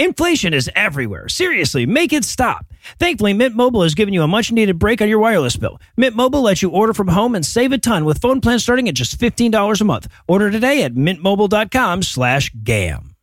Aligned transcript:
Inflation 0.00 0.54
is 0.54 0.70
everywhere. 0.74 1.28
Seriously, 1.28 1.84
make 1.84 2.14
it 2.14 2.24
stop. 2.24 2.64
Thankfully, 2.98 3.34
Mint 3.34 3.54
Mobile 3.54 3.82
has 3.82 3.94
given 3.94 4.14
you 4.14 4.22
a 4.22 4.26
much 4.26 4.50
needed 4.50 4.78
break 4.78 5.02
on 5.02 5.10
your 5.10 5.18
wireless 5.18 5.58
bill. 5.58 5.78
Mint 5.98 6.16
Mobile 6.16 6.40
lets 6.40 6.62
you 6.62 6.70
order 6.70 6.94
from 6.94 7.08
home 7.08 7.34
and 7.34 7.44
save 7.44 7.70
a 7.70 7.76
ton 7.76 8.06
with 8.06 8.16
phone 8.16 8.40
plans 8.40 8.62
starting 8.62 8.88
at 8.88 8.94
just 8.94 9.18
$15 9.18 9.78
a 9.78 9.84
month. 9.84 10.08
Order 10.26 10.50
today 10.50 10.84
at 10.84 10.94
mintmobile.com 10.94 12.02
slash 12.02 12.50
GAM. 12.64 13.14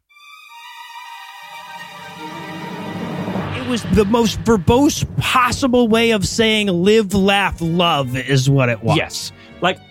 It 3.57 3.67
was 3.67 3.81
the 3.93 4.05
most 4.05 4.39
verbose 4.43 5.03
possible 5.17 5.87
way 5.87 6.11
of 6.11 6.27
saying 6.27 6.67
live, 6.67 7.15
laugh, 7.15 7.57
love 7.59 8.15
is 8.15 8.51
what 8.51 8.69
it 8.69 8.83
was. 8.83 8.97
Yes. 8.97 9.31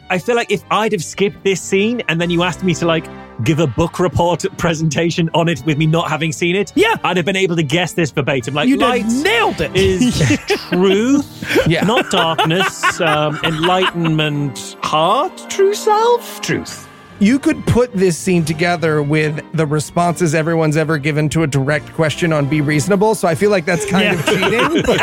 Like, 0.08 0.12
I 0.14 0.18
feel 0.24 0.36
like 0.36 0.50
if 0.50 0.62
I'd 0.70 0.92
have 0.92 1.02
skipped 1.04 1.42
this 1.44 1.60
scene 1.60 2.02
and 2.08 2.20
then 2.20 2.30
you 2.30 2.42
asked 2.42 2.62
me 2.62 2.74
to, 2.74 2.86
like, 2.86 3.06
give 3.44 3.58
a 3.58 3.66
book 3.66 3.98
report 3.98 4.44
presentation 4.58 5.28
on 5.34 5.48
it 5.48 5.62
with 5.66 5.76
me 5.78 5.86
not 5.86 6.08
having 6.08 6.32
seen 6.32 6.56
it, 6.56 6.72
Yeah. 6.74 6.96
I'd 7.04 7.16
have 7.16 7.26
been 7.26 7.36
able 7.36 7.56
to 7.56 7.62
guess 7.62 7.92
this 7.94 8.10
verbatim. 8.10 8.54
Like, 8.54 8.68
You 8.68 8.76
light 8.78 9.04
nailed 9.06 9.60
it. 9.60 9.74
is 9.76 10.18
truth, 10.70 11.66
Yeah. 11.68 11.84
not 11.84 12.10
darkness, 12.10 13.00
um, 13.00 13.38
enlightenment, 13.44 14.76
heart, 14.82 15.36
true 15.48 15.74
self, 15.74 16.40
truth. 16.40 16.88
You 17.18 17.38
could 17.38 17.66
put 17.66 17.92
this 17.94 18.16
scene 18.18 18.44
together 18.44 19.02
with 19.02 19.42
the 19.54 19.64
responses 19.66 20.34
everyone's 20.34 20.76
ever 20.76 20.98
given 20.98 21.28
to 21.30 21.44
a 21.44 21.46
direct 21.46 21.92
question 21.94 22.30
on 22.32 22.46
Be 22.46 22.60
Reasonable. 22.60 23.14
So 23.14 23.26
I 23.26 23.34
feel 23.34 23.50
like 23.50 23.64
that's 23.64 23.86
kind 23.90 24.18
of 24.18 24.24
cheating. 24.26 24.82
but- 24.84 24.98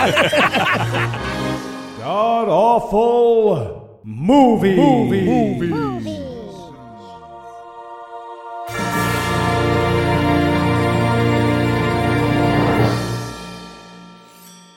God 1.97 2.49
awful 2.49 3.82
movie. 4.03 4.75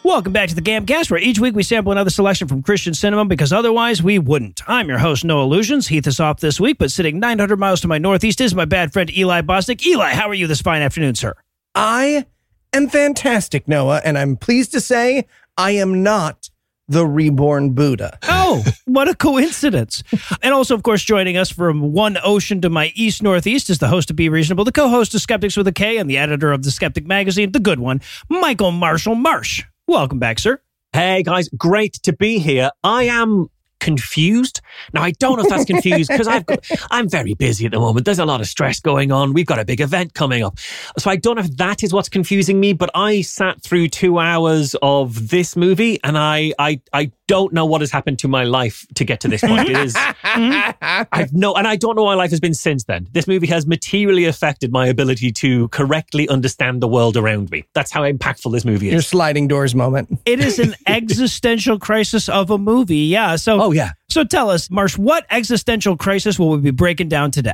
Welcome 0.02 0.32
back 0.32 0.48
to 0.50 0.54
the 0.54 0.62
Gamcast, 0.62 1.10
where 1.10 1.18
each 1.18 1.40
week 1.40 1.56
we 1.56 1.64
sample 1.64 1.90
another 1.90 2.10
selection 2.10 2.46
from 2.46 2.62
Christian 2.62 2.94
cinema 2.94 3.24
because 3.24 3.52
otherwise 3.52 4.02
we 4.02 4.20
wouldn't. 4.20 4.62
I'm 4.68 4.88
your 4.88 4.98
host, 4.98 5.24
Noah 5.24 5.46
Lugeons. 5.46 5.88
Heath 5.88 6.06
is 6.06 6.20
off 6.20 6.38
this 6.38 6.60
week, 6.60 6.78
but 6.78 6.92
sitting 6.92 7.18
900 7.18 7.58
miles 7.58 7.80
to 7.80 7.88
my 7.88 7.98
northeast 7.98 8.40
is 8.40 8.54
my 8.54 8.64
bad 8.64 8.92
friend 8.92 9.14
Eli 9.14 9.42
Bosnick. 9.42 9.84
Eli, 9.84 10.14
how 10.14 10.28
are 10.28 10.34
you 10.34 10.46
this 10.46 10.60
fine 10.60 10.80
afternoon, 10.80 11.16
sir? 11.16 11.34
I 11.74 12.24
am 12.72 12.88
fantastic, 12.88 13.66
Noah, 13.66 14.00
and 14.04 14.16
I'm 14.16 14.36
pleased 14.36 14.70
to 14.72 14.80
say 14.80 15.26
I 15.58 15.72
am 15.72 16.04
not 16.04 16.50
the 16.88 17.06
reborn 17.06 17.72
Buddha. 17.72 18.18
Oh, 18.24 18.64
what 18.84 19.08
a 19.08 19.14
coincidence. 19.14 20.02
And 20.42 20.54
also, 20.54 20.74
of 20.74 20.82
course, 20.82 21.02
joining 21.02 21.36
us 21.36 21.50
from 21.50 21.92
one 21.92 22.18
ocean 22.22 22.60
to 22.62 22.70
my 22.70 22.92
east 22.94 23.22
northeast 23.22 23.70
is 23.70 23.78
the 23.78 23.88
host 23.88 24.10
of 24.10 24.16
Be 24.16 24.28
Reasonable, 24.28 24.64
the 24.64 24.72
co 24.72 24.88
host 24.88 25.14
of 25.14 25.20
Skeptics 25.20 25.56
with 25.56 25.66
a 25.66 25.72
K, 25.72 25.98
and 25.98 26.08
the 26.08 26.18
editor 26.18 26.52
of 26.52 26.62
the 26.62 26.70
Skeptic 26.70 27.06
magazine, 27.06 27.52
the 27.52 27.60
good 27.60 27.80
one, 27.80 28.00
Michael 28.28 28.70
Marshall 28.70 29.14
Marsh. 29.14 29.64
Welcome 29.86 30.18
back, 30.18 30.38
sir. 30.38 30.60
Hey 30.92 31.22
guys, 31.22 31.48
great 31.50 31.94
to 32.04 32.12
be 32.12 32.38
here. 32.38 32.70
I 32.82 33.04
am 33.04 33.48
confused. 33.80 34.60
Now 34.92 35.02
I 35.02 35.12
don't 35.12 35.36
know 35.36 35.44
if 35.44 35.48
that's 35.50 35.64
confused 35.64 36.10
because 36.10 36.28
I've 36.28 36.46
got, 36.46 36.64
I'm 36.90 37.08
very 37.08 37.34
busy 37.34 37.66
at 37.66 37.72
the 37.72 37.80
moment. 37.80 38.04
There's 38.04 38.18
a 38.18 38.24
lot 38.24 38.40
of 38.40 38.46
stress 38.46 38.80
going 38.80 39.12
on. 39.12 39.32
We've 39.32 39.46
got 39.46 39.58
a 39.58 39.64
big 39.64 39.80
event 39.80 40.14
coming 40.14 40.42
up. 40.42 40.58
So 40.98 41.10
I 41.10 41.16
don't 41.16 41.36
know 41.36 41.42
if 41.42 41.56
that 41.56 41.82
is 41.82 41.92
what's 41.92 42.08
confusing 42.08 42.60
me, 42.60 42.72
but 42.72 42.90
I 42.94 43.22
sat 43.22 43.62
through 43.62 43.88
2 43.88 44.18
hours 44.18 44.74
of 44.82 45.28
this 45.28 45.56
movie 45.56 45.98
and 46.04 46.16
I 46.18 46.52
I 46.58 46.80
I 46.92 47.12
don't 47.28 47.52
know 47.52 47.66
what 47.66 47.80
has 47.80 47.90
happened 47.90 48.18
to 48.20 48.28
my 48.28 48.44
life 48.44 48.86
to 48.94 49.04
get 49.04 49.20
to 49.20 49.28
this 49.28 49.40
point. 49.40 49.68
It 49.68 49.76
is 49.76 49.96
I've 50.24 51.32
no 51.32 51.54
and 51.54 51.66
I 51.66 51.76
don't 51.76 51.96
know 51.96 52.04
why 52.04 52.14
life 52.14 52.30
has 52.30 52.40
been 52.40 52.54
since 52.54 52.84
then. 52.84 53.08
This 53.12 53.26
movie 53.26 53.46
has 53.48 53.66
materially 53.66 54.24
affected 54.24 54.72
my 54.72 54.86
ability 54.86 55.32
to 55.32 55.68
correctly 55.68 56.28
understand 56.28 56.80
the 56.82 56.88
world 56.88 57.16
around 57.16 57.50
me. 57.50 57.64
That's 57.74 57.90
how 57.90 58.02
impactful 58.02 58.52
this 58.52 58.64
movie 58.64 58.88
is. 58.88 58.92
Your 58.92 59.02
sliding 59.02 59.48
doors 59.48 59.74
moment. 59.74 60.18
It 60.24 60.40
is 60.40 60.58
an 60.58 60.74
existential 60.86 61.78
crisis 61.78 62.28
of 62.28 62.50
a 62.50 62.58
movie. 62.58 62.98
Yeah. 62.98 63.36
So, 63.36 63.60
Oh 63.60 63.72
yeah. 63.72 63.92
So 64.16 64.24
tell 64.24 64.48
us, 64.48 64.70
Marsh, 64.70 64.96
what 64.96 65.26
existential 65.30 65.94
crisis 65.94 66.38
will 66.38 66.48
we 66.48 66.58
be 66.58 66.70
breaking 66.70 67.10
down 67.10 67.30
today? 67.30 67.52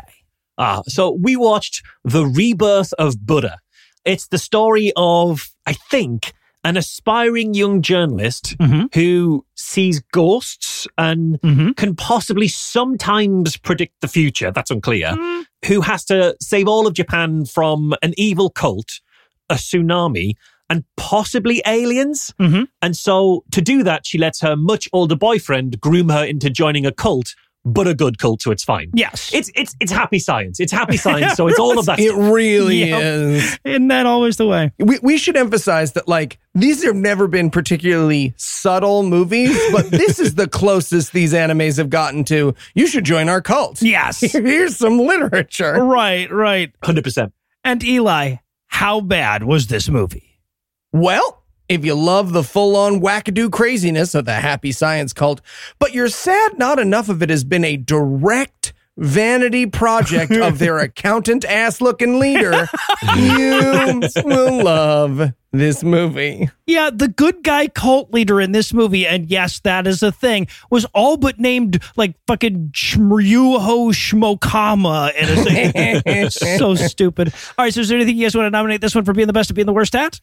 Ah, 0.58 0.82
so 0.86 1.10
we 1.10 1.34
watched 1.34 1.82
The 2.04 2.24
Rebirth 2.24 2.92
of 3.00 3.26
Buddha. 3.26 3.58
It's 4.04 4.28
the 4.28 4.38
story 4.38 4.92
of, 4.96 5.50
I 5.66 5.72
think, 5.72 6.32
an 6.62 6.76
aspiring 6.76 7.54
young 7.54 7.82
journalist 7.82 8.56
Mhm. 8.58 8.94
who 8.94 9.44
sees 9.56 10.02
ghosts 10.12 10.86
and 10.96 11.40
Mhm. 11.40 11.76
can 11.76 11.96
possibly 11.96 12.46
sometimes 12.46 13.56
predict 13.56 13.94
the 14.00 14.06
future. 14.06 14.52
That's 14.52 14.70
unclear. 14.70 15.16
Who 15.66 15.80
has 15.80 16.04
to 16.04 16.36
save 16.40 16.68
all 16.68 16.86
of 16.86 16.94
Japan 16.94 17.44
from 17.44 17.92
an 18.02 18.14
evil 18.16 18.50
cult, 18.50 19.00
a 19.50 19.56
tsunami, 19.56 20.34
and 20.72 20.84
possibly 20.96 21.60
aliens. 21.66 22.32
Mhm. 22.40 22.66
And 22.80 22.96
so 22.96 23.44
to 23.52 23.60
do 23.60 23.82
that, 23.82 24.06
she 24.06 24.18
lets 24.18 24.40
her 24.40 24.56
much 24.56 24.88
older 24.92 25.16
boyfriend 25.16 25.80
groom 25.80 26.08
her 26.08 26.24
into 26.24 26.48
joining 26.50 26.86
a 26.86 26.92
cult, 26.92 27.34
but 27.64 27.86
a 27.86 27.94
good 27.94 28.18
cult, 28.18 28.42
so 28.42 28.50
it's 28.50 28.64
fine. 28.64 28.90
Yes. 28.94 29.30
It's 29.34 29.50
it's 29.54 29.74
it's 29.78 29.92
happy 29.92 30.18
science. 30.18 30.58
It's 30.58 30.72
happy 30.72 30.96
science. 31.06 31.34
So 31.34 31.46
it's 31.48 31.58
all 31.58 31.78
of 31.78 31.86
that. 31.86 32.00
It 32.00 32.08
stuff. 32.10 32.32
really 32.32 32.78
Yep. 32.88 33.02
is. 33.02 33.58
Isn't 33.64 33.88
that 33.88 34.06
always 34.06 34.36
the 34.36 34.46
way? 34.48 34.72
We, 34.78 34.98
we 35.02 35.16
should 35.18 35.36
emphasize 35.36 35.92
that, 35.92 36.08
like, 36.08 36.38
these 36.54 36.82
have 36.84 36.96
never 36.96 37.28
been 37.28 37.50
particularly 37.50 38.34
subtle 38.36 39.02
movies, 39.04 39.56
but 39.72 39.90
this 39.92 40.18
is 40.18 40.34
the 40.34 40.48
closest 40.48 41.12
these 41.12 41.32
animes 41.34 41.76
have 41.76 41.90
gotten 41.90 42.24
to. 42.24 42.54
You 42.74 42.86
should 42.88 43.04
join 43.04 43.28
our 43.28 43.40
cult. 43.42 43.80
Yes. 43.96 44.20
Here's 44.20 44.76
some 44.76 44.98
literature. 44.98 45.74
right, 45.84 46.28
right. 46.32 46.72
Hundred 46.82 47.04
percent. 47.04 47.32
And 47.62 47.84
Eli, 47.84 48.36
how 48.66 49.00
bad 49.00 49.44
was 49.44 49.68
this 49.68 49.88
movie? 49.88 50.31
Well, 50.92 51.42
if 51.68 51.84
you 51.84 51.94
love 51.94 52.32
the 52.32 52.42
full 52.42 52.76
on 52.76 53.00
wackadoo 53.00 53.50
craziness 53.50 54.14
of 54.14 54.26
the 54.26 54.34
happy 54.34 54.72
science 54.72 55.12
cult, 55.12 55.40
but 55.78 55.94
you're 55.94 56.08
sad 56.08 56.58
not 56.58 56.78
enough 56.78 57.08
of 57.08 57.22
it 57.22 57.30
has 57.30 57.44
been 57.44 57.64
a 57.64 57.76
direct 57.76 58.74
vanity 58.98 59.64
project 59.66 60.32
of 60.32 60.58
their 60.58 60.78
accountant 60.78 61.44
ass 61.44 61.80
looking 61.80 62.18
leader, 62.18 62.68
you 63.16 64.02
will 64.24 64.64
love 64.64 65.32
this 65.52 65.82
movie. 65.82 66.48
Yeah, 66.66 66.90
the 66.92 67.08
good 67.08 67.42
guy 67.42 67.68
cult 67.68 68.12
leader 68.12 68.40
in 68.40 68.52
this 68.52 68.72
movie, 68.72 69.06
and 69.06 69.30
yes, 69.30 69.60
that 69.60 69.86
is 69.86 70.02
a 70.02 70.12
thing, 70.12 70.46
was 70.70 70.84
all 70.94 71.16
but 71.16 71.38
named 71.38 71.82
like 71.96 72.16
fucking 72.26 72.70
Shmryuho 72.74 73.92
Shmokama. 73.92 75.12
And 75.16 76.02
it's 76.06 76.38
so 76.58 76.74
stupid. 76.74 77.32
All 77.58 77.64
right, 77.64 77.72
so 77.72 77.80
is 77.80 77.88
there 77.88 77.96
anything 77.96 78.16
you 78.16 78.26
guys 78.26 78.34
want 78.34 78.46
to 78.46 78.50
nominate 78.50 78.80
this 78.80 78.94
one 78.94 79.04
for 79.04 79.12
being 79.12 79.26
the 79.26 79.32
best 79.32 79.50
at 79.50 79.56
being 79.56 79.66
the 79.66 79.72
worst 79.72 79.94
at? 79.94 80.20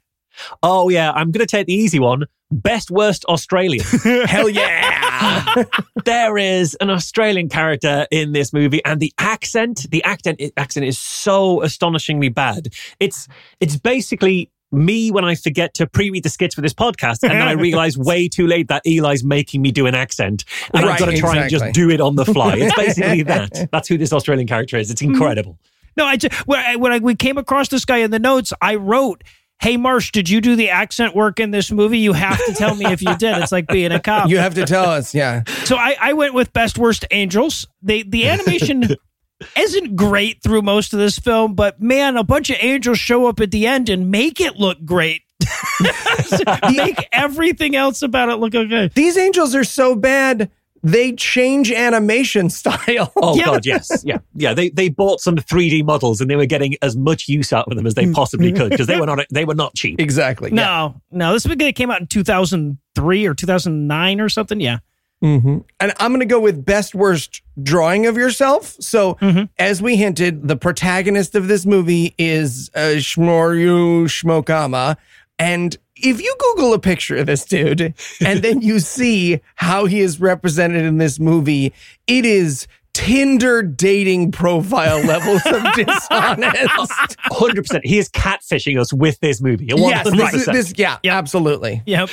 Oh 0.63 0.89
yeah, 0.89 1.11
I'm 1.11 1.31
gonna 1.31 1.45
take 1.45 1.67
the 1.67 1.73
easy 1.73 1.99
one. 1.99 2.25
Best 2.51 2.89
worst 2.89 3.25
Australian. 3.25 3.85
Hell 4.25 4.49
yeah. 4.49 5.63
there 6.05 6.37
is 6.37 6.75
an 6.81 6.89
Australian 6.89 7.47
character 7.47 8.07
in 8.11 8.31
this 8.31 8.53
movie, 8.53 8.83
and 8.85 8.99
the 8.99 9.13
accent, 9.19 9.85
the 9.91 10.03
accent, 10.03 10.41
accent 10.57 10.85
is 10.85 10.97
so 10.97 11.61
astonishingly 11.61 12.29
bad. 12.29 12.69
It's 12.99 13.27
it's 13.59 13.77
basically 13.77 14.51
me 14.71 15.11
when 15.11 15.25
I 15.25 15.35
forget 15.35 15.73
to 15.75 15.87
pre-read 15.87 16.23
the 16.23 16.29
skits 16.29 16.55
for 16.55 16.61
this 16.61 16.73
podcast, 16.73 17.23
and 17.23 17.31
then 17.31 17.47
I 17.47 17.51
realize 17.53 17.97
way 17.97 18.27
too 18.27 18.47
late 18.47 18.67
that 18.67 18.83
Eli's 18.85 19.23
making 19.23 19.61
me 19.61 19.71
do 19.71 19.85
an 19.85 19.95
accent, 19.95 20.45
and 20.73 20.85
I've 20.85 20.99
got 20.99 21.07
to 21.07 21.17
try 21.17 21.37
and 21.37 21.49
just 21.49 21.65
do 21.73 21.89
it 21.89 22.01
on 22.01 22.15
the 22.15 22.25
fly. 22.25 22.55
It's 22.55 22.75
basically 22.75 23.23
that. 23.23 23.69
That's 23.71 23.87
who 23.87 23.97
this 23.97 24.13
Australian 24.13 24.47
character 24.47 24.77
is. 24.77 24.91
It's 24.91 25.01
incredible. 25.01 25.57
No, 25.97 26.05
I 26.05 26.17
just, 26.17 26.33
when, 26.47 26.59
I, 26.59 26.75
when 26.75 26.91
I, 26.93 26.99
we 26.99 27.15
came 27.15 27.37
across 27.37 27.67
this 27.67 27.83
guy 27.83 27.97
in 27.97 28.11
the 28.11 28.19
notes, 28.19 28.53
I 28.61 28.75
wrote, 28.75 29.23
Hey, 29.59 29.75
Marsh, 29.75 30.11
did 30.11 30.29
you 30.29 30.39
do 30.39 30.55
the 30.55 30.69
accent 30.69 31.13
work 31.13 31.39
in 31.39 31.51
this 31.51 31.69
movie? 31.69 31.99
You 31.99 32.13
have 32.13 32.43
to 32.45 32.53
tell 32.53 32.75
me 32.75 32.85
if 32.85 33.01
you 33.01 33.15
did. 33.17 33.37
It's 33.39 33.51
like 33.51 33.67
being 33.67 33.91
a 33.91 33.99
cop. 33.99 34.29
You 34.29 34.37
have 34.37 34.55
to 34.55 34.65
tell 34.65 34.85
us, 34.85 35.13
yeah. 35.13 35.43
So 35.65 35.75
I, 35.75 35.97
I 35.99 36.13
went 36.13 36.33
with 36.33 36.53
best 36.53 36.77
worst 36.77 37.05
angels. 37.11 37.67
They 37.81 38.03
the 38.03 38.29
animation 38.29 38.95
isn't 39.57 39.97
great 39.97 40.41
through 40.41 40.61
most 40.61 40.93
of 40.93 40.99
this 40.99 41.19
film, 41.19 41.55
but 41.55 41.81
man, 41.81 42.15
a 42.15 42.23
bunch 42.23 42.49
of 42.49 42.57
angels 42.61 42.99
show 42.99 43.27
up 43.27 43.41
at 43.41 43.51
the 43.51 43.67
end 43.67 43.89
and 43.89 44.09
make 44.09 44.39
it 44.39 44.55
look 44.55 44.83
great. 44.85 45.23
make 46.71 47.07
everything 47.11 47.75
else 47.75 48.01
about 48.01 48.29
it 48.29 48.35
look 48.35 48.55
okay. 48.55 48.89
These 48.95 49.17
angels 49.17 49.55
are 49.55 49.63
so 49.65 49.93
bad 49.95 50.51
they 50.83 51.13
change 51.13 51.71
animation 51.71 52.49
style. 52.49 53.11
Oh 53.15 53.35
Yeah. 53.35 53.45
god, 53.45 53.65
yes, 53.65 54.03
yeah, 54.05 54.19
yeah. 54.33 54.53
They 54.53 54.69
they 54.69 54.89
bought 54.89 55.21
some 55.21 55.35
3D 55.35 55.85
models 55.85 56.21
and 56.21 56.29
they 56.29 56.35
were 56.35 56.45
getting 56.45 56.75
as 56.81 56.95
much 56.95 57.27
use 57.27 57.53
out 57.53 57.67
of 57.67 57.75
them 57.75 57.85
as 57.85 57.95
they 57.95 58.05
mm. 58.05 58.13
possibly 58.13 58.51
could 58.51 58.69
because 58.71 58.87
they 58.87 58.99
were 58.99 59.05
not 59.05 59.25
they 59.31 59.45
were 59.45 59.55
not 59.55 59.75
cheap. 59.75 59.99
exactly. 59.99 60.51
No, 60.51 61.01
no, 61.11 61.33
this 61.33 61.47
movie 61.47 61.71
came 61.73 61.91
out 61.91 62.01
in 62.01 62.07
2003 62.07 63.25
or 63.25 63.33
2009 63.33 64.21
or 64.21 64.29
something. 64.29 64.59
Yeah. 64.59 64.79
Mm-hmm. 65.23 65.57
And 65.81 65.93
I'm 65.99 66.11
going 66.11 66.21
to 66.21 66.25
go 66.25 66.39
with 66.39 66.63
best 66.63 66.95
worst 66.95 67.41
drawing 67.61 68.05
of 68.05 68.15
yourself. 68.15 68.75
So, 68.79 69.15
mm-hmm. 69.15 69.45
as 69.57 69.81
we 69.81 69.97
hinted, 69.97 70.47
the 70.47 70.55
protagonist 70.55 71.35
of 71.35 71.49
this 71.49 71.65
movie 71.65 72.15
is 72.17 72.71
uh, 72.73 72.95
Shmoryu 72.99 74.05
Shmokama. 74.05 74.95
And 75.37 75.77
if 76.01 76.21
you 76.21 76.35
Google 76.39 76.73
a 76.73 76.79
picture 76.79 77.15
of 77.17 77.25
this 77.25 77.45
dude 77.45 77.93
and 78.21 78.41
then 78.41 78.61
you 78.61 78.79
see 78.79 79.39
how 79.55 79.85
he 79.85 79.99
is 79.99 80.19
represented 80.19 80.85
in 80.85 80.97
this 80.97 81.19
movie, 81.19 81.73
it 82.07 82.25
is 82.25 82.67
Tinder 82.93 83.61
dating 83.61 84.31
profile 84.31 84.99
levels 85.05 85.41
of 85.45 85.61
dishonest. 85.75 87.15
Hundred 87.19 87.61
percent. 87.67 87.85
He 87.85 87.97
is 87.99 88.09
catfishing 88.09 88.79
us 88.79 88.91
with 88.91 89.19
this 89.19 89.41
movie. 89.41 89.65
yes, 89.67 90.07
100%. 90.09 90.31
this, 90.31 90.45
this, 90.45 90.73
yeah, 90.75 90.97
Yep. 91.03 91.13
absolutely. 91.13 91.83
Yep. 91.85 92.09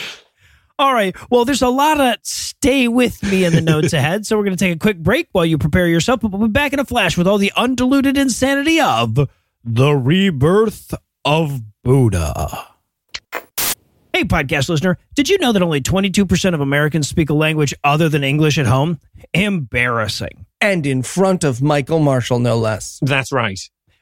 All 0.79 0.93
right. 0.93 1.17
Well, 1.31 1.47
there's 1.47 1.63
a 1.63 1.71
lot 1.71 1.99
of 1.99 2.17
stay 2.23 2.87
with 2.89 3.23
me 3.23 3.45
in 3.47 3.55
the 3.55 3.63
notes 3.63 3.93
ahead. 3.95 4.27
So 4.27 4.37
we're 4.37 4.45
going 4.45 4.57
to 4.57 4.63
take 4.65 4.77
a 4.77 4.79
quick 4.79 4.99
break 4.99 5.29
while 5.33 5.47
you 5.47 5.57
prepare 5.57 5.89
yourself. 5.89 6.21
But 6.21 6.33
we'll 6.33 6.49
be 6.49 6.53
back 6.53 6.75
in 6.75 6.79
a 6.79 6.85
flash 6.85 7.17
with 7.17 7.27
all 7.27 7.39
the 7.39 7.53
undiluted 7.57 8.19
insanity 8.19 8.79
of 8.79 9.19
the 9.65 9.93
rebirth 9.93 10.93
of 11.25 11.63
Buddha. 11.83 12.69
Hey, 14.17 14.25
podcast 14.25 14.71
listener, 14.71 14.97
did 15.15 15.29
you 15.29 15.37
know 15.41 15.53
that 15.53 15.61
only 15.61 15.83
22% 15.83 16.55
of 16.55 16.63
Americans 16.63 17.07
speak 17.07 17.29
a 17.29 17.35
language 17.35 17.75
other 17.85 18.09
than 18.09 18.25
English 18.25 18.57
at 18.57 18.65
home? 18.65 18.99
Embarrassing. 19.35 20.47
And 20.59 20.87
in 20.87 21.03
front 21.03 21.45
of 21.45 21.61
Michael 21.61 21.99
Marshall, 21.99 22.39
no 22.39 22.57
less. 22.57 22.99
That's 23.03 23.31
right. 23.31 23.61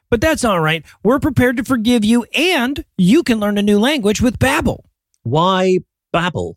But 0.09 0.21
that's 0.21 0.45
all 0.45 0.61
right. 0.61 0.85
We're 1.03 1.19
prepared 1.19 1.57
to 1.57 1.65
forgive 1.65 2.05
you, 2.05 2.23
and 2.33 2.85
you 2.97 3.23
can 3.23 3.41
learn 3.41 3.57
a 3.57 3.61
new 3.61 3.77
language 3.77 4.21
with 4.21 4.39
Babbel. 4.39 4.85
Why 5.23 5.79
Babbel? 6.13 6.55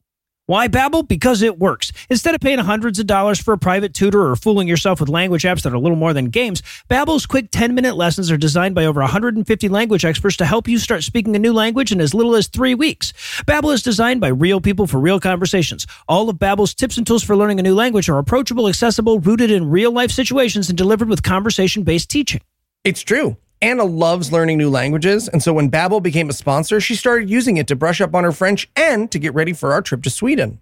Why 0.48 0.66
Babbel? 0.66 1.06
Because 1.06 1.42
it 1.42 1.58
works. 1.58 1.92
Instead 2.08 2.34
of 2.34 2.40
paying 2.40 2.58
hundreds 2.58 2.98
of 2.98 3.06
dollars 3.06 3.38
for 3.38 3.52
a 3.52 3.58
private 3.58 3.92
tutor 3.92 4.30
or 4.30 4.34
fooling 4.34 4.66
yourself 4.66 4.98
with 4.98 5.10
language 5.10 5.42
apps 5.42 5.60
that 5.60 5.74
are 5.74 5.78
little 5.78 5.94
more 5.94 6.14
than 6.14 6.30
games, 6.30 6.62
Babbel's 6.88 7.26
quick 7.26 7.50
10-minute 7.50 7.96
lessons 7.96 8.30
are 8.30 8.38
designed 8.38 8.74
by 8.74 8.86
over 8.86 9.00
150 9.00 9.68
language 9.68 10.06
experts 10.06 10.38
to 10.38 10.46
help 10.46 10.66
you 10.66 10.78
start 10.78 11.02
speaking 11.02 11.36
a 11.36 11.38
new 11.38 11.52
language 11.52 11.92
in 11.92 12.00
as 12.00 12.14
little 12.14 12.34
as 12.34 12.46
3 12.46 12.74
weeks. 12.76 13.12
Babbel 13.46 13.74
is 13.74 13.82
designed 13.82 14.22
by 14.22 14.28
real 14.28 14.58
people 14.58 14.86
for 14.86 14.98
real 14.98 15.20
conversations. 15.20 15.86
All 16.08 16.30
of 16.30 16.36
Babbel's 16.36 16.72
tips 16.72 16.96
and 16.96 17.06
tools 17.06 17.22
for 17.22 17.36
learning 17.36 17.60
a 17.60 17.62
new 17.62 17.74
language 17.74 18.08
are 18.08 18.16
approachable, 18.16 18.68
accessible, 18.68 19.20
rooted 19.20 19.50
in 19.50 19.68
real-life 19.68 20.10
situations 20.10 20.70
and 20.70 20.78
delivered 20.78 21.10
with 21.10 21.22
conversation-based 21.22 22.08
teaching. 22.08 22.40
It's 22.84 23.02
true. 23.02 23.36
Anna 23.60 23.84
loves 23.84 24.30
learning 24.32 24.58
new 24.58 24.70
languages, 24.70 25.28
and 25.28 25.42
so 25.42 25.52
when 25.52 25.70
Babbel 25.70 26.02
became 26.02 26.30
a 26.30 26.32
sponsor, 26.32 26.80
she 26.80 26.94
started 26.94 27.28
using 27.28 27.56
it 27.56 27.66
to 27.68 27.76
brush 27.76 28.00
up 28.00 28.14
on 28.14 28.24
her 28.24 28.32
French 28.32 28.68
and 28.76 29.10
to 29.10 29.18
get 29.18 29.34
ready 29.34 29.52
for 29.52 29.72
our 29.72 29.82
trip 29.82 30.02
to 30.04 30.10
Sweden. 30.10 30.60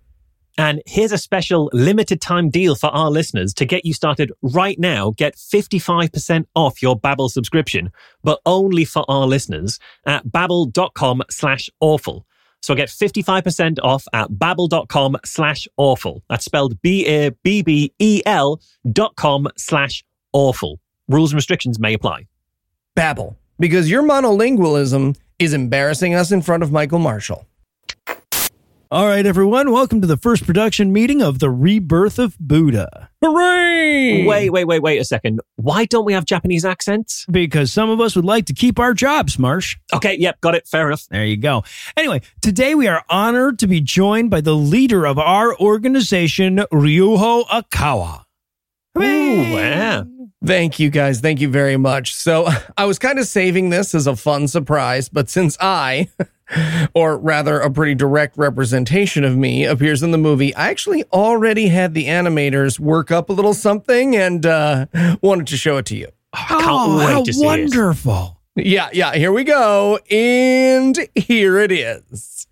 And 0.59 0.83
here's 0.87 1.13
a 1.13 1.19
special 1.19 1.69
limited 1.75 2.21
time 2.23 2.49
deal 2.49 2.75
for 2.75 2.87
our 2.87 3.11
listeners 3.11 3.53
to 3.55 3.67
get 3.67 3.85
you 3.85 3.93
started 3.93 4.33
right 4.41 4.79
now. 4.79 5.11
Get 5.11 5.37
55% 5.37 6.47
off 6.55 6.81
your 6.81 6.99
Babbel 6.99 7.31
subscription, 7.31 7.91
but 8.25 8.41
only 8.47 8.87
for 8.87 9.05
our 9.09 9.27
listeners 9.27 9.79
at 10.07 10.27
babbel.com 10.27 11.23
slash 11.31 11.69
awful. 11.81 12.27
So 12.63 12.75
get 12.75 12.89
55% 12.89 13.79
off 13.83 14.07
at 14.15 14.31
babbel.com 14.31 15.19
slash 15.25 15.69
awful. 15.77 16.23
That's 16.31 16.47
spelled 16.47 16.81
B-A-B-B-E-L 16.81 18.61
dot 18.91 19.17
com 19.17 19.49
slash 19.57 20.05
awful. 20.33 20.81
Rules 21.07 21.33
and 21.33 21.37
restrictions 21.37 21.79
may 21.79 21.95
apply. 21.95 22.27
Babbel, 22.97 23.37
because 23.59 23.91
your 23.91 24.03
monolingualism 24.03 25.19
is 25.39 25.53
embarrassing 25.53 26.15
us 26.15 26.33
in 26.33 26.41
front 26.41 26.63
of 26.63 26.73
Michael 26.73 26.99
Marshall. 26.99 27.47
All 28.91 29.07
right, 29.07 29.27
everyone, 29.27 29.71
welcome 29.71 30.01
to 30.01 30.07
the 30.07 30.17
first 30.17 30.47
production 30.47 30.95
meeting 30.95 31.21
of 31.21 31.39
The 31.39 31.51
Rebirth 31.51 32.19
of 32.19 32.39
Buddha. 32.39 33.11
Hooray! 33.23 34.25
Wait, 34.25 34.49
wait, 34.49 34.65
wait, 34.65 34.81
wait 34.81 34.99
a 34.99 35.05
second. 35.05 35.41
Why 35.57 35.85
don't 35.85 36.07
we 36.07 36.15
have 36.15 36.25
Japanese 36.25 36.65
accents? 36.65 37.27
Because 37.31 37.71
some 37.71 37.91
of 37.91 38.01
us 38.01 38.17
would 38.17 38.25
like 38.25 38.47
to 38.47 38.55
keep 38.55 38.79
our 38.79 38.95
jobs, 38.95 39.39
Marsh. 39.39 39.77
Okay, 39.93 40.17
yep, 40.19 40.41
got 40.41 40.55
it. 40.55 40.67
Fair 40.67 40.87
enough. 40.87 41.07
There 41.11 41.25
you 41.27 41.37
go. 41.37 41.65
Anyway, 41.99 42.23
today 42.41 42.75
we 42.75 42.87
are 42.89 43.05
honored 43.11 43.59
to 43.59 43.67
be 43.67 43.83
joined 43.83 44.31
by 44.31 44.41
the 44.41 44.55
leader 44.55 45.05
of 45.05 45.19
our 45.19 45.55
organization, 45.59 46.59
Ryuho 46.73 47.45
Okawa. 47.49 48.26
Ooh, 48.97 49.03
yeah. 49.03 50.05
Thank 50.45 50.79
you 50.79 50.91
guys. 50.91 51.21
Thank 51.21 51.41
you 51.41 51.49
very 51.49 51.77
much. 51.77 52.15
So 52.15 52.49
I 52.77 52.85
was 52.85 52.99
kind 52.99 53.19
of 53.19 53.27
saving 53.27 53.71
this 53.71 53.95
as 53.95 54.07
a 54.07 54.17
fun 54.17 54.49
surprise, 54.49 55.09
but 55.09 55.29
since 55.29 55.57
I, 55.61 56.09
or 56.95 57.19
rather 57.19 57.61
a 57.61 57.71
pretty 57.71 57.95
direct 57.95 58.37
representation 58.37 59.25
of 59.25 59.37
me, 59.37 59.65
appears 59.65 60.03
in 60.03 60.11
the 60.11 60.19
movie, 60.19 60.55
I 60.55 60.69
actually 60.69 61.05
already 61.13 61.69
had 61.69 61.95
the 61.95 62.07
animators 62.07 62.79
work 62.79 63.11
up 63.11 63.29
a 63.31 63.33
little 63.33 63.55
something 63.55 64.15
and 64.17 64.47
uh, 64.47 64.87
wanted 65.21 65.47
to 65.49 65.57
show 65.57 65.79
it 65.79 65.87
to 65.87 65.97
you. 65.97 66.09
I 66.33 66.47
oh, 66.51 66.99
how 66.99 67.25
to 67.25 67.33
see 67.33 67.43
it. 67.43 67.47
wonderful. 67.47 68.41
Yeah, 68.55 68.89
yeah, 68.93 69.15
here 69.15 69.33
we 69.33 69.45
go. 69.45 69.99
And 70.11 70.99
here 71.15 71.59
it 71.59 71.73
is. 71.73 72.47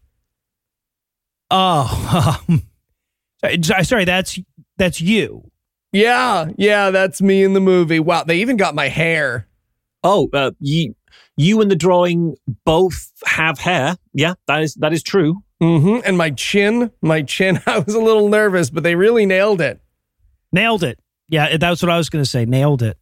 Oh, 1.51 2.43
um, 2.49 2.63
sorry, 3.63 3.85
sorry, 3.85 4.05
that's 4.05 4.39
that's 4.77 5.01
you. 5.01 5.51
Yeah, 5.95 6.49
yeah, 6.59 6.91
that's 6.91 7.23
me 7.23 7.45
in 7.45 7.53
the 7.53 7.61
movie. 7.61 8.01
Wow, 8.01 8.25
they 8.25 8.39
even 8.39 8.57
got 8.57 8.75
my 8.75 8.89
hair. 8.89 9.47
Oh, 10.03 10.29
uh, 10.33 10.51
you, 10.59 10.95
you 11.37 11.61
and 11.61 11.71
the 11.71 11.77
drawing 11.77 12.35
both 12.65 13.13
have 13.25 13.59
hair. 13.59 13.97
Yeah, 14.13 14.35
that 14.49 14.63
is 14.63 14.75
that 14.75 14.93
is 14.93 15.03
true. 15.03 15.43
hmm 15.61 15.99
And 16.05 16.19
my 16.19 16.31
chin, 16.31 16.91
my 17.01 17.23
chin, 17.23 17.61
I 17.67 17.79
was 17.79 17.95
a 17.95 18.01
little 18.01 18.29
nervous, 18.29 18.71
but 18.71 18.83
they 18.83 18.97
really 18.97 19.25
nailed 19.25 19.61
it. 19.61 19.81
Nailed 20.53 20.83
it. 20.83 20.99
Yeah, 21.29 21.57
that's 21.57 21.81
what 21.81 21.91
I 21.91 21.97
was 21.97 22.11
going 22.11 22.25
to 22.25 22.29
say. 22.31 22.45
Nailed 22.45 22.83
it. 22.83 22.99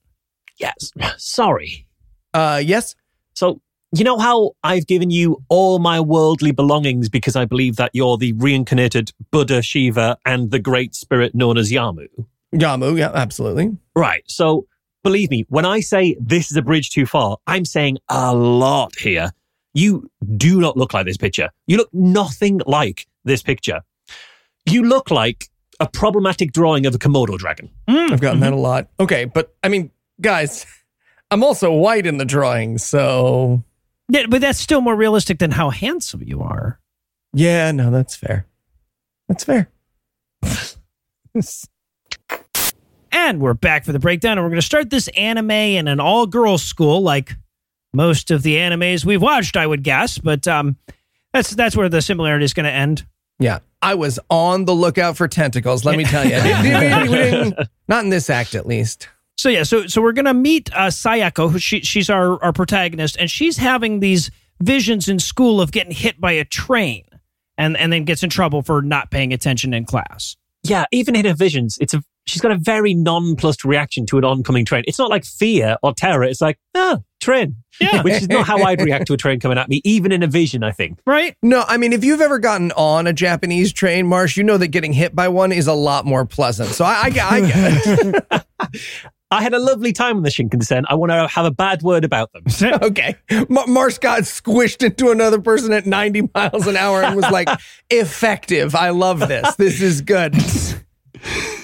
Yes. 0.59 0.93
Sorry. 1.17 1.87
Uh, 2.35 2.63
yes, 2.65 2.95
So 3.35 3.61
you 3.95 4.05
know 4.05 4.19
how 4.19 4.53
I've 4.63 4.87
given 4.87 5.11
you 5.11 5.43
all 5.49 5.79
my 5.79 5.99
worldly 6.01 6.53
belongings 6.53 7.09
because 7.09 7.37
I 7.37 7.45
believe 7.47 7.77
that 7.77 7.91
you're 7.95 8.17
the 8.17 8.33
reincarnated 8.35 9.13
Buddha, 9.31 9.61
Shiva, 9.63 10.19
and 10.25 10.51
the 10.51 10.59
great 10.59 10.95
spirit 10.95 11.35
known 11.35 11.59
as 11.59 11.71
Yamu. 11.73 12.07
Yamu, 12.55 12.99
yeah, 12.99 13.11
absolutely. 13.15 13.77
Right. 13.95 14.23
So 14.27 14.67
believe 15.03 15.31
me, 15.31 15.45
when 15.49 15.65
I 15.65 15.81
say 15.81 16.17
this 16.21 16.51
is 16.51 16.57
a 16.57 16.63
bridge 16.63 16.91
too 16.91 17.07
far, 17.07 17.39
I'm 17.47 17.65
saying 17.65 17.99
a 18.09 18.35
lot 18.35 18.97
here. 18.99 19.33
You 19.75 20.11
do 20.37 20.61
not 20.61 20.77
look 20.77 20.93
like 20.93 21.07
this 21.07 21.17
picture. 21.17 21.51
You 21.67 21.79
look 21.79 21.89
nothing 21.93 22.61
like 22.67 23.07
this 23.25 23.43
picture. 23.43 23.81
You 24.67 24.85
look 24.85 25.11
like 25.11 25.49
a 25.81 25.89
problematic 25.89 26.53
drawing 26.53 26.87
of 26.87 26.95
a 26.95 26.99
Komodo 26.99 27.39
dragon. 27.39 27.71
Mm, 27.89 28.13
I've 28.13 28.21
gotten 28.21 28.41
that 28.41 28.51
mm-hmm. 28.51 28.59
a 28.59 28.61
lot. 28.61 28.89
Okay, 29.01 29.25
but 29.25 29.55
I 29.63 29.69
mean, 29.69 29.91
guys, 30.21 30.67
I'm 31.31 31.43
also 31.43 31.73
white 31.73 32.07
in 32.07 32.19
the 32.19 32.25
drawing, 32.25 32.79
so 32.79 33.65
Yeah, 34.09 34.27
but 34.29 34.43
that's 34.43 34.59
still 34.59 34.83
more 34.83 34.95
realistic 34.95 35.39
than 35.39 35.53
how 35.53 35.71
handsome 35.71 36.23
you 36.23 36.43
are. 36.43 36.79
yeah, 37.33 37.73
no, 37.73 37.91
that's 37.91 38.15
fair. 38.15 38.47
That's 39.29 39.45
fair. 39.45 39.71
And 43.13 43.41
we're 43.41 43.55
back 43.55 43.85
for 43.85 43.93
the 43.93 43.99
breakdown, 43.99 44.39
and 44.39 44.43
we're 44.43 44.51
going 44.51 44.61
to 44.61 44.67
start 44.67 44.89
this 44.91 45.09
anime 45.09 45.51
in 45.51 45.87
an 45.87 46.01
all 46.01 46.27
girls 46.27 46.63
school, 46.63 47.03
like 47.03 47.37
most 47.93 48.31
of 48.31 48.43
the 48.43 48.57
animes 48.57 49.05
we've 49.05 49.21
watched, 49.21 49.57
I 49.57 49.67
would 49.67 49.83
guess. 49.83 50.17
But 50.19 50.49
um, 50.49 50.77
that's 51.33 51.51
that's 51.51 51.77
where 51.77 51.91
the 51.91 52.01
similarity 52.01 52.45
is 52.45 52.55
going 52.55 52.65
to 52.65 52.73
end. 52.73 53.07
Yeah, 53.39 53.59
I 53.83 53.95
was 53.95 54.19
on 54.31 54.65
the 54.65 54.75
lookout 54.75 55.17
for 55.17 55.29
tentacles. 55.29 55.85
Let 55.85 55.97
me 55.99 56.05
tell 56.05 56.25
you, 56.25 57.53
not 57.89 58.05
in 58.05 58.11
this 58.11 58.31
act, 58.31 58.55
at 58.55 58.67
least. 58.67 59.09
So 59.37 59.49
yeah, 59.49 59.65
so 59.65 59.87
so 59.87 60.01
we're 60.01 60.13
gonna 60.13 60.35
meet 60.35 60.73
uh, 60.73 60.87
Sayako. 60.87 61.51
Who 61.51 61.59
she, 61.59 61.81
she's 61.81 62.09
our 62.09 62.43
our 62.43 62.53
protagonist, 62.53 63.17
and 63.19 63.31
she's 63.31 63.57
having 63.57 64.01
these 64.01 64.31
visions 64.61 65.09
in 65.09 65.19
school 65.19 65.61
of 65.61 65.73
getting 65.73 65.93
hit 65.93 66.21
by 66.21 66.33
a 66.33 66.45
train, 66.45 67.05
and 67.59 67.77
and 67.77 67.93
then 67.93 68.05
gets 68.05 68.23
in 68.23 68.31
trouble 68.31 68.63
for 68.63 68.81
not 68.81 69.11
paying 69.11 69.33
attention 69.33 69.75
in 69.75 69.85
class. 69.85 70.37
Yeah, 70.63 70.85
even 70.93 71.17
in 71.17 71.25
her 71.25 71.35
visions, 71.35 71.77
it's 71.81 71.93
a 71.95 72.05
she's 72.27 72.41
got 72.41 72.53
a 72.53 72.57
very 72.59 72.95
nonplussed 72.95 73.65
reaction 73.65 74.07
to 74.07 74.19
an 74.19 74.25
oncoming 74.25 74.65
train. 74.65 74.85
It's 74.87 74.99
not 74.99 75.11
like 75.11 75.25
fear 75.25 75.77
or 75.83 75.93
terror. 75.95 76.25
It's 76.25 76.41
like, 76.41 76.59
ah, 76.75 76.99
train. 77.21 77.57
Yeah. 77.81 78.03
Which 78.03 78.15
is 78.15 78.29
not 78.29 78.47
how 78.47 78.59
I'd 78.63 78.81
react 78.81 79.07
to 79.09 79.15
a 79.15 79.17
train 79.17 79.41
coming 79.41 79.59
at 79.59 79.69
me, 79.69 79.81
even 79.85 80.13
in 80.13 80.23
a 80.23 80.27
vision, 80.27 80.63
I 80.63 80.71
think. 80.73 80.99
Right? 81.07 81.37
No, 81.43 81.65
I 81.67 81.77
mean, 81.79 81.93
if 81.93 82.05
you've 82.05 82.21
ever 82.21 82.39
gotten 82.39 82.71
on 82.73 83.07
a 83.07 83.13
Japanese 83.13 83.73
train, 83.73 84.07
Marsh, 84.07 84.37
you 84.37 84.45
know 84.45 84.57
that 84.59 84.69
getting 84.69 84.93
hit 84.93 85.15
by 85.15 85.29
one 85.29 85.53
is 85.53 85.67
a 85.67 85.73
lot 85.73 86.05
more 86.05 86.25
pleasant. 86.27 86.71
So 86.71 86.85
I, 86.85 87.03
I, 87.05 87.11
get- 87.11 87.33
I 87.33 87.41
get 87.41 88.25
it. 88.31 88.47
I 89.33 89.43
had 89.43 89.55
a 89.55 89.59
lovely 89.59 89.95
time 89.95 90.19
on 90.19 90.23
the 90.25 90.29
Shinkansen. 90.29 90.85
I 90.89 90.95
want 90.95 91.11
to 91.11 91.27
have 91.27 91.47
a 91.47 91.51
bad 91.51 91.81
word 91.81 92.05
about 92.05 92.31
them. 92.33 92.45
okay. 92.83 93.17
Mar- 93.49 93.67
Marsh 93.67 93.97
got 93.97 94.23
squished 94.25 94.85
into 94.85 95.11
another 95.11 95.41
person 95.41 95.73
at 95.73 95.87
90 95.87 96.29
miles 96.35 96.67
an 96.67 96.77
hour 96.77 97.03
and 97.03 97.17
was 97.17 97.31
like, 97.31 97.49
effective. 97.91 98.75
I 98.75 98.91
love 98.91 99.21
this. 99.21 99.57
This 99.57 99.81
is 99.81 100.03
good. 100.03 100.37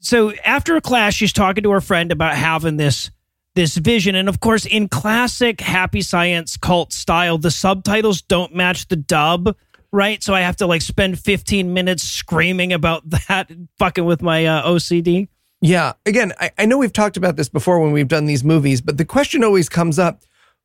so 0.00 0.32
after 0.44 0.76
a 0.76 0.80
class, 0.80 1.14
she's 1.14 1.32
talking 1.32 1.62
to 1.62 1.70
her 1.70 1.80
friend 1.80 2.10
about 2.10 2.34
having 2.34 2.76
this 2.76 3.10
this 3.54 3.76
vision, 3.76 4.14
and 4.14 4.28
of 4.28 4.40
course, 4.40 4.64
in 4.64 4.88
classic 4.88 5.60
Happy 5.60 6.02
Science 6.02 6.56
cult 6.56 6.92
style, 6.92 7.36
the 7.36 7.50
subtitles 7.50 8.22
don't 8.22 8.54
match 8.54 8.88
the 8.88 8.96
dub. 8.96 9.56
Right, 9.92 10.22
so 10.22 10.34
I 10.34 10.42
have 10.42 10.56
to 10.58 10.66
like 10.66 10.82
spend 10.82 11.18
15 11.18 11.74
minutes 11.74 12.04
screaming 12.04 12.72
about 12.72 13.10
that, 13.28 13.50
fucking 13.78 14.04
with 14.04 14.22
my 14.22 14.46
uh, 14.46 14.68
OCD. 14.68 15.28
Yeah. 15.60 15.92
Again, 16.06 16.32
I, 16.40 16.52
I 16.58 16.66
know 16.66 16.78
we've 16.78 16.92
talked 16.92 17.16
about 17.16 17.36
this 17.36 17.48
before 17.48 17.80
when 17.80 17.92
we've 17.92 18.08
done 18.08 18.24
these 18.24 18.44
movies, 18.44 18.80
but 18.80 18.98
the 18.98 19.04
question 19.04 19.44
always 19.44 19.68
comes 19.68 19.98
up 19.98 20.22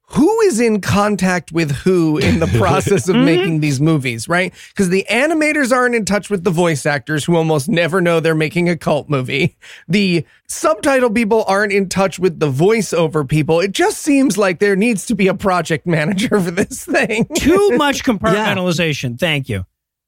who 0.07 0.41
is 0.41 0.59
in 0.59 0.81
contact 0.81 1.51
with 1.51 1.71
who 1.71 2.17
in 2.17 2.39
the 2.39 2.47
process 2.57 3.09
of 3.09 3.15
mm-hmm. 3.15 3.25
making 3.25 3.59
these 3.59 3.81
movies, 3.81 4.29
right? 4.29 4.53
Because 4.69 4.89
the 4.89 5.05
animators 5.09 5.71
aren't 5.71 5.95
in 5.95 6.05
touch 6.05 6.29
with 6.29 6.43
the 6.43 6.51
voice 6.51 6.85
actors 6.85 7.25
who 7.25 7.35
almost 7.35 7.67
never 7.67 8.01
know 8.01 8.19
they're 8.19 8.35
making 8.35 8.69
a 8.69 8.77
cult 8.77 9.09
movie. 9.09 9.57
The 9.87 10.25
subtitle 10.47 11.09
people 11.09 11.43
aren't 11.47 11.73
in 11.73 11.89
touch 11.89 12.19
with 12.19 12.39
the 12.39 12.51
voiceover 12.51 13.27
people. 13.27 13.59
It 13.59 13.71
just 13.71 14.01
seems 14.01 14.37
like 14.37 14.59
there 14.59 14.75
needs 14.75 15.05
to 15.07 15.15
be 15.15 15.27
a 15.27 15.33
project 15.33 15.87
manager 15.87 16.39
for 16.41 16.51
this 16.51 16.85
thing. 16.85 17.27
Too 17.35 17.71
much 17.71 18.03
compartmentalization. 18.05 19.19
Thank 19.19 19.49
you. 19.49 19.65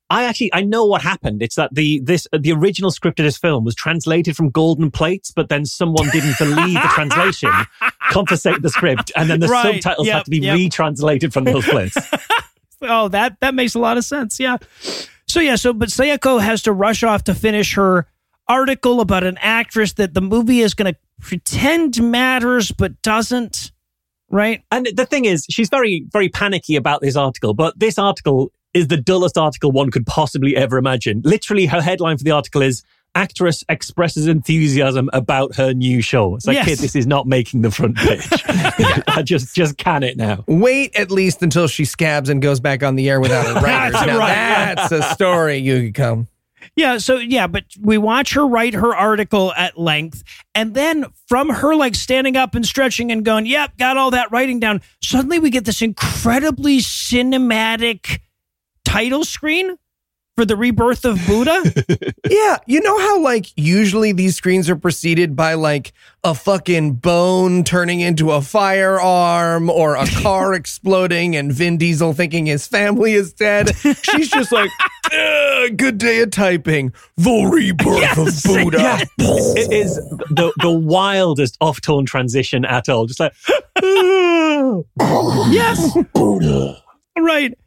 I 0.10 0.24
actually 0.24 0.54
I 0.54 0.62
know 0.62 0.86
what 0.86 1.02
happened. 1.02 1.42
It's 1.42 1.56
that 1.56 1.74
the 1.76 2.00
this 2.02 2.28
uh, 2.32 2.38
the 2.42 2.54
original 2.54 2.92
script 2.92 3.20
of 3.20 3.26
this 3.26 3.38
film 3.38 3.66
was 3.66 3.76
translated 3.76 4.36
from 4.38 4.50
golden 4.50 4.90
plates, 4.90 5.32
but 5.32 5.50
then 5.50 5.66
someone 5.66 6.08
didn't 6.12 6.38
believe 6.38 6.74
the 6.76 6.90
translation, 6.94 7.52
confiscate 8.12 8.62
the 8.62 8.70
script, 8.70 9.12
and 9.16 9.30
then 9.30 9.40
the 9.42 9.48
Right. 9.48 9.76
subtitles 9.84 10.08
Yep, 10.08 10.16
had 10.16 10.26
to 10.26 10.32
be 10.32 10.40
yep. 10.40 10.56
retranslated 10.58 11.34
from 11.34 11.44
those 11.46 11.66
plates. 11.66 11.98
Oh, 12.80 13.08
that 13.08 13.38
that 13.40 13.56
makes 13.56 13.74
a 13.74 13.80
lot 13.80 13.98
of 13.98 14.06
sense. 14.06 14.40
Yeah. 14.40 14.58
So 15.28 15.40
yeah, 15.40 15.56
so 15.56 15.74
but 15.74 15.90
Sayako 15.90 16.40
has 16.40 16.62
to 16.62 16.72
rush 16.72 17.02
off 17.02 17.24
to 17.24 17.34
finish 17.34 17.74
her 17.74 18.06
article 18.48 19.02
about 19.02 19.24
an 19.24 19.38
actress 19.42 19.94
that 19.94 20.14
the 20.14 20.22
movie 20.22 20.60
is 20.62 20.76
going 20.76 20.94
to 20.94 21.00
pretend 21.20 22.00
matters 22.00 22.72
but 22.72 23.02
doesn't. 23.02 23.72
Right? 24.30 24.62
And 24.72 24.88
the 24.94 25.08
thing 25.08 25.26
is, 25.26 25.48
she's 25.50 25.70
very, 25.70 26.06
very 26.12 26.30
panicky 26.30 26.76
about 26.76 27.02
this 27.02 27.16
article, 27.16 27.56
but 27.56 27.80
this 27.80 27.98
article 27.98 28.52
is 28.78 28.88
the 28.88 28.98
dullest 28.98 29.38
article 29.38 29.72
one 29.72 29.92
could 29.92 30.06
possibly 30.06 30.56
ever 30.56 30.78
imagine. 30.78 31.22
Literally, 31.26 31.66
her 31.66 31.82
headline 31.82 32.18
for 32.18 32.24
the 32.24 32.32
article 32.32 32.62
is 32.62 32.84
Actress 33.16 33.64
expresses 33.68 34.28
enthusiasm 34.28 35.10
about 35.12 35.56
her 35.56 35.74
new 35.74 36.02
show. 36.02 36.36
It's 36.36 36.46
like, 36.46 36.54
Yes. 36.56 36.66
kid, 36.68 36.78
this 36.80 36.96
is 36.96 37.08
not 37.08 37.26
making 37.26 37.64
the 37.64 37.72
front 37.72 37.98
page. 37.98 38.28
I 39.08 39.24
just, 39.26 39.56
just 39.56 39.78
can 39.78 40.04
it 40.04 40.18
now. 40.18 40.44
Wait 40.48 40.96
at 40.96 41.10
least 41.10 41.42
until 41.42 41.68
she 41.68 41.84
scabs 41.84 42.30
and 42.30 42.44
goes 42.44 42.60
back 42.60 42.84
on 42.84 42.96
the 42.96 43.10
air 43.10 43.20
without 43.20 43.48
her 43.48 43.54
writers. 43.62 43.94
That's 43.94 44.06
now 44.08 44.20
right. 44.20 44.76
that's 44.76 44.92
a 44.92 45.02
story 45.16 45.58
you 45.58 45.82
could 45.86 45.96
come. 45.96 46.28
Yeah, 46.76 47.00
so 47.00 47.16
yeah, 47.16 47.48
but 47.48 47.64
we 47.82 47.98
watch 47.98 48.34
her 48.34 48.46
write 48.46 48.76
her 48.76 48.96
article 48.96 49.52
at 49.54 49.80
length 49.80 50.24
and 50.54 50.76
then 50.76 51.06
from 51.28 51.50
her 51.50 51.76
like 51.76 51.96
standing 51.96 52.36
up 52.38 52.54
and 52.54 52.64
stretching 52.66 53.12
and 53.12 53.26
going, 53.26 53.48
"Yep, 53.48 53.78
got 53.78 53.98
all 53.98 54.12
that 54.12 54.32
writing 54.32 54.60
down." 54.60 54.82
Suddenly 55.02 55.40
we 55.40 55.50
get 55.50 55.66
this 55.66 55.82
incredibly 55.82 56.80
cinematic 56.80 58.20
title 58.88 59.26
screen 59.26 59.78
for 60.38 60.46
the 60.46 60.56
rebirth 60.56 61.04
of 61.04 61.20
Buddha. 61.28 61.62
Yeah, 62.30 62.58
you 62.68 62.82
know 62.82 63.00
how 63.00 63.22
like 63.22 63.48
usually 63.56 64.12
these 64.12 64.36
screens 64.36 64.70
are 64.70 64.76
preceded 64.76 65.36
by 65.36 65.54
like 65.54 65.94
a 66.26 66.36
fucking 66.36 66.96
bone 66.96 67.64
turning 67.64 68.02
into 68.02 68.32
a 68.32 68.42
firearm 68.42 69.70
or 69.70 69.96
a 69.96 70.06
car 70.08 70.54
exploding 70.62 71.36
and 71.38 71.54
Vin 71.54 71.78
Diesel 71.78 72.12
thinking 72.12 72.46
his 72.46 72.68
family 72.68 73.14
is 73.14 73.32
dead. 73.34 73.76
She's 73.78 74.30
just 74.30 74.52
like, 74.52 74.70
good 75.78 75.98
day 75.98 76.20
of 76.22 76.32
typing. 76.32 76.94
The 77.16 77.50
rebirth 77.52 78.18
of 78.18 78.44
Buddha. 78.44 78.78
Yeah. 78.78 79.04
It 79.20 79.72
is 79.72 79.96
the, 80.30 80.52
the 80.62 80.72
wildest 80.72 81.58
off 81.62 81.80
tone 81.80 82.06
transition 82.06 82.66
at 82.66 82.90
all. 82.90 83.06
Just 83.06 83.22
like, 83.22 83.34
yes. 85.52 85.98
Buddha. 86.14 86.84
Right. 87.18 87.58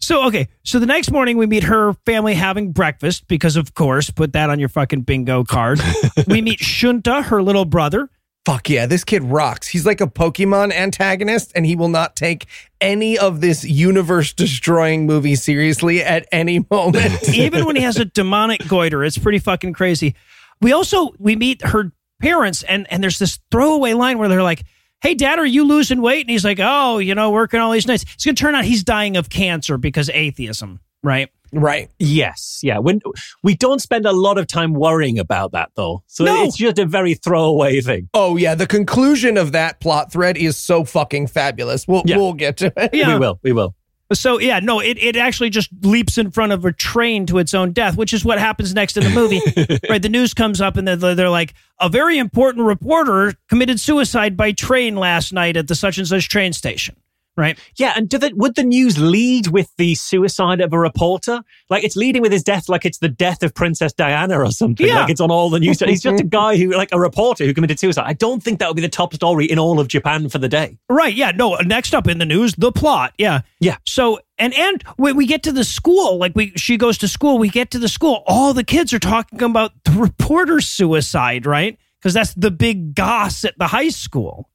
So 0.00 0.26
okay, 0.26 0.48
so 0.64 0.78
the 0.78 0.86
next 0.86 1.10
morning 1.10 1.36
we 1.36 1.46
meet 1.46 1.64
her 1.64 1.94
family 2.06 2.34
having 2.34 2.72
breakfast 2.72 3.26
because 3.28 3.56
of 3.56 3.74
course, 3.74 4.10
put 4.10 4.32
that 4.32 4.50
on 4.50 4.58
your 4.58 4.68
fucking 4.68 5.02
bingo 5.02 5.44
card. 5.44 5.80
we 6.26 6.40
meet 6.40 6.60
Shunta, 6.60 7.24
her 7.24 7.42
little 7.42 7.64
brother. 7.64 8.08
Fuck 8.46 8.70
yeah, 8.70 8.86
this 8.86 9.04
kid 9.04 9.24
rocks. 9.24 9.68
He's 9.68 9.84
like 9.84 10.00
a 10.00 10.06
Pokemon 10.06 10.72
antagonist, 10.72 11.52
and 11.54 11.66
he 11.66 11.76
will 11.76 11.88
not 11.88 12.16
take 12.16 12.46
any 12.80 13.18
of 13.18 13.42
this 13.42 13.64
universe 13.64 14.32
destroying 14.32 15.04
movie 15.04 15.34
seriously 15.34 16.02
at 16.02 16.26
any 16.32 16.64
moment. 16.70 17.28
even 17.34 17.66
when 17.66 17.76
he 17.76 17.82
has 17.82 17.98
a 17.98 18.04
demonic 18.04 18.66
goiter 18.68 19.04
it's 19.04 19.18
pretty 19.18 19.38
fucking 19.38 19.72
crazy 19.72 20.14
we 20.60 20.72
also 20.72 21.10
we 21.18 21.36
meet 21.36 21.64
her 21.64 21.92
parents 22.20 22.62
and 22.64 22.90
and 22.90 23.02
there's 23.02 23.18
this 23.18 23.38
throwaway 23.50 23.92
line 23.92 24.18
where 24.18 24.28
they're 24.28 24.42
like 24.42 24.64
hey 25.02 25.14
dad 25.14 25.38
are 25.38 25.46
you 25.46 25.64
losing 25.64 26.00
weight 26.00 26.22
and 26.22 26.30
he's 26.30 26.44
like 26.44 26.58
oh 26.60 26.98
you 26.98 27.14
know 27.14 27.30
working 27.30 27.60
all 27.60 27.70
these 27.70 27.86
nights 27.86 28.04
it's 28.14 28.24
gonna 28.24 28.34
turn 28.34 28.54
out 28.54 28.64
he's 28.64 28.82
dying 28.84 29.16
of 29.16 29.28
cancer 29.28 29.78
because 29.78 30.10
atheism 30.10 30.80
right 31.02 31.30
right. 31.50 31.88
yes, 31.98 32.60
yeah. 32.62 32.76
When 32.78 33.00
we 33.42 33.54
don't 33.56 33.80
spend 33.80 34.04
a 34.04 34.12
lot 34.12 34.36
of 34.36 34.46
time 34.46 34.74
worrying 34.74 35.18
about 35.18 35.52
that 35.52 35.70
though. 35.76 36.02
So 36.06 36.24
No. 36.24 36.44
it's 36.44 36.58
just 36.58 36.78
a 36.78 36.84
very 36.84 37.14
throwaway 37.14 37.80
thing. 37.80 38.10
Oh 38.12 38.36
yeah, 38.36 38.54
the 38.54 38.66
conclusion 38.66 39.38
of 39.38 39.52
that 39.52 39.80
plot 39.80 40.12
thread 40.12 40.36
is 40.36 40.58
so 40.58 40.84
fucking 40.84 41.28
fabulous. 41.28 41.88
We'll 41.88 42.02
Yeah. 42.04 42.18
we'll 42.18 42.34
get 42.34 42.58
to 42.58 42.72
it. 42.76 42.90
Yeah. 42.92 43.14
We 43.14 43.18
will, 43.20 43.40
we 43.42 43.52
will. 43.52 43.74
So 44.12 44.38
yeah 44.38 44.58
no 44.60 44.80
it, 44.80 44.96
it 44.98 45.16
actually 45.16 45.50
just 45.50 45.70
leaps 45.82 46.16
in 46.18 46.30
front 46.30 46.52
of 46.52 46.64
a 46.64 46.72
train 46.72 47.26
to 47.26 47.38
its 47.38 47.52
own 47.54 47.72
death 47.72 47.96
which 47.96 48.12
is 48.12 48.24
what 48.24 48.38
happens 48.38 48.74
next 48.74 48.96
in 48.96 49.04
the 49.04 49.10
movie 49.10 49.40
right? 49.90 50.02
The 50.02 50.08
news 50.08 50.34
comes 50.34 50.60
up 50.60 50.76
and 50.76 50.88
they're, 50.88 51.14
they're 51.14 51.28
like 51.30 51.54
a 51.80 51.88
very 51.88 52.18
important 52.18 52.64
reporter 52.66 53.34
committed 53.48 53.78
suicide 53.80 54.36
by 54.36 54.52
train 54.52 54.96
last 54.96 55.32
night 55.32 55.56
at 55.56 55.68
the 55.68 55.74
such 55.74 55.98
and 55.98 56.06
such 56.06 56.28
train 56.28 56.52
station 56.52 56.96
right 57.38 57.58
Yeah, 57.76 57.92
and 57.96 58.08
do 58.08 58.18
the, 58.18 58.32
would 58.34 58.56
the 58.56 58.64
news 58.64 58.98
lead 58.98 59.48
with 59.48 59.74
the 59.76 59.94
suicide 59.94 60.60
of 60.60 60.72
a 60.72 60.78
reporter? 60.78 61.42
Like 61.70 61.84
it's 61.84 61.96
leading 61.96 62.20
with 62.22 62.32
his 62.32 62.42
death, 62.42 62.68
like 62.68 62.84
it's 62.84 62.98
the 62.98 63.08
death 63.08 63.42
of 63.42 63.54
Princess 63.54 63.92
Diana 63.92 64.38
or 64.38 64.50
something. 64.50 64.86
Yeah. 64.86 65.00
Like 65.00 65.10
it's 65.10 65.20
on 65.20 65.30
all 65.30 65.48
the 65.48 65.60
news. 65.60 65.80
He's 65.80 66.02
just 66.02 66.20
a 66.20 66.24
guy 66.40 66.56
who, 66.56 66.70
like 66.70 66.90
a 66.92 67.00
reporter 67.00 67.44
who 67.44 67.54
committed 67.54 67.78
suicide. 67.78 68.04
I 68.06 68.12
don't 68.12 68.42
think 68.42 68.58
that 68.58 68.68
would 68.68 68.76
be 68.76 68.82
the 68.82 68.88
top 68.88 69.14
story 69.14 69.46
in 69.46 69.58
all 69.58 69.80
of 69.80 69.88
Japan 69.88 70.28
for 70.28 70.38
the 70.38 70.48
day. 70.48 70.76
Right. 70.88 71.14
Yeah. 71.14 71.30
No. 71.30 71.54
Next 71.56 71.94
up 71.94 72.08
in 72.08 72.18
the 72.18 72.26
news, 72.26 72.54
the 72.56 72.72
plot. 72.72 73.14
Yeah. 73.18 73.42
Yeah. 73.60 73.76
So 73.86 74.20
and 74.38 74.54
and 74.54 74.82
when 74.96 75.16
we 75.16 75.26
get 75.26 75.42
to 75.44 75.52
the 75.52 75.64
school, 75.64 76.18
like 76.18 76.32
we 76.34 76.52
she 76.56 76.76
goes 76.76 76.98
to 76.98 77.08
school, 77.08 77.38
we 77.38 77.48
get 77.48 77.70
to 77.72 77.78
the 77.78 77.88
school, 77.88 78.22
all 78.26 78.54
the 78.54 78.64
kids 78.64 78.92
are 78.92 78.98
talking 78.98 79.42
about 79.42 79.72
the 79.84 79.92
reporter's 79.92 80.66
suicide, 80.66 81.46
right? 81.46 81.78
Because 82.00 82.14
that's 82.14 82.34
the 82.34 82.50
big 82.50 82.94
goss 82.94 83.44
at 83.44 83.58
the 83.58 83.66
high 83.66 83.88
school. 83.88 84.48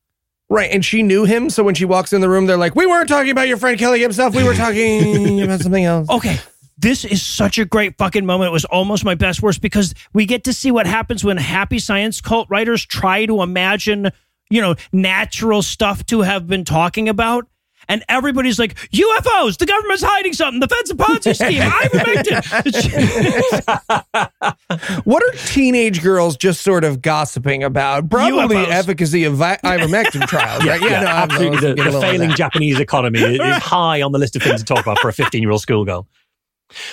Right, 0.53 0.69
and 0.71 0.85
she 0.85 1.01
knew 1.01 1.25
him, 1.25 1.49
so 1.49 1.63
when 1.63 1.73
she 1.73 1.83
walks 1.83 2.13
in 2.13 2.21
the 2.21 2.29
room, 2.29 2.45
they're 2.45 2.57
like, 2.57 2.75
"We 2.75 2.85
weren't 2.85 3.09
talking 3.09 3.31
about 3.31 3.47
your 3.47 3.57
friend 3.57 3.77
Kelly 3.77 4.01
himself. 4.01 4.35
We 4.35 4.43
were 4.43 4.53
talking 4.53 5.41
about 5.43 5.61
something 5.61 5.83
else." 5.83 6.07
Okay. 6.09 6.39
This 6.77 7.05
is 7.05 7.25
such 7.25 7.57
a 7.57 7.65
great 7.65 7.97
fucking 7.97 8.25
moment. 8.25 8.49
It 8.49 8.51
was 8.51 8.65
almost 8.65 9.03
my 9.05 9.15
best 9.15 9.41
worst 9.41 9.61
because 9.61 9.95
we 10.13 10.25
get 10.25 10.43
to 10.43 10.53
see 10.53 10.69
what 10.69 10.85
happens 10.85 11.23
when 11.23 11.37
happy 11.37 11.79
science 11.79 12.21
cult 12.21 12.47
writers 12.49 12.85
try 12.85 13.25
to 13.25 13.41
imagine, 13.41 14.11
you 14.49 14.61
know, 14.61 14.75
natural 14.91 15.61
stuff 15.61 16.05
to 16.07 16.21
have 16.21 16.45
been 16.45 16.65
talking 16.65 17.09
about. 17.09 17.47
And 17.89 18.03
everybody's 18.09 18.59
like, 18.59 18.75
UFOs, 18.91 19.57
the 19.57 19.65
government's 19.65 20.03
hiding 20.03 20.33
something, 20.33 20.59
the 20.59 20.67
Fed's 20.67 20.91
a 20.91 20.95
Ponzi 20.95 21.35
scheme, 21.45 21.61
I 21.61 21.87
ivermectin. 21.87 22.43
What 25.03 25.23
are 25.23 25.31
teenage 25.47 26.01
girls 26.01 26.37
just 26.37 26.61
sort 26.61 26.83
of 26.83 27.01
gossiping 27.01 27.63
about? 27.63 28.09
Probably 28.09 28.57
UFOs. 28.57 28.67
efficacy 28.69 29.23
of 29.25 29.35
vi- 29.35 29.57
ivermectin 29.63 30.27
trials, 30.33 30.65
right? 30.65 30.81
Yeah, 30.81 31.01
no, 31.01 31.07
absolutely. 31.07 31.73
The, 31.73 31.91
the 31.91 32.01
failing. 32.01 32.31
Japanese 32.31 32.79
economy 32.79 33.19
is, 33.19 33.39
is 33.39 33.57
high 33.57 34.01
on 34.01 34.11
the 34.11 34.19
list 34.19 34.35
of 34.35 34.43
things 34.43 34.61
to 34.61 34.65
talk 34.65 34.83
about 34.83 34.99
for 34.99 35.09
a 35.09 35.13
15 35.13 35.41
year 35.41 35.51
old 35.51 35.61
schoolgirl. 35.61 36.07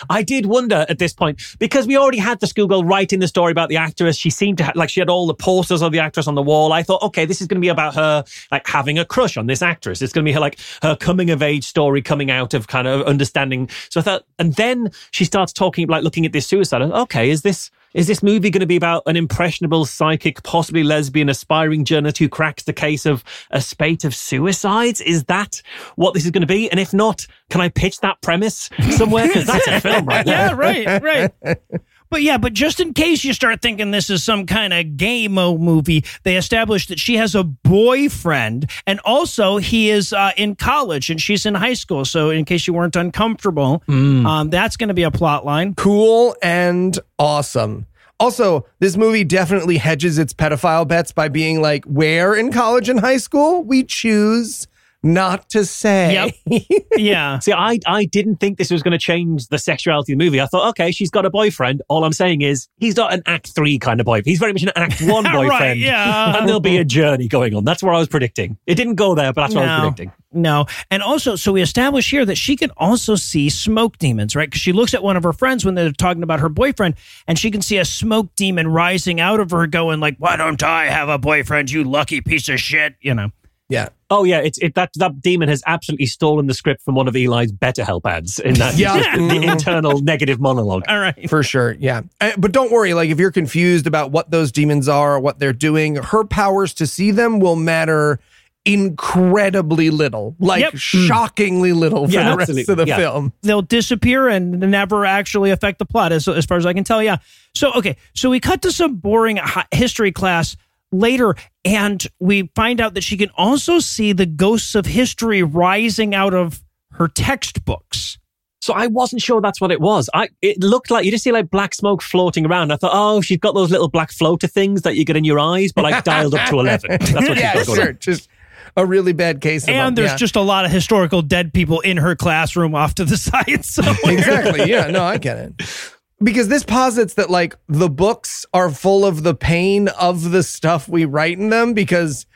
I 0.08 0.22
did 0.22 0.46
wonder 0.46 0.86
at 0.88 0.98
this 0.98 1.12
point 1.12 1.40
because 1.58 1.86
we 1.86 1.96
already 1.96 2.18
had 2.18 2.40
the 2.40 2.46
schoolgirl 2.46 2.84
writing 2.84 3.20
the 3.20 3.28
story 3.28 3.52
about 3.52 3.68
the 3.68 3.76
actress. 3.76 4.16
She 4.16 4.30
seemed 4.30 4.58
to 4.58 4.64
ha- 4.64 4.72
like 4.74 4.90
she 4.90 5.00
had 5.00 5.08
all 5.08 5.26
the 5.26 5.34
posters 5.34 5.82
of 5.82 5.92
the 5.92 5.98
actress 5.98 6.26
on 6.26 6.34
the 6.34 6.42
wall. 6.42 6.72
I 6.72 6.82
thought, 6.82 7.02
okay, 7.02 7.24
this 7.24 7.40
is 7.40 7.46
going 7.46 7.56
to 7.56 7.64
be 7.64 7.68
about 7.68 7.94
her 7.94 8.24
like 8.50 8.66
having 8.66 8.98
a 8.98 9.04
crush 9.04 9.36
on 9.36 9.46
this 9.46 9.62
actress. 9.62 10.02
It's 10.02 10.12
going 10.12 10.24
to 10.24 10.28
be 10.28 10.32
her 10.32 10.40
like 10.40 10.58
her 10.82 10.96
coming 10.96 11.30
of 11.30 11.42
age 11.42 11.64
story, 11.64 12.02
coming 12.02 12.30
out 12.30 12.54
of 12.54 12.68
kind 12.68 12.86
of 12.86 13.02
understanding. 13.02 13.68
So 13.90 14.00
I 14.00 14.02
thought, 14.02 14.24
and 14.38 14.54
then 14.54 14.90
she 15.10 15.24
starts 15.24 15.52
talking 15.52 15.88
like 15.88 16.02
looking 16.02 16.26
at 16.26 16.32
this 16.32 16.46
suicide. 16.46 16.82
Okay, 16.82 17.30
is 17.30 17.42
this 17.42 17.70
is 17.94 18.06
this 18.06 18.22
movie 18.22 18.50
going 18.50 18.60
to 18.60 18.66
be 18.66 18.76
about 18.76 19.02
an 19.06 19.16
impressionable, 19.16 19.84
psychic, 19.84 20.42
possibly 20.42 20.82
lesbian, 20.82 21.28
aspiring 21.28 21.84
journalist 21.84 22.18
who 22.18 22.28
cracks 22.28 22.62
the 22.62 22.72
case 22.72 23.06
of 23.06 23.24
a 23.50 23.60
spate 23.60 24.04
of 24.04 24.14
suicides? 24.14 25.00
Is 25.00 25.24
that 25.24 25.62
what 25.96 26.14
this 26.14 26.24
is 26.24 26.30
going 26.30 26.42
to 26.42 26.46
be? 26.46 26.70
And 26.70 26.78
if 26.78 26.94
not, 26.94 27.26
can 27.50 27.60
I 27.60 27.68
pitch 27.68 28.00
that 28.00 28.20
premise 28.22 28.70
somewhere? 28.90 29.26
Because 29.26 29.46
that's 29.46 29.66
a 29.66 29.80
film 29.80 30.06
right 30.06 30.26
yeah, 30.26 30.52
right, 30.52 31.02
right. 31.02 31.32
But 32.10 32.22
yeah, 32.22 32.38
but 32.38 32.52
just 32.52 32.80
in 32.80 32.92
case 32.92 33.22
you 33.22 33.32
start 33.32 33.62
thinking 33.62 33.92
this 33.92 34.10
is 34.10 34.24
some 34.24 34.44
kind 34.44 34.72
of 34.72 34.96
game-o 34.96 35.58
movie, 35.58 36.04
they 36.24 36.36
establish 36.36 36.88
that 36.88 36.98
she 36.98 37.16
has 37.16 37.36
a 37.36 37.44
boyfriend, 37.44 38.68
and 38.86 38.98
also 39.04 39.58
he 39.58 39.90
is 39.90 40.12
uh, 40.12 40.32
in 40.36 40.56
college 40.56 41.08
and 41.08 41.20
she's 41.20 41.46
in 41.46 41.54
high 41.54 41.74
school. 41.74 42.04
So 42.04 42.30
in 42.30 42.44
case 42.44 42.66
you 42.66 42.74
weren't 42.74 42.96
uncomfortable, 42.96 43.84
um, 43.88 44.50
that's 44.50 44.76
going 44.76 44.88
to 44.88 44.94
be 44.94 45.04
a 45.04 45.10
plot 45.10 45.44
line. 45.46 45.74
cool 45.76 46.34
and 46.42 46.98
awesome. 47.18 47.86
Also, 48.18 48.66
this 48.80 48.96
movie 48.98 49.24
definitely 49.24 49.78
hedges 49.78 50.18
its 50.18 50.34
pedophile 50.34 50.86
bets 50.86 51.10
by 51.12 51.28
being 51.28 51.62
like, 51.62 51.84
where 51.86 52.34
in 52.34 52.52
college 52.52 52.88
and 52.88 53.00
high 53.00 53.16
school 53.16 53.64
we 53.64 53.82
choose 53.82 54.66
not 55.02 55.48
to 55.50 55.64
say. 55.64 56.32
Yeah. 56.96 57.38
See, 57.38 57.52
I, 57.52 57.78
I 57.86 58.04
didn't 58.04 58.36
think 58.36 58.58
this 58.58 58.70
was 58.70 58.82
going 58.82 58.92
to 58.92 58.98
change 58.98 59.48
the 59.48 59.58
sexuality 59.58 60.12
of 60.12 60.18
the 60.18 60.24
movie. 60.24 60.40
I 60.40 60.46
thought, 60.46 60.68
okay, 60.70 60.90
she's 60.90 61.10
got 61.10 61.24
a 61.24 61.30
boyfriend. 61.30 61.80
All 61.88 62.04
I'm 62.04 62.12
saying 62.12 62.42
is 62.42 62.68
he's 62.76 62.96
not 62.96 63.14
an 63.14 63.22
act 63.24 63.54
three 63.54 63.78
kind 63.78 64.00
of 64.00 64.06
boyfriend. 64.06 64.26
He's 64.26 64.38
very 64.38 64.52
much 64.52 64.64
an 64.64 64.72
act 64.76 65.00
one 65.00 65.24
boyfriend. 65.24 65.48
Right, 65.48 65.76
yeah. 65.78 66.36
And 66.36 66.46
there'll 66.46 66.60
be 66.60 66.76
a 66.76 66.84
journey 66.84 67.26
going 67.26 67.54
on. 67.54 67.64
That's 67.64 67.82
where 67.82 67.94
I 67.94 67.98
was 67.98 68.08
predicting. 68.08 68.58
It 68.66 68.74
didn't 68.74 68.96
go 68.96 69.14
there, 69.14 69.32
but 69.32 69.42
that's 69.42 69.54
what 69.54 69.64
I 69.66 69.76
was 69.76 69.92
predicting. 69.92 70.12
No. 70.32 70.66
And 70.90 71.02
also, 71.02 71.36
so 71.36 71.52
we 71.52 71.62
establish 71.62 72.10
here 72.10 72.24
that 72.24 72.36
she 72.36 72.56
can 72.56 72.70
also 72.76 73.14
see 73.14 73.48
smoke 73.48 73.96
demons, 73.98 74.36
right? 74.36 74.48
Because 74.48 74.60
she 74.60 74.72
looks 74.72 74.92
at 74.92 75.02
one 75.02 75.16
of 75.16 75.22
her 75.22 75.32
friends 75.32 75.64
when 75.64 75.74
they're 75.74 75.92
talking 75.92 76.22
about 76.22 76.40
her 76.40 76.48
boyfriend, 76.48 76.96
and 77.26 77.38
she 77.38 77.50
can 77.50 77.62
see 77.62 77.78
a 77.78 77.84
smoke 77.84 78.34
demon 78.36 78.68
rising 78.68 79.20
out 79.20 79.40
of 79.40 79.50
her, 79.52 79.66
going 79.66 80.00
like, 80.00 80.16
"Why 80.18 80.36
don't 80.36 80.62
I 80.62 80.86
have 80.86 81.08
a 81.08 81.18
boyfriend? 81.18 81.70
You 81.70 81.84
lucky 81.84 82.20
piece 82.20 82.48
of 82.48 82.60
shit!" 82.60 82.96
You 83.00 83.14
know. 83.14 83.30
Yeah. 83.70 83.88
Oh 84.10 84.24
yeah, 84.24 84.40
it's 84.40 84.58
it 84.58 84.74
that 84.74 84.90
that 84.96 85.20
demon 85.22 85.48
has 85.48 85.62
absolutely 85.66 86.06
stolen 86.06 86.46
the 86.48 86.54
script 86.54 86.82
from 86.82 86.96
one 86.96 87.06
of 87.08 87.14
Eli's 87.16 87.52
BetterHelp 87.52 88.00
ads 88.04 88.38
in 88.40 88.54
that 88.54 88.76
Yeah. 88.76 88.98
just 88.98 89.12
the 89.18 89.42
internal 89.50 90.00
negative 90.00 90.40
monologue. 90.40 90.82
All 90.88 90.98
right. 90.98 91.30
For 91.30 91.42
sure, 91.44 91.76
yeah. 91.78 92.02
Uh, 92.20 92.32
But 92.36 92.50
don't 92.52 92.72
worry, 92.72 92.92
like 92.92 93.08
if 93.10 93.18
you're 93.20 93.30
confused 93.30 93.86
about 93.86 94.10
what 94.10 94.30
those 94.30 94.50
demons 94.52 94.88
are 94.88 95.14
or 95.14 95.20
what 95.20 95.38
they're 95.38 95.52
doing, 95.52 95.94
her 95.96 96.24
powers 96.24 96.74
to 96.74 96.86
see 96.86 97.12
them 97.12 97.38
will 97.38 97.56
matter 97.56 98.18
incredibly 98.66 99.90
little, 99.90 100.36
like 100.38 100.60
Yep. 100.62 100.76
shockingly 100.76 101.72
little 101.72 102.06
for 102.06 102.12
Yeah, 102.12 102.30
the 102.30 102.36
rest 102.36 102.50
absolutely. 102.50 102.72
of 102.72 102.78
the 102.78 102.86
Yeah. 102.86 102.96
film. 102.96 103.32
they'll 103.42 103.62
disappear 103.62 104.28
and 104.28 104.58
never 104.60 105.06
actually 105.06 105.50
affect 105.50 105.78
the 105.78 105.86
plot 105.86 106.12
as, 106.12 106.28
as 106.28 106.44
far 106.44 106.58
as 106.58 106.66
i 106.66 106.72
can 106.74 106.84
tell 106.84 107.02
yeah 107.02 107.16
so 107.54 107.72
okay 107.72 107.96
so 108.14 108.28
we 108.30 108.38
cut 108.40 108.60
to 108.62 108.70
some 108.72 108.96
boring 108.96 109.38
history 109.72 110.12
class 110.12 110.56
later 110.92 111.34
and 111.64 112.06
we 112.18 112.50
find 112.54 112.80
out 112.80 112.94
that 112.94 113.04
she 113.04 113.16
can 113.16 113.30
also 113.36 113.78
see 113.78 114.12
the 114.12 114.26
ghosts 114.26 114.74
of 114.74 114.86
history 114.86 115.42
rising 115.42 116.14
out 116.14 116.34
of 116.34 116.62
her 116.92 117.08
textbooks 117.08 118.18
So 118.62 118.74
I 118.74 118.88
wasn't 118.88 119.22
sure 119.22 119.40
that's 119.40 119.60
what 119.60 119.70
it 119.72 119.80
was. 119.80 120.10
I 120.12 120.28
it 120.42 120.62
looked 120.62 120.90
like 120.90 121.04
you 121.04 121.10
just 121.10 121.24
see 121.24 121.32
like 121.32 121.50
black 121.50 121.74
smoke 121.74 122.02
floating 122.02 122.44
around. 122.44 122.72
I 122.72 122.76
thought, 122.76 122.92
oh, 122.92 123.20
she's 123.22 123.38
got 123.38 123.54
those 123.54 123.70
little 123.70 123.88
black 123.88 124.12
floater 124.12 124.46
things 124.46 124.82
that 124.82 124.96
you 124.96 125.04
get 125.04 125.16
in 125.16 125.24
your 125.24 125.38
eyes, 125.38 125.72
but 125.72 125.82
like 125.82 126.04
dialed 126.04 126.34
up 126.34 126.48
to 126.50 126.60
eleven. 126.60 126.90
That's 126.90 127.12
what 127.12 127.24
she's 127.26 127.38
yeah, 127.38 127.54
got 127.54 127.66
going 127.66 127.78
sure. 127.78 127.88
on. 127.88 127.98
Just 128.00 128.28
a 128.76 128.84
really 128.84 129.12
bad 129.14 129.40
case 129.40 129.62
of 129.62 129.68
them, 129.68 129.76
and 129.76 129.88
um, 129.88 129.94
there's 129.94 130.10
yeah. 130.10 130.16
just 130.16 130.36
a 130.36 130.42
lot 130.42 130.64
of 130.64 130.70
historical 130.70 131.22
dead 131.22 131.54
people 131.54 131.80
in 131.80 131.96
her 131.96 132.14
classroom 132.14 132.74
off 132.74 132.94
to 132.96 133.04
the 133.04 133.16
side 133.30 133.64
somewhere. 133.64 133.96
exactly. 134.12 134.70
Yeah, 134.70 134.88
no, 134.88 135.04
I 135.04 135.16
get 135.16 135.38
it. 135.38 135.94
Because 136.22 136.48
this 136.48 136.62
posits 136.62 137.14
that 137.14 137.30
like 137.30 137.56
the 137.68 137.88
books 137.88 138.44
are 138.52 138.70
full 138.70 139.06
of 139.06 139.22
the 139.22 139.34
pain 139.34 139.88
of 139.88 140.30
the 140.30 140.42
stuff 140.42 140.88
we 140.88 141.04
write 141.04 141.38
in 141.38 141.48
them 141.48 141.72
because 141.72 142.26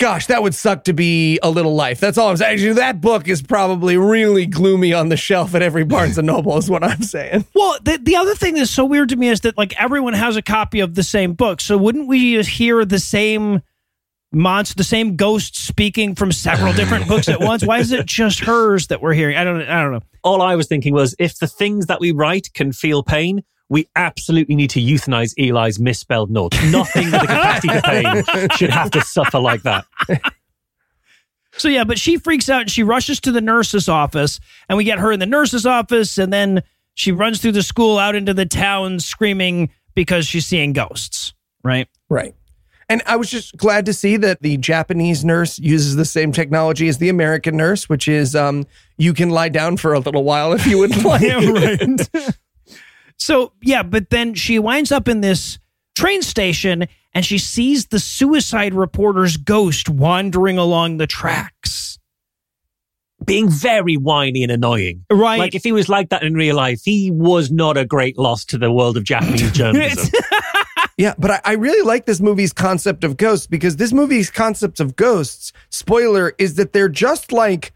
gosh, 0.00 0.26
that 0.26 0.42
would 0.42 0.54
suck 0.54 0.84
to 0.84 0.94
be 0.94 1.38
a 1.42 1.50
little 1.50 1.74
life. 1.74 2.00
That's 2.00 2.16
all 2.18 2.30
I'm 2.30 2.36
saying. 2.38 2.54
Actually, 2.54 2.72
that 2.72 3.02
book 3.02 3.28
is 3.28 3.42
probably 3.42 3.98
really 3.98 4.46
gloomy 4.46 4.94
on 4.94 5.10
the 5.10 5.16
shelf 5.16 5.54
at 5.54 5.62
every 5.62 5.84
Barnes 5.84 6.16
and 6.16 6.26
Noble 6.26 6.56
is 6.56 6.70
what 6.70 6.82
I'm 6.82 7.02
saying. 7.02 7.44
Well, 7.54 7.76
the, 7.84 7.98
the 7.98 8.16
other 8.16 8.34
thing 8.34 8.54
that's 8.54 8.70
so 8.70 8.86
weird 8.86 9.10
to 9.10 9.16
me 9.16 9.28
is 9.28 9.40
that 9.40 9.58
like 9.58 9.78
everyone 9.78 10.14
has 10.14 10.36
a 10.36 10.42
copy 10.42 10.80
of 10.80 10.94
the 10.94 11.02
same 11.02 11.34
book. 11.34 11.60
So 11.60 11.76
wouldn't 11.76 12.08
we 12.08 12.36
just 12.36 12.48
hear 12.48 12.86
the 12.86 12.98
same 12.98 13.60
monster, 14.32 14.74
the 14.74 14.84
same 14.84 15.16
ghost 15.16 15.56
speaking 15.56 16.14
from 16.14 16.32
several 16.32 16.72
different 16.72 17.08
books 17.08 17.28
at 17.28 17.40
once? 17.40 17.64
Why 17.64 17.78
is 17.78 17.92
it 17.92 18.06
just 18.06 18.40
hers 18.40 18.88
that 18.88 19.00
we're 19.00 19.14
hearing? 19.14 19.36
I 19.36 19.44
don't. 19.44 19.62
I 19.62 19.82
don't 19.82 19.92
know. 19.92 20.02
All 20.22 20.42
I 20.42 20.56
was 20.56 20.66
thinking 20.66 20.92
was, 20.92 21.14
if 21.18 21.38
the 21.38 21.46
things 21.46 21.86
that 21.86 22.00
we 22.00 22.12
write 22.12 22.52
can 22.54 22.72
feel 22.72 23.02
pain, 23.02 23.42
we 23.68 23.88
absolutely 23.96 24.56
need 24.56 24.70
to 24.70 24.80
euthanize 24.80 25.32
Eli's 25.38 25.78
misspelled 25.78 26.30
notes. 26.30 26.60
Nothing 26.70 27.06
with 27.06 27.22
a 27.22 27.26
capacity 27.26 27.68
to 27.68 27.82
pain 27.82 28.48
should 28.56 28.70
have 28.70 28.90
to 28.90 29.00
suffer 29.00 29.38
like 29.38 29.62
that. 29.62 29.86
So 31.52 31.68
yeah, 31.68 31.84
but 31.84 31.98
she 31.98 32.16
freaks 32.16 32.48
out 32.48 32.62
and 32.62 32.70
she 32.70 32.82
rushes 32.82 33.20
to 33.20 33.32
the 33.32 33.40
nurse's 33.40 33.88
office, 33.88 34.40
and 34.68 34.76
we 34.76 34.84
get 34.84 34.98
her 34.98 35.12
in 35.12 35.20
the 35.20 35.26
nurse's 35.26 35.66
office, 35.66 36.18
and 36.18 36.32
then 36.32 36.62
she 36.94 37.12
runs 37.12 37.40
through 37.40 37.52
the 37.52 37.62
school 37.62 37.98
out 37.98 38.14
into 38.14 38.34
the 38.34 38.46
town 38.46 39.00
screaming 39.00 39.70
because 39.94 40.26
she's 40.26 40.46
seeing 40.46 40.72
ghosts. 40.72 41.32
Right. 41.62 41.88
Right. 42.08 42.34
And 42.90 43.02
I 43.06 43.14
was 43.14 43.30
just 43.30 43.56
glad 43.56 43.86
to 43.86 43.94
see 43.94 44.16
that 44.16 44.42
the 44.42 44.56
Japanese 44.56 45.24
nurse 45.24 45.60
uses 45.60 45.94
the 45.94 46.04
same 46.04 46.32
technology 46.32 46.88
as 46.88 46.98
the 46.98 47.08
American 47.08 47.56
nurse, 47.56 47.88
which 47.88 48.08
is 48.08 48.34
um, 48.34 48.66
you 48.98 49.14
can 49.14 49.30
lie 49.30 49.48
down 49.48 49.76
for 49.76 49.92
a 49.92 50.00
little 50.00 50.24
while 50.24 50.52
if 50.52 50.66
you 50.66 50.78
would 50.78 50.96
like. 51.04 51.22
right. 51.22 52.36
so 53.16 53.52
yeah, 53.62 53.84
but 53.84 54.10
then 54.10 54.34
she 54.34 54.58
winds 54.58 54.90
up 54.90 55.06
in 55.06 55.20
this 55.20 55.60
train 55.96 56.20
station 56.20 56.88
and 57.14 57.24
she 57.24 57.38
sees 57.38 57.86
the 57.86 58.00
suicide 58.00 58.74
reporter's 58.74 59.36
ghost 59.36 59.88
wandering 59.88 60.58
along 60.58 60.96
the 60.96 61.06
tracks. 61.06 61.96
Being 63.24 63.48
very 63.48 63.96
whiny 63.96 64.42
and 64.42 64.50
annoying. 64.50 65.04
Right. 65.12 65.38
Like 65.38 65.54
if 65.54 65.62
he 65.62 65.70
was 65.70 65.88
like 65.88 66.08
that 66.08 66.24
in 66.24 66.34
real 66.34 66.56
life, 66.56 66.80
he 66.84 67.12
was 67.12 67.52
not 67.52 67.76
a 67.76 67.84
great 67.84 68.18
loss 68.18 68.44
to 68.46 68.58
the 68.58 68.72
world 68.72 68.96
of 68.96 69.04
Japanese 69.04 69.52
journalism. 69.52 70.10
Yeah, 71.00 71.14
but 71.16 71.30
I, 71.30 71.40
I 71.46 71.52
really 71.54 71.80
like 71.80 72.04
this 72.04 72.20
movie's 72.20 72.52
concept 72.52 73.04
of 73.04 73.16
ghosts 73.16 73.46
because 73.46 73.76
this 73.76 73.90
movie's 73.90 74.28
concept 74.28 74.80
of 74.80 74.96
ghosts, 74.96 75.50
spoiler, 75.70 76.34
is 76.36 76.56
that 76.56 76.74
they're 76.74 76.90
just 76.90 77.32
like 77.32 77.72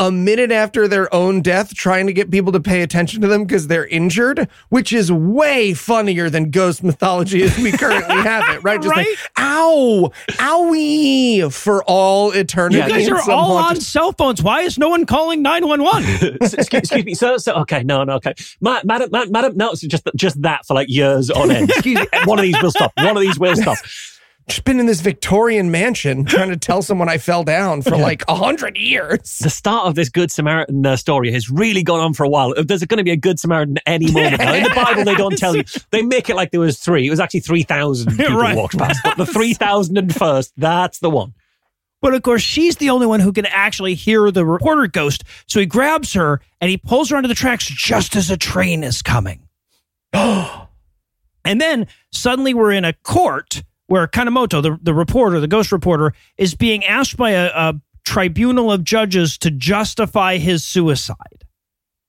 a 0.00 0.10
minute 0.10 0.50
after 0.50 0.88
their 0.88 1.12
own 1.14 1.42
death 1.42 1.74
trying 1.74 2.06
to 2.08 2.12
get 2.12 2.30
people 2.30 2.50
to 2.50 2.58
pay 2.58 2.82
attention 2.82 3.20
to 3.20 3.28
them 3.28 3.44
because 3.44 3.68
they're 3.68 3.86
injured, 3.86 4.48
which 4.70 4.92
is 4.92 5.12
way 5.12 5.74
funnier 5.74 6.28
than 6.28 6.50
ghost 6.50 6.82
mythology 6.82 7.42
as 7.44 7.56
we 7.58 7.70
currently 7.70 8.16
have 8.22 8.48
it, 8.48 8.64
right? 8.64 8.80
Just 8.82 8.96
Right? 8.96 9.06
like, 9.06 9.18
ow, 9.38 10.10
owie, 10.38 11.52
for 11.52 11.84
all 11.84 12.32
eternity. 12.32 12.78
Yeah, 12.78 12.86
You 12.86 12.92
guys 12.94 13.08
are 13.10 13.22
some 13.22 13.34
all 13.34 13.56
on 13.58 13.76
cell 13.80 14.12
phones. 14.12 14.42
Why 14.42 14.62
is 14.62 14.78
no 14.78 14.88
one 14.88 15.06
calling 15.06 15.42
911? 15.42 16.38
excuse, 16.40 16.54
excuse 16.80 17.04
me, 17.04 17.14
sir. 17.14 17.38
So, 17.38 17.52
okay, 17.56 17.82
no, 17.82 18.02
no, 18.04 18.14
okay, 18.14 18.34
Ma- 18.60 18.80
madam, 18.84 19.10
ma- 19.12 19.26
madam, 19.28 19.56
no, 19.56 19.70
it's 19.72 19.82
just 19.82 20.08
just 20.16 20.40
that 20.42 20.64
for 20.66 20.74
like 20.74 20.88
years 20.88 21.30
on 21.30 21.50
end. 21.50 21.70
Excuse 21.80 21.98
me, 22.00 22.06
one 22.24 22.38
of 22.38 22.42
these 22.42 22.60
will 22.62 22.70
stop. 22.70 22.92
One 22.96 23.16
of 23.16 23.20
these 23.22 23.38
will 23.38 23.54
stop. 23.56 23.76
Just 24.50 24.64
been 24.64 24.80
in 24.80 24.86
this 24.86 25.00
Victorian 25.00 25.70
mansion 25.70 26.24
trying 26.24 26.50
to 26.50 26.56
tell 26.56 26.82
someone 26.82 27.08
I 27.08 27.18
fell 27.18 27.44
down 27.44 27.82
for 27.82 27.96
like 27.96 28.24
a 28.26 28.34
hundred 28.34 28.76
years. 28.76 29.38
The 29.38 29.48
start 29.48 29.86
of 29.86 29.94
this 29.94 30.08
Good 30.08 30.32
Samaritan 30.32 30.84
uh, 30.84 30.96
story 30.96 31.30
has 31.30 31.48
really 31.48 31.84
gone 31.84 32.00
on 32.00 32.14
for 32.14 32.24
a 32.24 32.28
while. 32.28 32.52
There's 32.60 32.84
going 32.84 32.98
to 32.98 33.04
be 33.04 33.12
a 33.12 33.16
Good 33.16 33.38
Samaritan 33.38 33.78
any 33.86 34.10
moment. 34.10 34.38
Now, 34.40 34.52
in 34.54 34.64
the 34.64 34.70
Bible, 34.70 35.04
they 35.04 35.14
don't 35.14 35.38
tell 35.38 35.54
you. 35.54 35.62
They 35.90 36.02
make 36.02 36.28
it 36.28 36.34
like 36.34 36.50
there 36.50 36.58
was 36.58 36.80
three. 36.80 37.06
It 37.06 37.10
was 37.10 37.20
actually 37.20 37.40
three 37.40 37.62
thousand 37.62 38.10
people 38.16 38.36
Right. 38.36 38.56
walked 38.56 38.76
past, 38.76 38.98
but 39.04 39.16
the 39.16 39.26
three 39.32 39.54
thousand 39.54 39.96
and 39.98 40.12
first, 40.12 40.52
that's 40.56 40.98
the 40.98 41.10
one. 41.10 41.32
But 42.02 42.14
of 42.14 42.22
course, 42.22 42.42
she's 42.42 42.74
the 42.76 42.90
only 42.90 43.06
one 43.06 43.20
who 43.20 43.32
can 43.32 43.46
actually 43.46 43.94
hear 43.94 44.32
the 44.32 44.44
reporter 44.44 44.88
ghost. 44.88 45.22
So 45.46 45.60
he 45.60 45.66
grabs 45.66 46.14
her 46.14 46.40
and 46.60 46.70
he 46.70 46.76
pulls 46.76 47.10
her 47.10 47.16
onto 47.16 47.28
the 47.28 47.34
tracks 47.34 47.66
just 47.66 48.16
as 48.16 48.30
a 48.30 48.36
train 48.36 48.82
is 48.82 49.00
coming. 49.00 49.46
and 50.12 50.66
then 51.44 51.86
suddenly 52.10 52.52
we're 52.52 52.72
in 52.72 52.84
a 52.84 52.94
court 52.94 53.62
where 53.90 54.06
Kanemoto, 54.06 54.62
the, 54.62 54.78
the 54.80 54.94
reporter, 54.94 55.40
the 55.40 55.48
ghost 55.48 55.72
reporter, 55.72 56.12
is 56.38 56.54
being 56.54 56.84
asked 56.84 57.16
by 57.16 57.30
a, 57.30 57.46
a 57.46 57.74
tribunal 58.04 58.70
of 58.70 58.84
judges 58.84 59.36
to 59.38 59.50
justify 59.50 60.36
his 60.36 60.62
suicide. 60.62 61.44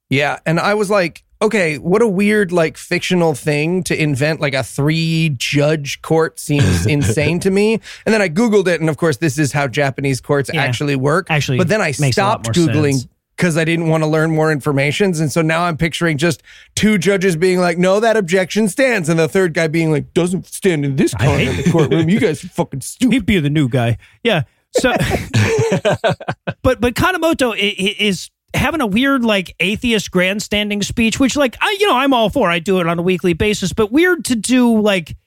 Yeah, 0.07 0.37
and 0.45 0.59
I 0.59 0.75
was 0.75 0.91
like, 0.91 1.23
okay, 1.41 1.79
what 1.79 2.03
a 2.03 2.07
weird 2.07 2.51
like 2.51 2.77
fictional 2.77 3.33
thing 3.33 3.81
to 3.85 3.99
invent 3.99 4.39
like 4.39 4.53
a 4.53 4.63
three 4.63 5.29
judge 5.35 6.03
court 6.03 6.39
seems 6.39 6.85
insane 6.95 7.39
to 7.39 7.49
me. 7.49 7.81
And 8.05 8.13
then 8.13 8.21
I 8.21 8.29
googled 8.29 8.67
it 8.67 8.79
and 8.79 8.87
of 8.87 8.97
course 8.97 9.17
this 9.17 9.39
is 9.39 9.51
how 9.51 9.67
Japanese 9.67 10.21
courts 10.21 10.51
Yeah. 10.53 10.61
actually 10.61 10.95
work. 10.95 11.27
Actually 11.31 11.57
but 11.57 11.67
then 11.67 11.81
I 11.81 11.93
makes 11.99 12.15
a 12.17 12.21
lot 12.23 12.45
stopped 12.45 12.55
googling 12.55 12.99
sense. 12.99 13.07
Because 13.41 13.57
I 13.57 13.65
didn't 13.65 13.87
want 13.89 14.03
to 14.03 14.07
learn 14.07 14.29
more 14.29 14.51
information. 14.51 15.15
And 15.15 15.31
so 15.31 15.41
now 15.41 15.63
I'm 15.63 15.75
picturing 15.75 16.19
just 16.19 16.43
two 16.75 16.99
judges 16.99 17.35
being 17.35 17.57
like, 17.57 17.79
no, 17.79 17.99
that 17.99 18.15
objection 18.15 18.67
stands. 18.67 19.09
And 19.09 19.19
the 19.19 19.27
third 19.27 19.55
guy 19.55 19.67
being 19.67 19.89
like, 19.91 20.13
doesn't 20.13 20.45
stand 20.45 20.85
in 20.85 20.95
this 20.95 21.11
corner 21.15 21.49
of 21.49 21.57
the 21.57 21.71
courtroom. 21.71 22.07
You 22.07 22.19
guys 22.27 22.43
are 22.43 22.49
fucking 22.49 22.81
stupid. 22.81 23.13
He'd 23.13 23.25
be 23.25 23.39
the 23.39 23.49
new 23.49 23.67
guy. 23.67 23.97
Yeah. 24.23 24.43
So, 24.77 24.93
but 26.61 26.79
but 26.79 26.93
Kanemoto 26.93 27.53
i- 27.53 27.55
i- 27.57 27.95
is 27.97 28.29
having 28.53 28.79
a 28.79 28.85
weird 28.85 29.25
like 29.25 29.55
atheist 29.59 30.11
grandstanding 30.11 30.83
speech, 30.83 31.19
which 31.19 31.35
like 31.35 31.57
I 31.61 31.75
you 31.79 31.87
know 31.87 31.97
I'm 31.97 32.13
all 32.13 32.29
for. 32.29 32.47
I 32.49 32.59
do 32.59 32.79
it 32.79 32.85
on 32.87 32.99
a 32.99 33.01
weekly 33.01 33.33
basis, 33.33 33.73
but 33.73 33.91
weird 33.91 34.23
to 34.25 34.35
do 34.35 34.79
like 34.79 35.17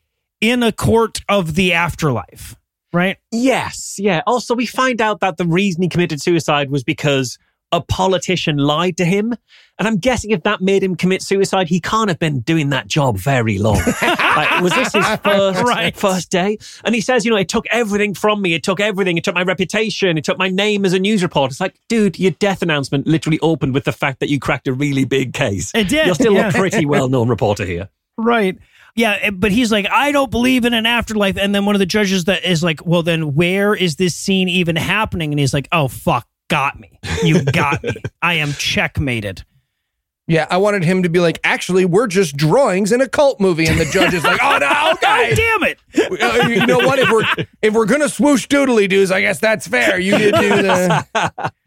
in 0.40 0.62
a 0.62 0.70
court 0.70 1.20
of 1.28 1.56
the 1.56 1.72
afterlife, 1.72 2.54
right? 2.92 3.16
Yes, 3.32 3.96
yeah. 3.98 4.22
Also, 4.26 4.54
we 4.54 4.66
find 4.66 5.00
out 5.00 5.18
that 5.20 5.36
the 5.36 5.46
reason 5.46 5.82
he 5.82 5.88
committed 5.88 6.22
suicide 6.22 6.70
was 6.70 6.84
because 6.84 7.38
a 7.74 7.80
politician 7.80 8.56
lied 8.56 8.96
to 8.98 9.04
him. 9.04 9.34
And 9.78 9.88
I'm 9.88 9.96
guessing 9.96 10.30
if 10.30 10.44
that 10.44 10.60
made 10.60 10.84
him 10.84 10.94
commit 10.94 11.20
suicide, 11.20 11.68
he 11.68 11.80
can't 11.80 12.08
have 12.08 12.20
been 12.20 12.40
doing 12.40 12.68
that 12.70 12.86
job 12.86 13.16
very 13.16 13.58
long. 13.58 13.80
like, 14.02 14.60
was 14.60 14.72
this 14.72 14.92
his 14.92 15.06
first, 15.24 15.62
Right. 15.64 15.96
first 15.96 16.30
day? 16.30 16.58
And 16.84 16.94
he 16.94 17.00
says, 17.00 17.24
you 17.24 17.32
know, 17.32 17.36
it 17.36 17.48
took 17.48 17.66
everything 17.72 18.14
from 18.14 18.40
me. 18.40 18.54
It 18.54 18.62
took 18.62 18.78
everything. 18.78 19.18
It 19.18 19.24
took 19.24 19.34
my 19.34 19.42
reputation. 19.42 20.16
It 20.16 20.22
took 20.22 20.38
my 20.38 20.48
name 20.48 20.84
as 20.84 20.92
a 20.92 21.00
news 21.00 21.24
reporter. 21.24 21.50
It's 21.50 21.60
like, 21.60 21.74
dude, 21.88 22.20
your 22.20 22.30
death 22.32 22.62
announcement 22.62 23.08
literally 23.08 23.40
opened 23.40 23.74
with 23.74 23.84
the 23.84 23.92
fact 23.92 24.20
that 24.20 24.28
you 24.28 24.38
cracked 24.38 24.68
a 24.68 24.72
really 24.72 25.04
big 25.04 25.32
case. 25.34 25.72
It 25.74 25.88
did, 25.88 26.06
You're 26.06 26.14
still 26.14 26.34
yeah. 26.34 26.50
a 26.50 26.52
pretty 26.52 26.86
well 26.94 27.08
known 27.08 27.28
reporter 27.28 27.64
here. 27.64 27.88
Right. 28.16 28.56
Yeah, 28.96 29.18
eh, 29.22 29.30
but 29.30 29.50
he's 29.50 29.72
like, 29.72 29.88
I 29.90 30.12
don't 30.12 30.30
believe 30.30 30.64
in 30.64 30.72
an 30.72 30.86
afterlife. 30.86 31.36
And 31.36 31.52
then 31.52 31.66
one 31.66 31.74
of 31.74 31.80
the 31.80 31.86
judges 31.86 32.26
that 32.26 32.44
is 32.44 32.62
like, 32.62 32.86
well, 32.86 33.02
then 33.02 33.34
where 33.34 33.74
is 33.74 33.96
this 33.96 34.14
scene 34.14 34.48
even 34.48 34.76
happening? 34.76 35.32
And 35.32 35.40
he's 35.40 35.52
like, 35.52 35.66
oh, 35.72 35.88
fuck, 35.88 36.28
got 36.48 36.78
me. 36.78 36.98
You 37.22 37.44
got 37.44 37.82
me. 37.82 37.94
I 38.22 38.34
am 38.34 38.52
checkmated. 38.52 39.44
Yeah, 40.26 40.46
I 40.48 40.56
wanted 40.56 40.84
him 40.84 41.02
to 41.02 41.10
be 41.10 41.20
like, 41.20 41.38
actually, 41.44 41.84
we're 41.84 42.06
just 42.06 42.34
drawings 42.34 42.92
in 42.92 43.02
a 43.02 43.08
cult 43.08 43.40
movie, 43.40 43.66
and 43.66 43.78
the 43.78 43.84
judge 43.84 44.14
is 44.14 44.24
like, 44.24 44.40
oh 44.42 44.56
no, 44.58 44.92
okay. 44.94 45.34
damn 45.34 45.62
it. 45.64 45.78
Uh, 45.94 46.48
you 46.48 46.64
know 46.66 46.78
what? 46.78 46.98
If 46.98 47.10
we're 47.10 47.46
if 47.60 47.74
we're 47.74 47.84
gonna 47.84 48.08
swoosh 48.08 48.46
doodly 48.46 48.88
doos, 48.88 49.10
I 49.12 49.20
guess 49.20 49.38
that's 49.38 49.68
fair. 49.68 49.98
You 49.98 50.16
did 50.16 50.34
do 50.34 50.48
the 50.48 51.52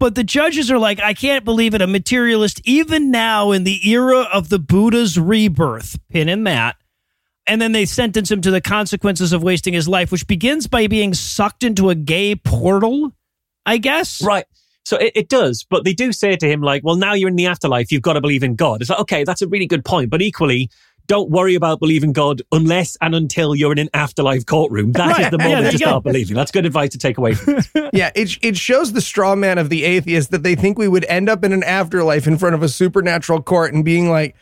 But 0.00 0.14
the 0.14 0.24
judges 0.24 0.70
are 0.70 0.78
like, 0.78 0.98
I 0.98 1.12
can't 1.12 1.44
believe 1.44 1.74
it. 1.74 1.82
A 1.82 1.86
materialist, 1.86 2.62
even 2.64 3.10
now 3.10 3.52
in 3.52 3.64
the 3.64 3.86
era 3.88 4.26
of 4.32 4.48
the 4.48 4.58
Buddha's 4.58 5.18
rebirth, 5.18 5.98
pin 6.08 6.30
in 6.30 6.44
that. 6.44 6.76
And 7.46 7.60
then 7.60 7.72
they 7.72 7.84
sentence 7.84 8.30
him 8.30 8.40
to 8.42 8.50
the 8.50 8.62
consequences 8.62 9.34
of 9.34 9.42
wasting 9.42 9.74
his 9.74 9.86
life, 9.88 10.10
which 10.10 10.26
begins 10.26 10.66
by 10.66 10.86
being 10.86 11.12
sucked 11.12 11.64
into 11.64 11.90
a 11.90 11.94
gay 11.94 12.34
portal, 12.34 13.12
I 13.66 13.78
guess. 13.78 14.22
Right. 14.22 14.44
So 14.84 14.96
it, 14.96 15.12
it 15.14 15.28
does, 15.28 15.64
but 15.68 15.84
they 15.84 15.92
do 15.92 16.10
say 16.12 16.36
to 16.36 16.48
him, 16.50 16.62
like, 16.62 16.82
well, 16.82 16.96
now 16.96 17.12
you're 17.14 17.28
in 17.28 17.36
the 17.36 17.46
afterlife, 17.46 17.92
you've 17.92 18.02
got 18.02 18.14
to 18.14 18.20
believe 18.20 18.42
in 18.42 18.56
God. 18.56 18.80
It's 18.80 18.90
like, 18.90 18.98
okay, 19.00 19.24
that's 19.24 19.42
a 19.42 19.46
really 19.48 19.66
good 19.66 19.84
point. 19.84 20.10
But 20.10 20.22
equally, 20.22 20.70
don't 21.06 21.30
worry 21.30 21.54
about 21.54 21.80
believing 21.80 22.12
God 22.12 22.40
unless 22.50 22.96
and 23.00 23.14
until 23.14 23.54
you're 23.54 23.72
in 23.72 23.78
an 23.78 23.90
afterlife 23.94 24.46
courtroom. 24.46 24.92
That 24.92 25.10
is 25.10 25.18
Right. 25.18 25.30
the 25.30 25.38
moment 25.38 25.62
there 25.62 25.70
to 25.72 25.76
you 25.76 25.84
go. 25.84 25.86
start 25.90 26.04
believing. 26.04 26.34
That's 26.36 26.50
good 26.50 26.66
advice 26.66 26.90
to 26.90 26.98
take 26.98 27.18
away 27.18 27.34
from 27.34 27.56
this. 27.56 27.68
yeah. 27.92 28.10
It 28.14 28.38
it 28.42 28.56
shows 28.56 28.92
the 28.92 29.00
straw 29.00 29.34
man 29.36 29.58
of 29.58 29.68
the 29.70 29.84
atheist 29.84 30.30
that 30.30 30.42
they 30.44 30.54
think 30.54 30.78
we 30.78 30.88
would 30.88 31.04
end 31.06 31.28
up 31.28 31.44
in 31.44 31.52
an 31.52 31.62
afterlife 31.62 32.26
in 32.26 32.38
front 32.38 32.54
of 32.54 32.62
a 32.62 32.68
supernatural 32.68 33.42
court 33.42 33.74
and 33.74 33.84
being 33.84 34.08
like. 34.08 34.34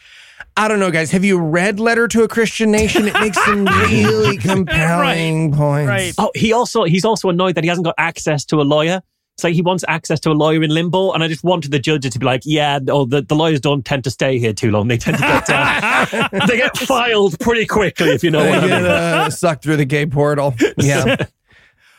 I 0.58 0.66
don't 0.66 0.80
know, 0.80 0.90
guys. 0.90 1.12
Have 1.12 1.24
you 1.24 1.38
read 1.38 1.78
Letter 1.78 2.08
to 2.08 2.24
a 2.24 2.28
Christian 2.28 2.72
Nation? 2.72 3.06
It 3.06 3.14
makes 3.14 3.42
some 3.44 3.64
really 3.88 4.36
compelling 4.82 5.52
points. 5.52 5.88
Right. 5.88 6.12
Oh, 6.18 6.32
he 6.34 6.52
also 6.52 6.82
he's 6.84 7.04
also 7.04 7.28
annoyed 7.28 7.54
that 7.54 7.62
he 7.62 7.68
hasn't 7.68 7.84
got 7.84 7.94
access 7.96 8.44
to 8.46 8.56
a 8.60 8.62
lawyer. 8.64 9.00
It's 9.36 9.44
like 9.44 9.54
he 9.54 9.62
wants 9.62 9.84
access 9.86 10.18
to 10.20 10.30
a 10.30 10.32
lawyer 10.32 10.64
in 10.64 10.70
limbo, 10.70 11.12
and 11.12 11.22
I 11.22 11.28
just 11.28 11.44
wanted 11.44 11.70
the 11.70 11.78
judges 11.78 12.12
to 12.14 12.18
be 12.18 12.26
like, 12.26 12.42
"Yeah, 12.44 12.80
no, 12.82 13.04
the, 13.04 13.22
the 13.22 13.36
lawyers 13.36 13.60
don't 13.60 13.84
tend 13.84 14.02
to 14.02 14.10
stay 14.10 14.36
here 14.40 14.52
too 14.52 14.72
long. 14.72 14.88
They 14.88 14.96
tend 14.98 15.18
to 15.18 15.22
get 15.22 15.48
uh, 15.48 16.28
they 16.48 16.56
get 16.56 16.76
filed 16.76 17.38
pretty 17.38 17.64
quickly, 17.64 18.08
if 18.08 18.24
you 18.24 18.32
know 18.32 18.42
They 18.42 18.50
what 18.50 18.58
I 18.58 18.66
mean." 18.66 18.84
uh, 18.84 19.30
sucked 19.30 19.62
through 19.62 19.76
the 19.76 19.84
gay 19.84 20.06
portal. 20.06 20.56
Yeah. 20.76 21.14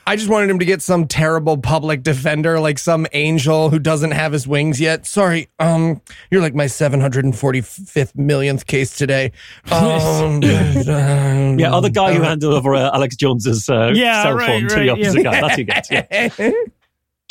I 0.09 0.15
just 0.15 0.27
wanted 0.27 0.49
him 0.49 0.57
to 0.57 0.65
get 0.65 0.81
some 0.81 1.07
terrible 1.07 1.55
public 1.55 2.01
defender, 2.01 2.59
like 2.59 2.79
some 2.79 3.05
angel 3.13 3.69
who 3.69 3.77
doesn't 3.77 4.09
have 4.09 4.33
his 4.33 4.47
wings 4.47 4.81
yet. 4.81 5.05
Sorry, 5.05 5.49
um, 5.59 6.01
you're 6.31 6.41
like 6.41 6.55
my 6.55 6.65
745th 6.65 8.15
millionth 8.15 8.65
case 8.65 8.97
today. 8.97 9.31
Um, 9.71 10.41
Yeah, 10.41 11.71
other 11.71 11.89
guy 11.91 12.15
who 12.15 12.23
handed 12.23 12.47
over 12.47 12.73
uh, 12.73 12.89
Alex 12.91 13.15
Jones's 13.15 13.69
uh, 13.69 13.91
Yeah, 13.93 14.23
cell 14.23 14.33
right, 14.33 14.47
phone 14.47 14.67
to 14.69 14.75
right, 14.75 14.81
the 14.81 14.89
opposite 14.89 15.17
yeah. 15.17 15.23
guy. 15.23 15.41
That's 15.41 15.55
who 15.55 15.63
gets. 15.63 15.91
Yeah. 15.91 16.51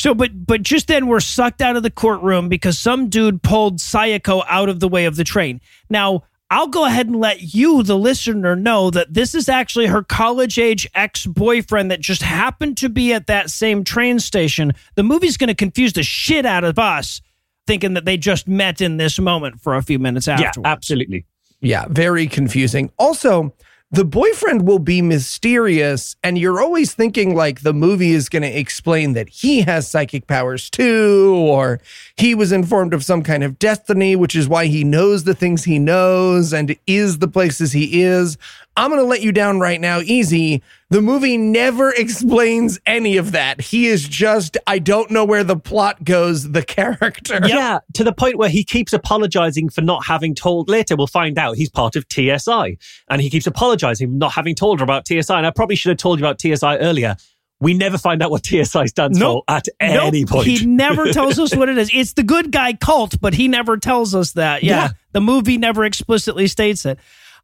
So, 0.00 0.14
but 0.14 0.46
but 0.46 0.62
just 0.62 0.86
then 0.86 1.08
we're 1.08 1.18
sucked 1.18 1.60
out 1.60 1.74
of 1.74 1.82
the 1.82 1.90
courtroom 1.90 2.48
because 2.48 2.78
some 2.78 3.08
dude 3.08 3.42
pulled 3.42 3.78
Sayako 3.78 4.44
out 4.46 4.68
of 4.68 4.78
the 4.78 4.86
way 4.86 5.06
of 5.06 5.16
the 5.16 5.24
train. 5.24 5.60
Now, 5.90 6.22
I'll 6.50 6.68
go 6.68 6.86
ahead 6.86 7.06
and 7.06 7.16
let 7.16 7.54
you, 7.54 7.82
the 7.82 7.98
listener, 7.98 8.56
know 8.56 8.90
that 8.90 9.12
this 9.12 9.34
is 9.34 9.48
actually 9.48 9.86
her 9.86 10.02
college 10.02 10.58
age 10.58 10.88
ex 10.94 11.26
boyfriend 11.26 11.90
that 11.90 12.00
just 12.00 12.22
happened 12.22 12.78
to 12.78 12.88
be 12.88 13.12
at 13.12 13.26
that 13.26 13.50
same 13.50 13.84
train 13.84 14.18
station. 14.18 14.72
The 14.94 15.02
movie's 15.02 15.36
going 15.36 15.48
to 15.48 15.54
confuse 15.54 15.92
the 15.92 16.02
shit 16.02 16.46
out 16.46 16.64
of 16.64 16.78
us, 16.78 17.20
thinking 17.66 17.94
that 17.94 18.06
they 18.06 18.16
just 18.16 18.48
met 18.48 18.80
in 18.80 18.96
this 18.96 19.18
moment 19.18 19.60
for 19.60 19.74
a 19.74 19.82
few 19.82 19.98
minutes 19.98 20.26
yeah, 20.26 20.52
absolutely. 20.64 21.26
Yeah, 21.60 21.86
very 21.88 22.26
confusing. 22.26 22.90
Also, 22.98 23.52
the 23.90 24.04
boyfriend 24.04 24.66
will 24.66 24.78
be 24.78 25.00
mysterious, 25.00 26.14
and 26.22 26.36
you're 26.36 26.60
always 26.60 26.92
thinking 26.92 27.34
like 27.34 27.62
the 27.62 27.72
movie 27.72 28.12
is 28.12 28.28
going 28.28 28.42
to 28.42 28.58
explain 28.58 29.14
that 29.14 29.30
he 29.30 29.62
has 29.62 29.90
psychic 29.90 30.26
powers 30.26 30.68
too, 30.68 31.34
or 31.34 31.80
he 32.16 32.34
was 32.34 32.52
informed 32.52 32.92
of 32.92 33.02
some 33.02 33.22
kind 33.22 33.42
of 33.42 33.58
destiny, 33.58 34.14
which 34.14 34.36
is 34.36 34.46
why 34.46 34.66
he 34.66 34.84
knows 34.84 35.24
the 35.24 35.34
things 35.34 35.64
he 35.64 35.78
knows 35.78 36.52
and 36.52 36.76
is 36.86 37.18
the 37.18 37.28
places 37.28 37.72
he 37.72 38.02
is. 38.02 38.36
I'm 38.78 38.90
going 38.90 39.00
to 39.02 39.06
let 39.06 39.22
you 39.22 39.32
down 39.32 39.60
right 39.60 39.80
now, 39.80 40.00
easy. 40.00 40.62
The 40.90 41.02
movie 41.02 41.36
never 41.36 41.90
explains 41.96 42.78
any 42.86 43.16
of 43.16 43.32
that. 43.32 43.60
He 43.60 43.86
is 43.86 44.08
just, 44.08 44.56
I 44.66 44.78
don't 44.78 45.10
know 45.10 45.24
where 45.24 45.44
the 45.44 45.56
plot 45.56 46.04
goes, 46.04 46.50
the 46.50 46.62
character. 46.62 47.40
Yeah, 47.46 47.80
to 47.94 48.04
the 48.04 48.12
point 48.12 48.36
where 48.38 48.48
he 48.48 48.64
keeps 48.64 48.92
apologizing 48.92 49.68
for 49.68 49.80
not 49.82 50.06
having 50.06 50.34
told. 50.34 50.68
Later, 50.68 50.96
we'll 50.96 51.06
find 51.06 51.38
out 51.38 51.56
he's 51.56 51.70
part 51.70 51.96
of 51.96 52.06
TSI, 52.10 52.78
and 53.10 53.20
he 53.20 53.28
keeps 53.30 53.46
apologizing 53.46 54.08
for 54.08 54.14
not 54.16 54.32
having 54.32 54.54
told 54.54 54.80
her 54.80 54.84
about 54.84 55.06
TSI. 55.06 55.34
And 55.34 55.46
I 55.46 55.50
probably 55.50 55.76
should 55.76 55.90
have 55.90 55.98
told 55.98 56.20
you 56.20 56.26
about 56.26 56.40
TSI 56.40 56.78
earlier. 56.78 57.16
We 57.60 57.74
never 57.74 57.98
find 57.98 58.22
out 58.22 58.30
what 58.30 58.46
TSI 58.46 58.86
stands 58.86 59.18
Nope. 59.18 59.44
for 59.48 59.54
at 59.54 59.68
Nope, 59.80 60.02
any 60.04 60.24
point. 60.24 60.46
He 60.46 60.64
never 60.64 61.06
tells 61.12 61.38
us 61.40 61.54
what 61.56 61.68
it 61.68 61.76
is. 61.76 61.90
It's 61.92 62.12
the 62.12 62.22
good 62.22 62.52
guy 62.52 62.74
cult, 62.74 63.20
but 63.20 63.34
he 63.34 63.48
never 63.48 63.76
tells 63.76 64.14
us 64.14 64.32
that. 64.34 64.62
Yeah. 64.62 64.76
Yeah. 64.76 64.88
The 65.12 65.20
movie 65.20 65.58
never 65.58 65.84
explicitly 65.84 66.46
states 66.46 66.86
it. 66.86 66.98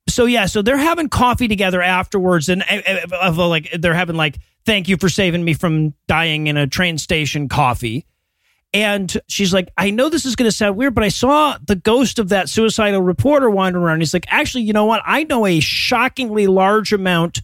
So 0.09 0.27
yeah, 0.27 0.47
so 0.47 0.62
they're 0.62 0.77
having 0.77 1.09
coffee 1.09 1.49
together 1.49 1.83
afterwards 1.83 2.49
and 2.49 2.62
uh, 2.62 2.81
uh, 3.12 3.17
of 3.23 3.38
like 3.38 3.71
they're 3.79 3.95
having 3.95 4.17
like 4.17 4.38
thank 4.64 4.88
you 4.88 4.97
for 4.97 5.09
saving 5.09 5.45
me 5.45 5.55
from 5.55 5.95
dying 6.07 6.47
in 6.47 6.57
a 6.57 6.67
train 6.67 6.99
station 6.99 7.49
coffee. 7.49 8.07
And 8.73 9.17
she's 9.29 9.55
like, 9.55 9.69
I 9.79 9.90
know 9.90 10.09
this 10.09 10.25
is 10.25 10.35
going 10.35 10.49
to 10.49 10.57
sound 10.57 10.77
weird, 10.77 10.97
but 10.97 11.05
I 11.05 11.09
saw 11.09 11.57
the 11.64 11.77
ghost 11.77 12.19
of 12.19 12.31
that 12.31 12.49
suicidal 12.49 13.03
reporter 13.03 13.49
wandering 13.49 13.85
around. 13.85 14.01
He's 14.01 14.12
like, 14.12 14.27
actually, 14.29 14.64
you 14.64 14.73
know 14.73 14.85
what? 14.85 15.01
I 15.07 15.23
know 15.23 15.47
a 15.47 15.61
shockingly 15.61 16.49
large 16.49 16.93
amount 16.93 17.43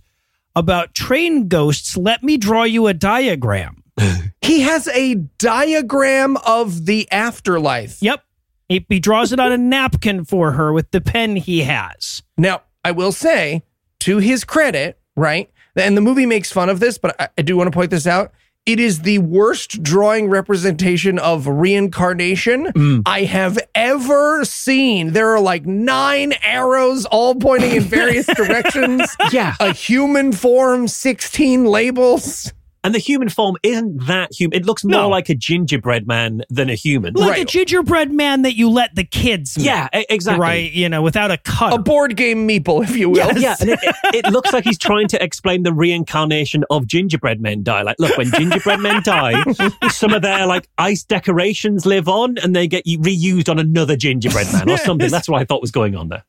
about 0.56 0.92
train 0.94 1.46
ghosts. 1.46 1.96
Let 1.96 2.24
me 2.24 2.36
draw 2.36 2.64
you 2.64 2.88
a 2.88 2.94
diagram. 2.94 3.84
He 4.42 4.62
has 4.62 4.88
a 4.88 5.14
diagram 5.14 6.36
of 6.38 6.86
the 6.86 7.06
afterlife. 7.12 8.02
Yep. 8.02 8.24
He, 8.70 8.86
he 8.88 9.00
draws 9.00 9.32
it 9.32 9.40
on 9.40 9.50
a 9.50 9.58
napkin 9.58 10.24
for 10.24 10.52
her 10.52 10.72
with 10.72 10.92
the 10.92 11.00
pen 11.00 11.34
he 11.34 11.62
has. 11.62 12.22
Now, 12.38 12.62
I 12.84 12.92
will 12.92 13.10
say, 13.10 13.64
to 14.00 14.18
his 14.18 14.44
credit, 14.44 14.96
right? 15.16 15.50
And 15.74 15.96
the 15.96 16.00
movie 16.00 16.24
makes 16.24 16.52
fun 16.52 16.68
of 16.68 16.78
this, 16.78 16.96
but 16.96 17.20
I, 17.20 17.28
I 17.36 17.42
do 17.42 17.56
want 17.56 17.66
to 17.66 17.72
point 17.76 17.90
this 17.90 18.06
out. 18.06 18.32
It 18.66 18.78
is 18.78 19.00
the 19.00 19.18
worst 19.18 19.82
drawing 19.82 20.28
representation 20.28 21.18
of 21.18 21.48
reincarnation 21.48 22.66
mm. 22.66 23.02
I 23.06 23.24
have 23.24 23.58
ever 23.74 24.44
seen. 24.44 25.14
There 25.14 25.30
are 25.30 25.40
like 25.40 25.66
nine 25.66 26.34
arrows 26.40 27.06
all 27.06 27.34
pointing 27.34 27.72
in 27.72 27.82
various 27.84 28.26
directions. 28.26 29.16
yeah, 29.32 29.56
A 29.58 29.72
human 29.72 30.30
form, 30.30 30.86
16 30.86 31.64
labels. 31.64 32.52
And 32.82 32.94
the 32.94 32.98
human 32.98 33.28
form 33.28 33.56
isn't 33.62 34.06
that 34.06 34.30
human. 34.32 34.56
It 34.58 34.64
looks 34.66 34.84
more 34.84 35.02
No. 35.02 35.08
like 35.08 35.28
a 35.28 35.34
gingerbread 35.34 36.06
man 36.06 36.42
than 36.50 36.70
a 36.70 36.74
human. 36.74 37.14
Like 37.14 37.40
a 37.40 37.44
gingerbread 37.44 38.10
man 38.12 38.42
that 38.42 38.56
you 38.56 38.70
let 38.70 38.94
the 38.94 39.04
kids 39.04 39.56
make, 39.58 39.66
Yeah, 39.66 39.88
exactly. 39.92 40.40
right? 40.40 40.72
You 40.72 40.88
know, 40.88 41.02
without 41.02 41.30
a 41.30 41.36
cut. 41.38 41.72
A 41.74 41.78
board 41.78 42.16
game 42.16 42.48
meeple, 42.48 42.82
if 42.82 42.96
you 42.96 43.10
will. 43.10 43.18
Yeah, 43.18 43.32
yeah, 43.36 43.56
and 43.60 43.70
it, 43.70 43.78
it, 43.82 44.24
it 44.26 44.32
looks 44.32 44.52
like 44.52 44.64
he's 44.64 44.78
trying 44.78 45.08
to 45.08 45.22
explain 45.22 45.62
the 45.62 45.72
reincarnation 45.72 46.64
of 46.70 46.86
gingerbread 46.86 47.40
men 47.40 47.62
die. 47.62 47.82
Like, 47.82 47.96
look, 47.98 48.16
when 48.16 48.30
gingerbread 48.30 48.80
men 48.80 49.02
die, 49.02 49.42
some 49.90 50.12
of 50.14 50.22
their 50.22 50.46
like 50.46 50.68
ice 50.78 51.04
decorations 51.04 51.84
live 51.86 52.08
on, 52.08 52.38
and 52.38 52.54
they 52.56 52.66
get 52.66 52.84
reused 52.86 53.48
on 53.48 53.58
another 53.58 53.96
gingerbread 53.96 54.46
man 54.52 54.70
or 54.70 54.76
something. 54.78 55.10
That's 55.10 55.28
what 55.28 55.40
I 55.40 55.44
thought 55.44 55.60
was 55.60 55.70
going 55.70 55.94
on 55.96 56.08
there. 56.08 56.24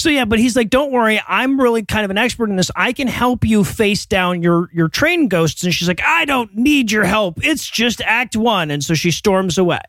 So 0.00 0.08
yeah, 0.08 0.24
but 0.24 0.38
he's 0.38 0.56
like, 0.56 0.70
"Don't 0.70 0.90
worry, 0.92 1.20
I'm 1.28 1.60
really 1.60 1.84
kind 1.84 2.06
of 2.06 2.10
an 2.10 2.16
expert 2.16 2.48
in 2.48 2.56
this. 2.56 2.70
I 2.74 2.94
can 2.94 3.06
help 3.06 3.44
you 3.44 3.64
face 3.64 4.06
down 4.06 4.42
your 4.42 4.70
your 4.72 4.88
train 4.88 5.28
ghosts." 5.28 5.62
And 5.62 5.74
she's 5.74 5.88
like, 5.88 6.00
"I 6.02 6.24
don't 6.24 6.56
need 6.56 6.90
your 6.90 7.04
help. 7.04 7.44
It's 7.44 7.68
just 7.68 8.00
Act 8.00 8.34
One." 8.34 8.70
And 8.70 8.82
so 8.82 8.94
she 8.94 9.10
storms 9.10 9.58
away. 9.58 9.82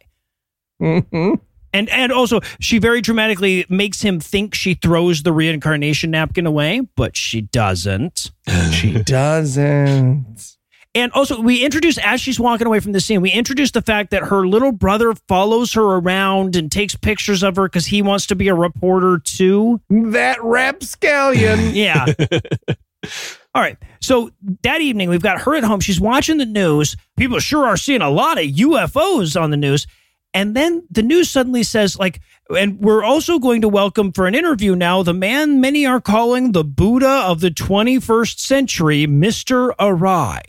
Mhm. 0.82 1.40
And 1.74 1.88
and 1.90 2.12
also, 2.12 2.42
she 2.60 2.78
very 2.78 3.00
dramatically 3.00 3.66
makes 3.70 4.02
him 4.02 4.20
think 4.20 4.54
she 4.54 4.74
throws 4.74 5.24
the 5.24 5.32
reincarnation 5.32 6.12
napkin 6.12 6.46
away, 6.46 6.82
but 6.98 7.16
she 7.16 7.40
doesn't. 7.40 8.32
She 8.74 8.92
doesn't. 9.06 10.58
And 10.94 11.12
also, 11.14 11.40
we 11.40 11.64
introduce 11.64 11.98
as 12.00 12.20
she's 12.20 12.40
walking 12.40 12.68
away 12.68 12.82
from 12.82 12.92
the 12.92 13.00
scene, 13.00 13.22
we 13.22 13.32
introduce 13.32 13.72
the 13.72 13.82
fact 13.82 14.12
that 14.12 14.24
her 14.24 14.46
little 14.46 14.74
brother 14.74 15.14
follows 15.28 15.72
her 15.74 15.84
around 15.84 16.58
and 16.58 16.70
takes 16.70 16.96
pictures 16.98 17.44
of 17.44 17.56
her 17.56 17.64
because 17.70 17.86
he 17.86 18.02
wants 18.02 18.26
to 18.28 18.36
be 18.36 18.50
a 18.50 18.56
reporter 18.56 19.20
too. 19.24 19.80
That 19.90 20.44
rapscallion. 20.44 21.74
Yeah. 21.82 22.06
All 23.56 23.62
right. 23.62 23.78
So 24.02 24.32
that 24.64 24.82
evening, 24.82 25.10
we've 25.10 25.22
got 25.22 25.42
her 25.42 25.56
at 25.56 25.64
home. 25.64 25.80
She's 25.80 26.00
watching 26.00 26.38
the 26.38 26.46
news. 26.46 26.96
People 27.18 27.40
sure 27.40 27.66
are 27.66 27.78
seeing 27.78 28.02
a 28.02 28.10
lot 28.10 28.38
of 28.38 28.46
UFOs 28.46 29.40
on 29.42 29.52
the 29.52 29.58
news. 29.58 29.88
And 30.34 30.56
then 30.56 30.86
the 30.90 31.04
news 31.04 31.30
suddenly 31.30 31.64
says, 31.64 31.98
like, 31.98 32.22
and 32.50 32.80
we're 32.80 33.04
also 33.04 33.40
going 33.40 33.62
to 33.62 33.68
welcome 33.70 34.12
for 34.12 34.28
an 34.28 34.36
interview 34.36 34.76
now 34.76 35.04
the 35.04 35.14
man 35.14 35.60
many 35.60 35.86
are 35.86 36.00
calling 36.00 36.52
the 36.52 36.64
Buddha 36.64 37.24
of 37.26 37.40
the 37.42 37.50
21st 37.50 38.40
century, 38.40 39.08
Mr. 39.08 39.76
Arai. 39.78 40.42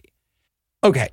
Okay, 0.85 1.11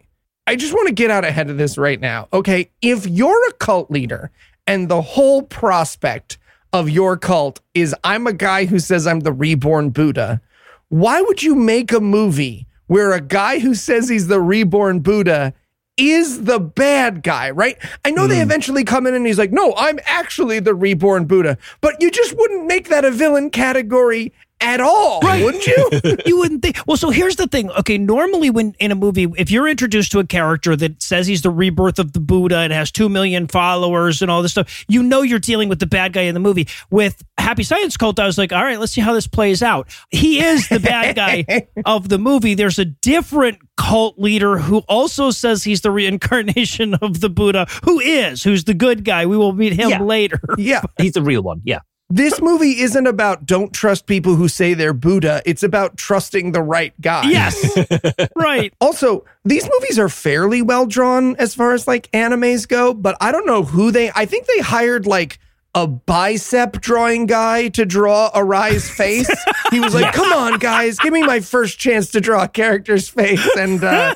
I 0.47 0.55
just 0.55 0.73
want 0.73 0.87
to 0.87 0.93
get 0.93 1.11
out 1.11 1.25
ahead 1.25 1.49
of 1.49 1.57
this 1.57 1.77
right 1.77 1.99
now. 1.99 2.27
Okay, 2.33 2.71
if 2.81 3.07
you're 3.07 3.49
a 3.49 3.53
cult 3.53 3.91
leader 3.91 4.31
and 4.65 4.89
the 4.89 5.01
whole 5.01 5.43
prospect 5.43 6.37
of 6.73 6.89
your 6.89 7.17
cult 7.17 7.61
is 7.73 7.95
I'm 8.03 8.27
a 8.27 8.33
guy 8.33 8.65
who 8.65 8.79
says 8.79 9.07
I'm 9.07 9.21
the 9.21 9.33
reborn 9.33 9.89
Buddha. 9.89 10.41
Why 10.89 11.21
would 11.21 11.43
you 11.43 11.55
make 11.55 11.91
a 11.91 11.99
movie 11.99 12.67
where 12.87 13.13
a 13.13 13.21
guy 13.21 13.59
who 13.59 13.75
says 13.75 14.09
he's 14.09 14.27
the 14.27 14.41
reborn 14.41 14.99
Buddha 14.99 15.53
is 15.97 16.45
the 16.45 16.59
bad 16.59 17.23
guy, 17.23 17.51
right? 17.51 17.77
I 18.05 18.11
know 18.11 18.25
they 18.25 18.37
hmm. 18.37 18.43
eventually 18.43 18.83
come 18.83 19.05
in 19.05 19.13
and 19.13 19.27
he's 19.27 19.37
like, 19.37 19.51
no, 19.51 19.73
I'm 19.77 19.99
actually 20.05 20.59
the 20.59 20.73
reborn 20.73 21.25
Buddha, 21.25 21.57
but 21.81 22.01
you 22.01 22.09
just 22.09 22.35
wouldn't 22.37 22.65
make 22.65 22.87
that 22.89 23.05
a 23.05 23.11
villain 23.11 23.49
category 23.49 24.33
at 24.61 24.81
all, 24.81 25.21
right. 25.21 25.43
wouldn't 25.43 25.65
you? 25.65 25.89
you 26.25 26.37
wouldn't 26.37 26.61
think. 26.61 26.77
Well, 26.85 26.97
so 26.97 27.09
here's 27.09 27.35
the 27.37 27.47
thing. 27.47 27.69
Okay, 27.71 27.97
normally 27.97 28.49
when 28.49 28.73
in 28.79 28.91
a 28.91 28.95
movie, 28.95 29.27
if 29.37 29.49
you're 29.51 29.67
introduced 29.67 30.11
to 30.11 30.19
a 30.19 30.25
character 30.25 30.75
that 30.75 31.01
says 31.01 31.27
he's 31.27 31.41
the 31.41 31.49
rebirth 31.49 31.99
of 31.99 32.13
the 32.13 32.19
Buddha 32.19 32.57
and 32.57 32.73
has 32.73 32.91
two 32.91 33.09
million 33.09 33.47
followers 33.47 34.21
and 34.21 34.29
all 34.29 34.41
this 34.41 34.51
stuff, 34.51 34.85
you 34.87 35.01
know 35.03 35.21
you're 35.21 35.39
dealing 35.39 35.69
with 35.69 35.79
the 35.79 35.85
bad 35.87 36.13
guy 36.13 36.23
in 36.23 36.33
the 36.33 36.39
movie. 36.39 36.67
With 36.91 37.23
Happy 37.37 37.63
Science 37.63 37.95
Cult, 37.97 38.19
I 38.19 38.25
was 38.25 38.37
like, 38.37 38.51
all 38.51 38.63
right, 38.63 38.79
let's 38.79 38.91
see 38.91 39.01
how 39.01 39.13
this 39.13 39.27
plays 39.27 39.63
out. 39.63 39.87
He 40.09 40.43
is 40.43 40.67
the 40.67 40.79
bad 40.79 41.15
guy 41.15 41.67
of 41.85 42.09
the 42.09 42.17
movie. 42.17 42.53
There's 42.53 42.79
a 42.79 42.85
different 42.85 43.59
cult 43.77 44.19
leader 44.19 44.57
who 44.57 44.79
also 44.89 45.31
says 45.31 45.63
he's 45.63 45.81
the 45.81 45.91
reincarnation 45.91 46.95
of 46.95 47.21
the 47.21 47.29
Buddha, 47.29 47.65
who 47.85 47.99
is, 47.99 48.43
who's 48.43 48.65
the 48.65 48.73
good 48.73 49.05
guy. 49.05 49.25
We 49.25 49.37
will 49.37 49.53
meet 49.53 49.73
him 49.73 49.89
Yeah. 49.89 50.01
later. 50.01 50.41
yeah. 50.57 50.81
He's 50.97 51.13
the 51.13 51.21
real 51.21 51.41
one. 51.41 51.61
Yeah. 51.63 51.79
This 52.11 52.41
movie 52.41 52.81
isn't 52.81 53.05
about 53.05 53.45
don't 53.45 53.71
trust 53.71 54.07
people 54.07 54.33
who 54.33 54.47
say 54.47 54.73
they're 54.73 54.93
Buddha. 54.93 55.43
It's 55.45 55.61
about 55.61 55.95
trusting 55.95 56.53
the 56.53 56.61
right 56.61 56.99
guy. 56.99 57.29
Yes. 57.29 57.77
right. 58.35 58.73
Also, 58.81 59.25
these 59.45 59.69
movies 59.71 59.99
are 59.99 60.09
fairly 60.09 60.63
well 60.63 60.87
drawn 60.87 61.35
as 61.35 61.53
far 61.53 61.73
as 61.73 61.87
like 61.87 62.11
animes 62.11 62.67
go, 62.67 62.95
but 62.95 63.15
I 63.21 63.31
don't 63.31 63.45
know 63.45 63.63
who 63.63 63.91
they 63.91 64.11
I 64.15 64.25
think 64.25 64.47
they 64.47 64.59
hired 64.59 65.05
like 65.05 65.37
a 65.75 65.85
bicep 65.85 66.81
drawing 66.81 67.27
guy 67.27 67.67
to 67.69 67.85
draw 67.85 68.31
Arai's 68.31 68.89
face. 68.89 69.29
he 69.69 69.79
was 69.79 69.93
like, 69.93 70.11
"Come 70.15 70.33
on, 70.33 70.57
guys, 70.57 70.97
give 70.97 71.13
me 71.13 71.21
my 71.21 71.41
first 71.41 71.77
chance 71.77 72.09
to 72.11 72.21
draw 72.21 72.43
a 72.43 72.47
character's 72.47 73.07
face." 73.07 73.47
And 73.55 73.83
uh 73.83 74.15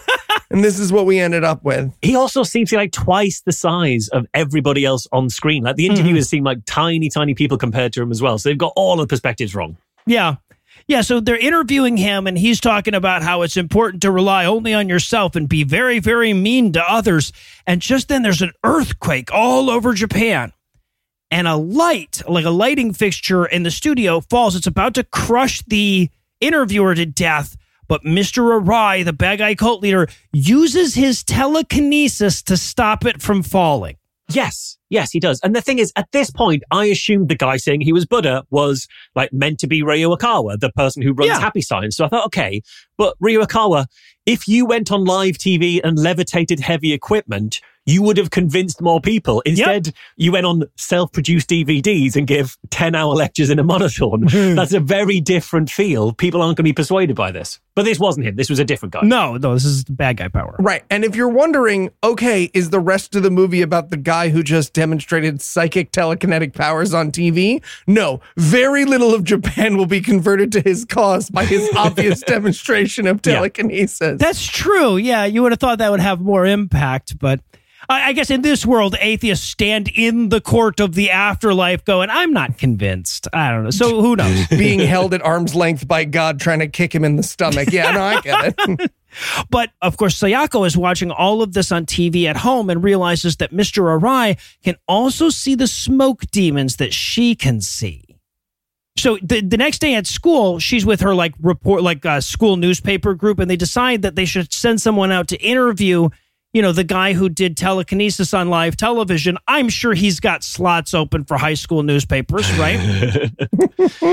and 0.50 0.64
this 0.64 0.80
is 0.80 0.92
what 0.92 1.06
we 1.06 1.20
ended 1.20 1.44
up 1.44 1.64
with. 1.64 1.94
He 2.02 2.16
also 2.16 2.44
seems 2.44 2.70
to 2.70 2.76
be 2.76 2.78
like 2.78 2.92
twice 2.92 3.42
the 3.42 3.52
size 3.52 4.08
of 4.10 4.26
everybody 4.34 4.86
else 4.86 5.08
on 5.12 5.30
screen. 5.30 5.64
Like 5.64 5.76
the 5.76 5.86
interviewers 5.86 6.26
mm-hmm. 6.26 6.38
seem 6.38 6.44
like 6.44 6.60
tiny, 6.66 7.10
tiny 7.10 7.34
people 7.34 7.58
compared 7.58 7.94
to 7.94 8.02
him 8.02 8.12
as 8.12 8.22
well. 8.22 8.38
So 8.38 8.50
they've 8.50 8.58
got 8.58 8.74
all 8.76 8.96
the 8.98 9.08
perspectives 9.08 9.56
wrong. 9.56 9.78
Yeah. 10.06 10.36
Yeah, 10.88 11.02
so 11.02 11.20
they're 11.20 11.38
interviewing 11.38 11.96
him 11.96 12.28
and 12.28 12.38
he's 12.38 12.60
talking 12.60 12.94
about 12.94 13.24
how 13.24 13.44
it's 13.44 13.56
important 13.56 14.02
to 14.02 14.12
rely 14.12 14.46
only 14.46 14.74
on 14.74 14.90
yourself 14.90 15.36
and 15.36 15.48
be 15.48 15.64
very, 15.64 16.00
very 16.00 16.34
mean 16.34 16.74
to 16.74 16.84
others. 16.84 17.32
And 17.66 17.82
just 17.82 18.10
then 18.10 18.22
there's 18.22 18.42
an 18.42 18.52
earthquake 18.64 19.30
all 19.32 19.70
over 19.70 19.94
Japan. 19.94 20.52
And 21.32 21.48
a 21.48 21.56
light, 21.56 22.22
like 22.28 22.46
a 22.46 22.52
lighting 22.52 22.94
fixture 22.94 23.46
in 23.46 23.64
the 23.64 23.72
studio, 23.72 24.20
falls. 24.22 24.56
It's 24.56 24.68
about 24.68 24.94
to 24.96 25.04
crush 25.04 25.64
the 25.66 26.10
interviewer 26.40 26.94
to 26.94 27.06
death. 27.06 27.58
But 27.94 28.06
Mr. 28.06 28.60
Arai, 28.60 29.06
the 29.06 29.14
bad 29.14 29.38
guy 29.38 29.54
cult 29.54 29.84
leader, 29.84 30.08
uses 30.32 30.96
his 30.96 31.24
telekinesis 31.24 32.42
to 32.42 32.58
stop 32.58 33.06
it 33.06 33.22
from 33.22 33.44
falling. 33.44 33.98
Yes, 34.32 34.80
yes, 34.90 35.12
he 35.12 35.20
does. 35.20 35.40
And 35.44 35.56
the 35.56 35.62
thing 35.62 35.78
is, 35.78 35.94
at 35.96 36.12
this 36.12 36.32
point, 36.32 36.64
I 36.72 36.86
assumed 36.86 37.30
the 37.30 37.36
guy 37.36 37.58
saying 37.58 37.82
he 37.82 37.94
was 37.94 38.08
Buddha 38.08 38.48
was 38.50 38.88
like 39.14 39.32
meant 39.32 39.60
to 39.60 39.68
be 39.68 39.84
Ryo 39.84 40.16
Okawa, 40.16 40.60
the 40.60 40.72
person 40.72 41.04
who 41.04 41.14
runs 41.14 41.28
Yeah. 41.28 41.40
Happy 41.40 41.62
Science. 41.62 41.98
So 41.98 42.06
I 42.06 42.08
thought, 42.08 42.26
okay, 42.26 42.64
but 42.98 43.16
Ryo 43.20 43.44
Okawa, 43.44 43.86
if 44.26 44.48
you 44.48 44.66
went 44.66 44.92
on 44.92 45.06
live 45.06 45.38
TV 45.38 45.80
and 45.84 46.00
levitated 46.00 46.62
heavy 46.62 46.94
equipment, 46.94 47.62
you 47.86 48.02
would 48.02 48.18
have 48.18 48.32
convinced 48.32 48.82
more 48.82 49.02
people. 49.02 49.42
Instead, 49.42 49.94
you 50.16 50.32
went 50.32 50.48
on 50.48 50.64
self-produced 50.78 51.48
DVDs 51.48 52.16
and 52.16 52.26
give 52.26 52.58
10-hour 52.70 53.14
lectures 53.14 53.52
in 53.52 53.60
a 53.60 53.64
monotone. 53.64 54.24
Hmm. 54.28 54.56
That's 54.56 54.74
a 54.74 54.80
very 54.80 55.20
different 55.20 55.70
feel. 55.70 56.12
People 56.12 56.42
aren't 56.42 56.58
going 56.58 56.64
to 56.66 56.70
be 56.70 56.74
persuaded 56.74 57.16
by 57.16 57.32
this. 57.32 57.60
But 57.76 57.86
this 57.86 58.00
wasn't 58.00 58.28
him. 58.28 58.36
This 58.36 58.52
was 58.52 58.60
a 58.60 58.66
different 58.66 58.94
guy. 58.94 59.02
No, 59.04 59.36
no, 59.38 59.54
this 59.56 59.66
is 59.66 59.84
the 59.86 59.94
bad 59.94 60.18
guy 60.18 60.28
power. 60.28 60.56
Right. 60.60 60.84
And 60.92 61.04
if 61.04 61.16
you're 61.16 61.28
wondering, 61.30 61.90
okay, 62.04 62.52
is 62.54 62.70
the 62.70 62.80
rest 62.80 63.16
of 63.16 63.24
the 63.24 63.32
movie 63.32 63.64
about 63.64 63.90
the 63.90 63.98
guy 63.98 64.30
who 64.30 64.44
just 64.44 64.74
demonstrated 64.74 65.42
psychic 65.42 65.92
telekinetic 65.92 66.54
powers 66.54 66.94
on 66.94 67.12
TV? 67.12 67.64
No. 67.88 68.22
Very 68.38 68.86
little 68.86 69.16
of 69.16 69.24
Japan 69.24 69.76
will 69.76 69.88
be 69.88 70.02
converted 70.02 70.52
to 70.52 70.62
his 70.62 70.86
cause 70.86 71.32
by 71.32 71.46
his 71.46 71.68
obvious 71.76 72.22
demonstration 72.22 73.08
of 73.08 73.22
Yeah. 73.26 73.34
telekinesis. 73.36 74.20
That's 74.20 74.46
true. 74.46 74.98
Yeah, 74.98 75.26
you 75.26 75.42
would 75.42 75.52
have 75.52 75.60
thought 75.60 75.80
that 75.80 75.90
would 75.90 76.00
have 76.00 76.22
more 76.22 76.46
impact, 76.46 77.18
but 77.18 77.40
I, 77.90 78.10
I 78.10 78.14
guess 78.14 78.30
in 78.30 78.42
this 78.42 78.66
world, 78.66 78.96
atheists 79.00 79.48
stand 79.48 79.90
in 79.90 80.30
the 80.30 80.42
court 80.42 80.80
of 80.80 80.96
the 80.96 81.12
afterlife, 81.12 81.84
going, 81.86 82.10
"I'm 82.10 82.32
not 82.32 82.58
convinced." 82.58 83.28
I 83.34 83.52
don't 83.52 83.64
know. 83.64 83.72
So 83.72 84.02
who 84.02 84.16
knows? 84.18 84.48
being 84.48 84.80
held 84.80 85.14
at 85.14 85.22
arm's 85.22 85.56
length 85.56 85.88
by 85.88 86.06
God 86.06 86.40
trying 86.40 86.60
to 86.60 86.68
kick 86.68 86.94
him 86.94 87.04
in 87.04 87.16
the 87.16 87.24
stomach. 87.24 87.72
Yeah, 87.72 87.92
no, 87.92 88.02
I 88.02 88.22
get 88.22 88.56
it. 88.58 88.92
but 89.50 89.72
of 89.82 89.98
course, 89.98 90.20
Sayako 90.20 90.66
is 90.66 90.78
watching 90.78 91.12
all 91.12 91.42
of 91.42 91.54
this 91.54 91.72
on 91.72 91.86
TV 91.86 92.26
at 92.26 92.38
home 92.38 92.70
and 92.70 92.84
realizes 92.84 93.38
that 93.38 93.52
Mr. 93.52 94.00
Arai 94.00 94.40
can 94.64 94.76
also 94.88 95.30
see 95.30 95.56
the 95.56 95.68
smoke 95.68 96.22
demons 96.32 96.78
that 96.78 96.94
she 96.94 97.36
can 97.36 97.62
see. 97.62 98.14
So 98.96 99.18
the, 99.24 99.42
the 99.42 99.58
next 99.58 99.80
day 99.80 99.96
at 99.96 100.06
school, 100.06 100.60
she's 100.60 100.86
with 100.86 101.02
her 101.02 101.16
like 101.16 101.34
report 101.42 101.82
like 101.82 102.06
uh, 102.06 102.22
school 102.22 102.58
newspaper 102.58 103.16
group, 103.16 103.40
and 103.40 103.50
they 103.50 103.56
decide 103.56 104.04
that 104.04 104.16
they 104.16 104.26
should 104.26 104.54
send 104.54 104.82
someone 104.82 105.12
out 105.12 105.28
to 105.30 105.42
interview, 105.42 106.10
you 106.54 106.62
know, 106.62 106.72
the 106.72 106.84
guy 106.84 107.14
who 107.14 107.30
did 107.30 107.58
telekinesis 107.58 108.34
on 108.34 108.50
live 108.50 108.78
television. 108.78 109.38
I'm 109.48 109.70
sure 109.70 109.94
he's 109.94 110.20
got 110.20 110.44
slots 110.44 110.94
open 110.94 111.26
for 111.26 111.36
high 111.38 111.56
school 111.56 111.84
newspapers, 111.84 112.52
right? 112.58 113.32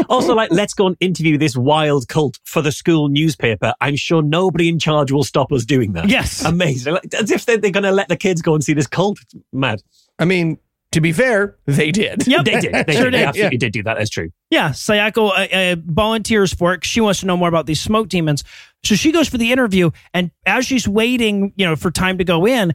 Also, 0.09 0.35
like, 0.35 0.51
let's 0.51 0.75
go 0.75 0.89
and 0.89 0.97
interview 0.99 1.39
this 1.39 1.57
wild 1.57 2.09
cult 2.09 2.39
for 2.45 2.61
the 2.61 2.73
school 2.73 3.09
newspaper. 3.09 3.73
I'm 3.81 3.95
sure 3.95 4.21
nobody 4.21 4.69
in 4.69 4.79
charge 4.81 5.13
will 5.13 5.23
stop 5.23 5.53
us 5.53 5.65
doing 5.65 5.93
that. 5.93 6.09
Yes. 6.09 6.45
Amazing. 6.45 6.95
Like, 6.95 7.15
as 7.15 7.31
if 7.31 7.47
they're, 7.47 7.59
they're 7.59 7.71
going 7.71 7.85
to 7.85 7.93
let 7.93 8.09
the 8.09 8.17
kids 8.17 8.43
go 8.43 8.55
and 8.55 8.65
see 8.65 8.73
this 8.73 8.89
cult. 8.89 9.21
It's 9.23 9.35
mad. 9.53 9.81
I 10.19 10.25
mean, 10.25 10.59
to 10.93 11.01
be 11.01 11.13
fair, 11.13 11.57
they 11.67 11.93
did. 11.93 12.27
Yep. 12.27 12.45
They 12.45 12.61
did. 12.61 12.87
They, 12.87 12.93
Sure 12.97 13.05
did. 13.11 13.15
they 13.15 13.19
did, 13.19 13.29
absolutely 13.29 13.59
did 13.59 13.73
do 13.73 13.83
that. 13.85 13.97
That's 13.99 14.11
true. 14.11 14.31
Yeah, 14.51 14.71
Sayako 14.71 15.31
uh, 15.31 15.57
uh, 15.57 15.77
volunteers 15.87 16.53
for 16.53 16.75
it. 16.75 16.85
She 16.85 17.01
wants 17.01 17.21
to 17.21 17.27
know 17.27 17.37
more 17.37 17.49
about 17.49 17.67
these 17.67 17.81
smoke 17.81 18.09
demons. 18.09 18.43
So 18.83 18.95
she 18.95 19.13
goes 19.13 19.29
for 19.29 19.39
the 19.39 19.53
interview, 19.53 19.91
and 20.15 20.31
as 20.47 20.67
she's 20.67 20.89
waiting, 20.89 21.53
you 21.57 21.67
know, 21.67 21.77
for 21.77 21.91
time 21.91 22.19
to 22.19 22.25
go 22.25 22.47
in, 22.47 22.73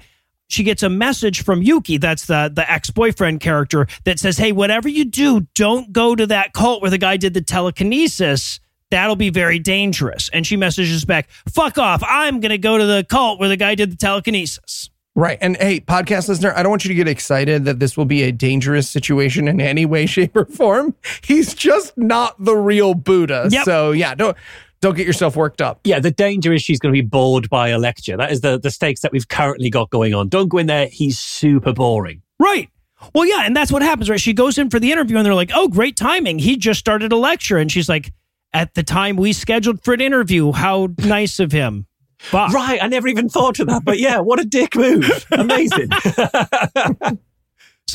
she 0.47 0.63
gets 0.63 0.83
a 0.83 0.89
message 0.89 1.43
from 1.43 1.61
Yuki. 1.63 1.97
That's 1.97 2.25
the 2.27 2.51
the 2.53 2.69
ex 2.69 2.89
boyfriend 2.91 3.39
character 3.39 3.87
that 4.03 4.19
says, 4.19 4.37
"Hey, 4.37 4.51
whatever 4.51 4.87
you 4.87 5.05
do, 5.05 5.47
don't 5.55 5.91
go 5.91 6.15
to 6.15 6.27
that 6.27 6.53
cult 6.53 6.81
where 6.81 6.91
the 6.91 6.97
guy 6.97 7.17
did 7.17 7.33
the 7.33 7.41
telekinesis." 7.41 8.59
That'll 8.91 9.15
be 9.15 9.31
very 9.31 9.57
dangerous. 9.57 10.29
And 10.29 10.45
she 10.45 10.55
messages 10.55 11.05
back, 11.05 11.27
fuck 11.49 11.79
off. 11.79 12.03
I'm 12.07 12.39
going 12.39 12.51
to 12.51 12.57
go 12.59 12.77
to 12.77 12.85
the 12.85 13.03
cult 13.09 13.39
where 13.39 13.49
the 13.49 13.57
guy 13.57 13.73
did 13.73 13.91
the 13.91 13.97
telekinesis. 13.97 14.91
Right. 15.15 15.37
And 15.41 15.55
hey, 15.57 15.79
podcast 15.79 16.27
listener, 16.27 16.53
I 16.55 16.61
don't 16.61 16.69
want 16.69 16.83
you 16.83 16.89
to 16.89 16.95
get 16.95 17.07
excited 17.07 17.65
that 17.65 17.79
this 17.79 17.95
will 17.95 18.05
be 18.05 18.23
a 18.23 18.31
dangerous 18.31 18.89
situation 18.89 19.47
in 19.47 19.61
any 19.61 19.85
way, 19.85 20.05
shape, 20.05 20.35
or 20.35 20.45
form. 20.45 20.93
He's 21.23 21.53
just 21.53 21.97
not 21.97 22.35
the 22.43 22.55
real 22.55 22.93
Buddha. 22.93 23.47
Yep. 23.49 23.65
So 23.65 23.91
yeah, 23.91 24.13
don't 24.13 24.37
don't 24.81 24.95
get 24.95 25.07
yourself 25.07 25.35
worked 25.35 25.61
up. 25.61 25.79
Yeah, 25.83 25.99
the 25.99 26.11
danger 26.11 26.53
is 26.53 26.61
she's 26.61 26.79
going 26.79 26.93
to 26.93 27.01
be 27.01 27.05
bored 27.05 27.49
by 27.49 27.69
a 27.69 27.77
lecture. 27.77 28.17
That 28.17 28.31
is 28.31 28.41
the, 28.41 28.59
the 28.59 28.71
stakes 28.71 29.01
that 29.01 29.11
we've 29.11 29.27
currently 29.27 29.69
got 29.69 29.89
going 29.89 30.13
on. 30.13 30.29
Don't 30.29 30.47
go 30.47 30.57
in 30.57 30.67
there. 30.67 30.87
He's 30.87 31.17
super 31.17 31.73
boring. 31.73 32.21
Right. 32.39 32.69
Well, 33.13 33.25
yeah, 33.25 33.45
and 33.45 33.55
that's 33.55 33.71
what 33.71 33.81
happens, 33.81 34.09
right? 34.09 34.19
She 34.19 34.33
goes 34.33 34.57
in 34.57 34.69
for 34.69 34.79
the 34.79 34.91
interview 34.91 35.17
and 35.17 35.25
they're 35.25 35.35
like, 35.35 35.51
oh, 35.53 35.67
great 35.67 35.95
timing. 35.95 36.39
He 36.39 36.57
just 36.57 36.79
started 36.79 37.11
a 37.11 37.17
lecture. 37.17 37.57
And 37.57 37.71
she's 37.71 37.89
like, 37.89 38.13
at 38.53 38.73
the 38.73 38.83
time 38.83 39.15
we 39.17 39.33
scheduled 39.33 39.83
for 39.83 39.93
an 39.93 40.01
interview, 40.01 40.51
how 40.51 40.89
nice 40.99 41.39
of 41.39 41.51
him. 41.51 41.87
Fuck. 42.19 42.53
Right. 42.53 42.81
I 42.81 42.87
never 42.87 43.07
even 43.07 43.29
thought 43.29 43.59
of 43.59 43.67
that. 43.67 43.83
But 43.83 43.99
yeah, 43.99 44.19
what 44.19 44.39
a 44.39 44.45
dick 44.45 44.75
move. 44.75 45.25
Amazing. 45.31 45.89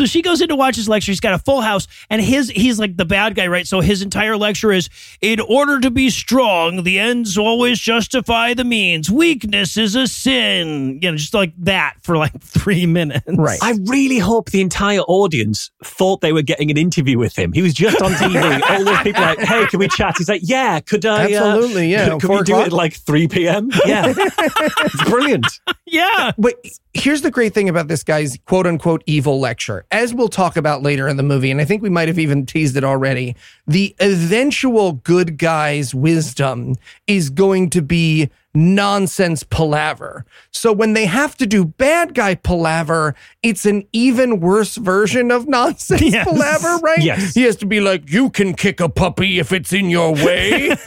So 0.01 0.07
she 0.07 0.23
goes 0.23 0.41
in 0.41 0.49
to 0.49 0.57
watch 0.57 0.77
his 0.77 0.89
lecture. 0.89 1.13
He's 1.13 1.21
got 1.21 1.35
a 1.35 1.39
full 1.39 1.61
house, 1.61 1.87
and 2.09 2.23
his 2.23 2.49
he's 2.49 2.79
like 2.79 2.97
the 2.97 3.05
bad 3.05 3.35
guy, 3.35 3.49
right? 3.49 3.67
So 3.67 3.81
his 3.81 4.01
entire 4.01 4.35
lecture 4.35 4.73
is 4.73 4.89
in 5.21 5.41
order 5.41 5.79
to 5.79 5.91
be 5.91 6.09
strong, 6.09 6.85
the 6.85 6.99
ends 6.99 7.37
always 7.37 7.79
justify 7.79 8.55
the 8.55 8.65
means. 8.65 9.11
Weakness 9.11 9.77
is 9.77 9.95
a 9.97 10.07
sin. 10.07 11.01
You 11.03 11.11
know, 11.11 11.19
just 11.19 11.35
like 11.35 11.53
that 11.59 11.97
for 12.01 12.17
like 12.17 12.33
three 12.41 12.87
minutes. 12.87 13.27
Right. 13.29 13.59
I 13.61 13.73
really 13.85 14.19
hope 14.19 14.49
the 14.53 14.63
entire 14.63 15.01
audience 15.01 15.71
thought 15.85 16.23
they 16.23 16.33
were 16.33 16.41
getting 16.41 16.71
an 16.71 16.79
interview 16.79 17.19
with 17.19 17.39
him. 17.39 17.53
He 17.53 17.61
was 17.61 17.75
just 17.75 18.01
on 18.01 18.13
TV. 18.13 18.41
All 18.71 18.83
those 18.83 19.03
people 19.03 19.23
are 19.23 19.35
like, 19.37 19.41
hey, 19.41 19.67
can 19.67 19.81
we 19.81 19.89
chat? 19.89 20.15
He's 20.17 20.31
like, 20.31 20.41
yeah, 20.43 20.81
could 20.81 21.05
I? 21.05 21.25
uh, 21.35 21.45
Absolutely, 21.45 21.89
yeah, 21.89 22.09
Could, 22.09 22.23
could 22.23 22.31
we 22.31 22.43
do 22.45 22.57
it 22.57 22.67
at 22.69 22.73
like 22.73 22.95
3 22.95 23.29
p.m.? 23.29 23.69
Yeah. 23.85 24.15
it's 24.17 25.05
brilliant. 25.11 25.47
Yeah. 25.85 26.33
Wait, 26.39 26.55
here's 26.95 27.23
the 27.23 27.31
great 27.31 27.55
thing 27.55 27.69
about 27.69 27.89
this 27.89 28.03
guy's 28.03 28.39
quote 28.47 28.67
unquote 28.67 29.03
evil 29.07 29.39
lecture. 29.41 29.85
As 29.91 30.13
we'll 30.13 30.29
talk 30.29 30.57
about 30.57 30.83
later 30.83 31.09
in 31.09 31.17
the 31.17 31.23
movie, 31.23 31.51
and 31.51 31.61
I 31.61 31.65
think 31.65 31.83
we 31.83 31.91
might 31.91 32.09
have 32.09 32.19
even 32.19 32.47
teased 32.47 32.77
it 32.77 32.85
already, 32.85 33.37
the 33.67 33.95
eventual 34.01 34.93
good 34.95 35.39
guy's 35.39 35.95
wisdom 35.95 36.75
is 37.07 37.31
going 37.31 37.71
to 37.71 37.83
be 37.83 38.29
nonsense 38.53 39.45
palaver. 39.45 40.25
So 40.51 40.73
when 40.73 40.95
they 40.95 41.07
have 41.07 41.37
to 41.37 41.47
do 41.47 41.65
bad 41.65 42.15
guy 42.15 42.35
palaver, 42.35 43.15
it's 43.45 43.65
an 43.65 43.87
even 43.93 44.41
worse 44.41 44.75
version 44.77 45.31
of 45.31 45.47
nonsense 45.47 46.01
Yes. 46.05 46.27
palaver, 46.27 46.79
right? 46.83 47.01
Yes. 47.03 47.35
He 47.35 47.43
has 47.45 47.55
to 47.57 47.67
be 47.67 47.81
like, 47.81 48.11
you 48.11 48.29
can 48.31 48.55
kick 48.55 48.81
a 48.81 48.89
puppy 48.89 49.39
if 49.39 49.53
it's 49.53 49.73
in 49.73 49.89
your 49.91 50.13
way. 50.15 50.77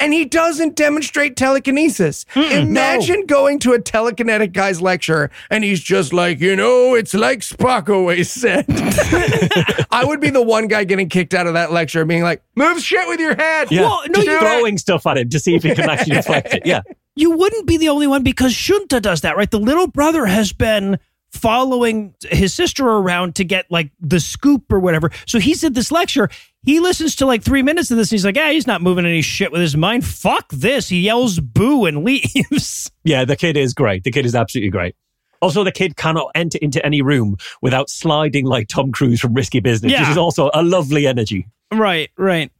and 0.00 0.12
he 0.12 0.24
doesn't 0.24 0.76
demonstrate 0.76 1.36
telekinesis. 1.36 2.24
Imagine 2.36 3.26
going 3.26 3.58
to 3.60 3.72
a 3.72 3.78
telekinetic 3.80 4.52
guy's 4.52 4.80
lecture 4.80 5.30
and 5.50 5.64
he's 5.64 5.80
just 5.80 6.12
like, 6.12 6.40
you 6.40 6.54
know, 6.54 6.94
it's 6.94 7.12
like 7.14 7.40
Spock 7.40 7.88
always 7.88 8.30
said. 8.30 8.66
I 9.90 10.04
would 10.04 10.20
be 10.20 10.30
the 10.30 10.42
one 10.42 10.68
guy 10.68 10.84
getting 10.84 11.08
kicked 11.08 11.34
out 11.34 11.46
of 11.46 11.54
that 11.54 11.72
lecture 11.72 12.04
being 12.04 12.22
like, 12.22 12.42
move 12.54 12.80
shit 12.80 13.06
with 13.08 13.18
your 13.20 13.34
head. 13.34 13.70
Yeah, 13.72 13.82
Well, 13.82 14.02
no, 14.08 14.14
just 14.14 14.26
you- 14.26 14.38
throwing 14.38 14.78
stuff 14.78 15.06
at 15.06 15.18
him 15.18 15.28
to 15.30 15.40
see 15.40 15.54
if 15.54 15.62
he 15.64 15.74
can 15.74 15.88
actually 15.90 16.16
deflect 16.16 16.54
it. 16.54 16.62
Yeah, 16.66 16.82
you 17.16 17.36
wouldn't 17.36 17.66
be 17.66 17.76
the 17.76 17.88
only 17.88 18.06
one 18.06 18.22
because 18.22 18.52
Shunta 18.52 19.00
does 19.02 19.22
that, 19.22 19.36
right? 19.36 19.50
The 19.50 19.60
little 19.60 19.86
brother 19.88 20.26
has 20.26 20.52
been 20.52 20.98
following 21.32 22.14
his 22.30 22.54
sister 22.54 22.86
around 22.86 23.34
to 23.34 23.44
get 23.44 23.66
like 23.70 23.90
the 24.00 24.20
scoop 24.20 24.72
or 24.72 24.78
whatever. 24.78 25.10
So 25.26 25.40
he's 25.40 25.64
at 25.64 25.74
this 25.74 25.90
lecture. 25.90 26.28
He 26.64 26.80
listens 26.80 27.16
to 27.16 27.26
like 27.26 27.42
three 27.42 27.62
minutes 27.62 27.90
of 27.90 27.96
this 27.96 28.10
and 28.10 28.16
he's 28.16 28.24
like, 28.24 28.36
yeah, 28.36 28.50
he's 28.50 28.66
not 28.66 28.80
moving 28.82 29.04
any 29.06 29.20
shit 29.22 29.52
with 29.52 29.60
his 29.60 29.76
mind. 29.76 30.04
Fuck 30.04 30.48
this. 30.50 30.88
He 30.88 31.00
yells 31.00 31.38
boo 31.40 31.84
and 31.84 32.04
leaves. 32.04 32.90
yeah. 33.04 33.24
The 33.24 33.36
kid 33.36 33.56
is 33.56 33.74
great. 33.74 34.04
The 34.04 34.10
kid 34.10 34.24
is 34.26 34.34
absolutely 34.34 34.70
great. 34.70 34.96
Also, 35.42 35.62
the 35.62 35.72
kid 35.72 35.96
cannot 35.96 36.30
enter 36.34 36.58
into 36.62 36.84
any 36.86 37.02
room 37.02 37.36
without 37.60 37.90
sliding 37.90 38.46
like 38.46 38.66
Tom 38.68 38.92
Cruise 38.92 39.20
from 39.20 39.34
Risky 39.34 39.60
Business, 39.60 39.92
Yeah. 39.92 40.00
which 40.00 40.08
is 40.10 40.16
also 40.16 40.50
a 40.54 40.62
lovely 40.62 41.06
energy. 41.06 41.46
right, 41.70 42.10
right. 42.16 42.50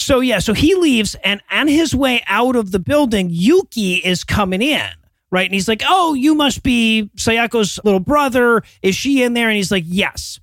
So 0.00 0.20
yeah, 0.20 0.38
so 0.38 0.54
he 0.54 0.74
leaves 0.74 1.16
and 1.24 1.40
on 1.50 1.68
his 1.68 1.94
way 1.94 2.22
out 2.28 2.56
of 2.56 2.70
the 2.70 2.78
building, 2.78 3.28
Yuki 3.30 3.96
is 3.96 4.24
coming 4.24 4.62
in. 4.62 4.86
Right. 5.30 5.44
And 5.44 5.52
he's 5.52 5.68
like, 5.68 5.82
Oh, 5.86 6.14
you 6.14 6.34
must 6.34 6.62
be 6.62 7.10
Sayako's 7.16 7.78
little 7.84 8.00
brother. 8.00 8.62
Is 8.80 8.94
she 8.96 9.22
in 9.22 9.34
there? 9.34 9.48
And 9.48 9.56
he's 9.56 9.70
like, 9.70 9.84
Yes. 9.86 10.40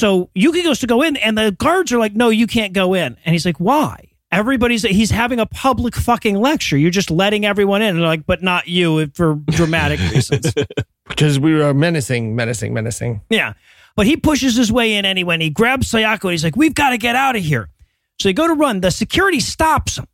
So 0.00 0.30
Yuki 0.34 0.62
goes 0.62 0.78
to 0.78 0.86
go 0.86 1.02
in, 1.02 1.16
and 1.18 1.36
the 1.36 1.52
guards 1.52 1.92
are 1.92 1.98
like, 1.98 2.14
No, 2.14 2.30
you 2.30 2.46
can't 2.46 2.72
go 2.72 2.94
in. 2.94 3.18
And 3.22 3.32
he's 3.34 3.44
like, 3.44 3.58
Why? 3.58 4.08
Everybody's 4.32 4.82
he's 4.82 5.10
having 5.10 5.38
a 5.40 5.44
public 5.44 5.94
fucking 5.94 6.36
lecture. 6.36 6.78
You're 6.78 6.90
just 6.90 7.10
letting 7.10 7.44
everyone 7.44 7.82
in. 7.82 7.88
And 7.90 7.98
they're 7.98 8.06
like, 8.06 8.24
but 8.26 8.42
not 8.42 8.66
you 8.66 9.08
for 9.08 9.34
dramatic 9.48 10.00
reasons. 10.14 10.54
Because 11.06 11.38
we 11.38 11.60
are 11.60 11.74
menacing, 11.74 12.34
menacing, 12.34 12.72
menacing. 12.72 13.20
Yeah. 13.28 13.54
But 13.96 14.06
he 14.06 14.16
pushes 14.16 14.56
his 14.56 14.72
way 14.72 14.94
in 14.94 15.04
anyway, 15.04 15.34
and 15.34 15.42
he 15.42 15.50
grabs 15.50 15.90
Sayako 15.90 16.24
and 16.24 16.30
he's 16.30 16.44
like, 16.44 16.56
We've 16.56 16.74
got 16.74 16.90
to 16.90 16.98
get 16.98 17.14
out 17.14 17.36
of 17.36 17.42
here. 17.42 17.68
So 18.18 18.28
they 18.28 18.32
go 18.32 18.46
to 18.46 18.54
run. 18.54 18.80
The 18.80 18.90
security 18.90 19.40
stops 19.40 19.98
him. 19.98 20.06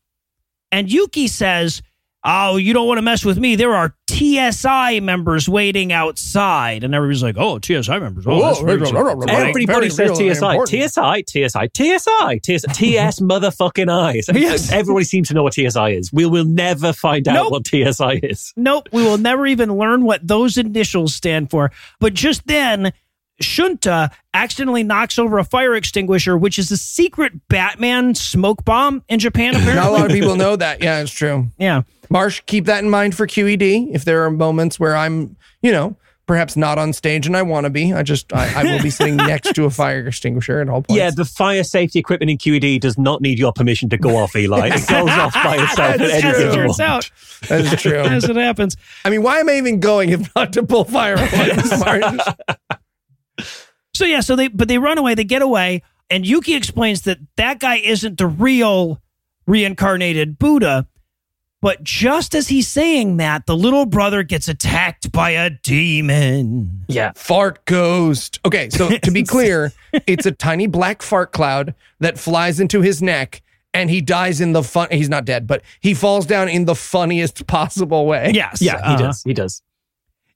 And 0.72 0.90
Yuki 0.90 1.29
says, 1.29 1.81
Oh, 2.29 2.57
you 2.57 2.73
don't 2.73 2.87
want 2.89 2.99
to 2.99 3.03
mess 3.03 3.25
with 3.25 3.39
me. 3.39 3.55
There 3.57 3.75
are 3.75 3.95
TSI 4.11 5.01
members 5.01 5.49
waiting 5.49 5.93
outside. 5.93 6.83
And 6.85 6.95
everybody's 6.95 7.23
like, 7.23 7.37
Oh, 7.39 7.59
TSI 7.61 7.99
members. 7.99 8.25
Oh, 8.27 8.41
that's 8.41 8.61
very 8.61 8.81
exciting." 8.81 9.29
Everybody 9.31 9.67
very 9.67 9.91
says 9.91 10.17
TSI. 10.19 10.59
TSI, 10.89 11.23
TSI, 11.29 11.69
TSI, 11.73 12.39
TS, 12.43 12.65
TS 12.73 13.21
motherfucking 13.21 13.91
eyes. 13.91 14.27
Yes. 14.35 14.73
Everybody 14.73 15.05
seems 15.05 15.29
to 15.29 15.35
know 15.35 15.43
what 15.43 15.55
TSI 15.55 15.91
is. 15.91 16.12
We 16.12 16.27
will 16.27 16.45
never 16.45 16.93
find 16.93 17.27
out 17.29 17.35
Nope. 17.35 17.53
what 17.53 17.67
TSI 17.67 18.21
is. 18.23 18.53
Nope, 18.57 18.89
we 18.93 19.03
will 19.03 19.19
never 19.19 19.47
even 19.47 19.77
learn 19.77 20.05
what 20.05 20.27
those 20.27 20.57
initials 20.59 21.15
stand 21.15 21.51
for. 21.51 21.71
But 22.01 22.15
just 22.15 22.47
then, 22.47 22.93
Shunta 23.42 24.11
accidentally 24.35 24.83
knocks 24.83 25.18
over 25.18 25.38
a 25.38 25.44
fire 25.44 25.75
extinguisher, 25.75 26.37
which 26.37 26.59
is 26.59 26.70
a 26.70 26.77
secret 26.77 27.49
Batman 27.49 28.14
smoke 28.14 28.64
bomb 28.64 29.03
in 29.09 29.18
Japan, 29.18 29.53
Not 29.53 29.87
a 29.87 29.90
lot 29.90 30.07
of 30.07 30.12
people 30.12 30.37
know 30.37 30.57
that. 30.57 30.83
Yeah, 30.83 31.01
it's 31.01 31.12
true. 31.12 31.49
yeah. 31.59 31.83
Marsh, 32.09 32.42
keep 32.46 32.66
that 32.66 32.83
in 32.83 32.90
mind 32.90 33.14
for 33.14 33.27
QED. 33.27 33.90
If 33.92 34.05
there 34.05 34.25
are 34.25 34.31
moments 34.31 34.79
where 34.79 34.96
I'm, 34.96 35.37
you 35.61 35.72
know, 35.72 35.96
perhaps 36.27 36.57
not 36.57 36.79
on 36.79 36.92
stage 36.92 37.27
and 37.27 37.37
I 37.37 37.42
want 37.42 37.64
to 37.64 37.70
be, 37.70 37.92
I 37.92 38.03
just, 38.03 38.33
I, 38.33 38.61
I 38.61 38.64
will 38.64 38.83
be 38.83 38.90
sitting 38.90 39.16
next 39.16 39.55
to 39.55 39.64
a 39.64 39.70
fire 39.70 40.07
extinguisher 40.07 40.61
at 40.61 40.68
all 40.68 40.83
points. 40.83 40.99
Yeah, 40.99 41.11
the 41.11 41.25
fire 41.25 41.62
safety 41.64 41.99
equipment 41.99 42.31
in 42.31 42.38
QED 42.38 42.81
does 42.81 42.96
not 42.96 43.20
need 43.22 43.38
your 43.38 43.53
permission 43.53 43.88
to 43.90 43.99
go 43.99 44.16
off, 44.16 44.35
Eli. 44.35 44.68
It 44.68 44.72
goes 44.88 45.11
off 45.11 45.35
by 45.35 45.57
itself 45.57 45.96
That's 45.99 46.25
any 46.25 46.33
true. 46.33 46.51
it 46.51 46.55
turns 46.55 46.81
out, 46.81 47.11
that 47.49 47.61
is 47.61 47.83
true. 47.83 48.01
as 48.01 48.25
it 48.25 48.37
happens. 48.37 48.77
I 49.05 49.11
mean, 49.11 49.22
why 49.22 49.40
am 49.40 49.49
I 49.49 49.55
even 49.55 49.81
going 49.81 50.11
if 50.11 50.35
not 50.35 50.53
to 50.55 50.62
pull 50.62 50.85
fire 50.85 51.14
alarms? 51.14 52.20
Marsh? 53.38 53.62
So 53.94 54.05
yeah, 54.05 54.20
so 54.20 54.37
they 54.37 54.49
but 54.49 54.68
they 54.68 54.79
run 54.79 54.99
away, 54.99 55.14
they 55.14 55.25
get 55.25 55.40
away, 55.42 55.83
and 56.11 56.27
Yuki 56.27 56.55
explains 56.55 57.03
that 57.03 57.18
that 57.37 57.61
guy 57.61 57.77
isn't 57.77 58.18
the 58.18 58.27
real 58.27 59.01
reincarnated 59.46 60.38
Buddha. 60.38 60.87
But 61.62 61.83
just 61.83 62.35
as 62.35 62.49
he's 62.49 62.68
saying 62.68 63.16
that, 63.16 63.46
the 63.46 63.57
little 63.57 63.87
brother 63.87 64.22
gets 64.22 64.46
attacked 64.46 65.11
by 65.11 65.31
a 65.31 65.51
demon. 65.51 66.85
Yeah. 66.87 67.12
fart 67.16 67.64
ghost. 67.64 68.38
Okay, 68.44 68.68
so 68.68 68.90
to 69.03 69.11
be 69.11 69.22
clear, 69.22 69.72
it's 70.07 70.27
a 70.27 70.33
tiny 70.33 70.66
black 70.66 71.01
fart 71.01 71.33
cloud 71.33 71.75
that 72.01 72.18
flies 72.18 72.61
into 72.61 72.83
his 72.83 73.01
neck 73.01 73.42
and 73.72 73.90
he 73.90 74.01
dies 74.01 74.40
in 74.40 74.53
the 74.53 74.62
fun. 74.62 74.88
He's 74.90 75.09
not 75.09 75.25
dead, 75.25 75.46
but 75.46 75.62
he 75.81 75.94
falls 75.94 76.27
down 76.27 76.49
in 76.49 76.66
the 76.66 76.75
funniest 76.75 77.46
possible 77.46 78.07
way. 78.07 78.33
Yes, 78.35 78.61
Yeah, 78.61 78.77
he 78.77 78.94
uh, 78.94 78.99
does. 78.99 79.22
He 79.22 79.35
does. 79.35 79.62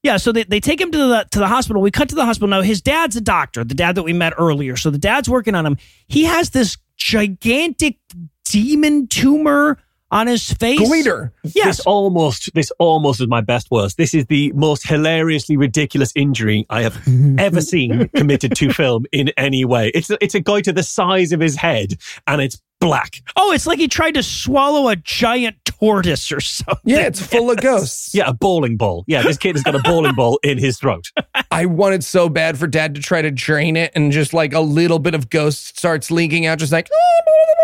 Yeah, 0.03 0.17
so 0.17 0.33
they, 0.33 0.45
they 0.45 0.61
take 0.61 0.81
him 0.81 0.91
to 0.93 0.99
the 0.99 1.27
to 1.31 1.39
the 1.39 1.49
hospital. 1.49 1.83
We 1.83 1.91
cut 1.91 2.09
to 2.09 2.15
the 2.15 2.25
hospital. 2.25 2.49
Now 2.49 2.63
his 2.63 2.81
dad's 2.81 3.17
a 3.17 3.21
doctor, 3.21 3.65
the 3.65 3.75
dad 3.75 3.97
that 3.97 4.03
we 4.03 4.13
met 4.13 4.33
earlier. 4.39 4.77
So 4.77 4.91
the 4.91 4.99
dad's 4.99 5.29
working 5.29 5.55
on 5.55 5.67
him. 5.67 5.77
He 6.07 6.25
has 6.25 6.51
this 6.51 6.79
gigantic 6.97 7.99
demon 8.45 9.09
tumor 9.09 9.79
on 10.11 10.27
his 10.27 10.53
face. 10.53 10.81
Goiter. 10.81 11.33
Yes. 11.43 11.77
This 11.77 11.81
almost, 11.81 12.53
this 12.55 12.73
almost 12.79 13.21
is 13.21 13.29
my 13.29 13.41
best 13.41 13.71
worst. 13.71 13.97
This 13.97 14.15
is 14.15 14.27
the 14.27 14.53
most 14.53 14.87
hilariously 14.87 15.57
ridiculous 15.57 16.13
injury 16.17 16.67
I 16.69 16.83
have 16.83 17.01
ever 17.39 17.61
seen 17.61 18.09
committed 18.09 18.57
to 18.57 18.73
film 18.73 19.07
in 19.13 19.31
any 19.37 19.65
way. 19.65 19.91
It's 19.95 20.11
it's 20.21 20.35
a 20.35 20.41
goiter 20.41 20.73
the 20.73 20.83
size 20.83 21.33
of 21.33 21.41
his 21.41 21.57
head, 21.57 21.95
and 22.27 22.41
it's 22.41 22.61
black. 22.81 23.23
Oh, 23.37 23.53
it's 23.53 23.67
like 23.67 23.79
he 23.79 23.89
tried 23.89 24.15
to 24.15 24.23
swallow 24.23 24.89
a 24.89 24.97
giant 24.97 25.70
tortoise 25.81 26.31
or 26.31 26.41
something. 26.41 26.79
Yeah, 26.85 27.07
it's 27.07 27.21
full 27.21 27.51
of 27.51 27.57
ghosts. 27.61 28.15
Yeah, 28.15 28.29
a 28.29 28.33
bowling 28.35 28.77
ball. 28.77 29.05
Yeah, 29.07 29.23
this 29.23 29.39
kid 29.39 29.57
has 29.57 29.63
got 29.63 29.75
a 29.75 29.81
bowling 29.81 30.15
ball 30.15 30.39
in 30.43 30.59
his 30.59 30.79
throat. 30.79 31.11
I 31.51 31.67
wanted 31.67 32.05
so 32.05 32.29
bad 32.29 32.59
for 32.59 32.67
dad 32.67 32.95
to 32.95 33.01
try 33.01 33.23
to 33.23 33.31
drain 33.31 33.77
it 33.77 33.93
and 33.95 34.13
just 34.13 34.33
like 34.33 34.53
a 34.53 34.61
little 34.61 34.99
bit 34.99 35.15
of 35.15 35.31
ghost 35.31 35.79
starts 35.79 36.11
leaking 36.11 36.47
out, 36.47 36.59
just 36.59 36.73
like, 36.73 36.89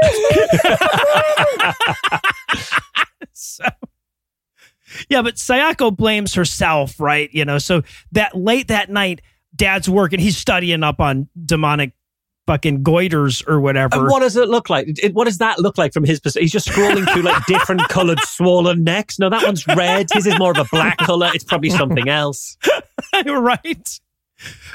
ah, 0.02 1.74
So, 3.32 3.64
yeah, 5.08 5.22
but 5.22 5.34
Sayako 5.36 5.94
blames 5.94 6.34
herself, 6.34 6.98
right? 6.98 7.28
You 7.32 7.44
know, 7.44 7.58
so 7.58 7.82
that 8.12 8.34
late 8.34 8.68
that 8.68 8.90
night, 8.90 9.20
dad's 9.54 9.88
working, 9.88 10.20
he's 10.20 10.36
studying 10.38 10.82
up 10.82 11.00
on 11.00 11.28
demonic 11.44 11.92
fucking 12.46 12.82
goiters 12.82 13.46
or 13.48 13.60
whatever. 13.60 13.96
And 13.96 14.08
what 14.08 14.20
does 14.20 14.36
it 14.36 14.48
look 14.48 14.70
like? 14.70 14.86
It, 15.02 15.14
what 15.14 15.24
does 15.24 15.38
that 15.38 15.58
look 15.58 15.76
like 15.78 15.92
from 15.92 16.04
his 16.04 16.20
perspective? 16.20 16.42
He's 16.42 16.52
just 16.52 16.68
scrolling 16.68 17.10
through 17.12 17.22
like 17.22 17.44
different 17.46 17.82
colored 17.88 18.20
swollen 18.20 18.84
necks. 18.84 19.18
No, 19.18 19.28
that 19.28 19.42
one's 19.44 19.66
red. 19.66 20.08
His 20.12 20.26
is 20.26 20.38
more 20.38 20.52
of 20.52 20.58
a 20.58 20.64
black 20.70 20.98
color. 20.98 21.30
It's 21.34 21.44
probably 21.44 21.70
something 21.70 22.08
else. 22.08 22.56
right? 23.26 24.00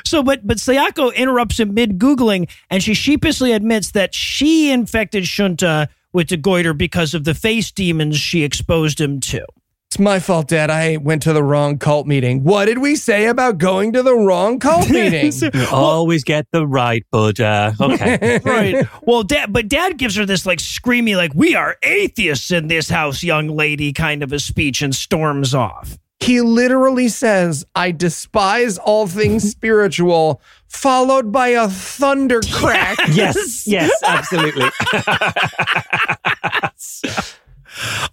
So, 0.06 0.24
but 0.24 0.46
but 0.46 0.58
Sayako 0.58 1.16
interrupts 1.16 1.60
him 1.60 1.74
mid 1.74 2.00
googling, 2.00 2.50
and 2.70 2.82
she 2.82 2.94
sheepishly 2.94 3.52
admits 3.52 3.92
that 3.92 4.14
she 4.14 4.72
infected 4.72 5.24
Shunta 5.24 5.88
with 6.14 6.30
the 6.30 6.38
goiter 6.38 6.74
because 6.74 7.14
of 7.14 7.24
the 7.24 7.34
face 7.34 7.72
demons 7.72 8.18
she 8.18 8.44
exposed 8.44 9.00
him 9.00 9.20
to. 9.22 9.46
It's 9.92 10.00
my 10.00 10.22
fault, 10.22 10.48
dad. 10.48 10.70
I 10.70 10.96
went 10.96 11.22
to 11.24 11.34
the 11.34 11.44
wrong 11.44 11.78
cult 11.78 12.08
meeting. 12.08 12.46
What 12.46 12.68
did 12.68 12.78
we 12.78 12.96
say 12.96 13.26
about 13.26 13.58
going 13.58 13.92
to 13.92 14.02
the 14.02 14.16
wrong 14.16 14.58
cult 14.58 14.90
meeting? 14.90 15.34
You 15.54 15.68
always 15.70 16.24
get 16.24 16.48
the 16.54 16.66
right 16.66 17.06
Buddha. 17.12 17.76
Okay. 17.78 18.40
right. 18.46 18.88
Well, 19.02 19.24
dad, 19.24 19.52
but 19.52 19.68
dad 19.68 19.98
gives 19.98 20.16
her 20.16 20.26
this 20.26 20.46
like 20.46 20.60
screamy, 20.60 21.18
like, 21.18 21.34
we 21.36 21.56
are 21.56 21.76
atheists 21.84 22.52
in 22.52 22.68
this 22.68 22.88
house, 22.88 23.22
young 23.22 23.50
lady, 23.50 23.92
kind 23.92 24.24
of 24.24 24.32
a 24.32 24.40
speech 24.40 24.82
and 24.82 24.96
storms 24.96 25.54
off. 25.54 25.98
he 26.22 26.40
literally 26.40 27.10
says, 27.10 27.66
I 27.76 27.92
despise 27.92 28.78
all 28.78 29.08
things 29.08 29.52
spiritual, 29.52 30.42
followed 30.70 31.34
by 31.34 31.50
a 31.50 31.68
thunder 31.68 32.40
crack. 32.54 32.98
yes. 33.10 33.68
Yes. 33.68 33.92
Absolutely. 34.06 34.70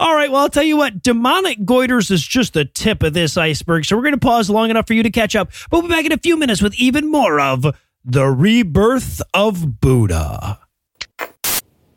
All 0.00 0.14
right. 0.14 0.30
Well, 0.30 0.42
I'll 0.42 0.48
tell 0.48 0.62
you 0.62 0.76
what, 0.76 1.02
demonic 1.02 1.58
goiters 1.60 2.10
is 2.10 2.26
just 2.26 2.54
the 2.54 2.64
tip 2.64 3.02
of 3.02 3.14
this 3.14 3.36
iceberg. 3.36 3.84
So 3.84 3.96
we're 3.96 4.02
going 4.02 4.14
to 4.14 4.20
pause 4.20 4.48
long 4.50 4.70
enough 4.70 4.86
for 4.86 4.94
you 4.94 5.02
to 5.02 5.10
catch 5.10 5.34
up. 5.36 5.50
We'll 5.70 5.82
be 5.82 5.88
back 5.88 6.04
in 6.04 6.12
a 6.12 6.18
few 6.18 6.36
minutes 6.36 6.62
with 6.62 6.74
even 6.76 7.10
more 7.10 7.40
of 7.40 7.66
the 8.04 8.26
rebirth 8.26 9.20
of 9.34 9.80
Buddha. 9.80 10.60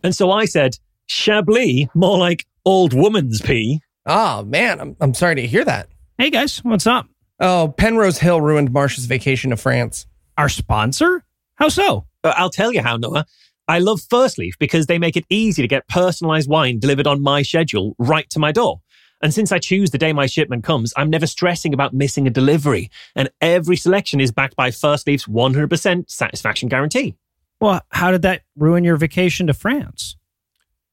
And 0.03 0.15
so 0.15 0.31
I 0.31 0.45
said, 0.45 0.77
Chablis, 1.07 1.87
more 1.93 2.17
like 2.17 2.45
old 2.65 2.93
woman's 2.93 3.41
pee. 3.41 3.81
Oh 4.05 4.43
man, 4.43 4.79
I'm 4.79 4.95
I'm 4.99 5.13
sorry 5.13 5.35
to 5.35 5.45
hear 5.45 5.63
that. 5.63 5.87
Hey 6.17 6.29
guys, 6.29 6.59
what's 6.63 6.87
up? 6.87 7.07
Oh, 7.39 7.73
Penrose 7.77 8.17
Hill 8.17 8.41
ruined 8.41 8.71
Marsh's 8.71 9.05
vacation 9.05 9.51
to 9.51 9.57
France. 9.57 10.05
Our 10.37 10.49
sponsor? 10.49 11.23
How 11.55 11.69
so? 11.69 12.05
Uh, 12.23 12.33
I'll 12.35 12.49
tell 12.49 12.71
you 12.73 12.81
how, 12.81 12.97
Noah. 12.97 13.25
I 13.67 13.79
love 13.79 14.01
First 14.09 14.37
Leaf 14.37 14.57
because 14.59 14.87
they 14.87 14.99
make 14.99 15.15
it 15.15 15.25
easy 15.29 15.61
to 15.61 15.67
get 15.67 15.87
personalized 15.87 16.49
wine 16.49 16.79
delivered 16.79 17.07
on 17.07 17.21
my 17.21 17.41
schedule 17.41 17.95
right 17.97 18.29
to 18.31 18.39
my 18.39 18.51
door. 18.51 18.81
And 19.21 19.33
since 19.33 19.51
I 19.51 19.59
choose 19.59 19.91
the 19.91 19.97
day 19.97 20.13
my 20.13 20.25
shipment 20.25 20.63
comes, 20.63 20.93
I'm 20.97 21.09
never 21.09 21.27
stressing 21.27 21.73
about 21.73 21.93
missing 21.93 22.25
a 22.25 22.31
delivery. 22.31 22.89
And 23.15 23.29
every 23.39 23.77
selection 23.77 24.19
is 24.19 24.31
backed 24.31 24.55
by 24.55 24.71
First 24.71 25.07
Leaf's 25.07 25.25
100% 25.25 26.09
satisfaction 26.09 26.69
guarantee. 26.69 27.15
Well, 27.59 27.81
how 27.89 28.11
did 28.11 28.23
that 28.23 28.41
ruin 28.57 28.83
your 28.83 28.97
vacation 28.97 29.47
to 29.47 29.53
France? 29.53 30.15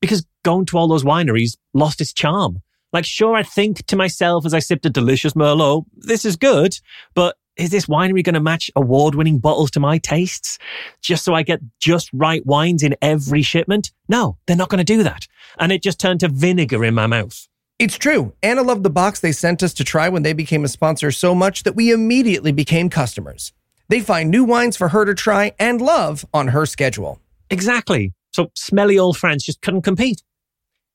Because 0.01 0.27
going 0.45 0.67
to 0.67 0.77
all 0.77 0.89
those 0.89 1.05
wineries 1.05 1.57
lost 1.73 2.01
its 2.01 2.13
charm. 2.13 2.61
Like, 2.93 3.07
sure, 3.07 3.35
I 3.35 3.43
think 3.43 3.87
to 3.87 3.97
myself 3.97 4.45
as 4.45 4.55
I 4.55 4.59
sipped 4.61 4.87
a 4.87 4.91
delicious 4.91 5.33
Merlot, 5.33 5.85
this 5.97 6.25
is 6.25 6.37
good, 6.37 6.79
but 7.15 7.37
is 7.59 7.71
this 7.71 7.87
winery 7.87 8.25
going 8.25 8.35
to 8.35 8.41
match 8.41 8.71
award 8.77 9.15
winning 9.15 9.39
bottles 9.39 9.71
to 9.73 9.81
my 9.81 9.99
tastes 9.99 10.59
just 11.03 11.25
so 11.25 11.35
I 11.35 11.43
get 11.43 11.61
just 11.81 12.09
right 12.13 12.45
wines 12.47 12.83
in 12.83 12.97
every 13.03 13.43
shipment? 13.43 13.91
No, 14.09 14.39
they're 14.47 14.57
not 14.57 14.69
going 14.69 14.79
to 14.79 14.85
do 14.85 15.03
that. 15.03 15.27
And 15.59 15.73
it 15.73 15.83
just 15.83 16.01
turned 16.01 16.21
to 16.21 16.29
vinegar 16.29 16.85
in 16.85 16.95
my 16.95 17.07
mouth. 17.07 17.49
It's 17.79 17.99
true. 17.99 18.33
Anna 18.43 18.63
loved 18.63 18.83
the 18.83 18.91
box 18.91 19.21
they 19.21 19.33
sent 19.33 19.63
us 19.63 19.75
to 19.75 19.85
try 19.85 20.09
when 20.09 20.23
they 20.23 20.33
became 20.33 20.65
a 20.65 20.69
sponsor 20.69 21.11
so 21.11 21.35
much 21.35 21.65
that 21.65 21.77
we 21.77 21.93
immediately 21.93 22.53
became 22.53 22.89
customers. 22.89 23.53
They 23.89 24.01
find 24.01 24.31
new 24.31 24.45
wines 24.45 24.77
for 24.77 24.89
her 24.89 25.05
to 25.05 25.15
try 25.15 25.53
and 25.59 25.81
love 25.81 26.25
on 26.33 26.49
her 26.49 26.67
schedule. 26.67 27.21
Exactly. 27.51 28.13
So 28.33 28.51
smelly 28.55 28.99
old 28.99 29.17
France 29.17 29.45
just 29.45 29.63
couldn't 29.63 29.83
compete. 29.83 30.23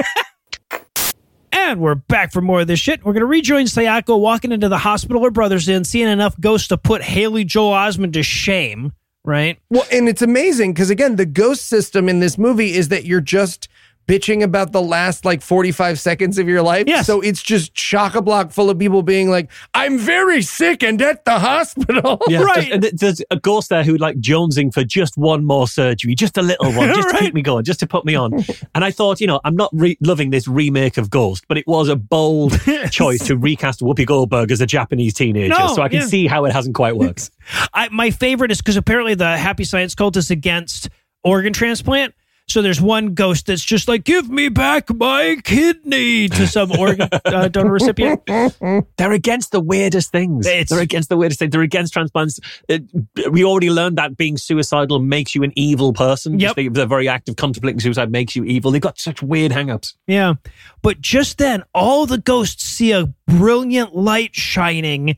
And 1.54 1.80
we're 1.80 1.96
back 1.96 2.34
for 2.34 2.42
more 2.42 2.62
of 2.62 2.68
this 2.68 2.80
shit. 2.80 3.06
We're 3.06 3.14
going 3.14 3.22
to 3.22 3.28
rejoin 3.28 3.66
Sayako 3.66 4.20
walking 4.20 4.52
into 4.52 4.70
the 4.70 4.80
hospital 4.80 5.24
her 5.24 5.30
brother's 5.30 5.70
in, 5.70 5.84
seeing 5.86 6.10
enough 6.10 6.38
ghosts 6.40 6.68
to 6.70 6.78
put 6.78 7.04
Haley 7.04 7.46
Joel 7.46 7.74
Osment 7.74 8.14
to 8.14 8.24
shame, 8.24 8.92
right? 9.24 9.60
Well, 9.70 9.86
and 9.92 10.10
it's 10.10 10.24
amazing 10.24 10.74
because 10.74 10.90
again, 10.90 11.16
the 11.16 11.28
ghost 11.28 11.68
system 11.68 12.10
in 12.10 12.20
this 12.20 12.40
movie 12.40 12.74
is 12.74 12.90
that 12.90 13.06
you're 13.06 13.22
just 13.22 13.68
bitching 14.08 14.44
about 14.44 14.72
the 14.72 14.82
last 14.82 15.24
like 15.26 15.42
45 15.42 16.00
seconds 16.00 16.38
of 16.38 16.48
your 16.48 16.62
life. 16.62 16.86
Yes. 16.88 17.08
So 17.08 17.22
it's 17.22 17.42
just 17.42 17.74
chock 17.74 18.16
a 18.16 18.22
block 18.22 18.52
full 18.52 18.70
of 18.70 18.78
people 18.78 19.02
being 19.02 19.30
like, 19.30 19.50
I'm 19.74 19.98
very 19.98 20.42
sick 20.42 20.84
and 20.84 21.02
at 21.02 21.26
the 21.26 21.40
hospital. 21.40 22.22
Yeah, 22.28 22.42
Right. 22.44 22.56
just- 22.56 22.72
and 22.72 23.00
there's 23.00 23.22
a 23.32 23.38
ghost 23.38 23.70
there 23.70 23.84
who 23.84 23.98
like 23.98 24.18
jonesing 24.18 24.74
for 24.74 24.84
just 24.84 25.18
one 25.18 25.46
more 25.46 25.68
surgery, 25.68 26.16
just 26.16 26.38
a 26.38 26.42
little 26.42 26.72
one, 26.74 26.94
just 26.94 27.10
to 27.10 27.18
keep 27.20 27.34
me 27.34 27.42
going, 27.42 27.64
just 27.64 27.80
to 27.82 27.88
put 27.88 28.06
me 28.06 28.16
on. 28.16 28.34
And 28.76 28.84
I 28.84 28.92
thought, 28.92 29.22
you 29.22 29.28
know, 29.28 29.40
I'm 29.44 29.56
not 29.56 29.70
re- 29.74 29.98
loving 30.02 30.30
this 30.32 30.48
remake 30.48 30.98
of 30.98 31.10
Ghost, 31.10 31.46
but 31.48 31.58
it 31.58 31.66
was 31.68 31.88
a 31.90 31.96
bold 31.96 32.60
choice 32.92 33.26
to 33.28 33.38
recast 33.38 33.82
Whoopi 33.82 34.06
Goldberg 34.06 34.52
as 34.52 34.62
a 34.62 34.66
Japanese 34.66 35.14
teenager. 35.14 35.54
No, 35.58 35.74
so 35.76 35.82
I 35.82 35.90
can 35.90 36.00
yeah. 36.02 36.06
see 36.08 36.28
how 36.28 36.46
it 36.46 36.52
hasn't 36.54 36.76
quite 36.76 36.96
worked. 36.96 37.30
I, 37.74 37.90
my 37.90 38.12
favorite 38.12 38.52
is 38.52 38.60
because 38.60 38.76
apparently 38.78 39.16
the 39.16 39.38
Happy 39.38 39.64
Science 39.64 39.96
cult 39.96 40.18
is 40.18 40.32
against 40.32 40.90
organ 41.24 41.54
transplant. 41.54 42.14
So 42.50 42.62
there's 42.62 42.82
one 42.82 43.14
ghost 43.14 43.48
that's 43.48 43.64
just 43.64 43.88
like, 43.88 44.04
give 44.04 44.30
me 44.30 44.50
back 44.50 44.94
my 44.94 45.38
kidney 45.44 46.28
to 46.28 46.46
some 46.46 46.72
organ 46.74 47.08
uh, 47.26 47.48
donor 47.48 47.72
recipient. 47.72 48.22
They're 48.26 49.12
against 49.14 49.52
the 49.52 49.62
weirdest 49.62 50.12
things. 50.12 50.46
It's- 50.46 50.70
They're 50.70 50.82
against 50.82 51.08
the 51.10 51.16
weirdest 51.18 51.40
things. 51.40 51.52
They're 51.52 51.62
against 51.62 51.94
transplants. 51.94 52.40
It, 52.68 52.84
we 53.32 53.44
already 53.46 53.70
learned 53.70 53.98
that 53.98 54.18
being 54.18 54.38
suicidal 54.38 55.00
makes 55.00 55.34
you 55.34 55.44
an 55.44 55.54
evil 55.56 55.94
person. 55.94 56.34
Yep. 56.40 56.40
Just 56.50 56.56
the, 56.58 56.68
the 56.68 56.86
very 56.86 57.08
act 57.08 57.30
of 57.30 57.38
contemplating 57.38 57.80
suicide 57.80 58.12
makes 58.12 58.36
you 58.36 58.44
evil. 58.44 58.72
They've 58.72 58.82
got 58.82 59.00
such 59.00 59.24
weird 59.24 59.52
hang-ups. 59.54 59.96
Yeah. 60.06 60.34
But 60.82 61.00
just 61.00 61.38
then, 61.38 61.64
all 61.74 62.06
the 62.06 62.18
ghosts 62.18 62.64
see 62.66 62.92
a 62.92 63.06
brilliant 63.26 63.96
light 63.96 64.36
shining 64.36 65.18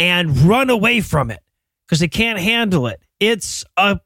and 0.00 0.36
run 0.40 0.68
away 0.68 1.00
from 1.00 1.30
it 1.30 1.40
because 1.86 2.00
they 2.00 2.08
can't 2.08 2.40
handle 2.40 2.88
it. 2.88 3.00
It's 3.20 3.64
a. 3.76 4.00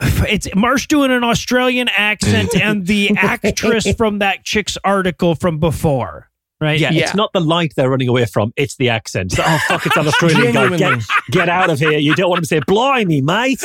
It's 0.28 0.48
Marsh 0.54 0.86
doing 0.86 1.10
an 1.12 1.22
Australian 1.24 1.88
accent 1.88 2.50
and 2.60 2.86
the 2.86 3.10
actress 3.16 3.86
from 3.96 4.18
that 4.18 4.44
chick's 4.44 4.76
article 4.84 5.34
from 5.34 5.58
before, 5.58 6.30
right? 6.60 6.78
Yeah, 6.78 6.90
Yeah. 6.90 7.04
it's 7.04 7.14
not 7.14 7.32
the 7.32 7.40
light 7.40 7.74
they're 7.76 7.90
running 7.90 8.08
away 8.08 8.24
from. 8.26 8.52
It's 8.56 8.76
the 8.76 8.88
accent. 8.88 9.32
So, 9.32 9.42
oh, 9.46 9.58
fuck, 9.68 9.86
it's 9.86 9.96
an 9.96 10.06
Australian 10.08 10.52
guy. 10.52 10.76
Get, 10.76 11.02
get 11.30 11.48
out 11.48 11.70
of 11.70 11.78
here. 11.78 11.98
You 11.98 12.14
don't 12.14 12.28
want 12.30 12.38
him 12.38 12.42
to 12.42 12.48
say, 12.48 12.60
blimey, 12.66 13.20
mate. 13.20 13.62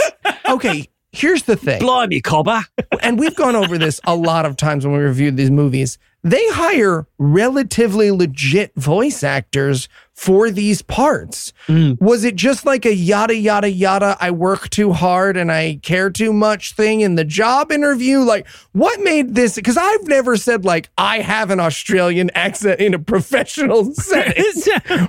Okay, 0.47 0.87
here's 1.11 1.43
the 1.43 1.55
thing. 1.55 1.79
Blimey, 1.79 2.21
cobber. 2.21 2.61
and 3.01 3.17
we've 3.19 3.35
gone 3.35 3.55
over 3.55 3.77
this 3.77 3.99
a 4.03 4.15
lot 4.15 4.45
of 4.45 4.55
times 4.57 4.85
when 4.85 4.95
we 4.95 5.01
reviewed 5.03 5.37
these 5.37 5.51
movies. 5.51 5.97
They 6.23 6.45
hire 6.49 7.07
relatively 7.17 8.11
legit 8.11 8.75
voice 8.75 9.23
actors 9.23 9.87
for 10.19 10.51
these 10.51 10.81
parts. 10.81 11.53
Mm. 11.69 11.97
Was 12.01 12.25
it 12.25 12.35
just 12.35 12.65
like 12.65 12.85
a 12.85 12.93
yada, 12.93 13.33
yada, 13.33 13.71
yada, 13.71 14.17
I 14.19 14.31
work 14.31 14.69
too 14.69 14.91
hard 14.91 15.37
and 15.37 15.49
I 15.49 15.79
care 15.81 16.09
too 16.09 16.33
much 16.33 16.73
thing 16.73 16.99
in 16.99 17.15
the 17.15 17.23
job 17.23 17.71
interview? 17.71 18.19
Like, 18.19 18.45
what 18.73 18.99
made 18.99 19.33
this? 19.35 19.55
Because 19.55 19.77
I've 19.77 20.05
never 20.09 20.35
said, 20.35 20.65
like, 20.65 20.89
I 20.97 21.19
have 21.19 21.51
an 21.51 21.61
Australian 21.61 22.31
accent 22.35 22.81
in 22.81 22.93
a 22.93 22.99
professional 22.99 23.93
setting 23.93 24.43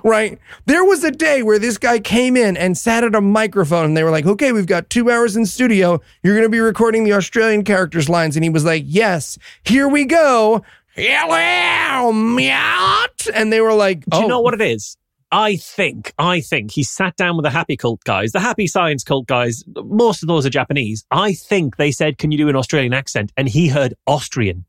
right? 0.04 0.38
There 0.66 0.84
was 0.84 1.02
a 1.02 1.10
day 1.10 1.42
where 1.42 1.58
this 1.58 1.76
guy 1.76 1.98
came 1.98 2.36
in 2.36 2.56
and 2.56 2.78
sat 2.78 3.02
at 3.02 3.16
a 3.16 3.20
microphone 3.20 3.86
and 3.86 3.96
they 3.96 4.04
were 4.04 4.12
like, 4.12 4.26
okay, 4.26 4.52
we've 4.52 4.64
got 4.64 4.90
two 4.90 5.10
hours 5.10 5.36
in 5.36 5.44
studio. 5.44 6.00
You're 6.22 6.36
going 6.36 6.46
to 6.46 6.48
be 6.48 6.60
recording 6.60 7.02
the 7.02 7.14
Australian 7.14 7.64
characters 7.64 8.08
lines. 8.08 8.36
And 8.36 8.44
he 8.44 8.50
was 8.50 8.64
like, 8.64 8.84
yes, 8.86 9.38
here 9.64 9.88
we 9.88 10.04
go. 10.04 10.62
Hello, 10.94 12.12
meowt. 12.12 13.28
And 13.34 13.52
they 13.52 13.60
were 13.60 13.74
like, 13.74 14.04
Do 14.06 14.18
you 14.18 14.24
oh, 14.24 14.28
know 14.28 14.40
what 14.40 14.54
it 14.54 14.60
is? 14.60 14.96
I 15.32 15.56
think, 15.56 16.12
I 16.18 16.40
think 16.40 16.72
he 16.72 16.82
sat 16.82 17.16
down 17.16 17.36
with 17.36 17.44
the 17.44 17.50
happy 17.50 17.76
cult 17.76 18.02
guys, 18.04 18.32
the 18.32 18.40
happy 18.40 18.66
science 18.66 19.04
cult 19.04 19.26
guys. 19.26 19.62
Most 19.76 20.22
of 20.22 20.28
those 20.28 20.44
are 20.44 20.50
Japanese. 20.50 21.04
I 21.10 21.34
think 21.34 21.76
they 21.76 21.92
said, 21.92 22.18
Can 22.18 22.32
you 22.32 22.38
do 22.38 22.48
an 22.48 22.56
Australian 22.56 22.92
accent? 22.92 23.32
And 23.36 23.48
he 23.48 23.68
heard 23.68 23.94
Austrian. 24.06 24.64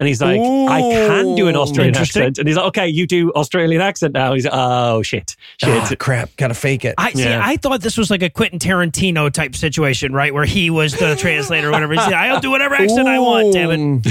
And 0.00 0.08
he's 0.08 0.20
like, 0.20 0.40
I 0.40 0.80
can 0.80 1.36
do 1.36 1.46
an 1.46 1.54
Australian 1.54 1.96
accent. 1.96 2.38
And 2.38 2.48
he's 2.48 2.56
like, 2.56 2.66
Okay, 2.66 2.88
you 2.88 3.06
do 3.06 3.30
Australian 3.32 3.80
accent 3.80 4.12
now. 4.12 4.34
He's 4.34 4.44
like, 4.44 4.52
Oh, 4.54 5.02
shit. 5.02 5.36
Shit. 5.58 5.70
Ah, 5.70 5.94
crap, 5.98 6.30
gotta 6.36 6.54
fake 6.54 6.84
it. 6.84 6.96
I 6.98 7.12
see. 7.12 7.32
I 7.32 7.56
thought 7.56 7.80
this 7.80 7.96
was 7.96 8.10
like 8.10 8.22
a 8.22 8.28
Quentin 8.28 8.58
Tarantino 8.58 9.32
type 9.32 9.54
situation, 9.54 10.12
right, 10.12 10.34
where 10.34 10.44
he 10.44 10.68
was 10.68 10.94
the 10.94 11.14
translator 11.18 11.68
or 11.68 11.70
whatever. 11.70 11.92
He 11.92 12.00
said, 12.00 12.12
I'll 12.12 12.40
do 12.40 12.50
whatever 12.50 12.74
accent 12.74 13.06
I 13.06 13.20
want. 13.20 13.52
Damn 13.52 13.70
it. 13.70 14.02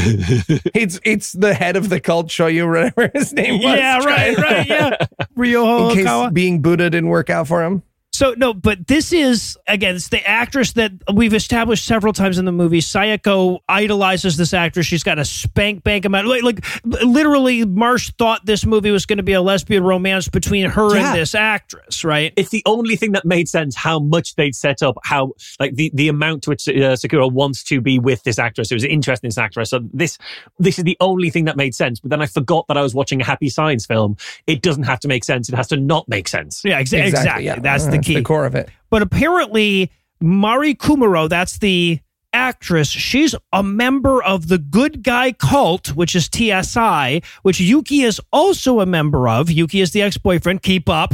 it. 0.47 0.61
it's 0.73 0.99
it's 1.03 1.33
the 1.33 1.53
head 1.53 1.75
of 1.75 1.89
the 1.89 1.99
cult 1.99 2.31
show 2.31 2.47
you 2.47 2.65
whatever 2.67 3.11
his 3.13 3.33
name 3.33 3.55
was. 3.55 3.77
Yeah, 3.77 3.97
right, 3.99 4.37
right, 4.37 4.67
yeah. 4.67 4.95
Ryuho 5.37 5.89
In 5.91 5.97
case 5.97 6.05
Okawa. 6.07 6.33
being 6.33 6.61
Buddha 6.61 6.89
didn't 6.89 7.09
work 7.09 7.29
out 7.29 7.47
for 7.47 7.63
him. 7.63 7.83
So 8.23 8.33
no, 8.37 8.53
but 8.53 8.87
this 8.87 9.11
is 9.11 9.57
again, 9.67 9.97
it's 9.97 10.07
the 10.07 10.25
actress 10.25 10.71
that 10.73 10.93
we've 11.13 11.33
established 11.33 11.85
several 11.85 12.13
times 12.13 12.37
in 12.37 12.45
the 12.45 12.53
movie. 12.53 12.79
Sayako 12.79 13.59
idolizes 13.67 14.37
this 14.37 14.53
actress. 14.53 14.85
She's 14.85 15.03
got 15.03 15.19
a 15.19 15.25
spank 15.25 15.83
bank 15.83 16.05
amount. 16.05 16.27
Like, 16.27 16.41
like 16.41 16.65
literally, 16.85 17.65
Marsh 17.65 18.13
thought 18.17 18.45
this 18.45 18.65
movie 18.65 18.91
was 18.91 19.05
going 19.05 19.17
to 19.17 19.23
be 19.23 19.33
a 19.33 19.41
lesbian 19.41 19.83
romance 19.83 20.29
between 20.29 20.69
her 20.69 20.95
Yeah. 20.95 21.09
and 21.09 21.17
this 21.19 21.35
actress, 21.35 22.05
right? 22.05 22.31
It's 22.37 22.47
the 22.47 22.63
only 22.65 22.95
thing 22.95 23.11
that 23.11 23.25
made 23.25 23.49
sense 23.49 23.75
how 23.75 23.99
much 23.99 24.35
they'd 24.35 24.55
set 24.55 24.81
up, 24.81 24.95
how 25.03 25.33
like 25.59 25.75
the, 25.75 25.91
the 25.93 26.07
amount 26.07 26.43
to 26.43 26.51
which 26.51 26.69
uh, 26.69 26.95
Sakura 26.95 27.27
wants 27.27 27.61
to 27.65 27.81
be 27.81 27.99
with 27.99 28.23
this 28.23 28.39
actress. 28.39 28.71
It 28.71 28.75
was 28.75 28.85
interested 28.85 29.25
in 29.25 29.31
this 29.31 29.37
actress. 29.37 29.71
So 29.71 29.81
this 29.91 30.17
this 30.59 30.77
is 30.77 30.85
the 30.85 30.95
only 31.01 31.29
thing 31.29 31.43
that 31.43 31.57
made 31.57 31.75
sense. 31.75 31.99
But 31.99 32.09
then 32.09 32.21
I 32.21 32.27
forgot 32.27 32.69
that 32.69 32.77
I 32.77 32.83
was 32.83 32.95
watching 32.95 33.19
a 33.19 33.25
happy 33.25 33.49
science 33.49 33.85
film. 33.85 34.15
It 34.47 34.61
doesn't 34.61 34.83
have 34.83 35.01
to 35.01 35.09
make 35.09 35.25
sense. 35.25 35.49
It 35.49 35.55
has 35.55 35.67
to 35.67 35.75
not 35.75 36.07
make 36.07 36.29
sense. 36.29 36.61
Yeah, 36.63 36.81
exa- 36.81 37.05
exactly. 37.05 37.47
yeah. 37.47 37.59
That's 37.59 37.87
the 37.87 37.99
key. 37.99 38.12
The 38.15 38.23
core 38.23 38.45
of 38.45 38.55
it. 38.55 38.69
But 38.89 39.01
apparently, 39.01 39.91
Mari 40.21 40.75
Kumaro, 40.75 41.27
that's 41.27 41.57
the 41.57 41.99
actress, 42.33 42.89
she's 42.89 43.35
a 43.53 43.63
member 43.63 44.21
of 44.23 44.47
the 44.47 44.57
good 44.57 45.03
guy 45.03 45.31
cult, 45.31 45.89
which 45.89 46.15
is 46.15 46.29
TSI, 46.33 47.21
which 47.43 47.59
Yuki 47.59 48.01
is 48.01 48.19
also 48.31 48.79
a 48.79 48.85
member 48.85 49.29
of. 49.29 49.51
Yuki 49.51 49.81
is 49.81 49.91
the 49.91 50.01
ex 50.01 50.17
boyfriend. 50.17 50.63
Keep 50.63 50.89
up. 50.89 51.13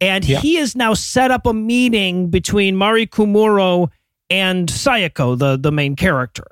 And 0.00 0.24
he 0.24 0.56
has 0.56 0.76
now 0.76 0.92
set 0.92 1.30
up 1.30 1.46
a 1.46 1.54
meeting 1.54 2.28
between 2.28 2.76
Mari 2.76 3.06
Kumuro 3.06 3.88
and 4.28 4.68
Sayako, 4.68 5.38
the, 5.38 5.56
the 5.56 5.72
main 5.72 5.96
character. 5.96 6.44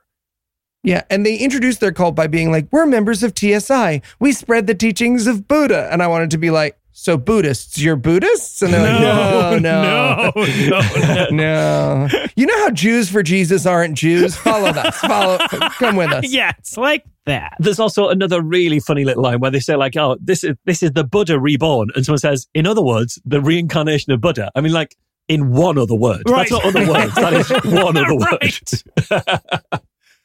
Yeah, 0.83 1.03
and 1.11 1.25
they 1.25 1.37
introduced 1.37 1.81
their 1.81 1.93
cult 1.93 2.15
by 2.15 2.27
being 2.27 2.51
like, 2.51 2.69
"We're 2.71 2.87
members 2.87 3.23
of 3.23 3.33
TSI. 3.39 4.03
We 4.19 4.33
spread 4.33 4.67
the 4.67 4.75
teachings 4.75 5.27
of 5.27 5.49
Buddha." 5.49 5.89
And 5.91 6.03
I 6.03 6.07
wanted 6.07 6.31
to 6.33 6.39
be 6.39 6.51
like, 6.51 6.79
"So 6.95 7.19
Buddhists, 7.19 7.79
you're 7.79 7.97
Buddhists?" 7.97 8.63
And 8.63 8.73
they're 8.73 8.83
like, 8.83 9.01
"No, 9.01 9.59
no, 9.59 10.33
no, 10.69 11.27
no. 11.31 12.07
no." 12.07 12.09
You 12.37 12.47
know 12.47 12.57
how 12.59 12.71
Jews 12.71 13.11
for 13.11 13.23
Jesus 13.23 13.67
aren't 13.67 13.97
Jews? 13.99 14.35
Follow 14.37 14.71
us. 14.71 14.97
Follow. 14.99 15.39
Come 15.79 15.97
with 15.97 16.11
us. 16.13 16.31
yeah, 16.31 16.53
it's 16.59 16.77
like 16.77 17.05
that. 17.27 17.57
There's 17.59 17.79
also 17.79 18.09
another 18.09 18.41
really 18.41 18.81
funny 18.81 19.05
little 19.05 19.23
line 19.23 19.41
where 19.41 19.51
they 19.51 19.61
say 19.61 19.77
like, 19.77 19.97
"Oh, 19.97 20.17
this 20.21 20.43
is 20.45 20.57
this 20.65 20.83
is 20.83 20.93
the 20.93 21.05
Buddha 21.05 21.39
reborn," 21.39 21.91
and 21.95 22.07
someone 22.07 22.19
says, 22.19 22.47
"In 22.55 22.67
other 22.67 22.83
words, 22.83 23.21
the 23.25 23.41
reincarnation 23.41 24.13
of 24.13 24.21
Buddha." 24.21 24.51
I 24.55 24.61
mean, 24.61 24.73
like 24.73 24.97
in 25.29 25.53
one 25.53 25.79
other 25.79 25.95
word. 25.95 26.23
Right. 26.27 26.49
That's 26.49 26.51
not 26.51 26.65
other 26.65 26.91
words. 26.91 27.15
That 27.15 27.33
is 27.33 27.51
one 27.73 27.97
other 27.97 28.15
word. 28.15 29.35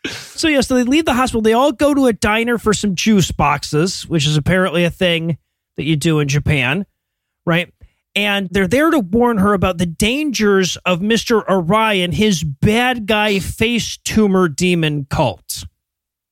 So 0.05 0.47
yeah, 0.47 0.61
so 0.61 0.75
they 0.75 0.83
leave 0.83 1.05
the 1.05 1.13
hospital. 1.13 1.41
They 1.41 1.53
all 1.53 1.73
go 1.73 1.93
to 1.93 2.05
a 2.05 2.13
diner 2.13 2.57
for 2.57 2.73
some 2.73 2.95
juice 2.95 3.31
boxes, 3.31 4.03
which 4.07 4.25
is 4.25 4.37
apparently 4.37 4.85
a 4.85 4.89
thing 4.89 5.37
that 5.79 5.85
you 5.85 5.95
do 5.95 6.19
in 6.19 6.27
Japan, 6.27 6.85
right? 7.45 7.73
And 8.13 8.49
they're 8.51 8.67
there 8.67 8.91
to 8.91 8.99
warn 8.99 9.37
her 9.37 9.53
about 9.53 9.77
the 9.77 9.85
dangers 9.85 10.75
of 10.85 10.99
Mr. 10.99 11.47
Orion, 11.47 12.11
his 12.11 12.43
bad 12.43 13.05
guy 13.05 13.39
face 13.39 13.95
tumor 13.95 14.49
demon 14.49 15.07
cult. 15.09 15.63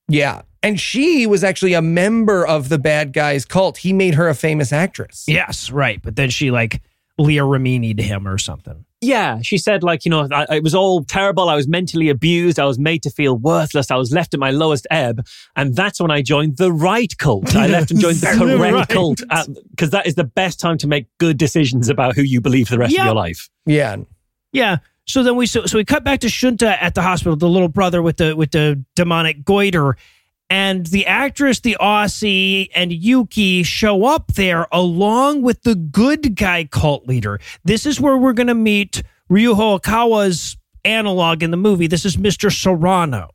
Yeah. 0.06 0.42
And 0.62 0.78
she 0.78 1.26
was 1.26 1.42
actually 1.42 1.72
a 1.72 1.80
member 1.80 2.46
of 2.46 2.68
the 2.68 2.78
bad 2.78 3.14
guy's 3.14 3.46
cult. 3.46 3.78
He 3.78 3.94
made 3.94 4.16
her 4.16 4.28
a 4.28 4.34
famous 4.34 4.70
actress. 4.70 5.24
Yes, 5.26 5.70
right. 5.70 6.02
But 6.02 6.16
then 6.16 6.28
she 6.28 6.50
like 6.50 6.82
Leah 7.16 7.44
Remini 7.44 7.96
to 7.96 8.02
him 8.02 8.28
or 8.28 8.36
something. 8.36 8.84
Yeah, 9.00 9.38
she 9.42 9.58
said 9.58 9.84
like 9.84 10.04
you 10.04 10.10
know 10.10 10.26
I, 10.32 10.56
it 10.56 10.62
was 10.64 10.74
all 10.74 11.04
terrible. 11.04 11.48
I 11.48 11.54
was 11.54 11.68
mentally 11.68 12.08
abused. 12.08 12.58
I 12.58 12.64
was 12.64 12.78
made 12.80 13.02
to 13.04 13.10
feel 13.10 13.36
worthless. 13.36 13.92
I 13.92 13.96
was 13.96 14.12
left 14.12 14.34
at 14.34 14.40
my 14.40 14.50
lowest 14.50 14.88
ebb, 14.90 15.24
and 15.54 15.76
that's 15.76 16.00
when 16.00 16.10
I 16.10 16.20
joined 16.20 16.56
the 16.56 16.72
right 16.72 17.16
cult. 17.18 17.54
I 17.54 17.68
left 17.68 17.92
and 17.92 18.00
joined 18.00 18.16
the 18.16 18.26
correct 18.38 18.74
Right. 18.74 18.88
cult 18.88 19.22
uh, 19.30 19.44
because 19.70 19.90
that 19.90 20.06
is 20.08 20.16
the 20.16 20.24
best 20.24 20.58
time 20.58 20.78
to 20.78 20.88
make 20.88 21.06
good 21.18 21.38
decisions 21.38 21.88
about 21.88 22.16
who 22.16 22.22
you 22.22 22.40
believe 22.40 22.66
for 22.66 22.74
the 22.74 22.78
rest 22.80 22.92
Yeah. 22.92 23.02
of 23.02 23.06
your 23.06 23.14
life. 23.14 23.48
Yeah. 23.66 23.96
Yeah. 24.52 24.78
So 25.06 25.22
then 25.22 25.36
we 25.36 25.46
so, 25.46 25.64
so 25.64 25.78
we 25.78 25.84
cut 25.84 26.02
back 26.02 26.18
to 26.20 26.26
Shunta 26.26 26.76
at 26.80 26.94
the 26.94 27.02
hospital, 27.02 27.36
the 27.36 27.48
little 27.48 27.68
brother 27.68 28.02
with 28.02 28.16
the 28.16 28.34
with 28.34 28.50
the 28.50 28.84
demonic 28.96 29.44
goiter, 29.44 29.96
and 30.50 30.86
the 30.86 31.06
actress, 31.06 31.60
the 31.60 31.76
Aussie, 31.80 32.68
and 32.74 32.92
Yuki 32.92 33.62
show 33.62 34.04
up 34.04 34.34
there 34.34 34.66
along 34.72 35.42
with 35.42 35.62
the 35.62 35.74
good 35.74 36.36
guy 36.36 36.64
cult 36.64 37.06
leader. 37.06 37.38
This 37.64 37.86
is 37.86 38.00
where 38.00 38.16
we're 38.16 38.32
gonna 38.32 38.54
meet 38.54 39.02
Ryuho 39.30 39.80
Okawa's 39.80 40.56
analog 40.84 41.42
in 41.42 41.50
the 41.50 41.56
movie. 41.56 41.86
This 41.86 42.04
is 42.04 42.16
Mr. 42.16 42.50
Serrano. 42.50 43.30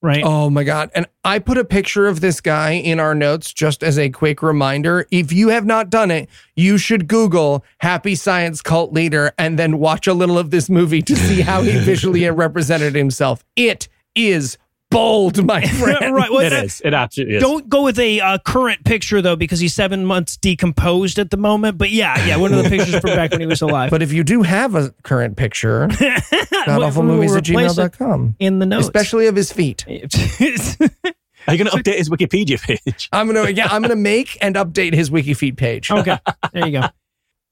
Right? 0.00 0.22
Oh 0.24 0.48
my 0.48 0.62
God. 0.62 0.90
And 0.94 1.06
I 1.24 1.40
put 1.40 1.58
a 1.58 1.64
picture 1.64 2.06
of 2.06 2.20
this 2.20 2.40
guy 2.40 2.70
in 2.70 3.00
our 3.00 3.16
notes 3.16 3.52
just 3.52 3.82
as 3.82 3.98
a 3.98 4.10
quick 4.10 4.42
reminder. 4.42 5.06
If 5.10 5.32
you 5.32 5.48
have 5.48 5.66
not 5.66 5.90
done 5.90 6.12
it, 6.12 6.28
you 6.54 6.78
should 6.78 7.08
Google 7.08 7.64
Happy 7.78 8.14
Science 8.14 8.62
Cult 8.62 8.92
Leader 8.92 9.32
and 9.38 9.58
then 9.58 9.78
watch 9.78 10.06
a 10.06 10.14
little 10.14 10.38
of 10.38 10.52
this 10.52 10.70
movie 10.70 11.02
to 11.02 11.16
see 11.16 11.40
how 11.40 11.62
he 11.62 11.78
visually 11.80 12.30
represented 12.30 12.94
himself. 12.94 13.44
It 13.56 13.88
is 14.14 14.56
bold, 14.90 15.44
my 15.44 15.60
friend. 15.66 16.14
right. 16.14 16.30
Well, 16.30 16.40
it 16.40 16.52
is. 16.52 16.80
It 16.84 16.94
absolutely 16.94 17.36
is. 17.36 17.42
Don't 17.42 17.68
go 17.68 17.82
with 17.84 17.98
a 17.98 18.20
uh, 18.20 18.38
current 18.38 18.84
picture 18.84 19.20
though, 19.22 19.36
because 19.36 19.60
he's 19.60 19.74
seven 19.74 20.04
months 20.04 20.36
decomposed 20.36 21.18
at 21.18 21.30
the 21.30 21.36
moment. 21.36 21.78
But 21.78 21.90
yeah, 21.90 22.24
yeah, 22.26 22.36
one 22.36 22.52
of 22.54 22.62
the 22.62 22.68
pictures 22.68 22.98
from 23.00 23.10
back 23.10 23.30
when 23.32 23.40
he 23.40 23.46
was 23.46 23.62
alive. 23.62 23.90
But 23.90 24.02
if 24.02 24.12
you 24.12 24.24
do 24.24 24.42
have 24.42 24.74
a 24.74 24.90
current 25.02 25.36
picture, 25.36 25.88
We- 26.00 26.06
godawfulmovies 26.06 27.28
we'll 27.28 27.36
at 27.36 27.48
replace 27.48 27.78
it 27.78 27.92
gmail.com. 27.92 28.36
in 28.38 28.58
the 28.58 28.66
notes, 28.66 28.86
Especially 28.86 29.26
of 29.26 29.36
his 29.36 29.52
feet. 29.52 29.84
Are 29.88 31.54
you 31.54 31.64
going 31.64 31.70
to 31.70 31.76
update 31.82 31.96
his 31.96 32.10
Wikipedia 32.10 32.60
page? 32.60 33.08
I'm 33.12 33.26
gonna 33.26 33.48
yeah, 33.50 33.68
I'm 33.70 33.80
gonna 33.80 33.96
make 33.96 34.36
and 34.42 34.54
update 34.56 34.92
his 34.92 35.10
Wiki 35.10 35.34
WikiFeet 35.34 35.56
page. 35.56 35.90
okay, 35.90 36.18
there 36.52 36.66
you 36.66 36.80
go. 36.80 36.88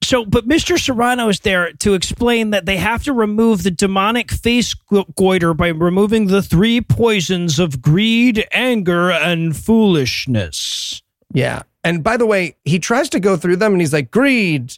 So, 0.03 0.24
but 0.24 0.47
Mr. 0.47 0.78
Serrano 0.78 1.28
is 1.28 1.40
there 1.40 1.72
to 1.72 1.94
explain 1.94 2.51
that 2.51 2.64
they 2.64 2.76
have 2.76 3.03
to 3.05 3.12
remove 3.12 3.62
the 3.62 3.70
demonic 3.70 4.30
face 4.30 4.74
goiter 5.16 5.53
by 5.53 5.68
removing 5.68 6.26
the 6.28 6.42
three 6.42 6.80
poisons 6.80 7.59
of 7.59 7.82
greed, 7.82 8.47
anger, 8.53 9.11
and 9.11 9.57
foolishness. 9.57 11.03
Yeah. 11.32 11.62
And 11.82 12.05
by 12.05 12.16
the 12.16 12.26
way, 12.26 12.57
he 12.64 12.78
tries 12.78 13.09
to 13.11 13.20
go 13.20 13.36
through 13.36 13.57
them 13.57 13.72
and 13.72 13.80
he's 13.80 13.92
like, 13.92 14.11
greed, 14.11 14.76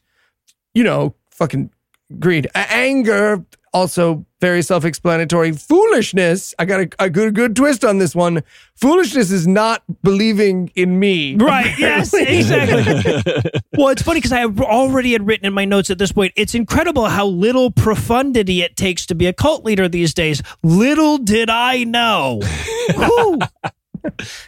you 0.72 0.82
know, 0.82 1.14
fucking 1.30 1.70
greed, 2.18 2.48
anger, 2.54 3.44
also 3.78 4.26
very 4.40 4.62
self 4.62 4.84
explanatory. 4.84 5.52
Foolishness, 5.52 6.54
I 6.58 6.64
got 6.64 6.80
a, 6.80 6.88
a 6.98 7.10
good, 7.10 7.34
good 7.34 7.54
twist 7.56 7.84
on 7.84 7.98
this 7.98 8.14
one. 8.14 8.42
Foolishness 8.74 9.30
is 9.30 9.46
not 9.46 9.82
believing 10.02 10.70
in 10.74 10.98
me. 10.98 11.36
Right. 11.36 11.66
Yes, 11.78 12.12
exactly. 12.12 13.52
well, 13.76 13.88
it's 13.88 14.02
funny 14.02 14.18
because 14.18 14.32
I 14.32 14.44
already 14.44 15.12
had 15.12 15.26
written 15.26 15.46
in 15.46 15.52
my 15.52 15.64
notes 15.64 15.90
at 15.90 15.98
this 15.98 16.10
point, 16.12 16.32
it's 16.36 16.54
incredible 16.54 17.06
how 17.06 17.26
little 17.26 17.70
profundity 17.70 18.62
it 18.62 18.76
takes 18.76 19.06
to 19.06 19.14
be 19.14 19.26
a 19.26 19.32
cult 19.32 19.64
leader 19.64 19.88
these 19.88 20.12
days. 20.12 20.42
Little 20.62 21.18
did 21.18 21.50
I 21.50 21.84
know. 21.84 22.40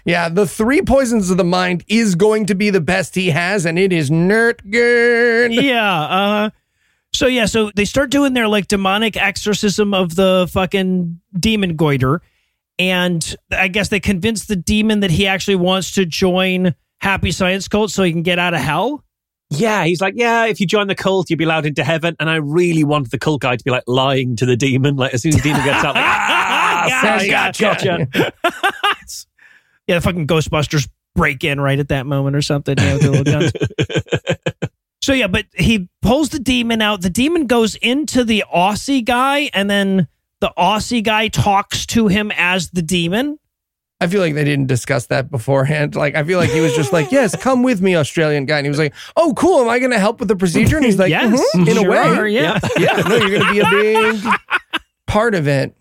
Yeah. 0.04 0.28
The 0.28 0.46
three 0.46 0.82
poisons 0.82 1.30
of 1.30 1.36
the 1.36 1.44
mind 1.44 1.84
is 1.88 2.14
going 2.14 2.46
to 2.46 2.54
be 2.54 2.70
the 2.70 2.80
best 2.80 3.14
he 3.14 3.30
has, 3.30 3.66
and 3.66 3.78
it 3.78 3.92
is 3.92 4.10
Nurtgern. 4.10 5.60
yeah. 5.60 6.00
Uh, 6.00 6.50
so 7.20 7.26
yeah, 7.26 7.44
so 7.44 7.70
they 7.76 7.84
start 7.84 8.10
doing 8.10 8.32
their 8.32 8.48
like 8.48 8.66
demonic 8.66 9.14
exorcism 9.14 9.92
of 9.92 10.14
the 10.16 10.48
fucking 10.50 11.20
demon 11.38 11.76
goiter, 11.76 12.22
and 12.78 13.36
I 13.50 13.68
guess 13.68 13.90
they 13.90 14.00
convince 14.00 14.46
the 14.46 14.56
demon 14.56 15.00
that 15.00 15.10
he 15.10 15.26
actually 15.26 15.56
wants 15.56 15.92
to 15.96 16.06
join 16.06 16.74
Happy 17.02 17.30
Science 17.30 17.68
Cult 17.68 17.90
so 17.90 18.04
he 18.04 18.12
can 18.12 18.22
get 18.22 18.38
out 18.38 18.54
of 18.54 18.60
hell. 18.60 19.04
Yeah, 19.50 19.84
he's 19.84 20.00
like, 20.00 20.14
yeah, 20.16 20.46
if 20.46 20.60
you 20.60 20.66
join 20.66 20.86
the 20.86 20.94
cult, 20.94 21.28
you'll 21.28 21.36
be 21.36 21.44
allowed 21.44 21.66
into 21.66 21.84
heaven. 21.84 22.16
And 22.18 22.30
I 22.30 22.36
really 22.36 22.84
want 22.84 23.10
the 23.10 23.18
cult 23.18 23.42
guy 23.42 23.54
to 23.54 23.62
be 23.62 23.70
like 23.70 23.84
lying 23.86 24.34
to 24.36 24.46
the 24.46 24.56
demon. 24.56 24.96
Like 24.96 25.12
as 25.12 25.20
soon 25.20 25.34
as 25.34 25.36
the 25.36 25.42
demon 25.42 25.62
gets 25.62 25.84
out, 25.84 25.96
like, 25.96 26.04
ah, 26.06 26.86
Gotcha, 27.02 27.28
gotcha, 27.28 28.08
gotcha. 28.08 28.32
Yeah, 29.86 29.96
the 29.96 30.00
fucking 30.00 30.26
Ghostbusters 30.26 30.88
break 31.14 31.44
in 31.44 31.60
right 31.60 31.78
at 31.78 31.88
that 31.88 32.06
moment 32.06 32.34
or 32.34 32.40
something. 32.40 32.78
You 32.78 32.84
know, 32.86 32.92
with 32.94 33.02
their 33.02 33.10
little 33.10 33.50
guns. 33.50 33.52
So 35.00 35.12
yeah, 35.12 35.26
but 35.26 35.46
he 35.54 35.88
pulls 36.02 36.28
the 36.30 36.38
demon 36.38 36.82
out. 36.82 37.00
The 37.02 37.10
demon 37.10 37.46
goes 37.46 37.74
into 37.76 38.24
the 38.24 38.44
Aussie 38.54 39.04
guy, 39.04 39.50
and 39.54 39.68
then 39.70 40.08
the 40.40 40.52
Aussie 40.58 41.02
guy 41.04 41.28
talks 41.28 41.86
to 41.86 42.08
him 42.08 42.32
as 42.36 42.70
the 42.70 42.82
demon. 42.82 43.38
I 44.02 44.06
feel 44.06 44.22
like 44.22 44.32
they 44.34 44.44
didn't 44.44 44.66
discuss 44.68 45.06
that 45.08 45.30
beforehand. 45.30 45.94
Like, 45.94 46.14
I 46.14 46.24
feel 46.24 46.38
like 46.38 46.48
he 46.48 46.60
was 46.60 46.74
just 46.74 46.90
like, 46.90 47.12
yes, 47.12 47.36
come 47.36 47.62
with 47.62 47.82
me, 47.82 47.96
Australian 47.96 48.46
guy. 48.46 48.56
And 48.56 48.64
he 48.64 48.70
was 48.70 48.78
like, 48.78 48.94
oh, 49.16 49.34
cool. 49.36 49.60
Am 49.60 49.68
I 49.68 49.78
going 49.78 49.90
to 49.90 49.98
help 49.98 50.20
with 50.20 50.28
the 50.28 50.36
procedure? 50.36 50.76
And 50.78 50.86
he's 50.86 50.98
like, 50.98 51.10
yes, 51.10 51.38
"Mhm, 51.54 51.68
in 51.68 51.76
a 51.76 51.86
way. 51.86 51.98
are, 51.98 52.26
yeah. 52.26 52.58
yeah, 52.78 52.96
no, 53.06 53.16
you're 53.16 53.38
going 53.38 53.46
to 53.46 53.52
be 53.52 53.58
a 53.60 53.70
big 53.70 54.22
part 55.06 55.34
of 55.34 55.46
it. 55.46 55.76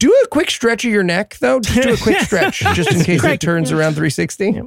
Do 0.00 0.10
a 0.24 0.26
quick 0.26 0.50
stretch 0.50 0.84
of 0.84 0.90
your 0.90 1.04
neck, 1.04 1.36
though. 1.40 1.60
Just 1.60 1.82
do 1.82 1.94
a 1.94 1.96
quick 1.96 2.18
stretch, 2.22 2.58
just 2.74 2.90
in 2.90 2.98
case 3.04 3.08
it 3.08 3.20
Correct. 3.20 3.42
turns 3.42 3.70
around 3.70 3.92
360. 3.92 4.50
Yeah, 4.50 4.62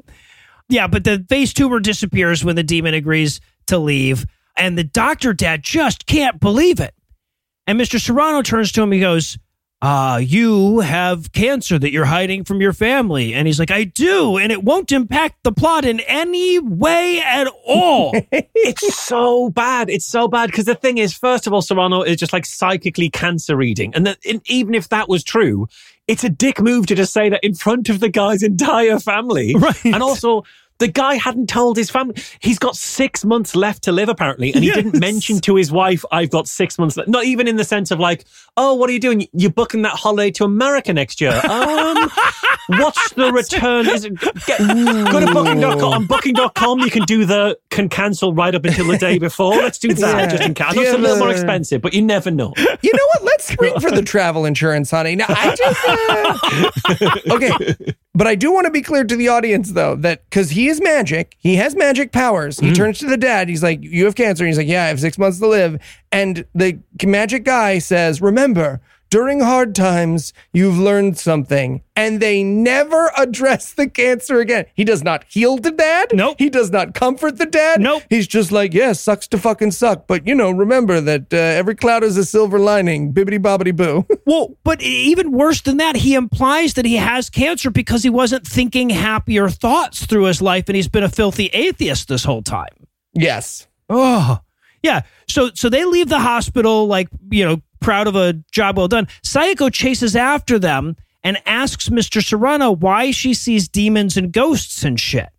but 0.88 1.04
the 1.04 1.26
face 1.30 1.54
tumor 1.54 1.80
disappears 1.80 2.44
when 2.44 2.56
the 2.56 2.64
demon 2.64 2.94
agrees 2.94 3.40
to 3.68 3.78
leave, 3.78 4.26
and 4.56 4.78
the 4.78 4.84
doctor 4.84 5.34
dad 5.34 5.64
just 5.64 6.06
can't 6.06 6.40
believe 6.40 6.80
it. 6.80 6.94
And 7.66 7.80
Mr. 7.80 8.00
Serrano 8.00 8.42
turns 8.42 8.72
to 8.74 8.82
him. 8.82 8.92
He 8.92 9.00
goes, 9.00 9.38
uh, 9.80 10.20
you 10.24 10.80
have 10.80 11.32
cancer 11.34 11.78
that 11.78 11.92
you're 11.92 12.06
hiding 12.06 12.44
from 12.44 12.60
your 12.62 12.74
family. 12.74 13.34
And 13.34 13.46
he's 13.46 13.60
like, 13.60 13.70
I 13.70 13.84
do. 13.84 14.38
And 14.38 14.52
it 14.52 14.64
won't 14.64 14.92
impact 14.92 15.44
the 15.44 15.52
plot 15.52 15.86
in 15.86 16.00
any 16.02 16.58
way 16.58 17.22
at 17.22 17.48
all. 17.66 18.12
it's 18.32 18.96
so 18.96 19.50
bad. 19.50 19.90
It's 19.90 20.06
so 20.06 20.28
bad 20.28 20.48
because 20.48 20.66
the 20.66 20.74
thing 20.74 20.98
is, 20.98 21.14
first 21.14 21.46
of 21.46 21.54
all, 21.54 21.62
Serrano 21.62 22.02
is 22.02 22.18
just 22.18 22.34
like 22.34 22.46
psychically 22.46 23.10
cancer 23.10 23.56
reading, 23.56 23.94
and 23.94 24.08
that 24.08 24.18
and 24.28 24.42
even 24.50 24.74
if 24.74 24.90
that 24.90 25.08
was 25.08 25.24
true, 25.24 25.68
it's 26.08 26.24
a 26.24 26.30
dick 26.30 26.62
move 26.62 26.86
to 26.88 26.96
just 26.96 27.14
say 27.14 27.30
that 27.30 27.44
in 27.44 27.54
front 27.54 27.90
of 27.90 28.00
the 28.00 28.10
guy's 28.10 28.44
entire 28.44 29.00
family, 29.00 29.56
Right. 29.60 29.86
And 29.86 30.02
also. 30.02 30.44
The 30.80 30.88
guy 30.88 31.16
hadn't 31.16 31.48
told 31.50 31.76
his 31.78 31.90
family. 31.90 32.16
He's 32.40 32.60
got 32.60 32.76
six 32.76 33.26
months 33.26 33.56
left 33.56 33.84
to 33.84 33.92
live, 33.92 34.10
apparently. 34.10 34.54
And 34.54 34.64
he 34.64 34.72
didn't 34.72 35.00
mention 35.00 35.40
to 35.42 35.56
his 35.56 35.72
wife, 35.72 36.06
I've 36.12 36.30
got 36.30 36.48
six 36.48 36.78
months 36.78 36.96
left. 36.98 37.10
Not 37.10 37.26
even 37.26 37.48
in 37.48 37.56
the 37.56 37.64
sense 37.64 37.90
of 37.92 38.00
like, 38.00 38.26
oh, 38.58 38.76
what 38.76 38.90
are 38.90 38.94
you 38.94 39.00
doing? 39.00 39.28
You're 39.34 39.52
booking 39.52 39.82
that 39.84 39.94
holiday 39.94 40.30
to 40.32 40.44
America 40.44 40.94
next 40.94 41.20
year. 41.20 41.32
Um, 41.50 42.10
what's 42.68 43.12
the 43.14 43.32
return? 43.34 43.88
Is 43.90 44.06
it, 44.06 44.20
get, 44.46 44.60
go 44.60 45.20
to 45.20 45.34
booking.com. 45.34 45.84
On 45.84 46.06
booking.com, 46.06 46.80
you 46.80 46.92
can 46.92 47.04
do 47.04 47.26
the 47.26 47.58
can 47.70 47.90
cancel 47.90 48.34
right 48.34 48.54
up 48.54 48.66
until 48.66 48.88
the 48.88 48.98
day 48.98 49.18
before. 49.28 49.56
Let's 49.56 49.80
do 49.80 49.94
that 49.94 50.18
Yeah. 50.20 50.28
just 50.28 50.44
in 50.44 50.54
case. 50.54 50.74
It's 50.76 50.94
a 50.94 50.98
little 50.98 51.18
more 51.18 51.32
expensive, 51.32 51.82
but 51.82 51.94
you 51.94 52.02
never 52.02 52.30
know. 52.32 52.54
You 52.82 52.94
know 52.94 53.06
what? 53.16 53.24
Let's 53.24 53.46
spring 53.52 53.80
for 53.80 53.90
the 53.92 54.02
travel 54.04 54.46
insurance, 54.46 54.92
honey. 54.92 55.16
Now, 55.16 55.26
I 55.30 55.56
just. 55.56 57.30
uh, 57.30 57.36
okay. 57.36 57.76
But 58.18 58.26
I 58.26 58.34
do 58.34 58.52
want 58.52 58.66
to 58.66 58.72
be 58.72 58.82
clear 58.82 59.04
to 59.04 59.16
the 59.16 59.28
audience, 59.28 59.74
though, 59.74 59.96
that 59.98 60.28
because 60.28 60.50
he 60.50 60.70
is 60.70 60.82
magic, 60.82 61.36
he 61.38 61.58
has 61.58 61.76
magic 61.76 62.12
powers. 62.12 62.60
He 62.60 62.72
mm. 62.72 62.76
turns 62.76 62.98
to 62.98 63.06
the 63.06 63.16
dad. 63.16 63.48
He's 63.48 63.62
like, 63.62 63.78
You 63.84 64.06
have 64.06 64.16
cancer. 64.16 64.44
He's 64.44 64.58
like, 64.58 64.68
Yeah, 64.68 64.86
I 64.86 64.88
have 64.88 65.00
six 65.00 65.20
months 65.20 65.38
to 65.38 65.48
live. 65.48 65.80
And 66.12 66.44
the 66.56 66.80
magic 67.06 67.44
guy 67.44 67.78
says, 67.78 68.20
Remember, 68.20 68.82
during 69.10 69.40
hard 69.40 69.74
times, 69.76 70.34
you've 70.54 70.78
learned 70.78 71.18
something. 71.18 71.82
And 71.96 72.22
they 72.22 72.44
never 72.44 73.12
address 73.18 73.74
the 73.74 73.90
cancer 73.90 74.40
again. 74.40 74.66
He 74.76 74.84
does 74.84 75.04
not 75.04 75.24
heal 75.28 75.58
the 75.58 75.72
dad. 75.72 76.12
Nope. 76.14 76.36
He 76.38 76.50
does 76.50 76.70
not 76.70 76.94
comfort 76.94 77.38
the 77.38 77.48
dad. 77.48 77.82
Nope. 77.82 78.04
He's 78.10 78.28
just 78.28 78.52
like, 78.52 78.74
yeah, 78.74 78.94
sucks 78.94 79.28
to 79.30 79.38
fucking 79.40 79.72
suck. 79.72 80.06
But, 80.06 80.28
you 80.28 80.36
know, 80.36 80.52
remember 80.52 81.02
that 81.02 81.34
uh, 81.34 81.38
every 81.38 81.74
cloud 81.76 82.04
is 82.04 82.16
a 82.18 82.24
silver 82.26 82.60
lining. 82.60 83.14
Bibbity 83.14 83.40
bobbity 83.40 83.76
boo. 83.76 84.06
Well, 84.28 84.58
but 84.66 84.82
even 84.82 85.32
worse 85.32 85.62
than 85.62 85.78
that, 85.78 85.96
he 85.96 86.14
implies 86.14 86.74
that 86.74 86.84
he 86.84 86.98
has 86.98 87.30
cancer 87.30 87.72
because 87.72 88.04
he 88.04 88.10
wasn't 88.10 88.46
thinking 88.46 88.90
happier 88.90 89.48
thoughts 89.50 90.06
through 90.06 90.26
his 90.26 90.42
life 90.42 90.66
and 90.68 90.76
he's 90.76 90.90
been 90.90 91.04
a 91.04 91.10
filthy 91.10 91.48
atheist 91.48 92.10
this 92.10 92.26
whole 92.26 92.42
time. 92.44 92.88
yes. 93.14 93.68
Oh, 93.90 94.40
yeah. 94.84 95.04
So 95.30 95.50
so 95.54 95.70
they 95.70 95.86
leave 95.86 96.10
the 96.10 96.20
hospital 96.20 96.88
like, 96.88 97.08
you 97.32 97.46
know, 97.46 97.62
proud 97.88 98.06
of 98.06 98.18
a 98.18 98.34
job 98.52 98.76
well 98.78 98.90
done. 98.90 99.08
Sayako 99.24 99.72
chases 99.72 100.14
after 100.14 100.60
them 100.60 100.98
and 101.24 101.38
asks 101.46 101.88
Mr. 101.88 102.22
Serrano 102.22 102.70
why 102.70 103.12
she 103.12 103.34
sees 103.34 103.70
demons 103.70 104.18
and 104.18 104.34
ghosts 104.34 104.84
and 104.84 105.00
shit. 105.00 105.30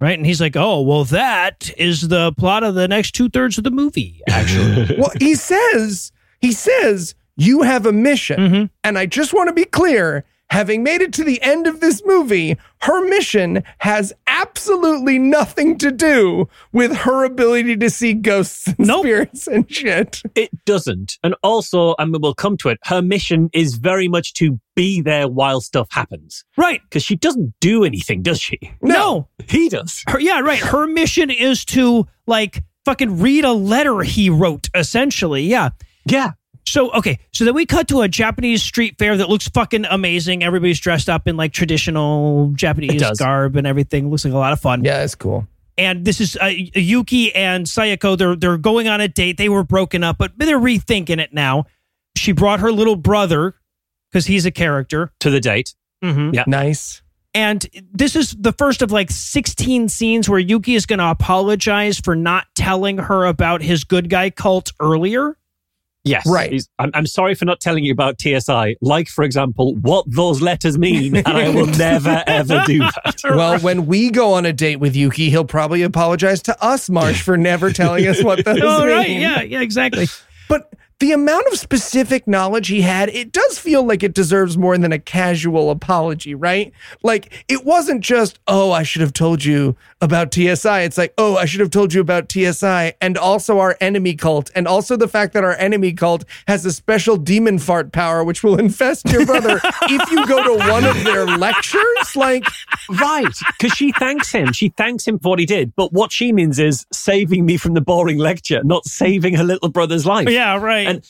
Right? 0.00 0.18
And 0.18 0.26
he's 0.26 0.40
like, 0.40 0.56
oh, 0.56 0.82
well, 0.82 1.04
that 1.04 1.70
is 1.78 2.08
the 2.08 2.32
plot 2.32 2.64
of 2.64 2.74
the 2.74 2.88
next 2.88 3.12
two 3.12 3.28
thirds 3.28 3.56
of 3.56 3.62
the 3.62 3.70
movie, 3.70 4.20
actually. 4.28 4.96
Well, 4.98 5.12
he 5.20 5.36
says, 5.36 6.10
he 6.40 6.50
says, 6.50 7.14
you 7.36 7.62
have 7.62 7.86
a 7.86 7.92
mission. 7.92 8.40
Mhm. 8.40 8.70
And 8.82 8.98
I 8.98 9.06
just 9.06 9.32
want 9.32 9.46
to 9.46 9.52
be 9.54 9.64
clear 9.64 10.24
having 10.50 10.82
made 10.82 11.02
it 11.02 11.12
to 11.12 11.22
the 11.24 11.40
end 11.40 11.68
of 11.68 11.78
this 11.78 12.02
movie, 12.04 12.56
her 12.80 13.06
mission 13.08 13.62
has 13.78 14.12
absolutely 14.40 15.18
nothing 15.18 15.76
to 15.78 15.90
do 15.90 16.48
with 16.72 16.94
her 16.96 17.24
ability 17.24 17.76
to 17.76 17.90
see 17.90 18.14
ghosts 18.14 18.66
and 18.68 18.78
Nope. 18.78 19.02
spirits 19.04 19.46
and 19.46 19.70
shit. 19.70 20.22
It 20.34 20.50
doesn't. 20.64 21.18
And 21.22 21.34
also, 21.42 21.94
and 21.98 22.14
we'll 22.20 22.34
come 22.34 22.56
to 22.58 22.68
it, 22.68 22.78
her 22.84 23.02
mission 23.02 23.50
is 23.52 23.74
very 23.74 24.08
much 24.08 24.34
to 24.34 24.58
be 24.76 25.00
there 25.00 25.26
while 25.28 25.60
stuff 25.60 25.88
happens. 25.90 26.44
right. 26.56 26.80
Because 26.84 27.02
she 27.02 27.16
doesn't 27.16 27.52
do 27.60 27.84
anything, 27.84 28.22
does 28.22 28.40
she? 28.40 28.58
no. 28.80 29.28
He 29.48 29.68
does. 29.68 30.02
Her, 30.06 30.20
yeah, 30.20 30.40
right. 30.40 30.60
Her 30.60 30.86
mission 30.86 31.30
is 31.30 31.64
to 31.66 32.06
like 32.26 32.62
fucking 32.84 33.20
read 33.20 33.44
a 33.44 33.52
letter 33.52 34.00
he 34.02 34.30
wrote, 34.30 34.68
essentially. 34.74 35.42
Yeah. 35.42 35.70
Yeah. 36.04 36.32
So 36.70 36.90
okay, 36.92 37.18
so 37.32 37.44
then 37.44 37.54
we 37.54 37.66
cut 37.66 37.88
to 37.88 38.02
a 38.02 38.08
Japanese 38.08 38.62
street 38.62 38.96
fair 38.98 39.16
that 39.16 39.28
looks 39.28 39.48
fucking 39.48 39.86
amazing. 39.86 40.42
Everybody's 40.42 40.80
dressed 40.80 41.08
up 41.08 41.26
in 41.26 41.36
like 41.36 41.52
traditional 41.52 42.52
Japanese 42.54 43.02
garb 43.18 43.56
and 43.56 43.66
everything. 43.66 44.10
Looks 44.10 44.24
like 44.24 44.34
a 44.34 44.38
lot 44.38 44.52
of 44.52 44.60
fun. 44.60 44.84
Yeah, 44.84 45.02
it's 45.02 45.14
cool. 45.14 45.46
And 45.76 46.04
this 46.04 46.20
is 46.20 46.36
uh, 46.36 46.46
Yuki 46.46 47.34
and 47.34 47.66
Sayako. 47.66 48.18
They're 48.18 48.36
they're 48.36 48.58
going 48.58 48.88
on 48.88 49.00
a 49.00 49.08
date. 49.08 49.36
They 49.38 49.48
were 49.48 49.64
broken 49.64 50.02
up, 50.02 50.18
but 50.18 50.32
they're 50.36 50.58
rethinking 50.58 51.20
it 51.20 51.32
now. 51.32 51.66
She 52.16 52.32
brought 52.32 52.60
her 52.60 52.72
little 52.72 52.96
brother 52.96 53.54
because 54.10 54.26
he's 54.26 54.44
a 54.44 54.50
character. 54.50 55.12
To 55.20 55.30
the 55.30 55.40
date. 55.40 55.74
Mm-hmm. 56.02 56.34
Yeah. 56.34 56.44
Nice. 56.46 57.02
And 57.34 57.64
this 57.92 58.16
is 58.16 58.32
the 58.32 58.52
first 58.52 58.82
of 58.82 58.90
like 58.90 59.10
16 59.10 59.88
scenes 59.88 60.28
where 60.28 60.38
Yuki 60.38 60.74
is 60.74 60.86
going 60.86 60.98
to 60.98 61.08
apologize 61.10 62.00
for 62.00 62.16
not 62.16 62.46
telling 62.54 62.98
her 62.98 63.26
about 63.26 63.62
his 63.62 63.84
good 63.84 64.10
guy 64.10 64.30
cult 64.30 64.72
earlier. 64.80 65.36
Yes. 66.08 66.26
Right. 66.26 66.62
I'm, 66.78 66.90
I'm 66.94 67.06
sorry 67.06 67.34
for 67.34 67.44
not 67.44 67.60
telling 67.60 67.84
you 67.84 67.92
about 67.92 68.20
TSI. 68.20 68.76
Like, 68.80 69.08
for 69.08 69.24
example, 69.24 69.74
what 69.76 70.04
those 70.08 70.40
letters 70.42 70.78
mean. 70.78 71.16
And 71.16 71.28
I 71.28 71.48
will 71.50 71.66
never, 71.78 72.22
ever 72.26 72.62
do 72.66 72.78
that. 72.80 73.14
Well, 73.24 73.58
when 73.60 73.86
we 73.86 74.10
go 74.10 74.32
on 74.32 74.46
a 74.46 74.52
date 74.52 74.76
with 74.76 74.96
Yuki, 74.96 75.28
he'll 75.30 75.44
probably 75.44 75.82
apologize 75.82 76.42
to 76.42 76.62
us, 76.64 76.88
Marsh, 76.88 77.22
for 77.24 77.36
never 77.36 77.70
telling 77.72 78.06
us 78.06 78.22
what 78.22 78.44
those 78.44 78.58
Oh, 78.62 78.84
mean. 78.86 78.94
right. 78.96 79.10
Yeah, 79.10 79.42
yeah, 79.42 79.60
exactly. 79.60 80.06
But 80.48 80.72
the 81.00 81.12
amount 81.12 81.46
of 81.46 81.58
specific 81.58 82.26
knowledge 82.26 82.68
he 82.68 82.80
had, 82.80 83.08
it 83.10 83.30
does 83.30 83.58
feel 83.58 83.84
like 83.84 84.02
it 84.02 84.14
deserves 84.14 84.58
more 84.58 84.76
than 84.76 84.92
a 84.92 84.98
casual 84.98 85.70
apology, 85.70 86.34
right? 86.34 86.72
Like 87.02 87.44
it 87.48 87.64
wasn't 87.64 88.00
just, 88.00 88.40
oh, 88.48 88.72
I 88.72 88.82
should 88.82 89.02
have 89.02 89.12
told 89.12 89.44
you 89.44 89.76
about 90.00 90.34
TSI. 90.34 90.80
It's 90.80 90.98
like, 90.98 91.14
oh, 91.16 91.36
I 91.36 91.44
should 91.44 91.60
have 91.60 91.70
told 91.70 91.94
you 91.94 92.00
about 92.00 92.30
TSI 92.30 92.94
and 93.00 93.16
also 93.16 93.60
our 93.60 93.76
enemy 93.80 94.14
cult, 94.14 94.50
and 94.54 94.66
also 94.66 94.96
the 94.96 95.08
fact 95.08 95.34
that 95.34 95.44
our 95.44 95.54
enemy 95.54 95.92
cult 95.92 96.24
has 96.48 96.64
a 96.66 96.72
special 96.72 97.16
demon 97.16 97.58
fart 97.58 97.92
power 97.92 98.24
which 98.24 98.42
will 98.42 98.56
infest 98.58 99.08
your 99.10 99.24
brother 99.24 99.60
if 99.84 100.10
you 100.10 100.26
go 100.26 100.42
to 100.42 100.68
one 100.68 100.84
of 100.84 101.04
their 101.04 101.26
lectures. 101.26 102.16
Like, 102.16 102.44
Right. 102.88 103.34
Because 103.58 103.76
she 103.76 103.92
thanks 103.92 104.32
him. 104.32 104.52
She 104.52 104.70
thanks 104.70 105.06
him 105.06 105.18
for 105.18 105.30
what 105.30 105.38
he 105.38 105.46
did. 105.46 105.74
But 105.76 105.92
what 105.92 106.10
she 106.10 106.32
means 106.32 106.58
is 106.58 106.86
saving 106.92 107.44
me 107.44 107.56
from 107.56 107.74
the 107.74 107.80
boring 107.80 108.18
lecture, 108.18 108.62
not 108.64 108.86
saving 108.86 109.34
her 109.34 109.44
little 109.44 109.68
brother's 109.68 110.06
life. 110.06 110.28
Yeah, 110.28 110.56
right. 110.56 110.87
And 110.88 111.04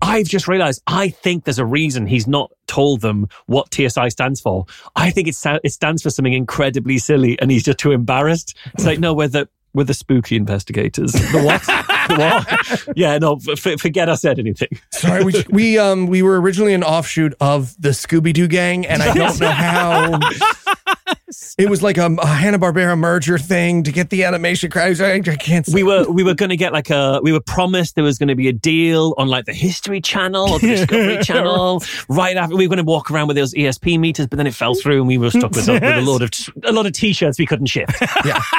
I've 0.00 0.26
just 0.26 0.46
realized 0.48 0.82
I 0.86 1.08
think 1.08 1.44
there's 1.44 1.58
a 1.58 1.64
reason 1.66 2.06
he's 2.06 2.26
not 2.26 2.50
told 2.66 3.00
them 3.00 3.28
what 3.46 3.72
TSI 3.74 4.08
stands 4.10 4.40
for. 4.40 4.64
I 4.94 5.10
think 5.10 5.28
it, 5.28 5.34
sta- 5.34 5.58
it 5.64 5.70
stands 5.70 6.02
for 6.02 6.10
something 6.10 6.32
incredibly 6.32 6.98
silly 6.98 7.38
and 7.40 7.50
he's 7.50 7.64
just 7.64 7.78
too 7.78 7.92
embarrassed. 7.92 8.56
It's 8.74 8.84
like, 8.86 9.00
no, 9.00 9.12
we're 9.12 9.28
the, 9.28 9.48
we're 9.74 9.84
the 9.84 9.94
spooky 9.94 10.36
investigators. 10.36 11.12
The 11.12 11.42
what? 11.44 11.62
the 12.08 12.16
what? 12.86 12.96
Yeah, 12.96 13.18
no, 13.18 13.38
f- 13.48 13.80
forget 13.80 14.08
I 14.08 14.14
said 14.14 14.38
anything. 14.38 14.68
Sorry, 14.92 15.24
we 15.24 15.44
we 15.50 15.78
um 15.78 16.06
we 16.06 16.22
were 16.22 16.40
originally 16.40 16.74
an 16.74 16.82
offshoot 16.82 17.34
of 17.40 17.74
the 17.80 17.90
Scooby 17.90 18.32
Doo 18.32 18.48
gang, 18.48 18.86
and 18.86 19.02
I 19.02 19.12
don't 19.14 19.38
know 19.38 19.50
how. 19.50 20.18
It 21.58 21.68
was 21.68 21.82
like 21.82 21.98
a, 21.98 22.06
a 22.06 22.26
Hanna 22.26 22.58
Barbera 22.58 22.96
merger 22.96 23.38
thing 23.38 23.82
to 23.82 23.92
get 23.92 24.10
the 24.10 24.24
animation 24.24 24.70
crowd. 24.70 25.00
I, 25.00 25.14
I 25.14 25.20
can't. 25.20 25.66
Say. 25.66 25.74
We 25.74 25.82
were 25.82 26.08
we 26.08 26.22
were 26.22 26.34
going 26.34 26.50
to 26.50 26.56
get 26.56 26.72
like 26.72 26.90
a 26.90 27.20
we 27.22 27.32
were 27.32 27.40
promised 27.40 27.94
there 27.96 28.04
was 28.04 28.18
going 28.18 28.28
to 28.28 28.34
be 28.34 28.48
a 28.48 28.52
deal 28.52 29.14
on 29.18 29.28
like 29.28 29.44
the 29.44 29.52
History 29.52 30.00
Channel 30.00 30.48
or 30.50 30.58
the 30.58 30.66
Discovery 30.76 31.18
Channel 31.18 31.82
right 32.08 32.36
after 32.36 32.56
we 32.56 32.66
were 32.66 32.74
going 32.74 32.84
to 32.84 32.90
walk 32.90 33.10
around 33.10 33.28
with 33.28 33.36
those 33.36 33.54
ESP 33.54 33.98
meters, 33.98 34.26
but 34.26 34.36
then 34.36 34.46
it 34.46 34.54
fell 34.54 34.74
through 34.74 34.98
and 34.98 35.08
we 35.08 35.18
were 35.18 35.30
stuck 35.30 35.52
with, 35.52 35.68
a, 35.68 35.74
with 35.74 35.82
a 35.82 36.00
load 36.00 36.22
of 36.22 36.30
a 36.64 36.72
lot 36.72 36.86
of 36.86 36.92
t-shirts 36.92 37.38
we 37.38 37.46
couldn't 37.46 37.66
ship. 37.66 37.90
Yeah. 38.24 38.40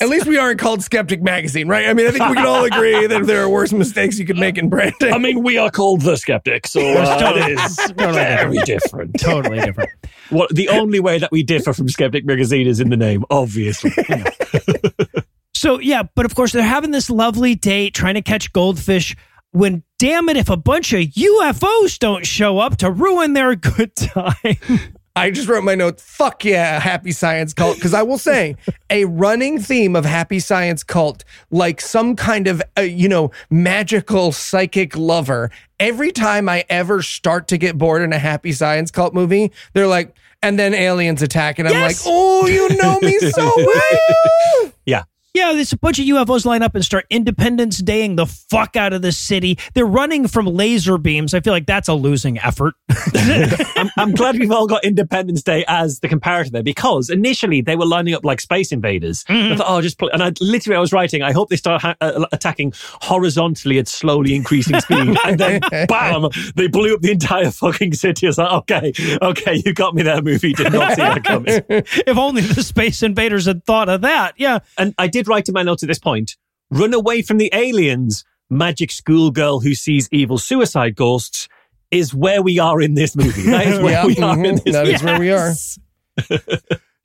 At 0.00 0.08
least 0.08 0.26
we 0.26 0.38
aren't 0.38 0.58
called 0.58 0.82
Skeptic 0.82 1.22
Magazine, 1.22 1.68
right? 1.68 1.86
I 1.86 1.92
mean, 1.92 2.06
I 2.06 2.10
think 2.10 2.26
we 2.30 2.36
can 2.36 2.46
all 2.46 2.64
agree 2.64 3.06
that 3.06 3.26
there 3.26 3.42
are 3.42 3.48
worse 3.48 3.74
mistakes 3.74 4.18
you 4.18 4.24
could 4.24 4.38
make 4.38 4.56
in 4.56 4.70
branding. 4.70 5.12
I 5.12 5.18
mean, 5.18 5.42
we 5.42 5.58
are 5.58 5.70
called 5.70 6.00
the 6.00 6.16
Skeptic, 6.16 6.66
so 6.66 6.80
uh, 6.80 7.34
it 7.36 7.58
is 7.58 7.92
very 7.94 8.56
different. 8.64 9.20
totally 9.20 9.60
different. 9.60 9.90
What 10.30 10.54
the 10.54 10.70
only 10.70 10.98
way 10.98 11.18
that 11.18 11.30
we 11.30 11.42
differ 11.42 11.74
from 11.74 11.85
Skeptic 11.88 12.24
Magazine 12.24 12.66
is 12.66 12.80
in 12.80 12.90
the 12.90 12.96
name, 12.96 13.24
obviously. 13.30 13.92
So 15.56 15.80
yeah, 15.80 16.02
but 16.14 16.26
of 16.26 16.34
course 16.34 16.52
they're 16.52 16.62
having 16.62 16.90
this 16.90 17.08
lovely 17.08 17.54
date 17.54 17.94
trying 17.94 18.14
to 18.14 18.22
catch 18.22 18.52
goldfish. 18.52 19.16
When 19.52 19.82
damn 19.98 20.28
it, 20.28 20.36
if 20.36 20.50
a 20.50 20.56
bunch 20.56 20.92
of 20.92 21.00
UFOs 21.00 21.98
don't 21.98 22.26
show 22.26 22.58
up 22.58 22.76
to 22.78 22.90
ruin 22.90 23.32
their 23.32 23.56
good 23.56 23.96
time. 23.96 24.34
I 25.16 25.30
just 25.30 25.48
wrote 25.48 25.64
my 25.64 25.74
note. 25.74 25.98
Fuck 25.98 26.44
yeah, 26.44 26.78
Happy 26.78 27.10
Science 27.10 27.54
Cult. 27.54 27.76
Because 27.76 27.94
I 27.94 28.02
will 28.02 28.18
say, 28.18 28.54
a 28.90 29.06
running 29.06 29.58
theme 29.58 29.96
of 29.96 30.04
Happy 30.04 30.40
Science 30.40 30.84
Cult, 30.84 31.24
like 31.50 31.80
some 31.80 32.16
kind 32.16 32.46
of, 32.46 32.62
uh, 32.76 32.82
you 32.82 33.08
know, 33.08 33.30
magical 33.48 34.32
psychic 34.32 34.94
lover. 34.94 35.50
Every 35.80 36.12
time 36.12 36.50
I 36.50 36.66
ever 36.68 37.00
start 37.00 37.48
to 37.48 37.56
get 37.56 37.78
bored 37.78 38.02
in 38.02 38.12
a 38.12 38.18
Happy 38.18 38.52
Science 38.52 38.90
Cult 38.90 39.14
movie, 39.14 39.52
they're 39.72 39.86
like, 39.86 40.14
and 40.42 40.58
then 40.58 40.74
aliens 40.74 41.22
attack, 41.22 41.58
and 41.58 41.68
I'm 41.68 41.74
Yes! 41.74 42.04
like, 42.06 42.12
oh, 42.14 42.46
you 42.46 42.76
know 42.76 42.98
me 43.00 43.18
so 43.18 43.52
well. 43.56 44.72
yeah. 44.84 45.04
Yeah, 45.36 45.52
there's 45.52 45.74
a 45.74 45.76
bunch 45.76 45.98
of 45.98 46.06
UFOs 46.06 46.46
line 46.46 46.62
up 46.62 46.74
and 46.74 46.82
start 46.82 47.04
Independence 47.10 47.76
Daying 47.76 48.16
the 48.16 48.24
fuck 48.24 48.74
out 48.74 48.94
of 48.94 49.02
the 49.02 49.12
city. 49.12 49.58
They're 49.74 49.84
running 49.84 50.28
from 50.28 50.46
laser 50.46 50.96
beams. 50.96 51.34
I 51.34 51.40
feel 51.40 51.52
like 51.52 51.66
that's 51.66 51.88
a 51.88 51.94
losing 51.94 52.38
effort. 52.38 52.72
I'm, 53.14 53.90
I'm 53.98 54.12
glad 54.12 54.38
we've 54.38 54.50
all 54.50 54.66
got 54.66 54.82
Independence 54.82 55.42
Day 55.42 55.62
as 55.68 56.00
the 56.00 56.08
comparator 56.08 56.52
there 56.52 56.62
because 56.62 57.10
initially 57.10 57.60
they 57.60 57.76
were 57.76 57.84
lining 57.84 58.14
up 58.14 58.24
like 58.24 58.40
space 58.40 58.72
invaders. 58.72 59.24
Mm-hmm. 59.24 59.52
I 59.52 59.56
thought, 59.56 59.66
oh, 59.68 59.82
just. 59.82 60.00
And 60.00 60.22
I 60.22 60.32
literally, 60.40 60.74
I 60.74 60.80
was 60.80 60.94
writing, 60.94 61.20
I 61.20 61.32
hope 61.32 61.50
they 61.50 61.56
start 61.56 61.82
ha- 61.82 61.96
uh, 62.00 62.24
attacking 62.32 62.72
horizontally 63.02 63.78
at 63.78 63.88
slowly 63.88 64.34
increasing 64.34 64.80
speed. 64.80 65.18
and 65.26 65.38
then, 65.38 65.60
bam, 65.86 66.30
they 66.54 66.66
blew 66.66 66.94
up 66.94 67.02
the 67.02 67.10
entire 67.10 67.50
fucking 67.50 67.92
city. 67.92 68.26
I 68.26 68.30
was 68.30 68.38
like, 68.38 68.52
okay, 68.52 68.92
okay, 69.20 69.62
you 69.66 69.74
got 69.74 69.94
me 69.94 70.02
there, 70.02 70.22
movie. 70.22 70.54
Did 70.54 70.72
not 70.72 70.92
see 70.92 71.02
that 71.02 71.24
coming. 71.24 71.62
if 71.68 72.16
only 72.16 72.40
the 72.40 72.62
space 72.62 73.02
invaders 73.02 73.44
had 73.44 73.66
thought 73.66 73.90
of 73.90 74.00
that. 74.00 74.32
Yeah. 74.38 74.60
And 74.78 74.94
I 74.96 75.08
did 75.08 75.25
write 75.26 75.48
in 75.48 75.52
my 75.54 75.62
notes 75.62 75.82
at 75.82 75.88
this 75.88 75.98
point 75.98 76.36
run 76.70 76.92
away 76.94 77.22
from 77.22 77.38
the 77.38 77.50
aliens, 77.52 78.24
magic 78.50 78.90
schoolgirl 78.90 79.60
who 79.60 79.74
sees 79.74 80.08
evil 80.12 80.38
suicide 80.38 80.96
ghosts. 80.96 81.48
Is 81.92 82.12
where 82.12 82.42
we 82.42 82.58
are 82.58 82.82
in 82.82 82.94
this 82.94 83.14
movie. 83.14 83.42
That 83.50 83.66
is 83.68 83.78
where 83.78 83.92
Yeah, 83.92 84.06
we 84.06 84.16
are 84.16 84.34
in 84.34 84.56
mm-hmm. 84.56 84.64
this 84.64 84.74
that 84.74 84.86
movie. 84.86 84.94
is 84.94 85.02
where 85.04 85.20
we 85.20 85.30
are. 85.30 85.52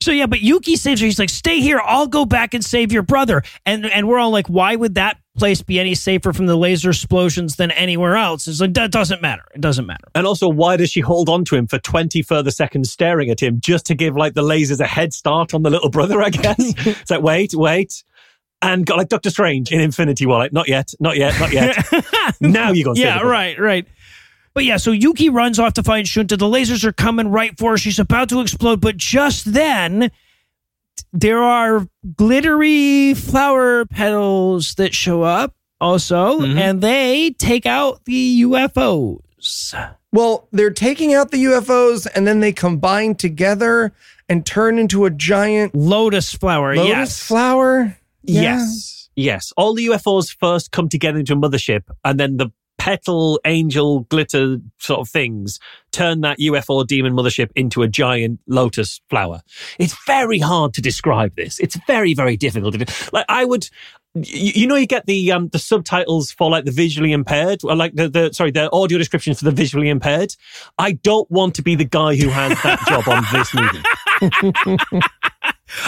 So 0.02 0.10
yeah, 0.10 0.26
but 0.26 0.40
Yuki 0.40 0.74
saves 0.74 1.00
her. 1.00 1.04
He's 1.04 1.20
like, 1.20 1.30
"Stay 1.30 1.60
here. 1.60 1.80
I'll 1.84 2.08
go 2.08 2.24
back 2.24 2.54
and 2.54 2.64
save 2.64 2.90
your 2.90 3.04
brother." 3.04 3.42
And 3.64 3.86
and 3.86 4.08
we're 4.08 4.18
all 4.18 4.32
like, 4.32 4.48
"Why 4.48 4.74
would 4.74 4.96
that 4.96 5.18
place 5.38 5.62
be 5.62 5.78
any 5.78 5.94
safer 5.94 6.32
from 6.32 6.46
the 6.46 6.56
laser 6.56 6.90
explosions 6.90 7.54
than 7.54 7.70
anywhere 7.70 8.16
else?" 8.16 8.48
It's 8.48 8.60
like 8.60 8.74
that 8.74 8.90
doesn't 8.90 9.22
matter. 9.22 9.44
It 9.54 9.60
doesn't 9.60 9.86
matter. 9.86 10.08
And 10.16 10.26
also, 10.26 10.48
why 10.48 10.76
does 10.76 10.90
she 10.90 11.00
hold 11.00 11.28
on 11.28 11.44
to 11.46 11.54
him 11.56 11.68
for 11.68 11.78
20 11.78 12.20
further 12.22 12.50
seconds 12.50 12.90
staring 12.90 13.30
at 13.30 13.40
him 13.40 13.60
just 13.60 13.86
to 13.86 13.94
give 13.94 14.16
like 14.16 14.34
the 14.34 14.42
lasers 14.42 14.80
a 14.80 14.86
head 14.88 15.12
start 15.12 15.54
on 15.54 15.62
the 15.62 15.70
little 15.70 15.90
brother, 15.90 16.20
I 16.20 16.30
guess? 16.30 16.56
it's 16.78 17.10
like, 17.12 17.22
wait, 17.22 17.54
wait. 17.54 18.02
And 18.62 18.86
got 18.86 18.96
like 18.96 19.08
Doctor 19.08 19.28
Strange 19.30 19.72
in 19.72 19.80
Infinity 19.80 20.24
War, 20.24 20.38
like, 20.38 20.52
not 20.52 20.68
yet, 20.68 20.94
not 21.00 21.16
yet, 21.16 21.38
not 21.40 21.52
yet. 21.52 21.76
now 22.40 22.70
you 22.70 22.84
go. 22.84 22.94
yeah, 22.94 23.20
right, 23.20 23.58
right. 23.58 23.86
But 24.54 24.64
yeah, 24.64 24.76
so 24.76 24.92
Yuki 24.92 25.28
runs 25.30 25.58
off 25.58 25.72
to 25.74 25.82
find 25.82 26.06
Shunta. 26.06 26.38
The 26.38 26.46
lasers 26.46 26.84
are 26.84 26.92
coming 26.92 27.28
right 27.28 27.58
for 27.58 27.72
her. 27.72 27.78
She's 27.78 27.98
about 27.98 28.28
to 28.28 28.40
explode, 28.40 28.80
but 28.80 28.96
just 28.96 29.52
then 29.52 30.10
there 31.12 31.42
are 31.42 31.88
glittery 32.16 33.14
flower 33.14 33.84
petals 33.86 34.74
that 34.76 34.94
show 34.94 35.22
up 35.22 35.54
also, 35.80 36.40
Mhm. 36.40 36.58
and 36.58 36.80
they 36.82 37.30
take 37.38 37.66
out 37.66 38.04
the 38.04 38.42
UFOs. 38.44 39.74
Well, 40.12 40.46
they're 40.52 40.70
taking 40.70 41.14
out 41.14 41.30
the 41.30 41.38
UFOs 41.44 42.06
and 42.14 42.26
then 42.26 42.40
they 42.40 42.52
combine 42.52 43.14
together 43.14 43.92
and 44.28 44.46
turn 44.46 44.78
into 44.78 45.04
a 45.04 45.10
giant 45.10 45.74
Lotus 45.74 46.32
flower, 46.32 46.76
lotus 46.76 46.88
yes. 46.88 47.22
flower. 47.22 47.96
Yeah. 48.22 48.42
Yes. 48.42 49.10
Yes. 49.14 49.52
All 49.56 49.74
the 49.74 49.86
UFOs 49.86 50.34
first 50.38 50.70
come 50.72 50.88
together 50.88 51.18
into 51.18 51.34
a 51.34 51.36
mothership, 51.36 51.82
and 52.04 52.18
then 52.18 52.36
the 52.36 52.50
petal, 52.82 53.40
angel, 53.44 54.00
glitter 54.00 54.56
sort 54.78 54.98
of 54.98 55.08
things 55.08 55.60
turn 55.92 56.20
that 56.22 56.40
UFO 56.40 56.84
demon 56.84 57.12
mothership 57.12 57.50
into 57.54 57.82
a 57.82 57.86
giant 57.86 58.40
lotus 58.48 59.00
flower. 59.08 59.42
It's 59.78 59.94
very 60.04 60.40
hard 60.40 60.74
to 60.74 60.82
describe 60.82 61.36
this. 61.36 61.60
It's 61.60 61.78
very, 61.86 62.12
very 62.12 62.36
difficult. 62.36 62.76
Like, 63.12 63.26
I 63.28 63.44
would. 63.44 63.68
You, 64.14 64.52
you 64.54 64.66
know, 64.66 64.74
you 64.74 64.86
get 64.86 65.06
the 65.06 65.32
um, 65.32 65.48
the 65.48 65.58
subtitles 65.58 66.32
for 66.32 66.50
like 66.50 66.66
the 66.66 66.70
visually 66.70 67.12
impaired, 67.12 67.60
or 67.64 67.74
like 67.74 67.94
the, 67.94 68.10
the 68.10 68.30
sorry, 68.34 68.50
the 68.50 68.70
audio 68.70 68.98
description 68.98 69.34
for 69.34 69.46
the 69.46 69.52
visually 69.52 69.88
impaired. 69.88 70.34
I 70.76 70.92
don't 70.92 71.30
want 71.30 71.54
to 71.54 71.62
be 71.62 71.76
the 71.76 71.86
guy 71.86 72.16
who 72.16 72.28
has 72.28 72.60
that 72.62 72.80
job 72.88 73.08
on 73.08 73.24
this 73.32 73.54
movie. 73.54 75.00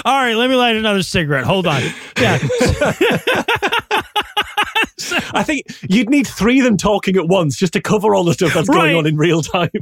All 0.05 0.14
right, 0.16 0.35
let 0.35 0.49
me 0.51 0.57
light 0.57 0.77
another 0.77 1.03
cigarette. 1.03 1.45
Hold 1.45 1.66
on. 1.66 1.83
Yeah. 2.18 2.39
I 5.37 5.43
think 5.45 5.66
you'd 5.89 6.09
need 6.09 6.27
three 6.27 6.59
of 6.61 6.64
them 6.64 6.77
talking 6.77 7.16
at 7.16 7.29
once 7.29 7.57
just 7.57 7.72
to 7.75 7.81
cover 7.81 8.14
all 8.14 8.25
the 8.25 8.33
stuff 8.35 8.55
that's 8.55 8.68
Right. 8.68 8.77
going 8.77 8.97
on 8.97 9.07
in 9.07 9.16
real 9.16 9.43
time. 9.43 9.70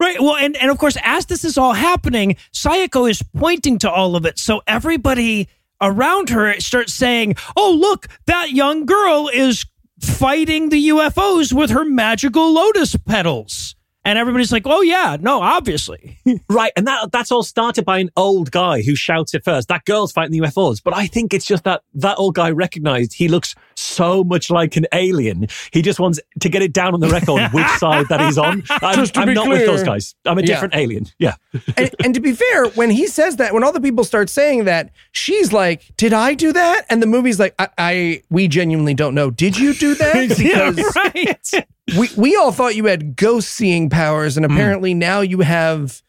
Right. 0.00 0.20
Well, 0.20 0.36
and, 0.36 0.56
and 0.58 0.70
of 0.70 0.78
course, 0.78 0.96
as 1.02 1.26
this 1.26 1.44
is 1.44 1.58
all 1.58 1.72
happening, 1.72 2.36
Sayako 2.54 3.10
is 3.10 3.20
pointing 3.36 3.78
to 3.80 3.90
all 3.90 4.14
of 4.14 4.24
it. 4.26 4.38
So 4.38 4.62
everybody 4.68 5.48
around 5.80 6.28
her 6.30 6.54
starts 6.60 6.94
saying, 6.94 7.34
Oh, 7.56 7.76
look, 7.76 8.06
that 8.26 8.52
young 8.52 8.86
girl 8.86 9.28
is 9.34 9.66
fighting 10.00 10.68
the 10.68 10.90
UFOs 10.90 11.52
with 11.52 11.70
her 11.70 11.84
magical 11.84 12.52
lotus 12.52 12.94
petals. 12.94 13.74
And 14.08 14.18
everybody's 14.18 14.50
like, 14.50 14.62
Oh, 14.64 14.80
yeah, 14.80 15.18
no, 15.20 15.42
obviously. 15.42 16.18
right, 16.48 16.72
and 16.76 16.86
that 16.86 17.12
that's 17.12 17.30
all 17.30 17.42
started 17.42 17.84
by 17.84 17.98
an 17.98 18.08
old 18.16 18.50
guy 18.50 18.80
who 18.80 18.96
shouts 18.96 19.34
it 19.34 19.44
first. 19.44 19.68
That 19.68 19.84
girl's 19.84 20.12
fighting 20.12 20.32
the 20.32 20.46
UFOs, 20.48 20.80
but 20.82 20.96
I 20.96 21.06
think 21.06 21.34
it's 21.34 21.44
just 21.44 21.64
that 21.64 21.82
that 21.94 22.18
old 22.18 22.34
guy 22.34 22.50
recognized 22.50 23.12
he 23.12 23.28
looks 23.28 23.54
so 23.74 24.24
much 24.24 24.50
like 24.50 24.76
an 24.76 24.86
alien. 24.94 25.46
He 25.72 25.82
just 25.82 26.00
wants 26.00 26.18
to 26.40 26.48
get 26.48 26.62
it 26.62 26.72
down 26.72 26.94
on 26.94 27.00
the 27.00 27.08
record 27.08 27.48
which 27.52 27.66
side 27.78 28.06
that 28.08 28.20
he's 28.22 28.38
on. 28.38 28.62
I'm, 28.70 28.94
Just 28.96 29.12
to 29.14 29.20
I'm 29.20 29.28
be 29.28 29.34
not 29.34 29.46
with 29.46 29.66
those 29.66 29.82
guys. 29.82 30.14
I'm 30.24 30.38
a 30.38 30.40
Yeah. 30.40 30.46
different 30.46 30.74
alien. 30.74 31.06
Yeah. 31.18 31.34
and, 31.76 31.94
and 32.02 32.14
to 32.14 32.20
be 32.20 32.32
fair, 32.32 32.66
when 32.70 32.88
he 32.90 33.06
says 33.08 33.36
that, 33.36 33.52
when 33.52 33.62
all 33.62 33.72
the 33.72 33.80
people 33.80 34.04
start 34.04 34.30
saying 34.30 34.64
that, 34.64 34.90
she's 35.12 35.52
like, 35.52 35.82
"Did 35.98 36.14
I 36.14 36.32
do 36.32 36.50
that?" 36.54 36.86
And 36.88 37.02
the 37.02 37.06
movie's 37.06 37.38
like, 37.38 37.54
"I, 37.58 37.68
I 37.76 38.22
we 38.30 38.48
genuinely 38.48 38.94
don't 38.94 39.14
know. 39.14 39.30
Did 39.30 39.58
you 39.58 39.74
do 39.74 39.94
that?" 39.96 40.38
yeah, 40.38 40.72
right. 40.96 41.66
We 41.96 42.08
we 42.16 42.36
all 42.36 42.52
thought 42.52 42.76
you 42.76 42.86
had 42.86 43.16
ghost 43.16 43.50
seeing 43.50 43.88
powers, 43.88 44.36
and 44.36 44.44
apparently 44.44 44.94
now 44.94 45.20
you 45.20 45.40
have 45.40 46.02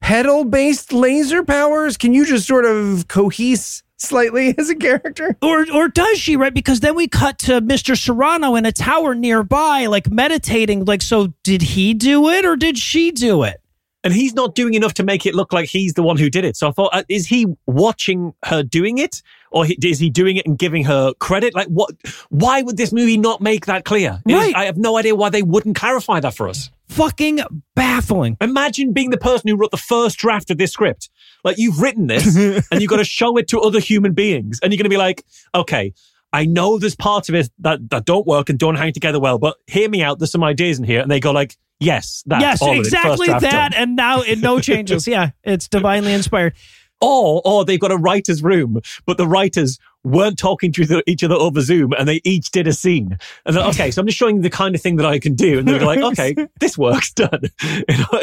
pedal 0.00 0.44
based 0.44 0.92
laser 0.92 1.42
powers. 1.42 1.96
Can 1.96 2.14
you 2.14 2.24
just 2.24 2.46
sort 2.46 2.64
of 2.64 3.08
cohese 3.08 3.82
slightly 3.98 4.54
as 4.58 4.70
a 4.70 4.74
character? 4.74 5.36
or 5.42 5.66
or 5.72 5.88
does 5.88 6.18
she 6.18 6.36
right 6.36 6.54
because 6.54 6.80
then 6.80 6.94
we 6.94 7.06
cut 7.06 7.38
to 7.38 7.60
mr 7.60 7.94
serrano 7.94 8.54
in 8.54 8.64
a 8.64 8.72
tower 8.72 9.14
nearby 9.14 9.84
like 9.84 10.10
meditating 10.10 10.86
like 10.86 11.02
so 11.02 11.26
did 11.44 11.60
he 11.60 11.92
do 11.92 12.26
it 12.30 12.46
or 12.46 12.56
did 12.56 12.78
she 12.78 13.10
do 13.10 13.42
it 13.42 13.60
And 14.02 14.14
he's 14.14 14.32
not 14.32 14.54
doing 14.54 14.72
enough 14.72 14.94
to 14.94 15.02
make 15.02 15.26
it 15.26 15.34
look 15.34 15.52
like 15.52 15.68
he's 15.68 15.92
the 15.92 16.02
one 16.02 16.16
who 16.16 16.30
did 16.30 16.46
it. 16.46 16.56
So 16.56 16.68
I 16.68 16.72
thought, 16.72 16.94
uh, 16.94 17.02
is 17.10 17.26
he 17.26 17.46
watching 17.66 18.32
her 18.46 18.62
doing 18.62 18.96
it? 18.96 19.20
Or 19.52 19.64
he, 19.64 19.76
is 19.82 19.98
he 19.98 20.10
doing 20.10 20.36
it 20.36 20.46
and 20.46 20.56
giving 20.58 20.84
her 20.84 21.12
credit? 21.14 21.54
Like, 21.54 21.66
what? 21.66 21.90
Why 22.28 22.62
would 22.62 22.76
this 22.76 22.92
movie 22.92 23.16
not 23.18 23.40
make 23.40 23.66
that 23.66 23.84
clear? 23.84 24.20
It 24.26 24.30
is- 24.30 24.36
Right. 24.36 24.54
I 24.54 24.64
have 24.66 24.76
no 24.76 24.96
idea 24.96 25.14
why 25.16 25.28
they 25.30 25.42
wouldn't 25.42 25.76
clarify 25.76 26.20
that 26.20 26.34
for 26.34 26.48
us. 26.48 26.70
fucking 26.88 27.40
baffling 27.74 28.36
Imagine 28.40 28.92
being 28.92 29.10
the 29.10 29.16
person 29.18 29.48
who 29.48 29.56
wrote 29.56 29.70
the 29.70 29.76
first 29.76 30.18
draft 30.18 30.50
of 30.50 30.58
this 30.58 30.72
script. 30.72 31.08
Like, 31.44 31.56
you've 31.58 31.80
written 31.80 32.06
this 32.06 32.36
and 32.70 32.80
you've 32.80 32.90
got 32.90 32.96
to 32.98 33.04
show 33.04 33.36
it 33.36 33.48
to 33.48 33.60
other 33.60 33.80
human 33.80 34.12
beings. 34.12 34.58
And 34.62 34.72
you're 34.72 34.78
going 34.78 34.84
to 34.84 34.90
be 34.90 34.96
like, 34.96 35.24
okay, 35.54 35.94
I 36.32 36.46
know 36.46 36.78
there's 36.78 36.96
parts 36.96 37.28
of 37.28 37.34
it 37.34 37.50
that, 37.60 37.90
that 37.90 38.04
don't 38.04 38.26
work 38.26 38.48
and 38.50 38.58
don't 38.58 38.76
hang 38.76 38.92
together 38.92 39.18
well, 39.20 39.38
but 39.38 39.56
hear 39.66 39.88
me 39.88 40.02
out. 40.02 40.18
There's 40.20 40.30
some 40.32 40.44
ideas 40.44 40.78
in 40.78 40.84
here. 40.84 41.00
And 41.00 41.10
they 41.10 41.18
go 41.20 41.30
like, 41.32 41.56
yes, 41.80 42.22
that's 42.26 42.42
yes 42.42 42.62
all 42.62 42.70
of 42.72 42.76
it. 42.76 42.80
exactly 42.80 43.26
that 43.28 43.40
done. 43.40 43.74
and 43.74 43.96
now 43.96 44.20
it 44.20 44.38
no 44.38 44.60
changes 44.60 45.08
yeah 45.16 45.30
it's 45.42 45.66
divinely 45.66 46.12
inspired 46.12 46.54
Or, 47.00 47.40
or 47.44 47.64
they've 47.64 47.80
got 47.80 47.90
a 47.92 47.96
writer's 47.96 48.42
room, 48.42 48.80
but 49.06 49.16
the 49.16 49.26
writers 49.26 49.78
weren't 50.04 50.38
talking 50.38 50.70
to 50.72 50.82
each- 50.82 51.02
each 51.06 51.24
other 51.24 51.34
over 51.34 51.60
Zoom 51.60 51.92
and 51.98 52.06
they 52.08 52.20
each 52.24 52.50
did 52.50 52.66
a 52.66 52.72
scene. 52.72 53.18
And 53.46 53.56
then, 53.56 53.64
okay, 53.68 53.90
so 53.90 54.00
I'm 54.00 54.06
just 54.06 54.18
showing 54.18 54.36
you 54.36 54.42
the 54.42 54.50
kind 54.50 54.74
of 54.74 54.80
thing 54.82 54.96
that 54.96 55.06
I 55.06 55.18
can 55.18 55.34
do. 55.34 55.58
And 55.58 55.66
they're 55.68 55.80
like, 55.80 55.98
okay, 56.00 56.34
this 56.60 56.76
works, 56.78 57.10
done. 57.14 57.40
It, 57.42 57.52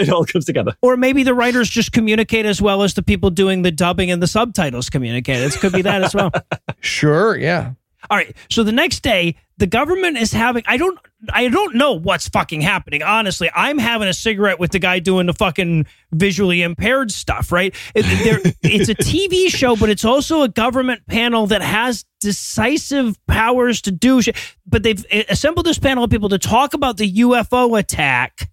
it 0.02 0.10
all 0.10 0.26
comes 0.26 0.46
together. 0.46 0.76
or 0.82 0.96
maybe 0.98 1.24
the 1.24 1.34
writers 1.34 1.70
just 1.70 1.92
communicate 1.92 2.46
as 2.46 2.62
well 2.62 2.84
as 2.84 2.94
the 2.94 3.04
people 3.04 3.30
doing 3.32 3.62
the 3.64 3.72
dubbing 3.72 4.12
and 4.12 4.22
the 4.22 4.28
subtitles 4.28 4.90
communicate 4.90 5.42
it 5.42 5.60
could 5.60 5.74
be 5.74 5.82
that 5.82 6.04
as 6.04 6.14
well 6.16 6.32
Sure, 6.82 7.36
yeah. 7.38 7.72
All 8.10 8.18
right. 8.18 8.36
So 8.50 8.64
the 8.64 8.72
next 8.72 9.02
day, 9.02 9.36
the 9.58 9.68
government 9.68 10.18
is 10.18 10.32
having 10.34 10.64
I 10.68 10.78
don't 10.78 11.00
I 11.34 11.48
don't 11.48 11.76
know 11.76 11.94
what's 11.94 12.30
fucking 12.30 12.62
happening. 12.62 13.02
Honestly, 13.02 13.50
I'm 13.56 13.80
having 13.80 14.08
a 14.08 14.14
cigarette 14.14 14.60
with 14.60 14.72
the 14.72 14.80
guy 14.80 15.00
doing 15.00 15.26
the 15.26 15.34
fucking 15.34 15.88
visually 16.12 16.62
impaired 16.62 17.12
stuff, 17.12 17.52
right? 17.52 17.74
It's 17.96 18.90
a 18.90 18.96
TV 18.96 19.50
show, 19.50 19.76
but 19.76 19.90
it's 19.90 20.06
also 20.06 20.44
a 20.44 20.48
government 20.48 21.02
panel 21.08 21.48
that 21.48 21.62
has 21.62 22.06
decisive 22.20 23.18
powers 23.26 23.82
to 23.84 23.92
do 23.92 24.22
shit. 24.22 24.36
But 24.66 24.84
they've 24.84 25.04
assembled 25.30 25.66
this 25.66 25.80
panel 25.80 26.04
of 26.04 26.10
people 26.10 26.30
to 26.30 26.38
talk 26.38 26.74
about 26.74 26.98
the 26.98 27.12
UFO 27.12 27.80
attack 27.80 28.50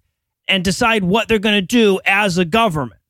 and 0.47 0.63
decide 0.63 1.03
what 1.03 1.27
they're 1.27 1.39
going 1.39 1.55
to 1.55 1.61
do 1.61 1.99
as 2.05 2.37
a 2.37 2.45
government. 2.45 3.01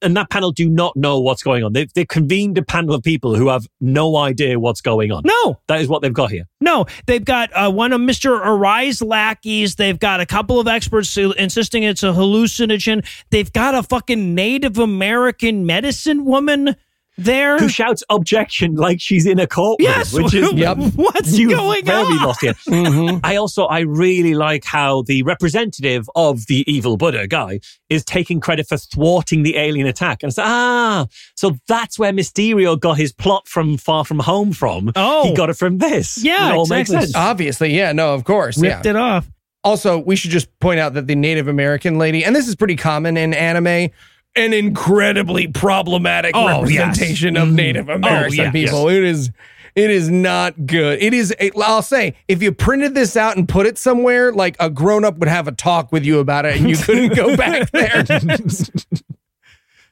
And 0.00 0.16
that 0.16 0.30
panel 0.30 0.52
do 0.52 0.68
not 0.68 0.94
know 0.96 1.18
what's 1.18 1.42
going 1.42 1.64
on. 1.64 1.72
They've, 1.72 1.92
they've 1.92 2.06
convened 2.06 2.56
a 2.56 2.62
panel 2.62 2.94
of 2.94 3.02
people 3.02 3.34
who 3.34 3.48
have 3.48 3.66
no 3.80 4.16
idea 4.16 4.60
what's 4.60 4.80
going 4.80 5.10
on. 5.10 5.22
No, 5.24 5.58
That 5.66 5.80
is 5.80 5.88
what 5.88 6.02
they've 6.02 6.12
got 6.12 6.30
here. 6.30 6.44
No, 6.60 6.86
they've 7.06 7.24
got 7.24 7.50
uh, 7.52 7.70
one 7.70 7.92
of 7.92 8.00
Mr. 8.00 8.40
Arai's 8.40 9.02
lackeys. 9.02 9.74
They've 9.74 9.98
got 9.98 10.20
a 10.20 10.26
couple 10.26 10.60
of 10.60 10.68
experts 10.68 11.16
insisting 11.16 11.82
it's 11.82 12.02
a 12.02 12.12
hallucinogen. 12.12 13.04
They've 13.30 13.52
got 13.52 13.74
a 13.74 13.82
fucking 13.82 14.34
Native 14.34 14.78
American 14.78 15.66
medicine 15.66 16.24
woman 16.24 16.76
there. 17.18 17.58
who 17.58 17.68
shouts 17.68 18.02
objection 18.08 18.74
like 18.76 19.00
she's 19.00 19.26
in 19.26 19.38
a 19.38 19.46
courtroom. 19.46 19.76
yes, 19.80 20.12
which 20.12 20.32
is 20.32 20.52
Yep. 20.52 20.78
what's 20.94 21.36
you 21.36 21.50
going 21.50 21.84
very 21.84 22.02
on? 22.04 22.22
lost 22.24 22.40
here. 22.40 22.54
Mhm. 22.68 23.20
I 23.24 23.36
also 23.36 23.64
I 23.66 23.80
really 23.80 24.34
like 24.34 24.64
how 24.64 25.02
the 25.02 25.22
representative 25.24 26.08
of 26.14 26.46
the 26.46 26.64
evil 26.72 26.96
Buddha 26.96 27.26
guy 27.26 27.60
is 27.90 28.04
taking 28.04 28.40
credit 28.40 28.68
for 28.68 28.76
thwarting 28.78 29.42
the 29.42 29.56
alien 29.56 29.86
attack, 29.86 30.22
and 30.22 30.30
it's 30.30 30.38
like, 30.38 30.46
ah, 30.46 31.06
so 31.34 31.56
that's 31.66 31.98
where 31.98 32.12
Mysterio 32.12 32.78
got 32.78 32.96
his 32.98 33.12
plot 33.12 33.48
from 33.48 33.76
Far 33.76 34.04
From 34.04 34.20
Home 34.20 34.52
from. 34.52 34.92
Oh. 34.96 35.24
he 35.28 35.34
got 35.34 35.50
it 35.50 35.54
from 35.56 35.78
this. 35.78 36.22
Yeah, 36.22 36.50
it 36.50 36.54
all 36.56 36.66
makes 36.66 36.90
sense. 36.90 37.14
Obviously, 37.14 37.74
yeah, 37.76 37.92
no, 37.92 38.14
of 38.14 38.24
course. 38.24 38.58
Ripped 38.58 38.84
yeah. 38.84 38.90
it 38.90 38.96
off. 38.96 39.28
Also, 39.64 39.98
we 39.98 40.14
should 40.16 40.30
just 40.30 40.48
point 40.60 40.78
out 40.78 40.94
that 40.94 41.06
the 41.08 41.16
Native 41.16 41.48
American 41.48 41.98
lady, 41.98 42.24
and 42.24 42.34
this 42.34 42.46
is 42.46 42.54
pretty 42.54 42.76
common 42.76 43.16
in 43.16 43.34
anime, 43.34 43.90
an 44.38 44.52
incredibly 44.52 45.48
problematic 45.48 46.32
Oh, 46.34 46.64
yes. 46.64 46.78
representation 46.78 47.36
of 47.36 47.50
Native 47.52 47.88
American 47.88 48.34
yeah, 48.38 48.50
people. 48.50 48.88
It 48.88 49.04
is 49.04 49.30
it 49.74 49.90
is 49.90 50.08
not 50.10 50.66
good. 50.66 51.00
It 51.02 51.12
is 51.14 51.34
I'll 51.62 51.82
say, 51.82 52.16
if 52.26 52.42
you 52.42 52.52
printed 52.52 52.94
this 52.94 53.16
out 53.16 53.36
and 53.36 53.48
put 53.48 53.66
it 53.66 53.78
somewhere, 53.78 54.32
like 54.32 54.56
a 54.58 54.70
grown-up 54.70 55.18
would 55.18 55.28
have 55.28 55.46
a 55.48 55.52
talk 55.52 55.92
with 55.92 56.04
you 56.04 56.18
about 56.18 56.46
it 56.46 56.56
and 56.56 56.68
you 56.68 56.76
couldn't 56.76 57.14
go 57.14 57.36
back 57.36 57.70
there. 57.72 58.04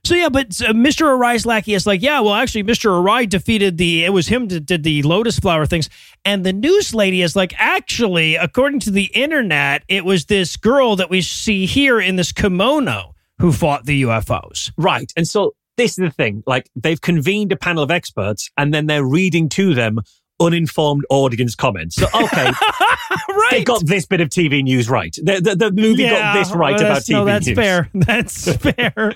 So 0.04 0.14
yeah, 0.14 0.28
but 0.28 0.46
uh, 0.62 0.72
Mr. 0.72 1.06
Arai's 1.06 1.44
lackey 1.44 1.74
is 1.74 1.84
like, 1.84 2.00
yeah, 2.00 2.20
well, 2.20 2.34
actually, 2.34 2.62
Mr. 2.62 2.90
Arai 2.90 3.28
defeated 3.28 3.76
the. 3.76 4.04
It 4.04 4.10
was 4.12 4.28
him 4.28 4.46
that 4.48 4.60
did 4.64 4.84
the 4.84 5.02
lotus 5.02 5.36
flower 5.40 5.66
things, 5.66 5.90
and 6.24 6.46
the 6.46 6.52
news 6.52 6.94
lady 6.94 7.22
is 7.22 7.34
like, 7.34 7.54
actually, 7.58 8.36
according 8.36 8.78
to 8.80 8.92
the 8.92 9.06
internet, 9.14 9.82
it 9.88 10.04
was 10.04 10.26
this 10.26 10.56
girl 10.56 10.94
that 10.94 11.10
we 11.10 11.22
see 11.22 11.66
here 11.66 11.98
in 12.00 12.14
this 12.14 12.30
kimono 12.30 13.15
who 13.38 13.52
fought 13.52 13.84
the 13.84 14.02
UFOs. 14.02 14.72
Right. 14.78 15.12
And 15.16 15.26
so 15.26 15.54
this 15.76 15.92
is 15.92 15.96
the 15.96 16.10
thing. 16.10 16.42
Like 16.46 16.70
they've 16.74 17.00
convened 17.00 17.52
a 17.52 17.56
panel 17.56 17.82
of 17.82 17.90
experts 17.90 18.50
and 18.56 18.72
then 18.72 18.86
they're 18.86 19.04
reading 19.06 19.48
to 19.50 19.74
them 19.74 19.98
uninformed 20.40 21.04
audience 21.10 21.54
comments. 21.54 21.96
So, 21.96 22.06
okay, 22.14 22.50
right. 23.28 23.48
they 23.50 23.64
got 23.64 23.84
this 23.86 24.06
bit 24.06 24.20
of 24.20 24.28
TV 24.28 24.62
news 24.62 24.88
right. 24.88 25.14
The, 25.22 25.40
the, 25.40 25.56
the 25.56 25.72
movie 25.72 26.08
got 26.08 26.34
this 26.34 26.54
right 26.54 26.76
about 26.78 27.02
TV 27.02 27.12
No, 27.12 27.24
that's 27.24 27.46
news. 27.46 27.56
fair. 27.56 27.90
That's 27.94 28.52
fair. 28.56 29.14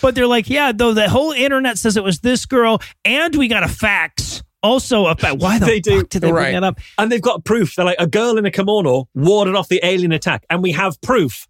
But 0.00 0.14
they're 0.14 0.26
like, 0.26 0.48
yeah, 0.48 0.72
though 0.72 0.94
the 0.94 1.08
whole 1.08 1.32
internet 1.32 1.76
says 1.78 1.96
it 1.96 2.02
was 2.04 2.20
this 2.20 2.46
girl, 2.46 2.80
and 3.04 3.34
we 3.36 3.46
got 3.46 3.62
a 3.62 3.68
fax. 3.68 4.42
Also, 4.62 5.06
a 5.06 5.14
fact. 5.14 5.36
Why 5.40 5.58
the 5.58 5.66
They 5.66 5.80
do. 5.80 6.00
fuck 6.00 6.08
did 6.08 6.22
they 6.22 6.32
Right. 6.32 6.44
bring 6.50 6.54
that 6.54 6.64
up? 6.64 6.78
And 6.98 7.10
they've 7.12 7.20
got 7.22 7.44
proof. 7.44 7.74
They're 7.76 7.84
like, 7.84 7.96
a 7.98 8.06
girl 8.06 8.36
in 8.38 8.44
a 8.46 8.50
kimono 8.50 9.08
warded 9.14 9.54
off 9.54 9.68
the 9.68 9.80
alien 9.84 10.12
attack. 10.12 10.44
And 10.50 10.62
we 10.62 10.72
have 10.72 11.00
proof 11.02 11.46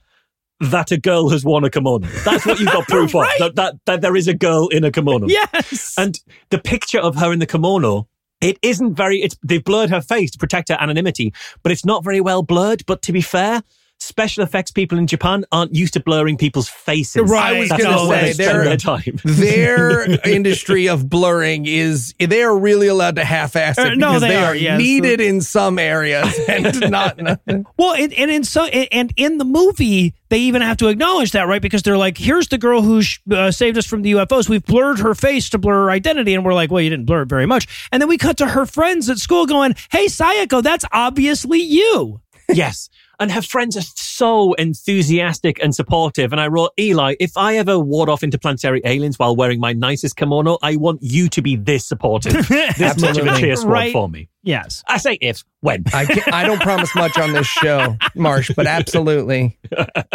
that 0.61 0.90
a 0.92 0.96
girl 0.98 1.28
has 1.30 1.44
worn 1.44 1.64
a 1.64 1.70
kimono. 1.70 2.06
That's 2.24 2.44
what 2.46 2.58
you've 2.61 2.70
got 2.72 2.86
proof 2.88 3.14
Right. 3.14 3.32
of. 3.40 3.54
That, 3.54 3.56
that, 3.56 3.74
that 3.86 4.00
there 4.02 4.16
is 4.16 4.28
a 4.28 4.34
girl 4.34 4.68
in 4.68 4.84
a 4.84 4.90
kimono. 4.90 5.26
Yes. 5.28 5.94
And 5.98 6.18
the 6.50 6.58
picture 6.58 7.00
of 7.00 7.16
her 7.16 7.32
in 7.32 7.38
the 7.38 7.46
kimono, 7.46 8.06
it 8.40 8.58
isn't 8.62 8.94
very, 8.94 9.22
it's, 9.22 9.36
they've 9.42 9.64
blurred 9.64 9.90
her 9.90 10.00
face 10.00 10.30
to 10.32 10.38
protect 10.38 10.68
her 10.68 10.76
anonymity, 10.80 11.32
but 11.62 11.72
it's 11.72 11.84
not 11.84 12.04
very 12.04 12.20
well 12.20 12.42
blurred. 12.42 12.84
But 12.86 13.02
to 13.02 13.12
be 13.12 13.20
fair, 13.20 13.62
special 14.01 14.42
effects 14.42 14.70
people 14.70 14.98
in 14.98 15.07
Japan 15.07 15.44
aren't 15.53 15.74
used 15.74 15.92
to 15.94 16.01
blurring 16.01 16.36
people's 16.36 16.68
faces. 16.68 17.30
Right. 17.30 17.57
I 17.57 17.59
was 17.61 17.68
gonna 17.68 18.09
say, 18.09 18.32
they 18.32 18.44
their 18.44 18.76
time. 18.76 19.20
Their 19.24 20.11
industry 20.28 20.88
of 20.88 21.09
blurring 21.09 21.66
is 21.66 22.14
they 22.18 22.42
are 22.42 22.57
really 22.57 22.88
allowed 22.88 23.16
to 23.16 23.24
half-ass 23.24 23.78
it 23.78 23.86
Uh, 23.86 23.94
no, 23.94 24.09
because 24.09 24.22
they 24.22 24.28
they, 24.28 24.36
are, 24.36 24.46
are, 24.46 24.55
yes. 24.55 24.78
needed 24.78 25.20
in 25.20 25.40
some 25.40 25.78
areas 25.78 26.38
and 26.48 26.90
not. 26.90 27.18
Nothing. 27.18 27.66
Well, 27.76 27.94
and, 27.94 28.12
and 28.14 28.30
in 28.30 28.44
so 28.44 28.64
and 28.64 29.12
in 29.16 29.38
the 29.38 29.44
movie, 29.44 30.14
they 30.28 30.38
even 30.38 30.62
have 30.62 30.78
to 30.78 30.88
acknowledge 30.88 31.32
that, 31.32 31.46
right? 31.48 31.61
Because 31.62 31.82
they're 31.82 31.98
like, 31.98 32.16
"Here's 32.16 32.48
the 32.48 32.59
girl 32.59 32.82
who 32.82 33.03
sh- 33.03 33.20
uh, 33.30 33.51
saved 33.51 33.76
us 33.76 33.86
from 33.86 34.03
the 34.03 34.12
UFOs. 34.12 34.48
We've 34.48 34.64
blurred 34.64 35.01
her 35.01 35.14
face 35.14 35.51
to 35.51 35.59
blur 35.59 35.74
her 35.84 35.90
identity," 35.90 36.34
and 36.34 36.44
we're 36.44 36.55
like, 36.55 36.70
"Well, 36.70 36.80
you 36.80 36.90
didn't 36.90 37.07
blur 37.07 37.22
it 37.22 37.28
very 37.28 37.46
much." 37.46 37.88
And 37.92 38.01
then 38.01 38.09
we 38.09 38.16
cut 38.16 38.38
to 38.38 38.46
her 38.46 38.64
friends 38.66 39.11
at 39.11 39.18
school 39.18 39.46
going, 39.46 39.74
"Hey, 39.90 40.07
Sayako, 40.07 40.62
that's 40.62 40.84
obviously 40.92 41.61
you." 41.61 42.20
Yes. 42.48 42.88
And 43.20 43.30
her 43.30 43.42
friends 43.42 43.76
are 43.76 43.82
so 43.82 44.54
enthusiastic 44.54 45.62
and 45.62 45.74
supportive. 45.74 46.32
And 46.32 46.40
I 46.40 46.46
wrote, 46.46 46.70
Eli, 46.80 47.16
if 47.20 47.36
I 47.36 47.58
ever 47.58 47.78
ward 47.78 48.08
off 48.08 48.22
interplanetary 48.22 48.80
aliens 48.84 49.18
while 49.18 49.36
wearing 49.36 49.60
my 49.60 49.74
nicest 49.74 50.16
kimono, 50.16 50.56
I 50.62 50.76
want 50.76 51.02
you 51.02 51.28
to 51.28 51.42
be 51.42 51.56
this 51.56 51.86
supportive, 51.86 52.32
this 52.48 52.98
much 52.98 53.18
of 53.18 53.26
a 53.26 53.36
cheer 53.38 53.56
squad 53.56 53.70
Right. 53.70 53.92
for 53.92 54.08
me. 54.08 54.30
Yes. 54.43 54.82
I 54.88 54.97
say 54.97 55.18
if, 55.20 55.45
when. 55.61 55.84
I, 55.93 56.07
can't, 56.07 56.32
I 56.32 56.47
don't 56.47 56.62
promise 56.62 56.95
much 56.95 57.18
on 57.18 57.32
this 57.32 57.47
show, 57.47 57.97
Marsh, 58.14 58.51
but 58.57 58.66
absolutely, 58.66 59.59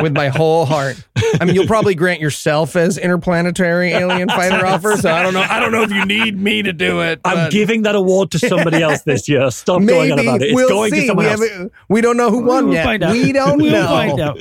with 0.01 0.13
my 0.15 0.30
whole 0.30 0.65
heart. 0.65 0.95
I 1.39 1.45
mean, 1.45 1.53
you'll 1.53 1.67
probably 1.67 1.93
grant 1.93 2.21
yourself 2.21 2.76
as 2.76 2.97
interplanetary 2.97 3.91
alien 3.91 4.28
fighter 4.30 4.65
offer. 4.65 4.97
So 4.97 5.11
I 5.13 5.21
don't 5.21 5.36
know. 5.36 5.45
I 5.47 5.59
don't 5.59 5.71
know 5.71 5.84
if 5.84 5.91
you 5.91 6.05
need 6.05 6.39
me 6.39 6.63
to 6.63 6.73
do 6.73 7.01
it. 7.01 7.21
I'm 7.23 7.51
giving 7.51 7.84
that 7.84 7.93
award 7.95 8.32
to 8.32 8.39
somebody 8.39 8.82
else 8.82 9.03
this 9.03 9.30
year. 9.30 9.51
Stop 9.51 9.84
going 9.84 10.11
on 10.11 10.19
about 10.19 10.41
it. 10.41 10.45
It's 10.47 10.55
we'll 10.55 10.69
going 10.69 10.91
see. 10.91 11.01
to 11.01 11.07
someone 11.07 11.26
we, 11.26 11.32
else. 11.32 11.47
haven't- 11.49 11.71
we 11.89 12.01
don't 12.01 12.17
know 12.17 12.32
who 12.32 12.39
won 12.39 12.65
we'll 12.65 12.73
yet. 12.73 12.84
find 12.84 13.03
out. 13.03 13.11
We 13.11 13.32
don't 13.32 13.61
we'll 13.61 13.71
know. 13.71 13.88
find 13.88 14.19
out. 14.19 14.39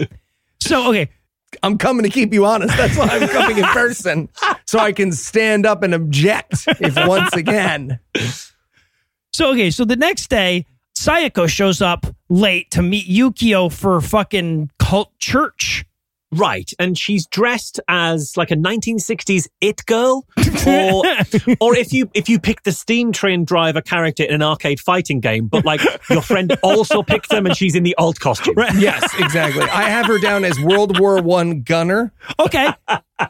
So 0.62 0.88
okay, 0.88 1.10
I'm 1.62 1.76
coming 1.76 2.04
to 2.04 2.08
keep 2.08 2.32
you 2.32 2.46
honest. 2.46 2.74
That's 2.74 2.96
why 2.96 3.08
I'm 3.08 3.28
coming 3.28 3.58
in 3.58 3.64
person, 3.64 4.30
so 4.66 4.78
I 4.78 4.92
can 4.92 5.12
stand 5.12 5.66
up 5.66 5.82
and 5.82 5.92
object 5.92 6.64
if 6.80 6.96
once 7.06 7.34
again. 7.34 8.00
So 9.34 9.50
okay, 9.50 9.72
so 9.72 9.84
the 9.84 9.96
next 9.96 10.30
day, 10.30 10.64
Sayako 10.96 11.48
shows 11.48 11.82
up 11.82 12.06
late 12.28 12.70
to 12.70 12.82
meet 12.82 13.08
Yukio 13.08 13.70
for 13.70 14.00
fucking 14.00 14.70
cult 14.78 15.10
church. 15.18 15.84
Right. 16.30 16.70
And 16.78 16.96
she's 16.96 17.26
dressed 17.26 17.80
as 17.88 18.36
like 18.36 18.52
a 18.52 18.56
1960s 18.56 19.48
it 19.60 19.84
girl. 19.86 20.24
Or, 20.66 21.04
or 21.60 21.76
if 21.76 21.92
you 21.92 22.08
if 22.14 22.28
you 22.28 22.38
pick 22.38 22.62
the 22.62 22.70
steam 22.72 23.10
train 23.10 23.44
driver 23.44 23.80
character 23.80 24.22
in 24.22 24.36
an 24.36 24.42
arcade 24.42 24.78
fighting 24.78 25.18
game, 25.18 25.48
but 25.48 25.64
like 25.64 25.80
your 26.08 26.22
friend 26.22 26.56
also 26.62 27.02
picked 27.02 27.28
them 27.28 27.46
and 27.46 27.56
she's 27.56 27.74
in 27.74 27.82
the 27.82 27.94
alt 27.96 28.20
costume. 28.20 28.54
Yes, 28.76 29.02
exactly. 29.18 29.62
I 29.62 29.88
have 29.88 30.06
her 30.06 30.18
down 30.18 30.44
as 30.44 30.60
World 30.60 30.98
War 31.00 31.20
One 31.20 31.62
gunner. 31.62 32.12
Okay. 32.38 32.68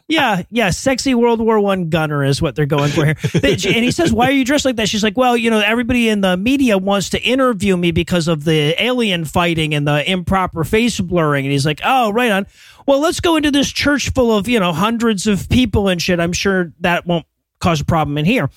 Yeah, 0.07 0.43
yeah. 0.49 0.71
Sexy 0.71 1.13
World 1.13 1.39
War 1.39 1.59
One 1.59 1.89
gunner 1.89 2.23
is 2.23 2.41
what 2.41 2.55
they're 2.55 2.65
going 2.65 2.91
for 2.91 3.05
here. 3.05 3.15
And 3.43 3.83
he 3.83 3.91
says, 3.91 4.11
"Why 4.11 4.27
are 4.27 4.31
you 4.31 4.43
dressed 4.43 4.65
like 4.65 4.77
that?" 4.77 4.89
She's 4.89 5.03
like, 5.03 5.15
"Well, 5.15 5.37
you 5.37 5.49
know, 5.51 5.59
everybody 5.59 6.09
in 6.09 6.21
the 6.21 6.37
media 6.37 6.77
wants 6.77 7.09
to 7.11 7.21
interview 7.21 7.77
me 7.77 7.91
because 7.91 8.27
of 8.27 8.45
the 8.45 8.75
alien 8.83 9.25
fighting 9.25 9.75
and 9.75 9.87
the 9.87 10.09
improper 10.09 10.63
face 10.63 10.99
blurring." 10.99 11.45
And 11.45 11.51
he's 11.51 11.65
like, 11.65 11.81
"Oh, 11.83 12.11
right 12.11 12.31
on. 12.31 12.47
Well, 12.87 12.99
let's 12.99 13.19
go 13.19 13.35
into 13.35 13.51
this 13.51 13.71
church 13.71 14.11
full 14.11 14.35
of 14.35 14.47
you 14.47 14.59
know 14.59 14.73
hundreds 14.73 15.27
of 15.27 15.49
people 15.49 15.87
and 15.87 16.01
shit. 16.01 16.19
I'm 16.19 16.33
sure 16.33 16.73
that 16.79 17.05
won't 17.05 17.25
cause 17.59 17.81
a 17.81 17.85
problem 17.85 18.17
in 18.17 18.25
here." 18.25 18.49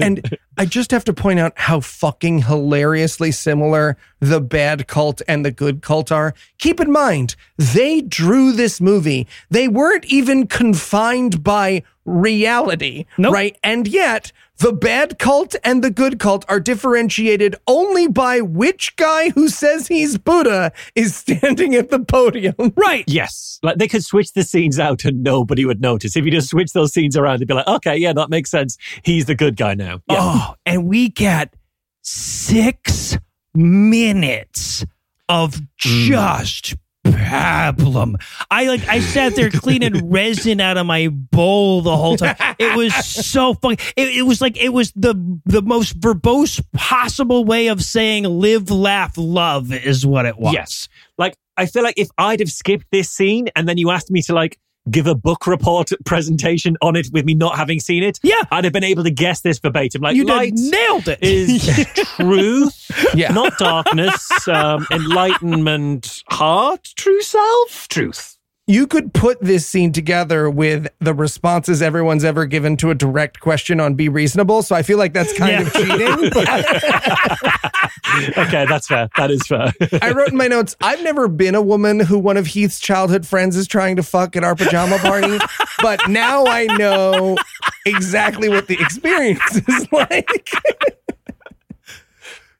And 0.00 0.38
I 0.58 0.66
just 0.66 0.90
have 0.90 1.04
to 1.04 1.12
point 1.12 1.40
out 1.40 1.52
how 1.56 1.80
fucking 1.80 2.42
hilariously 2.42 3.32
similar 3.32 3.96
the 4.20 4.40
bad 4.40 4.86
cult 4.86 5.22
and 5.26 5.44
the 5.44 5.50
good 5.50 5.82
cult 5.82 6.12
are. 6.12 6.34
Keep 6.58 6.80
in 6.80 6.92
mind, 6.92 7.34
they 7.58 8.00
drew 8.00 8.52
this 8.52 8.80
movie. 8.80 9.26
They 9.50 9.68
weren't 9.68 10.04
even 10.06 10.46
confined 10.46 11.42
by 11.42 11.82
reality, 12.04 13.06
Nope. 13.18 13.34
right? 13.34 13.58
And 13.62 13.86
yet, 13.86 14.32
the 14.58 14.72
bad 14.72 15.18
cult 15.18 15.56
and 15.64 15.82
the 15.82 15.90
good 15.90 16.18
cult 16.18 16.44
are 16.48 16.60
differentiated 16.60 17.56
only 17.66 18.06
by 18.06 18.40
which 18.40 18.94
guy 18.96 19.30
who 19.30 19.48
says 19.48 19.88
he's 19.88 20.18
Buddha 20.18 20.72
is 20.94 21.16
standing 21.22 21.74
at 21.74 21.90
the 21.90 22.00
podium. 22.00 22.54
Right. 22.76 23.04
Yes. 23.06 23.58
Like 23.62 23.78
they 23.78 23.88
could 23.88 24.04
switch 24.04 24.32
the 24.32 24.44
scenes 24.44 24.78
out 24.78 25.04
and 25.04 25.22
nobody 25.22 25.64
would 25.64 25.80
notice. 25.80 26.16
If 26.16 26.24
you 26.24 26.30
just 26.30 26.48
switch 26.48 26.72
those 26.72 26.92
scenes 26.92 27.16
around, 27.16 27.40
they'd 27.40 27.48
be 27.48 27.54
like, 27.54 27.66
okay, 27.66 27.96
yeah, 27.96 28.12
that 28.12 28.30
makes 28.30 28.50
sense. 28.50 28.76
He's 29.04 29.26
the 29.26 29.34
good 29.34 29.56
guy 29.56 29.74
now. 29.74 30.00
Yeah. 30.08 30.18
Oh, 30.20 30.54
and 30.64 30.88
we 30.88 31.08
get 31.08 31.54
six 32.02 33.18
minutes 33.54 34.84
of 35.28 35.54
mm. 35.54 35.66
just 35.78 36.74
pablum. 37.04 38.14
I 38.50 38.66
like 38.66 38.86
I 38.88 39.00
sat 39.00 39.34
there 39.34 39.50
cleaning 39.50 40.10
resin 40.10 40.60
out 40.60 40.76
of 40.76 40.86
my 40.86 41.08
bowl 41.08 41.82
the 41.82 41.96
whole 41.96 42.16
time. 42.16 42.36
It 42.58 42.76
was 42.76 42.94
so 42.94 43.54
funny. 43.54 43.76
It, 43.96 44.08
it 44.08 44.22
was 44.22 44.40
like 44.40 44.56
it 44.56 44.70
was 44.70 44.92
the 44.92 45.14
the 45.44 45.62
most 45.62 45.98
verbose 46.00 46.62
possible 46.72 47.44
way 47.44 47.68
of 47.68 47.82
saying 47.82 48.24
live, 48.24 48.70
laugh, 48.70 49.14
love 49.16 49.72
is 49.72 50.06
what 50.06 50.26
it 50.26 50.38
was. 50.38 50.52
Yes. 50.52 50.88
Like, 51.18 51.36
I 51.56 51.66
feel 51.66 51.82
like 51.82 51.98
if 51.98 52.08
I'd 52.18 52.40
have 52.40 52.50
skipped 52.50 52.86
this 52.90 53.10
scene 53.10 53.48
and 53.54 53.68
then 53.68 53.78
you 53.78 53.90
asked 53.90 54.10
me 54.10 54.22
to 54.22 54.34
like 54.34 54.58
give 54.90 55.06
a 55.06 55.14
book 55.14 55.46
report 55.46 55.90
presentation 56.04 56.76
on 56.82 56.96
it 56.96 57.08
with 57.12 57.24
me 57.24 57.34
not 57.34 57.56
having 57.56 57.78
seen 57.80 58.02
it, 58.02 58.18
Yeah. 58.22 58.42
I'd 58.50 58.64
have 58.64 58.72
been 58.72 58.84
able 58.84 59.04
to 59.04 59.10
guess 59.10 59.40
this 59.42 59.58
verbatim. 59.58 60.02
Like, 60.02 60.16
You 60.16 60.24
light 60.24 60.52
nailed 60.54 61.08
it. 61.08 61.18
is 61.22 61.64
truth, 62.16 62.90
Yeah. 63.14 63.32
not 63.32 63.56
darkness, 63.58 64.48
um, 64.48 64.86
enlightenment, 64.90 66.22
heart, 66.30 66.88
true 66.96 67.22
self, 67.22 67.86
truth. 67.88 68.36
You 68.72 68.86
could 68.86 69.12
put 69.12 69.38
this 69.42 69.66
scene 69.66 69.92
together 69.92 70.48
with 70.48 70.86
the 70.98 71.12
responses 71.12 71.82
everyone's 71.82 72.24
ever 72.24 72.46
given 72.46 72.78
to 72.78 72.88
a 72.88 72.94
direct 72.94 73.38
question 73.38 73.80
on 73.80 73.96
Be 73.96 74.08
Reasonable. 74.08 74.62
So 74.62 74.74
I 74.74 74.82
feel 74.82 74.96
like 74.96 75.12
that's 75.12 75.36
kind 75.36 75.66
of 75.66 75.72
cheating. 75.74 76.30
But 76.30 76.48
Okay, 78.38 78.64
that's 78.66 78.86
fair. 78.86 79.10
That 79.18 79.30
is 79.30 79.46
fair. 79.46 79.74
I 80.00 80.12
wrote 80.12 80.30
in 80.30 80.38
my 80.38 80.48
notes, 80.48 80.74
I've 80.80 81.02
never 81.02 81.28
been 81.28 81.54
a 81.54 81.60
woman 81.60 82.00
who 82.00 82.18
one 82.18 82.38
of 82.38 82.46
Heath's 82.46 82.80
childhood 82.80 83.26
friends 83.26 83.56
is 83.56 83.66
trying 83.68 83.96
to 83.96 84.02
fuck 84.02 84.36
at 84.36 84.42
our 84.42 84.54
pajama 84.54 84.96
party. 85.00 85.38
but 85.82 86.08
now 86.08 86.46
I 86.46 86.64
know 86.78 87.36
exactly 87.84 88.48
what 88.48 88.68
the 88.68 88.80
experience 88.80 89.60
is 89.68 89.86
like. 89.92 90.50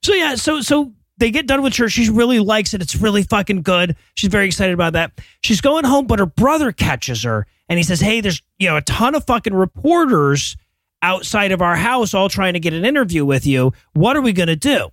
So 0.03 0.13
yeah, 0.13 0.35
so 0.35 0.61
so 0.61 0.93
they 1.23 1.31
get 1.31 1.47
done 1.47 1.63
with 1.63 1.73
church. 1.73 1.93
She 1.93 2.11
really 2.11 2.41
likes 2.41 2.75
it. 2.75 2.83
It's 2.83 2.97
really 2.97 3.23
fucking 3.23 3.63
good. 3.63 3.95
She's 4.15 4.29
very 4.29 4.47
excited 4.47 4.75
about 4.75 4.95
that. 4.95 5.13
She's 5.41 5.61
going 5.61 5.85
home, 5.85 6.09
but 6.09 6.19
her 6.19 6.27
brother 6.27 6.73
catches 6.73 7.23
her 7.23 7.47
and 7.69 7.79
he 7.79 7.85
says, 7.85 8.01
Hey, 8.01 8.21
there's 8.21 8.43
you 8.59 8.69
know 8.69 8.77
a 8.77 8.83
ton 8.83 9.15
of 9.15 9.25
fucking 9.25 9.55
reporters 9.55 10.57
outside 11.01 11.53
of 11.53 11.63
our 11.63 11.77
house 11.77 12.13
all 12.13 12.29
trying 12.29 12.55
to 12.55 12.61
get 12.61 12.73
an 12.73 12.85
interview 12.85 13.25
with 13.25 13.47
you. 13.47 13.73
What 13.93 14.17
are 14.17 14.21
we 14.21 14.33
gonna 14.33 14.57
do? 14.57 14.89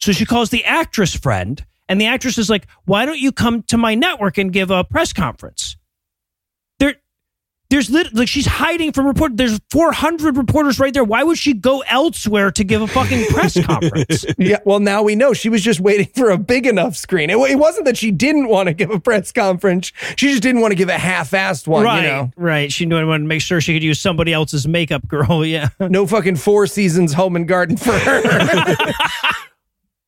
So 0.00 0.12
she 0.12 0.24
calls 0.24 0.50
the 0.50 0.64
actress 0.64 1.16
friend, 1.16 1.64
and 1.88 2.00
the 2.00 2.06
actress 2.06 2.38
is 2.38 2.48
like, 2.48 2.68
Why 2.84 3.04
don't 3.04 3.18
you 3.18 3.32
come 3.32 3.64
to 3.64 3.76
my 3.76 3.96
network 3.96 4.38
and 4.38 4.52
give 4.52 4.70
a 4.70 4.84
press 4.84 5.12
conference? 5.12 5.76
There 7.72 7.82
there's 7.82 7.90
lit- 7.90 8.14
like 8.14 8.28
she's 8.28 8.46
hiding 8.46 8.92
from 8.92 9.06
report. 9.06 9.36
There's 9.36 9.58
400 9.70 10.36
reporters 10.36 10.78
right 10.78 10.92
there. 10.94 11.02
Why 11.04 11.22
would 11.24 11.38
she 11.38 11.52
go 11.54 11.80
elsewhere 11.88 12.50
to 12.52 12.64
give 12.64 12.82
a 12.82 12.86
fucking 12.86 13.26
press 13.26 13.58
conference? 13.66 14.24
yeah, 14.38 14.58
well, 14.64 14.78
now 14.78 15.02
we 15.02 15.16
know 15.16 15.32
she 15.32 15.48
was 15.48 15.62
just 15.62 15.80
waiting 15.80 16.06
for 16.14 16.30
a 16.30 16.38
big 16.38 16.66
enough 16.66 16.96
screen. 16.96 17.30
It, 17.30 17.36
it 17.38 17.58
wasn't 17.58 17.86
that 17.86 17.96
she 17.96 18.10
didn't 18.10 18.48
want 18.48 18.68
to 18.68 18.74
give 18.74 18.90
a 18.90 19.00
press 19.00 19.32
conference; 19.32 19.90
she 20.16 20.30
just 20.30 20.42
didn't 20.42 20.60
want 20.60 20.70
to 20.72 20.76
give 20.76 20.88
a 20.88 20.98
half-assed 20.98 21.66
one. 21.66 21.84
right, 21.84 22.02
You 22.04 22.08
know, 22.08 22.30
right. 22.36 22.72
She 22.72 22.86
knew 22.86 22.96
I 22.96 23.04
wanted 23.04 23.24
to 23.24 23.28
make 23.28 23.40
sure 23.42 23.60
she 23.60 23.72
could 23.74 23.82
use 23.82 23.98
somebody 23.98 24.32
else's 24.32 24.68
makeup 24.68 25.06
girl. 25.08 25.44
Yeah, 25.52 25.68
no 25.80 26.06
fucking 26.06 26.36
Four 26.36 26.66
Seasons 26.66 27.12
Home 27.14 27.36
and 27.36 27.48
Garden 27.48 27.76
for 27.76 27.92
her. 27.92 28.22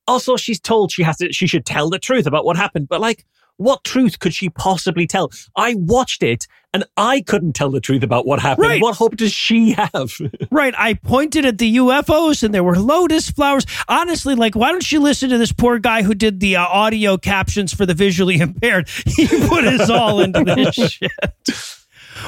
Also, 0.07 0.37
she's 0.37 0.59
told 0.59 0.91
she 0.91 1.01
has 1.01 1.17
to, 1.17 1.33
she 1.33 1.47
should 1.47 1.65
tell 1.65 1.89
the 1.89 1.97
truth 1.97 2.27
about 2.27 2.45
what 2.45 2.55
happened. 2.55 2.87
But 2.87 3.01
like, 3.01 3.25
what 3.57 3.83
truth 3.83 4.19
could 4.19 4.33
she 4.33 4.49
possibly 4.49 5.07
tell? 5.07 5.31
I 5.55 5.75
watched 5.77 6.23
it 6.23 6.47
and 6.73 6.83
I 6.97 7.21
couldn't 7.21 7.53
tell 7.53 7.71
the 7.71 7.79
truth 7.79 8.03
about 8.03 8.25
what 8.25 8.39
happened. 8.39 8.67
Right. 8.67 8.81
What 8.81 8.95
hope 8.95 9.15
does 9.15 9.31
she 9.31 9.71
have? 9.71 10.11
right. 10.51 10.73
I 10.77 10.95
pointed 10.95 11.45
at 11.45 11.57
the 11.57 11.77
UFOs 11.77 12.43
and 12.43 12.53
there 12.53 12.65
were 12.65 12.77
lotus 12.77 13.29
flowers. 13.29 13.65
Honestly, 13.87 14.35
like, 14.35 14.55
why 14.55 14.71
don't 14.71 14.91
you 14.91 14.99
listen 14.99 15.29
to 15.29 15.37
this 15.37 15.53
poor 15.53 15.79
guy 15.79 16.03
who 16.03 16.13
did 16.13 16.41
the 16.41 16.57
uh, 16.57 16.65
audio 16.65 17.17
captions 17.17 17.73
for 17.73 17.85
the 17.85 17.93
visually 17.93 18.39
impaired? 18.41 18.89
He 19.05 19.27
put 19.47 19.63
his 19.63 19.89
all 19.89 20.19
into 20.19 20.43
this 20.43 20.75
shit. 20.91 21.11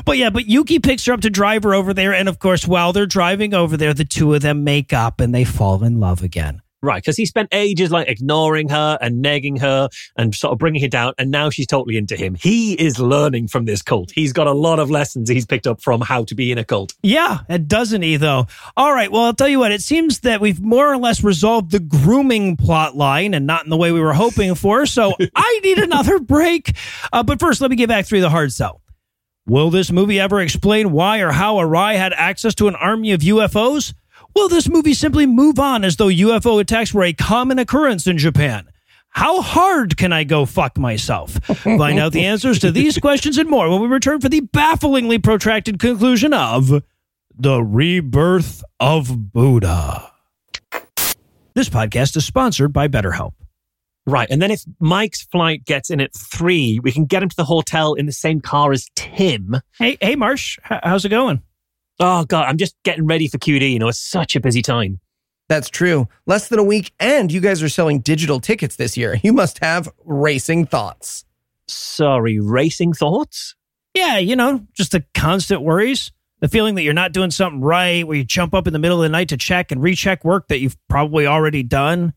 But 0.06 0.18
yeah, 0.18 0.30
but 0.30 0.46
Yuki 0.46 0.80
picks 0.80 1.06
her 1.06 1.14
up 1.14 1.22
to 1.22 1.30
drive 1.30 1.64
her 1.64 1.74
over 1.74 1.94
there. 1.94 2.14
And 2.14 2.30
of 2.30 2.40
course, 2.40 2.68
while 2.68 2.94
they're 2.94 3.06
driving 3.06 3.54
over 3.54 3.76
there, 3.76 3.94
the 3.94 4.06
two 4.06 4.34
of 4.34 4.42
them 4.42 4.64
make 4.64 4.94
up 4.94 5.20
and 5.20 5.34
they 5.34 5.44
fall 5.44 5.84
in 5.84 6.00
love 6.00 6.24
again. 6.24 6.62
Right. 6.82 7.02
Because 7.02 7.18
he 7.18 7.26
spent 7.26 7.50
ages 7.52 7.92
like 7.92 8.08
ignoring 8.08 8.70
her 8.70 8.98
and 9.02 9.22
nagging 9.22 9.58
her 9.58 9.90
and 10.16 10.34
sort 10.34 10.54
of 10.54 10.60
bringing 10.60 10.82
her 10.82 10.88
down. 10.88 11.14
And 11.18 11.32
now 11.32 11.50
she's 11.50 11.68
totally 11.68 11.98
into 11.98 12.16
him. 12.16 12.36
He 12.36 12.74
is 12.74 13.00
learning 13.00 13.48
from 13.48 13.66
this 13.66 13.82
cult. 13.82 14.12
He's 14.12 14.34
got 14.34 14.48
a 14.48 14.54
lot 14.54 14.80
of 14.80 14.90
lessons 14.90 15.30
he's 15.30 15.46
picked 15.46 15.68
up 15.68 15.82
from 15.82 16.02
how 16.02 16.24
to 16.26 16.36
be 16.36 16.52
in 16.52 16.58
a 16.58 16.64
cult. 16.64 16.94
Yeah, 17.04 17.40
and 17.50 17.68
doesn't 17.68 18.02
he 18.02 18.18
though? 18.18 18.48
All 18.76 18.94
right, 18.94 19.12
well, 19.12 19.24
I'll 19.24 19.34
tell 19.34 19.48
you 19.48 19.60
what, 19.60 19.72
it 19.72 19.82
seems 19.82 20.20
that 20.22 20.42
we've 20.42 20.62
more 20.62 20.92
or 20.92 20.98
less 20.98 21.24
resolved 21.24 21.72
the 21.72 21.80
grooming 21.80 22.58
plot 22.58 22.96
line 22.96 23.34
and 23.34 23.46
not 23.48 23.64
in 23.64 23.70
the 23.70 23.78
way 23.78 23.92
we 23.92 24.00
were 24.00 24.14
hoping 24.14 24.56
for, 24.56 24.86
so 24.86 25.14
I 25.36 25.60
need 25.64 25.80
another 25.80 26.20
break. 26.20 26.76
Uh, 27.12 27.24
but 27.24 27.40
first, 27.40 27.62
let 27.62 27.70
me 27.70 27.78
get 27.78 27.90
back 27.90 28.06
through 28.06 28.22
the 28.22 28.30
hard 28.30 28.52
sell. 28.52 28.82
Will 29.46 29.70
this 29.70 29.92
movie 29.92 30.20
ever 30.20 30.42
explain 30.42 30.92
why 30.92 31.20
or 31.20 31.32
how 31.32 31.56
Arai 31.56 31.96
had 31.96 32.12
access 32.12 32.54
to 32.56 32.68
an 32.68 32.76
army 32.76 33.14
of 33.14 33.22
UFOs? 33.22 33.94
Will 34.38 34.50
this 34.50 34.70
movie 34.70 34.94
simply 34.94 35.26
move 35.26 35.58
on 35.58 35.84
as 35.84 35.96
though 35.96 36.10
UFO 36.10 36.62
attacks 36.62 36.94
were 36.94 37.04
a 37.04 37.12
common 37.12 37.58
occurrence 37.58 38.06
in 38.06 38.20
Japan? 38.20 38.70
How 39.10 39.42
hard 39.42 39.98
can 39.98 40.14
I 40.14 40.26
go 40.26 40.46
fuck 40.46 40.78
myself? 40.78 41.34
Find 41.34 41.98
out 41.98 42.12
the 42.12 42.26
answers 42.28 42.60
to 42.60 42.70
these 42.70 43.00
questions 43.00 43.40
and 43.40 43.50
more 43.50 43.68
when 43.68 43.82
we 43.82 43.88
return 43.88 44.22
for 44.22 44.30
the 44.30 44.42
bafflingly 44.42 45.18
protracted 45.18 45.80
conclusion 45.80 46.36
of 46.36 46.84
The 47.36 47.64
Rebirth 47.64 48.64
of 48.80 49.34
Buddha. 49.34 50.12
This 51.56 51.70
podcast 51.70 52.16
is 52.16 52.24
sponsored 52.24 52.72
by 52.72 52.88
BetterHelp. 52.88 53.34
Right. 54.06 54.28
And 54.30 54.40
then 54.40 54.52
if 54.52 54.62
Mike's 54.80 55.24
flight 55.24 55.66
gets 55.66 55.90
in 55.90 56.00
at 56.00 56.14
three, 56.14 56.80
we 56.84 56.92
can 56.92 57.06
get 57.06 57.24
him 57.24 57.30
to 57.30 57.36
the 57.36 57.44
hotel 57.44 57.96
in 57.96 58.06
the 58.06 58.12
same 58.12 58.42
car 58.42 58.72
as 58.72 58.88
Tim. 58.96 59.56
Hey, 59.80 59.98
hey, 60.00 60.16
Marsh, 60.16 60.60
how's 60.62 61.06
it 61.06 61.10
going? 61.10 61.42
Oh, 62.00 62.26
God, 62.26 62.46
I'm 62.48 62.58
just 62.58 62.76
getting 62.84 63.08
ready 63.08 63.28
for 63.28 63.38
QED. 63.38 63.72
You 63.72 63.80
know, 63.80 63.88
it's 63.88 64.00
such 64.00 64.36
a 64.36 64.40
busy 64.40 64.62
time. 64.62 65.00
That's 65.50 65.70
true. 65.70 66.08
Less 66.26 66.50
than 66.50 66.60
a 66.60 66.64
week, 66.64 66.92
and 67.00 67.32
you 67.32 67.40
guys 67.40 67.64
are 67.64 67.70
selling 67.70 68.02
digital 68.02 68.40
tickets 68.40 68.76
this 68.76 68.98
year. 68.98 69.20
You 69.24 69.34
must 69.34 69.60
have 69.60 69.90
racing 70.06 70.68
thoughts. 70.68 71.26
Sorry, 71.68 72.40
racing 72.40 72.94
thoughts? 72.94 73.56
Yeah, 73.94 74.18
you 74.18 74.36
know, 74.36 74.66
just 74.74 74.92
the 74.92 75.04
constant 75.14 75.62
worries, 75.64 76.12
the 76.40 76.48
feeling 76.48 76.76
that 76.76 76.84
you're 76.84 76.94
not 76.94 77.14
doing 77.14 77.32
something 77.32 77.62
right, 77.62 78.08
where 78.08 78.18
you 78.18 78.24
jump 78.24 78.54
up 78.54 78.68
in 78.68 78.74
the 78.74 78.80
middle 78.80 78.98
of 78.98 79.04
the 79.04 79.10
night 79.10 79.30
to 79.30 79.38
check 79.38 79.72
and 79.72 79.82
recheck 79.82 80.24
work 80.24 80.50
that 80.50 80.60
you've 80.60 80.78
probably 80.88 81.26
already 81.26 81.64
done. 81.64 82.14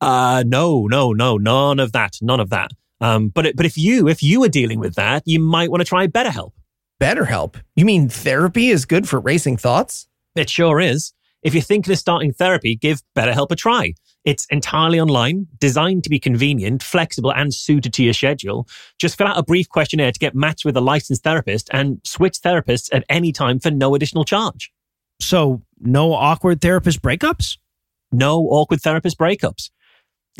Uh, 0.00 0.44
no, 0.46 0.86
no, 0.86 1.12
no, 1.12 1.36
none 1.38 1.80
of 1.80 1.92
that, 1.92 2.18
none 2.22 2.40
of 2.40 2.50
that. 2.50 2.70
Um, 3.00 3.28
but 3.28 3.46
it, 3.46 3.56
but 3.56 3.66
if 3.66 3.76
you 3.76 4.08
if 4.08 4.22
you 4.22 4.40
were 4.40 4.48
dealing 4.48 4.78
with 4.78 4.94
that, 4.94 5.22
you 5.26 5.40
might 5.40 5.70
want 5.70 5.80
to 5.80 5.84
try 5.84 6.06
BetterHelp. 6.06 6.52
BetterHelp? 7.00 7.54
You 7.76 7.84
mean 7.84 8.08
therapy 8.08 8.70
is 8.70 8.84
good 8.84 9.08
for 9.08 9.20
racing 9.20 9.56
thoughts? 9.56 10.08
It 10.34 10.50
sure 10.50 10.80
is. 10.80 11.12
If 11.42 11.54
you're 11.54 11.62
thinking 11.62 11.92
of 11.92 11.98
starting 11.98 12.32
therapy, 12.32 12.74
give 12.74 13.02
BetterHelp 13.16 13.52
a 13.52 13.56
try. 13.56 13.94
It's 14.24 14.46
entirely 14.50 15.00
online, 15.00 15.46
designed 15.60 16.02
to 16.04 16.10
be 16.10 16.18
convenient, 16.18 16.82
flexible, 16.82 17.32
and 17.32 17.54
suited 17.54 17.94
to 17.94 18.02
your 18.02 18.12
schedule. 18.12 18.66
Just 18.98 19.16
fill 19.16 19.28
out 19.28 19.38
a 19.38 19.44
brief 19.44 19.68
questionnaire 19.68 20.10
to 20.10 20.18
get 20.18 20.34
matched 20.34 20.64
with 20.64 20.76
a 20.76 20.80
licensed 20.80 21.22
therapist 21.22 21.70
and 21.72 22.00
switch 22.04 22.40
therapists 22.40 22.88
at 22.92 23.04
any 23.08 23.30
time 23.30 23.60
for 23.60 23.70
no 23.70 23.94
additional 23.94 24.24
charge. 24.24 24.72
So, 25.20 25.62
no 25.78 26.12
awkward 26.12 26.60
therapist 26.60 27.00
breakups? 27.00 27.58
No 28.10 28.40
awkward 28.40 28.80
therapist 28.80 29.18
breakups. 29.18 29.70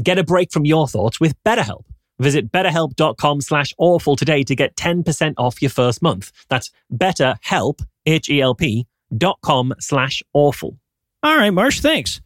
Get 0.02 0.18
a 0.18 0.24
break 0.24 0.50
from 0.52 0.64
your 0.64 0.88
thoughts 0.88 1.20
with 1.20 1.40
BetterHelp. 1.44 1.84
Visit 2.18 2.50
betterhelp.com 2.50 3.40
slash 3.40 3.72
awful 3.78 4.16
today 4.16 4.42
to 4.44 4.56
get 4.56 4.76
10% 4.76 5.34
off 5.38 5.62
your 5.62 5.70
first 5.70 6.02
month. 6.02 6.32
That's 6.48 6.70
betterhelp, 6.92 7.84
H-E-L-P, 8.06 8.86
dot 9.16 9.38
com 9.42 9.72
slash 9.78 10.22
awful. 10.32 10.78
All 11.22 11.36
right, 11.36 11.50
Marsh, 11.50 11.80
thanks. 11.80 12.20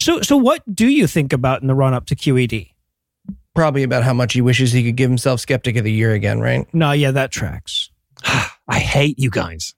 So, 0.00 0.20
so 0.22 0.36
what 0.36 0.62
do 0.74 0.88
you 0.88 1.06
think 1.06 1.32
about 1.32 1.60
in 1.62 1.68
the 1.68 1.74
run 1.74 1.94
up 1.94 2.06
to 2.06 2.16
QED? 2.16 2.70
Probably 3.54 3.82
about 3.82 4.04
how 4.04 4.14
much 4.14 4.32
he 4.32 4.40
wishes 4.40 4.72
he 4.72 4.84
could 4.84 4.96
give 4.96 5.10
himself 5.10 5.40
Skeptic 5.40 5.76
of 5.76 5.84
the 5.84 5.92
Year 5.92 6.12
again, 6.12 6.40
right? 6.40 6.72
No, 6.72 6.92
yeah, 6.92 7.10
that 7.10 7.30
tracks. 7.30 7.90
I 8.24 8.78
hate 8.78 9.18
you 9.18 9.30
guys. 9.30 9.74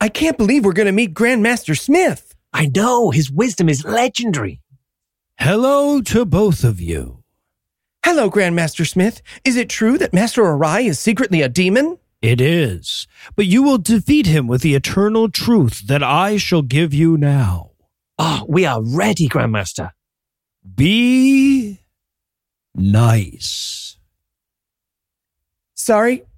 I 0.00 0.08
can't 0.08 0.38
believe 0.38 0.64
we're 0.64 0.72
going 0.72 0.86
to 0.86 0.92
meet 0.92 1.12
Grandmaster 1.12 1.78
Smith. 1.78 2.34
I 2.52 2.70
know 2.74 3.10
his 3.10 3.30
wisdom 3.30 3.68
is 3.68 3.84
legendary. 3.84 4.60
Hello 5.38 6.00
to 6.02 6.24
both 6.24 6.64
of 6.64 6.80
you. 6.80 7.19
Hello, 8.02 8.30
Grandmaster 8.30 8.88
Smith. 8.88 9.20
Is 9.44 9.56
it 9.56 9.68
true 9.68 9.98
that 9.98 10.12
Master 10.12 10.42
Arai 10.42 10.86
is 10.86 10.98
secretly 10.98 11.42
a 11.42 11.48
demon? 11.48 11.98
It 12.22 12.40
is, 12.40 13.06
but 13.36 13.46
you 13.46 13.62
will 13.62 13.78
defeat 13.78 14.26
him 14.26 14.46
with 14.46 14.62
the 14.62 14.74
eternal 14.74 15.30
truth 15.30 15.86
that 15.86 16.02
I 16.02 16.36
shall 16.36 16.62
give 16.62 16.92
you 16.92 17.16
now. 17.16 17.72
Oh, 18.18 18.44
we 18.48 18.66
are 18.66 18.82
ready, 18.82 19.28
Grandmaster. 19.28 19.92
Be 20.74 21.80
nice. 22.74 23.96
Sorry, 25.74 26.16
Grand 26.16 26.29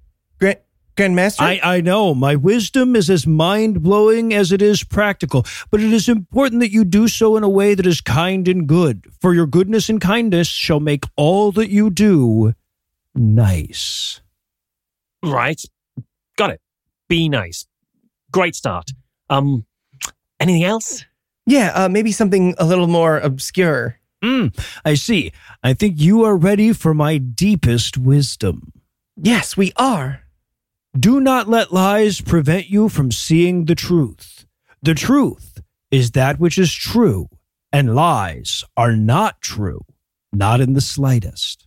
Grandmaster? 0.95 1.41
I, 1.41 1.59
I 1.63 1.81
know 1.81 2.13
my 2.13 2.35
wisdom 2.35 2.95
is 2.95 3.09
as 3.09 3.25
mind 3.25 3.81
blowing 3.81 4.33
as 4.33 4.51
it 4.51 4.61
is 4.61 4.83
practical, 4.83 5.45
but 5.71 5.81
it 5.81 5.91
is 5.91 6.07
important 6.07 6.61
that 6.61 6.71
you 6.71 6.85
do 6.85 7.07
so 7.07 7.35
in 7.35 7.43
a 7.43 7.49
way 7.49 7.73
that 7.73 7.85
is 7.85 7.99
kind 8.01 8.47
and 8.47 8.67
good, 8.67 9.07
for 9.19 9.33
your 9.33 9.47
goodness 9.47 9.89
and 9.89 9.99
kindness 9.99 10.47
shall 10.47 10.79
make 10.79 11.05
all 11.15 11.51
that 11.53 11.69
you 11.69 11.89
do 11.89 12.53
nice. 13.15 14.21
Right. 15.23 15.61
Got 16.37 16.51
it. 16.51 16.61
Be 17.07 17.29
nice. 17.29 17.65
Great 18.31 18.55
start. 18.55 18.91
Um, 19.29 19.65
anything 20.39 20.63
else? 20.63 21.05
yeah, 21.45 21.71
uh, 21.75 21.89
maybe 21.89 22.11
something 22.11 22.55
a 22.57 22.65
little 22.65 22.87
more 22.87 23.17
obscure. 23.19 23.99
Mm, 24.23 24.57
I 24.85 24.93
see. 24.93 25.31
I 25.61 25.73
think 25.73 25.99
you 25.99 26.23
are 26.23 26.37
ready 26.37 26.71
for 26.71 26.93
my 26.93 27.17
deepest 27.17 27.97
wisdom. 27.97 28.71
Yes, 29.17 29.57
we 29.57 29.73
are. 29.75 30.22
Do 30.97 31.19
not 31.19 31.49
let 31.49 31.73
lies 31.73 32.21
prevent 32.21 32.69
you 32.69 32.87
from 32.87 33.11
seeing 33.11 33.65
the 33.65 33.73
truth. 33.73 34.45
The 34.83 34.93
truth 34.93 35.59
is 35.89 36.11
that 36.11 36.39
which 36.39 36.59
is 36.59 36.71
true, 36.71 37.29
and 37.71 37.95
lies 37.95 38.63
are 38.77 38.95
not 38.95 39.41
true, 39.41 39.81
not 40.31 40.61
in 40.61 40.73
the 40.73 40.81
slightest. 40.81 41.65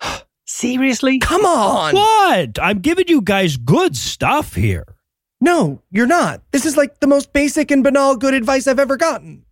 Seriously? 0.46 1.18
Come 1.18 1.44
on. 1.44 1.94
What? 1.96 2.58
I'm 2.62 2.78
giving 2.78 3.08
you 3.08 3.20
guys 3.20 3.56
good 3.56 3.96
stuff 3.96 4.54
here. 4.54 4.84
No, 5.40 5.82
you're 5.90 6.06
not. 6.06 6.40
This 6.52 6.64
is 6.64 6.76
like 6.76 7.00
the 7.00 7.08
most 7.08 7.32
basic 7.32 7.72
and 7.72 7.82
banal 7.82 8.16
good 8.16 8.32
advice 8.32 8.68
I've 8.68 8.78
ever 8.78 8.96
gotten. 8.96 9.44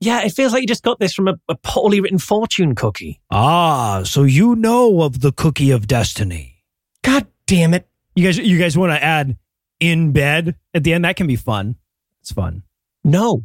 Yeah, 0.00 0.22
it 0.24 0.32
feels 0.32 0.54
like 0.54 0.62
you 0.62 0.66
just 0.66 0.82
got 0.82 0.98
this 0.98 1.12
from 1.12 1.28
a, 1.28 1.34
a 1.50 1.54
poorly 1.62 2.00
written 2.00 2.18
fortune 2.18 2.74
cookie. 2.74 3.20
Ah, 3.30 4.02
so 4.04 4.22
you 4.24 4.56
know 4.56 5.02
of 5.02 5.20
the 5.20 5.32
cookie 5.32 5.70
of 5.70 5.86
destiny. 5.86 6.64
God 7.04 7.26
damn 7.46 7.74
it. 7.74 7.86
You 8.14 8.24
guys, 8.24 8.38
you 8.38 8.58
guys 8.58 8.76
want 8.76 8.92
to 8.92 9.02
add 9.02 9.36
in 9.80 10.12
bed 10.12 10.56
at 10.74 10.84
the 10.84 10.92
end. 10.92 11.04
That 11.04 11.16
can 11.16 11.26
be 11.26 11.36
fun. 11.36 11.76
It's 12.20 12.32
fun. 12.32 12.62
No. 13.04 13.44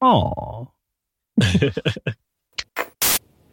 Oh. 0.00 0.72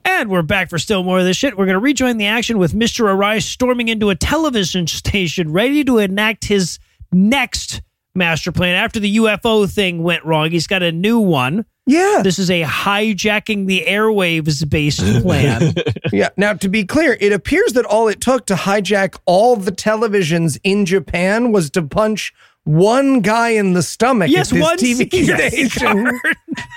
and 0.06 0.30
we're 0.30 0.42
back 0.42 0.70
for 0.70 0.80
still 0.80 1.04
more 1.04 1.20
of 1.20 1.26
this 1.26 1.36
shit. 1.38 1.58
We're 1.58 1.66
going 1.66 1.76
to 1.76 1.80
rejoin 1.80 2.18
the 2.18 2.28
action 2.28 2.58
with 2.58 2.74
Mr. 2.74 3.06
Arai 3.06 3.42
storming 3.44 3.90
into 3.90 4.10
a 4.10 4.16
television 4.16 4.88
station, 4.92 5.52
ready 5.52 5.84
to 5.84 5.98
enact 5.98 6.46
his 6.46 6.80
next 7.12 7.82
master 8.16 8.52
plan 8.52 8.76
after 8.76 9.00
the 9.00 9.18
UFO 9.18 9.70
thing 9.70 10.04
went 10.04 10.24
wrong. 10.24 10.52
He's 10.52 10.68
got 10.68 10.84
a 10.84 10.92
new 10.92 11.20
one. 11.20 11.66
Yeah. 11.86 12.22
This 12.24 12.40
is 12.40 12.50
a 12.50 12.64
hijacking 12.64 13.68
the 13.68 13.86
airwaves 13.88 14.68
based 14.70 15.00
plan. 15.22 15.74
Yeah. 16.12 16.30
Now, 16.38 16.54
to 16.54 16.70
be 16.70 16.86
clear, 16.86 17.18
it 17.20 17.34
appears 17.34 17.74
that 17.74 17.84
all 17.86 18.08
it 18.08 18.22
took 18.22 18.46
to 18.46 18.54
hijack 18.56 19.18
all 19.26 19.56
the 19.58 19.72
televisions 19.72 20.58
in 20.64 20.86
Japan 20.86 21.52
was 21.52 21.70
to 21.72 21.82
punch 21.82 22.32
one 22.64 23.20
guy 23.20 23.50
in 23.50 23.74
the 23.74 23.84
stomach 23.84 24.30
yes, 24.30 24.52
at 24.52 24.56
this 24.56 24.64
one 24.64 24.78
TV 24.78 25.10
station. 25.36 26.20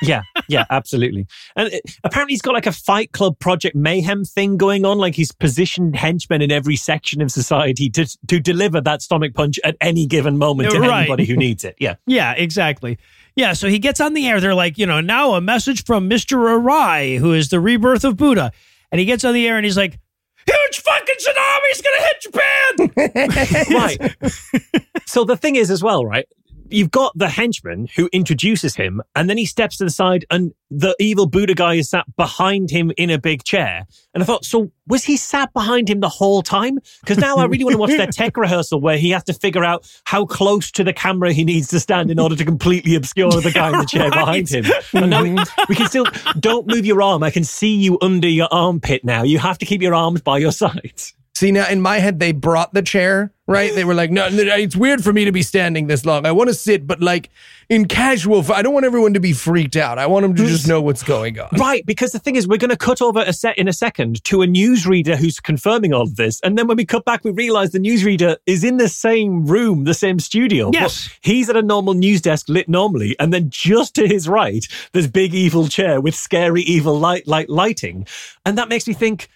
Yeah, 0.03 0.23
yeah, 0.49 0.65
absolutely. 0.71 1.27
And 1.57 1.73
it, 1.73 1.83
apparently, 2.05 2.33
he's 2.33 2.43
got 2.43 2.55
like 2.55 2.67
a 2.67 2.73
Fight 2.73 3.13
Club 3.13 3.39
Project 3.39 3.77
Mayhem 3.77 4.25
thing 4.25 4.57
going 4.57 4.85
on. 4.85 4.99
Like 4.99 5.15
he's 5.15 5.31
positioned 5.33 5.95
henchmen 5.97 6.43
in 6.43 6.51
every 6.51 6.77
section 6.77 7.23
of 7.23 7.31
society 7.31 7.89
to 7.91 8.07
to 8.27 8.41
deliver 8.41 8.81
that 8.81 9.03
stomach 9.03 9.35
punch 9.35 9.61
at 9.65 9.77
any 9.81 10.07
given 10.07 10.37
moment 10.37 10.71
to 10.73 10.81
Right. 10.81 11.01
anybody 11.03 11.27
who 11.27 11.37
needs 11.37 11.65
it. 11.65 11.77
Yeah, 11.79 11.95
Yeah, 12.07 12.33
exactly. 12.33 12.99
Yeah, 13.39 13.53
so 13.53 13.69
he 13.69 13.79
gets 13.79 14.01
on 14.01 14.15
the 14.15 14.27
air. 14.27 14.41
They're 14.41 14.53
like, 14.53 14.79
you 14.79 14.85
know, 14.85 15.01
now 15.01 15.35
a 15.35 15.41
message 15.41 15.85
from 15.85 16.11
Mr. 16.11 16.37
Arai, 16.39 17.19
who 17.19 17.33
is 17.33 17.51
the 17.51 17.61
rebirth 17.61 18.05
of 18.05 18.17
Buddha. 18.17 18.51
And 18.91 18.99
he 18.99 19.05
gets 19.05 19.25
on 19.25 19.33
the 19.33 19.47
air 19.47 19.55
and 19.57 19.65
he's 19.65 19.77
like, 19.77 19.97
huge 20.45 20.81
fucking 20.81 21.15
tsunami's 21.15 21.81
going 21.81 21.99
to 21.99 22.05
hit 22.05 22.97
Japan. 22.97 23.71
right. 23.77 25.03
so 25.07 25.23
the 25.23 25.37
thing 25.37 25.55
is, 25.55 25.71
as 25.71 25.85
well, 25.85 26.05
right? 26.05 26.27
You've 26.71 26.91
got 26.91 27.17
the 27.17 27.29
henchman 27.29 27.89
who 27.97 28.09
introduces 28.13 28.77
him, 28.77 29.03
and 29.15 29.29
then 29.29 29.39
he 29.39 29.47
steps 29.47 29.79
to 29.79 29.85
the 29.85 29.91
side, 29.91 30.25
and 30.31 30.53
the 30.71 30.95
evil 30.99 31.27
Buddha 31.27 31.55
guy 31.55 31.75
is 31.75 31.89
sat 31.89 32.05
behind 32.17 32.71
him 32.71 32.93
in 32.97 33.09
a 33.11 33.19
big 33.19 33.45
chair. 33.45 33.87
And 34.13 34.23
I 34.23 34.27
thought, 34.27 34.45
so 34.45 34.71
was 34.87 35.05
he 35.05 35.17
sat 35.17 35.53
behind 35.55 35.89
him 35.89 36.01
the 36.01 36.09
whole 36.09 36.43
time? 36.43 36.79
Because 37.01 37.19
now 37.19 37.37
I 37.37 37.45
really 37.45 37.65
want 37.65 37.75
to 37.75 37.79
watch 37.79 37.97
that 37.97 38.13
tech 38.13 38.37
rehearsal 38.37 38.81
where 38.81 38.99
he 38.99 39.11
has 39.11 39.25
to 39.25 39.33
figure 39.33 39.65
out 39.65 39.91
how 40.05 40.27
close 40.27 40.71
to 40.73 40.85
the 40.85 40.93
camera 40.93 41.33
he 41.33 41.45
needs 41.45 41.69
to 41.69 41.81
stand 41.81 42.11
in 42.11 42.19
order 42.19 42.37
to 42.37 42.45
completely 42.45 42.95
obscure 42.95 43.31
the 43.31 43.51
guy 43.51 43.69
in 43.73 43.79
the 43.79 43.87
chair 43.87 44.11
behind 44.11 44.49
him. 44.49 44.65
And 44.93 45.11
now 45.11 45.23
we, 45.23 45.37
we 45.69 45.75
can 45.75 45.87
still 45.87 46.07
don't 46.39 46.67
move 46.67 46.85
your 46.85 47.01
arm. 47.01 47.23
I 47.23 47.31
can 47.31 47.45
see 47.45 47.75
you 47.75 47.99
under 48.03 48.29
your 48.29 48.49
armpit 48.51 49.05
now. 49.05 49.23
You 49.23 49.39
have 49.39 49.59
to 49.59 49.67
keep 49.67 49.81
your 49.81 49.95
arms 49.95 50.21
by 50.21 50.39
your 50.39 50.53
sides. 50.53 51.15
See, 51.35 51.53
now 51.53 51.69
in 51.69 51.81
my 51.81 51.99
head, 52.01 52.19
they 52.19 52.33
brought 52.33 52.75
the 52.75 52.83
chair, 52.83 53.33
right? 53.49 53.75
They 53.75 53.85
were 53.85 53.95
like, 53.95 54.11
no, 54.11 54.29
it's 54.31 54.77
weird 54.77 55.03
for 55.03 55.13
me 55.13 55.25
to 55.25 55.33
be 55.33 55.43
standing 55.43 55.87
this 55.87 56.05
long. 56.05 56.27
I 56.27 56.33
want 56.33 56.49
to 56.49 56.55
sit, 56.55 56.87
but 56.87 57.01
like 57.01 57.31
in 57.71 57.89
casual, 57.89 58.45
I 58.53 58.61
don't 58.61 58.75
want 58.75 58.85
everyone 58.85 59.15
to 59.15 59.21
be 59.21 59.33
freaked 59.33 59.75
out. 59.75 59.99
I 59.99 60.07
want 60.07 60.23
them 60.23 60.37
to 60.37 60.47
just 60.47 60.69
know 60.69 60.83
what's 60.83 61.03
going 61.03 61.41
on. 61.41 61.49
Right, 61.59 61.85
because 61.87 62.13
the 62.13 62.19
thing 62.19 62.37
is, 62.37 62.47
we're 62.47 62.59
going 62.59 62.71
to 62.71 62.77
cut 62.77 63.01
over 63.01 63.21
a 63.21 63.33
set 63.33 63.57
in 63.57 63.67
a 63.67 63.73
second 63.73 64.23
to 64.25 64.43
a 64.43 64.47
newsreader 64.47 65.17
who's 65.17 65.41
confirming 65.41 65.95
all 65.95 66.03
of 66.03 66.17
this, 66.17 66.41
and 66.43 66.59
then 66.59 66.67
when 66.67 66.77
we 66.77 66.85
cut 66.85 67.07
back, 67.07 67.25
we 67.25 67.31
realize 67.31 67.73
the 67.73 67.79
newsreader 67.79 68.37
is 68.47 68.63
in 68.63 68.77
the 68.77 68.89
same 68.89 69.47
room, 69.47 69.85
the 69.85 69.95
same 69.95 70.21
studio. 70.21 70.71
Yes. 70.73 71.09
He's 71.23 71.49
at 71.49 71.57
a 71.57 71.63
normal 71.63 71.95
news 71.95 72.21
desk 72.21 72.51
lit 72.51 72.69
normally, 72.69 73.17
and 73.19 73.33
then 73.33 73.49
just 73.49 73.95
to 73.95 74.07
his 74.07 74.29
right, 74.29 74.67
there's 74.93 75.09
big 75.09 75.35
evil 75.35 75.69
chair 75.69 76.03
with 76.03 76.15
scary 76.15 76.63
evil 76.63 76.99
light, 76.99 77.27
light 77.27 77.49
lighting, 77.49 78.07
and 78.45 78.59
that 78.59 78.69
makes 78.69 78.87
me 78.87 78.93
think: 78.93 79.29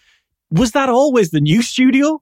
was 0.50 0.72
that 0.72 0.90
always 0.90 1.30
the 1.30 1.40
news 1.40 1.66
studio? 1.66 2.20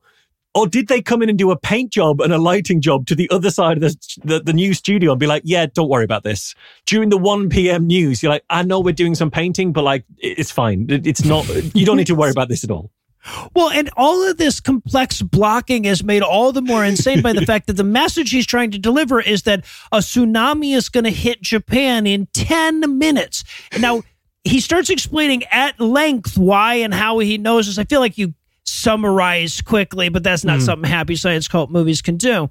Or 0.55 0.66
did 0.66 0.88
they 0.88 1.01
come 1.01 1.22
in 1.22 1.28
and 1.28 1.38
do 1.38 1.53
a 1.53 1.57
paint 1.57 1.92
job 1.92 2.20
and 2.20 2.32
a 2.32 2.38
lighting 2.38 2.80
job 2.80 3.07
to 3.07 3.14
the 3.14 3.30
other 3.30 3.51
side 3.51 3.76
of 3.76 3.82
the, 3.82 4.18
the, 4.24 4.40
the 4.40 4.53
new 4.53 4.74
studio 4.74 5.12
and 5.12 5.20
be 5.20 5.28
like, 5.28 5.42
yeah, 5.44 5.66
don't 5.72 5.88
worry 5.88 6.05
about 6.05 6.24
this. 6.24 6.55
During 6.86 7.09
the 7.09 7.18
1 7.18 7.51
p.m. 7.51 7.86
news, 7.86 8.22
you're 8.22 8.32
like, 8.32 8.44
I 8.51 8.62
know 8.62 8.80
we're 8.80 8.92
doing 8.92 9.14
some 9.14 9.30
painting, 9.30 9.72
but 9.72 9.84
like, 9.84 10.05
it's 10.18 10.51
fine. 10.51 10.86
It's 10.88 11.24
not, 11.24 11.48
you 11.74 11.86
don't 11.86 11.96
need 11.96 12.09
to 12.09 12.16
worry 12.16 12.32
about 12.32 12.48
this 12.48 12.64
at 12.64 12.70
all. 12.70 12.90
Well, 13.55 13.68
and 13.70 13.90
all 13.98 14.26
of 14.26 14.38
this 14.38 14.61
complex 14.61 15.20
blocking 15.20 15.84
is 15.84 16.03
made 16.03 16.22
all 16.22 16.53
the 16.53 16.62
more 16.62 16.84
insane 16.84 17.20
by 17.20 17.34
the 17.34 17.44
fact 17.46 17.66
that 17.66 17.74
the 17.74 17.84
message 17.84 18.30
he's 18.30 18.46
trying 18.46 18.70
to 18.70 18.78
deliver 18.78 19.20
is 19.20 19.42
that 19.42 19.64
a 19.92 19.98
tsunami 19.98 20.74
is 20.74 20.88
going 20.88 21.05
to 21.05 21.11
hit 21.11 21.42
Japan 21.42 22.07
in 22.07 22.28
10 22.32 22.98
minutes. 22.98 23.44
Now, 23.78 24.03
he 24.42 24.61
starts 24.61 24.88
explaining 24.88 25.44
at 25.51 25.78
length 25.78 26.38
why 26.38 26.76
and 26.76 26.94
how 26.94 27.18
he 27.18 27.36
knows 27.36 27.66
this. 27.66 27.78
I 27.78 27.84
feel 27.84 28.01
like 28.01 28.16
you 28.16 28.34
summarize 28.70 29.60
quickly, 29.60 30.08
but 30.08 30.22
that's 30.22 30.44
not 30.44 30.60
something 30.62 30.88
happy 30.90 31.16
science 31.16 31.48
cult 31.48 31.70
movies 31.70 32.00
can 32.02 32.16
do. 32.16 32.50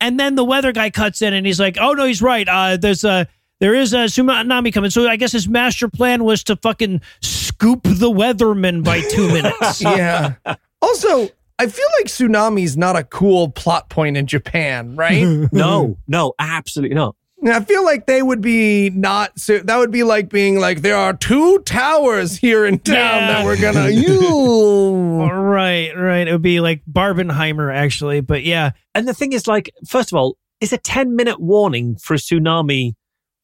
And 0.00 0.18
then 0.18 0.34
the 0.34 0.44
weather 0.44 0.72
guy 0.72 0.90
cuts 0.90 1.22
in 1.22 1.34
and 1.34 1.44
he's 1.46 1.60
like, 1.60 1.76
"Oh 1.80 1.92
no, 1.92 2.04
he's 2.06 2.22
right. 2.22 2.48
Uh, 2.48 2.76
there's 2.76 3.04
a 3.04 3.26
there 3.60 3.74
is 3.74 3.92
a 3.92 4.04
tsunami 4.06 4.72
coming." 4.72 4.90
So 4.90 5.08
I 5.08 5.16
guess 5.16 5.32
his 5.32 5.48
master 5.48 5.88
plan 5.88 6.24
was 6.24 6.42
to 6.44 6.56
fucking 6.56 7.00
scoop 7.20 7.82
the 7.84 8.10
weatherman 8.10 8.84
by 8.84 9.00
two 9.02 9.28
minutes. 9.32 9.82
yeah. 9.82 10.34
Also, 10.80 11.28
I 11.58 11.66
feel 11.66 11.86
like 11.98 12.06
tsunami's 12.06 12.76
not 12.76 12.96
a 12.96 13.04
cool 13.04 13.50
plot 13.50 13.88
point 13.90 14.16
in 14.16 14.26
Japan, 14.26 14.96
right? 14.96 15.48
No, 15.52 15.96
no, 16.08 16.32
absolutely 16.38 16.94
not. 16.96 17.14
I 17.44 17.60
feel 17.64 17.84
like 17.84 18.06
they 18.06 18.22
would 18.22 18.40
be 18.40 18.90
not 18.90 19.38
so 19.38 19.58
that 19.58 19.76
would 19.76 19.90
be 19.90 20.04
like 20.04 20.28
being 20.28 20.60
like 20.60 20.82
there 20.82 20.96
are 20.96 21.12
two 21.12 21.58
towers 21.60 22.36
here 22.36 22.64
in 22.64 22.78
town 22.78 22.94
Yeah. 22.94 23.26
that 23.28 23.44
we're 23.44 23.60
gonna 23.60 23.88
you. 23.90 25.22
Right, 25.24 25.92
right. 25.96 26.26
It 26.28 26.32
would 26.32 26.42
be 26.42 26.60
like 26.60 26.82
Barbenheimer, 26.90 27.74
actually. 27.74 28.20
But 28.20 28.44
yeah, 28.44 28.70
And 28.94 29.06
the 29.08 29.14
thing 29.14 29.32
is, 29.32 29.46
like, 29.46 29.70
first 29.88 30.12
of 30.12 30.16
all, 30.18 30.36
is 30.60 30.72
a 30.72 30.78
10 30.78 31.16
minute 31.16 31.40
warning 31.40 31.96
for 31.96 32.14
a 32.14 32.16
tsunami 32.18 32.92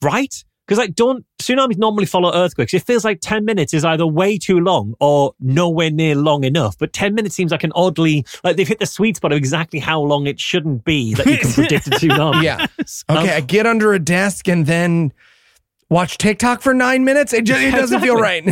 right? 0.03 0.32
Because, 0.68 0.78
like, 0.78 0.94
don't 0.94 1.24
tsunamis 1.40 1.78
normally 1.78 2.04
follow 2.04 2.30
earthquakes. 2.30 2.74
It 2.74 2.82
feels 2.82 3.02
like 3.02 3.20
10 3.22 3.46
minutes 3.46 3.72
is 3.72 3.86
either 3.86 4.06
way 4.06 4.36
too 4.36 4.60
long 4.60 4.94
or 5.00 5.32
nowhere 5.40 5.90
near 5.90 6.14
long 6.14 6.44
enough. 6.44 6.76
But 6.76 6.92
10 6.92 7.14
minutes 7.14 7.34
seems 7.34 7.52
like 7.52 7.64
an 7.64 7.72
oddly, 7.74 8.26
like, 8.44 8.56
they've 8.56 8.68
hit 8.68 8.78
the 8.78 8.84
sweet 8.84 9.16
spot 9.16 9.32
of 9.32 9.38
exactly 9.38 9.78
how 9.78 9.98
long 10.02 10.26
it 10.26 10.38
shouldn't 10.38 10.84
be 10.84 11.14
that 11.14 11.24
you 11.24 11.38
can 11.38 11.52
predict 11.52 11.86
a 11.86 11.90
tsunami. 11.92 12.42
Yeah. 12.42 12.66
Okay, 13.10 13.34
I 13.36 13.40
get 13.40 13.66
under 13.66 13.94
a 13.94 13.98
desk 13.98 14.48
and 14.48 14.66
then 14.66 15.12
watch 15.88 16.18
TikTok 16.18 16.60
for 16.60 16.74
nine 16.74 17.04
minutes. 17.04 17.32
It 17.32 17.44
just 17.44 17.60
it 17.60 17.70
doesn't 17.74 18.00
feel 18.00 18.16
right. 18.16 18.44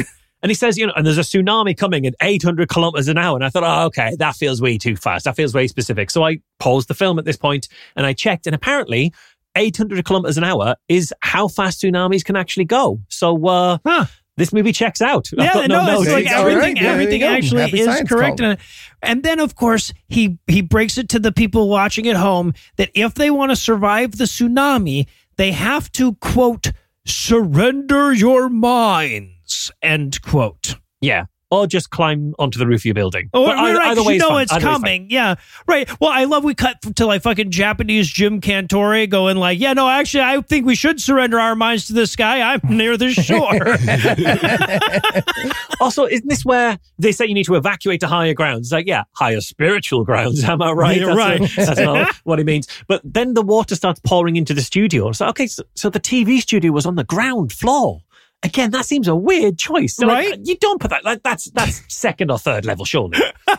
And 0.42 0.50
he 0.50 0.54
says, 0.54 0.78
you 0.78 0.86
know, 0.86 0.92
and 0.96 1.06
there's 1.06 1.18
a 1.18 1.22
tsunami 1.22 1.76
coming 1.76 2.06
at 2.06 2.14
800 2.22 2.68
kilometers 2.68 3.08
an 3.08 3.18
hour. 3.18 3.36
And 3.36 3.44
I 3.44 3.50
thought, 3.50 3.64
oh, 3.64 3.86
okay, 3.86 4.14
that 4.18 4.36
feels 4.36 4.62
way 4.62 4.78
too 4.78 4.96
fast. 4.96 5.24
That 5.24 5.36
feels 5.36 5.54
way 5.54 5.66
specific. 5.66 6.10
So 6.10 6.24
I 6.24 6.38
paused 6.60 6.88
the 6.88 6.94
film 6.94 7.18
at 7.18 7.24
this 7.24 7.36
point 7.36 7.68
and 7.96 8.06
I 8.06 8.12
checked. 8.12 8.46
And 8.46 8.54
apparently, 8.54 9.12
800 9.56 10.04
kilometers 10.04 10.38
an 10.38 10.44
hour 10.44 10.76
is 10.88 11.12
how 11.22 11.48
fast 11.48 11.82
tsunamis 11.82 12.24
can 12.24 12.36
actually 12.36 12.66
go. 12.66 13.00
So 13.08 13.46
uh, 13.46 13.78
Huh. 13.86 14.04
this 14.36 14.52
movie 14.52 14.72
checks 14.72 15.00
out. 15.00 15.28
I've 15.38 15.44
yeah, 15.44 15.52
got 15.54 15.68
no, 15.68 15.86
notes. 15.86 16.02
it's 16.02 16.12
like 16.12 16.26
everything, 16.30 16.76
yeah, 16.76 16.82
there 16.82 16.90
you 16.90 16.92
everything 16.92 17.20
go. 17.20 17.28
actually 17.28 17.62
Happy 17.62 17.80
is 17.80 18.08
correct. 18.08 18.40
And, 18.40 18.58
and 19.02 19.22
then, 19.22 19.40
of 19.40 19.54
course, 19.54 19.92
he 20.08 20.38
he 20.46 20.60
breaks 20.62 20.98
it 20.98 21.08
to 21.10 21.18
the 21.18 21.32
people 21.32 21.68
watching 21.68 22.06
at 22.08 22.16
home 22.16 22.52
that 22.76 22.90
if 22.94 23.14
they 23.14 23.30
want 23.30 23.50
to 23.50 23.56
survive 23.56 24.18
the 24.18 24.24
tsunami, 24.24 25.06
they 25.36 25.52
have 25.52 25.90
to 25.92 26.14
quote 26.16 26.72
surrender 27.06 28.12
your 28.12 28.48
minds 28.48 29.70
end 29.82 30.20
quote. 30.22 30.76
yeah. 31.00 31.24
Or 31.48 31.68
just 31.68 31.90
climb 31.90 32.34
onto 32.40 32.58
the 32.58 32.66
roof 32.66 32.80
of 32.80 32.86
your 32.86 32.94
building. 32.94 33.30
Oh, 33.32 33.46
But 33.46 33.54
right, 33.54 33.68
either, 33.70 33.78
right, 33.78 33.86
either 33.92 34.00
'cause 34.00 34.06
way 34.08 34.12
you 34.14 34.18
know 34.18 34.28
fine. 34.30 34.42
it's 34.42 34.52
Either 34.52 34.66
way 34.66 34.72
is 34.72 34.76
fine. 34.78 34.82
coming. 34.82 35.06
Yeah, 35.10 35.34
right. 35.68 36.00
Well, 36.00 36.10
I 36.10 36.24
love 36.24 36.42
we 36.42 36.56
cut 36.56 36.82
to 36.96 37.06
like 37.06 37.22
fucking 37.22 37.52
Japanese 37.52 38.08
Jim 38.10 38.40
Cantore 38.40 39.08
going 39.08 39.36
like, 39.36 39.60
yeah, 39.60 39.72
no, 39.72 39.88
actually, 39.88 40.24
I 40.24 40.40
think 40.40 40.66
we 40.66 40.74
should 40.74 41.00
surrender 41.00 41.38
our 41.38 41.54
minds 41.54 41.86
to 41.86 41.92
this 41.92 42.16
guy. 42.16 42.40
I'm 42.52 42.60
near 42.76 42.96
the 42.96 43.12
shore. 43.12 43.52
Also, 45.78 46.06
isn't 46.06 46.26
this 46.28 46.42
where 46.44 46.78
they 46.98 47.12
say 47.12 47.26
you 47.26 47.34
need 47.34 47.44
to 47.44 47.54
evacuate 47.54 48.00
to 48.00 48.06
higher 48.08 48.32
grounds? 48.32 48.68
It's 48.68 48.72
like, 48.72 48.86
yeah, 48.86 49.04
higher 49.12 49.42
spiritual 49.42 50.04
grounds. 50.04 50.42
Am 50.42 50.62
I 50.62 50.72
right? 50.72 50.96
Yeah, 50.98 51.06
that's 51.06 51.16
right. 51.18 51.40
A, 51.58 51.66
that's 51.66 51.80
not 51.80 52.14
what 52.24 52.40
it 52.40 52.46
means. 52.46 52.66
But 52.88 53.02
then 53.04 53.34
the 53.34 53.42
water 53.42 53.74
starts 53.74 54.00
pouring 54.04 54.36
into 54.36 54.54
the 54.54 54.62
studio. 54.62 55.12
So, 55.12 55.26
okay, 55.28 55.46
so, 55.46 55.64
so 55.74 55.90
the 55.90 56.00
TV 56.00 56.40
studio 56.40 56.72
was 56.72 56.86
on 56.86 56.94
the 56.94 57.04
ground 57.04 57.52
floor. 57.52 58.00
Again, 58.42 58.70
that 58.70 58.84
seems 58.84 59.08
a 59.08 59.16
weird 59.16 59.58
choice. 59.58 59.96
So, 59.96 60.06
like, 60.06 60.30
Right? 60.30 60.40
you 60.44 60.56
don't 60.58 60.80
put 60.80 60.90
that, 60.90 61.04
like, 61.04 61.22
that's, 61.22 61.46
that's 61.46 61.82
second 61.92 62.30
or 62.30 62.38
third 62.38 62.64
level, 62.64 62.84
surely. 62.84 63.18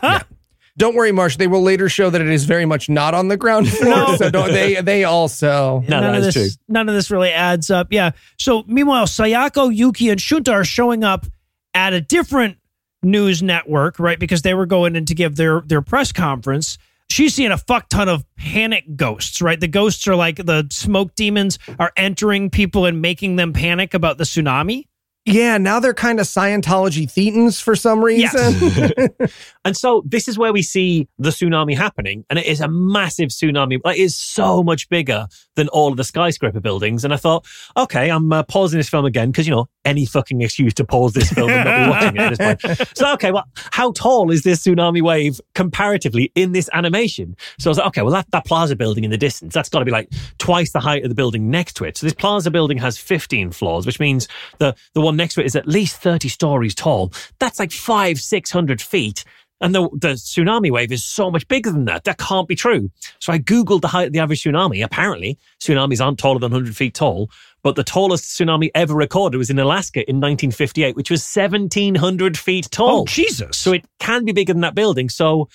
Don't 0.76 0.94
worry, 0.94 1.10
Marsh. 1.10 1.36
They 1.36 1.48
will 1.48 1.62
later 1.62 1.88
show 1.88 2.08
that 2.08 2.20
it 2.20 2.28
is 2.28 2.44
very 2.44 2.64
much 2.64 2.88
not 2.88 3.12
on 3.12 3.26
the 3.26 3.36
ground 3.36 3.68
floor. 3.68 3.90
No. 3.96 4.16
So 4.16 4.30
don't, 4.30 4.52
they 4.52 4.76
they 4.80 5.02
also 5.02 5.82
No, 5.88 5.98
none 6.00 6.14
of 6.14 6.22
this, 6.22 6.34
true. 6.34 6.46
None 6.68 6.88
of 6.88 6.94
this 6.94 7.10
really 7.10 7.30
adds 7.32 7.68
up. 7.68 7.88
Yeah. 7.90 8.12
So 8.38 8.62
meanwhile, 8.68 9.06
Sayako, 9.06 9.74
Yuki, 9.74 10.08
and 10.08 10.20
Shunta 10.20 10.52
are 10.52 10.62
showing 10.62 11.02
up 11.02 11.26
at 11.74 11.94
a 11.94 12.00
different 12.00 12.58
news 13.02 13.42
network, 13.42 13.98
right? 13.98 14.20
Because 14.20 14.42
they 14.42 14.54
were 14.54 14.66
going 14.66 14.94
in 14.94 15.04
to 15.06 15.16
give 15.16 15.34
their 15.34 15.62
their 15.62 15.82
press 15.82 16.12
conference. 16.12 16.78
She's 17.18 17.34
seeing 17.34 17.50
a 17.50 17.58
fuck 17.58 17.88
ton 17.88 18.08
of 18.08 18.24
panic 18.36 18.94
ghosts, 18.94 19.42
right? 19.42 19.58
The 19.58 19.66
ghosts 19.66 20.06
are 20.06 20.14
like 20.14 20.36
the 20.36 20.68
smoke 20.70 21.16
demons 21.16 21.58
are 21.76 21.90
entering 21.96 22.48
people 22.48 22.84
and 22.84 23.02
making 23.02 23.34
them 23.34 23.52
panic 23.52 23.92
about 23.92 24.18
the 24.18 24.24
tsunami. 24.24 24.84
Yeah, 25.28 25.58
now 25.58 25.80
they're 25.80 25.94
kind 25.94 26.20
of 26.20 26.26
Scientology 26.26 27.06
thetans 27.06 27.60
for 27.60 27.76
some 27.76 28.04
reason. 28.04 28.54
Yes. 28.60 29.32
And 29.68 29.76
so 29.76 30.02
this 30.06 30.28
is 30.28 30.38
where 30.38 30.50
we 30.50 30.62
see 30.62 31.08
the 31.18 31.28
tsunami 31.28 31.76
happening, 31.76 32.24
and 32.30 32.38
it 32.38 32.46
is 32.46 32.62
a 32.62 32.68
massive 32.68 33.28
tsunami. 33.28 33.78
Like, 33.84 33.98
it's 33.98 34.14
so 34.14 34.62
much 34.62 34.88
bigger 34.88 35.26
than 35.56 35.68
all 35.68 35.90
of 35.90 35.98
the 35.98 36.04
skyscraper 36.04 36.60
buildings. 36.60 37.04
And 37.04 37.12
I 37.12 37.18
thought, 37.18 37.44
okay, 37.76 38.10
I'm 38.10 38.32
uh, 38.32 38.44
pausing 38.44 38.78
this 38.78 38.88
film 38.88 39.04
again 39.04 39.30
because 39.30 39.46
you 39.46 39.54
know 39.54 39.66
any 39.84 40.06
fucking 40.06 40.40
excuse 40.40 40.72
to 40.74 40.84
pause 40.84 41.12
this 41.12 41.30
film 41.30 41.50
and 41.50 41.64
not 41.64 41.84
be 41.84 41.90
watching 41.90 42.16
it 42.16 42.20
at 42.20 42.38
this 42.38 42.76
point. 42.78 42.88
So 42.96 43.12
okay, 43.12 43.30
well, 43.30 43.44
how 43.70 43.92
tall 43.92 44.30
is 44.30 44.42
this 44.42 44.64
tsunami 44.64 45.02
wave 45.02 45.38
comparatively 45.54 46.32
in 46.34 46.52
this 46.52 46.70
animation? 46.72 47.36
So 47.58 47.68
I 47.68 47.72
was 47.72 47.78
like, 47.78 47.88
okay, 47.88 48.02
well 48.02 48.12
that 48.12 48.30
that 48.30 48.46
plaza 48.46 48.74
building 48.74 49.04
in 49.04 49.10
the 49.10 49.18
distance, 49.18 49.52
that's 49.52 49.68
got 49.68 49.80
to 49.80 49.84
be 49.84 49.90
like 49.90 50.10
twice 50.38 50.72
the 50.72 50.80
height 50.80 51.02
of 51.02 51.10
the 51.10 51.14
building 51.14 51.50
next 51.50 51.74
to 51.74 51.84
it. 51.84 51.98
So 51.98 52.06
this 52.06 52.14
plaza 52.14 52.50
building 52.50 52.78
has 52.78 52.96
15 52.96 53.50
floors, 53.50 53.84
which 53.84 54.00
means 54.00 54.28
the 54.58 54.74
the 54.94 55.02
one 55.02 55.16
next 55.18 55.34
to 55.34 55.40
it 55.42 55.46
is 55.46 55.56
at 55.56 55.68
least 55.68 55.96
30 55.98 56.28
stories 56.28 56.74
tall. 56.74 57.12
That's 57.38 57.58
like 57.58 57.72
five, 57.72 58.18
six 58.20 58.50
hundred 58.50 58.80
feet. 58.80 59.24
And 59.60 59.74
the, 59.74 59.88
the 59.90 60.10
tsunami 60.14 60.70
wave 60.70 60.92
is 60.92 61.02
so 61.04 61.32
much 61.32 61.46
bigger 61.48 61.72
than 61.72 61.84
that. 61.86 62.04
That 62.04 62.18
can't 62.18 62.46
be 62.46 62.54
true. 62.54 62.90
So 63.18 63.32
I 63.32 63.40
Googled 63.40 63.80
the 63.80 63.88
height 63.88 64.06
of 64.06 64.12
the 64.12 64.20
average 64.20 64.44
tsunami. 64.44 64.84
Apparently, 64.84 65.36
tsunamis 65.60 66.00
aren't 66.04 66.18
taller 66.20 66.38
than 66.38 66.52
100 66.52 66.76
feet 66.76 66.94
tall, 66.94 67.28
but 67.64 67.74
the 67.74 67.82
tallest 67.82 68.24
tsunami 68.38 68.70
ever 68.76 68.94
recorded 68.94 69.36
was 69.36 69.50
in 69.50 69.58
Alaska 69.58 70.08
in 70.08 70.16
1958, 70.20 70.94
which 70.94 71.10
was 71.10 71.22
1,700 71.34 72.38
feet 72.38 72.68
tall. 72.70 73.00
Oh, 73.00 73.04
Jesus. 73.06 73.58
So 73.58 73.72
it 73.72 73.84
can 73.98 74.24
be 74.24 74.30
bigger 74.30 74.52
than 74.52 74.62
that 74.62 74.76
building. 74.76 75.08
So 75.08 75.48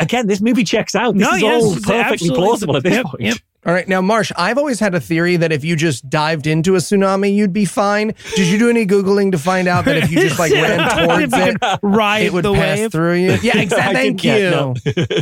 again, 0.00 0.28
this 0.28 0.40
movie 0.40 0.64
checks 0.64 0.94
out. 0.94 1.14
This 1.14 1.28
No, 1.28 1.36
is 1.36 1.42
yes, 1.42 1.62
all 1.62 1.76
perfectly 1.76 2.30
plausible 2.30 2.76
at 2.78 2.84
this 2.84 2.94
Yep, 2.94 3.04
point. 3.04 3.20
yep. 3.22 3.36
All 3.64 3.72
right, 3.72 3.86
now 3.86 4.00
Marsh, 4.00 4.32
I've 4.36 4.58
always 4.58 4.80
had 4.80 4.92
a 4.92 5.00
theory 5.00 5.36
that 5.36 5.52
if 5.52 5.62
you 5.62 5.76
just 5.76 6.10
dived 6.10 6.48
into 6.48 6.74
a 6.74 6.78
tsunami, 6.78 7.32
you'd 7.32 7.52
be 7.52 7.64
fine. 7.64 8.12
Did 8.34 8.48
you 8.48 8.58
do 8.58 8.68
any 8.68 8.84
googling 8.86 9.30
to 9.32 9.38
find 9.38 9.68
out 9.68 9.84
that 9.84 9.98
if 9.98 10.10
you 10.10 10.20
just 10.20 10.36
like 10.38 10.50
ran 10.52 11.06
towards 11.06 11.32
it, 11.32 11.56
ride 11.80 12.26
it 12.26 12.32
would 12.32 12.44
the 12.44 12.54
pass 12.54 12.78
wave. 12.78 12.92
through 12.92 13.14
you? 13.14 13.32
Yeah, 13.42 13.58
exactly. 13.58 13.94
Thank 13.94 14.24
you. 14.24 14.50
no. 14.50 14.74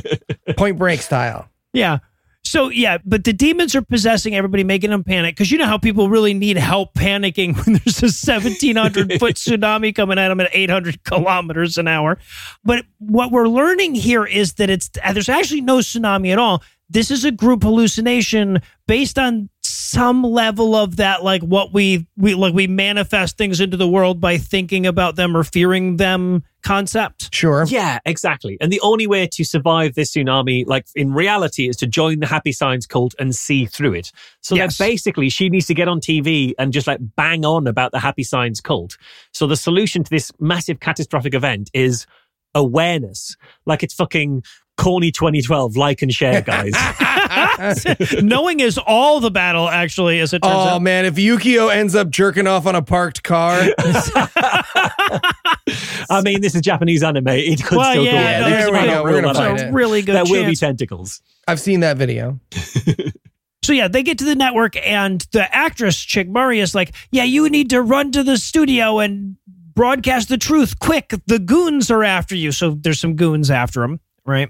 Point 0.56 0.78
break 0.78 1.02
style. 1.02 1.48
Yeah. 1.74 1.98
So 2.42 2.70
yeah, 2.70 2.96
but 3.04 3.24
the 3.24 3.34
demons 3.34 3.74
are 3.74 3.82
possessing 3.82 4.34
everybody, 4.34 4.64
making 4.64 4.90
them 4.90 5.04
panic 5.04 5.36
because 5.36 5.50
you 5.50 5.58
know 5.58 5.66
how 5.66 5.76
people 5.76 6.08
really 6.08 6.32
need 6.32 6.56
help 6.56 6.94
panicking 6.94 7.54
when 7.64 7.74
there's 7.84 8.02
a 8.02 8.06
1700 8.06 9.20
foot 9.20 9.36
tsunami 9.36 9.94
coming 9.94 10.18
at 10.18 10.28
them 10.28 10.40
at 10.40 10.48
800 10.52 11.04
kilometers 11.04 11.76
an 11.76 11.86
hour. 11.86 12.18
But 12.64 12.86
what 12.98 13.30
we're 13.30 13.48
learning 13.48 13.94
here 13.94 14.24
is 14.24 14.54
that 14.54 14.70
it's 14.70 14.90
there's 15.12 15.28
actually 15.28 15.60
no 15.60 15.78
tsunami 15.78 16.32
at 16.32 16.38
all. 16.38 16.62
This 16.92 17.10
is 17.12 17.24
a 17.24 17.30
group 17.30 17.62
hallucination 17.62 18.60
based 18.88 19.16
on 19.18 19.48
some 19.62 20.22
level 20.24 20.74
of 20.74 20.96
that, 20.96 21.22
like 21.22 21.42
what 21.42 21.72
we 21.72 22.06
we 22.16 22.34
like 22.34 22.52
we 22.52 22.66
manifest 22.66 23.36
things 23.38 23.60
into 23.60 23.76
the 23.76 23.88
world 23.88 24.20
by 24.20 24.38
thinking 24.38 24.86
about 24.86 25.14
them 25.16 25.36
or 25.36 25.44
fearing 25.44 25.96
them 25.96 26.42
concept. 26.62 27.32
Sure. 27.34 27.64
Yeah, 27.66 28.00
exactly. 28.04 28.58
And 28.60 28.72
the 28.72 28.80
only 28.80 29.06
way 29.06 29.26
to 29.28 29.44
survive 29.44 29.94
this 29.94 30.12
tsunami, 30.12 30.66
like 30.66 30.86
in 30.96 31.14
reality, 31.14 31.68
is 31.68 31.76
to 31.76 31.86
join 31.86 32.18
the 32.20 32.26
happy 32.26 32.52
science 32.52 32.86
cult 32.86 33.14
and 33.18 33.34
see 33.34 33.66
through 33.66 33.94
it. 33.94 34.10
So 34.40 34.56
Yes. 34.56 34.76
that 34.76 34.84
basically 34.84 35.28
she 35.28 35.48
needs 35.48 35.66
to 35.66 35.74
get 35.74 35.88
on 35.88 36.00
TV 36.00 36.52
and 36.58 36.72
just 36.72 36.86
like 36.86 36.98
bang 37.16 37.44
on 37.44 37.66
about 37.66 37.92
the 37.92 38.00
happy 38.00 38.24
science 38.24 38.60
cult. 38.60 38.96
So 39.32 39.46
the 39.46 39.56
solution 39.56 40.02
to 40.04 40.10
this 40.10 40.32
massive 40.40 40.80
catastrophic 40.80 41.34
event 41.34 41.70
is 41.72 42.06
awareness. 42.54 43.36
Like 43.66 43.82
it's 43.82 43.94
fucking 43.94 44.42
corny 44.80 45.12
2012, 45.12 45.76
like 45.76 46.02
and 46.02 46.12
share, 46.12 46.40
guys. 46.42 46.72
Knowing 48.22 48.60
is 48.60 48.78
all 48.78 49.20
the 49.20 49.30
battle, 49.30 49.68
actually, 49.68 50.20
as 50.20 50.32
it 50.32 50.42
turns 50.42 50.54
Oh 50.54 50.58
out. 50.76 50.82
man, 50.82 51.04
if 51.04 51.14
Yukio 51.16 51.72
ends 51.72 51.94
up 51.94 52.08
jerking 52.10 52.46
off 52.46 52.66
on 52.66 52.74
a 52.74 52.82
parked 52.82 53.22
car, 53.22 53.60
I 56.10 56.22
mean, 56.24 56.40
this 56.40 56.54
is 56.54 56.62
Japanese 56.62 57.02
anime. 57.02 57.28
It 57.28 57.62
could 57.62 57.78
Well, 57.78 57.92
still 57.92 58.04
yeah, 58.04 58.40
go. 58.40 58.44
no, 58.44 58.50
there. 58.50 58.60
there 58.60 58.66
They 58.72 58.80
we 58.80 58.86
go. 58.86 58.92
don't 58.94 59.04
We're 59.04 59.20
gonna 59.22 59.32
that 59.34 59.36
find 59.36 59.60
a 59.60 59.68
it. 59.68 59.72
really 59.72 60.02
good 60.02 60.14
There 60.16 60.24
will 60.24 60.46
be 60.46 60.56
tentacles. 60.56 61.20
I've 61.46 61.60
seen 61.60 61.80
that 61.80 61.96
video. 61.96 62.40
So 63.62 63.72
yeah, 63.74 63.88
they 63.88 64.02
get 64.02 64.18
to 64.18 64.24
the 64.24 64.34
network 64.34 64.74
and 64.76 65.20
the 65.32 65.54
actress 65.54 65.98
chick 65.98 66.28
Mari 66.28 66.60
is 66.60 66.74
like, 66.74 66.94
"Yeah, 67.10 67.24
you 67.24 67.48
need 67.50 67.70
to 67.70 67.82
run 67.82 68.10
to 68.12 68.24
the 68.24 68.38
studio 68.38 68.98
and 69.00 69.36
broadcast 69.74 70.28
the 70.30 70.38
truth 70.38 70.78
quick. 70.78 71.12
The 71.26 71.38
goons 71.38 71.90
are 71.90 72.02
after 72.02 72.34
you." 72.34 72.52
So 72.52 72.70
there's 72.70 72.98
some 72.98 73.16
goons 73.16 73.50
after 73.50 73.82
him, 73.84 74.00
right? 74.24 74.48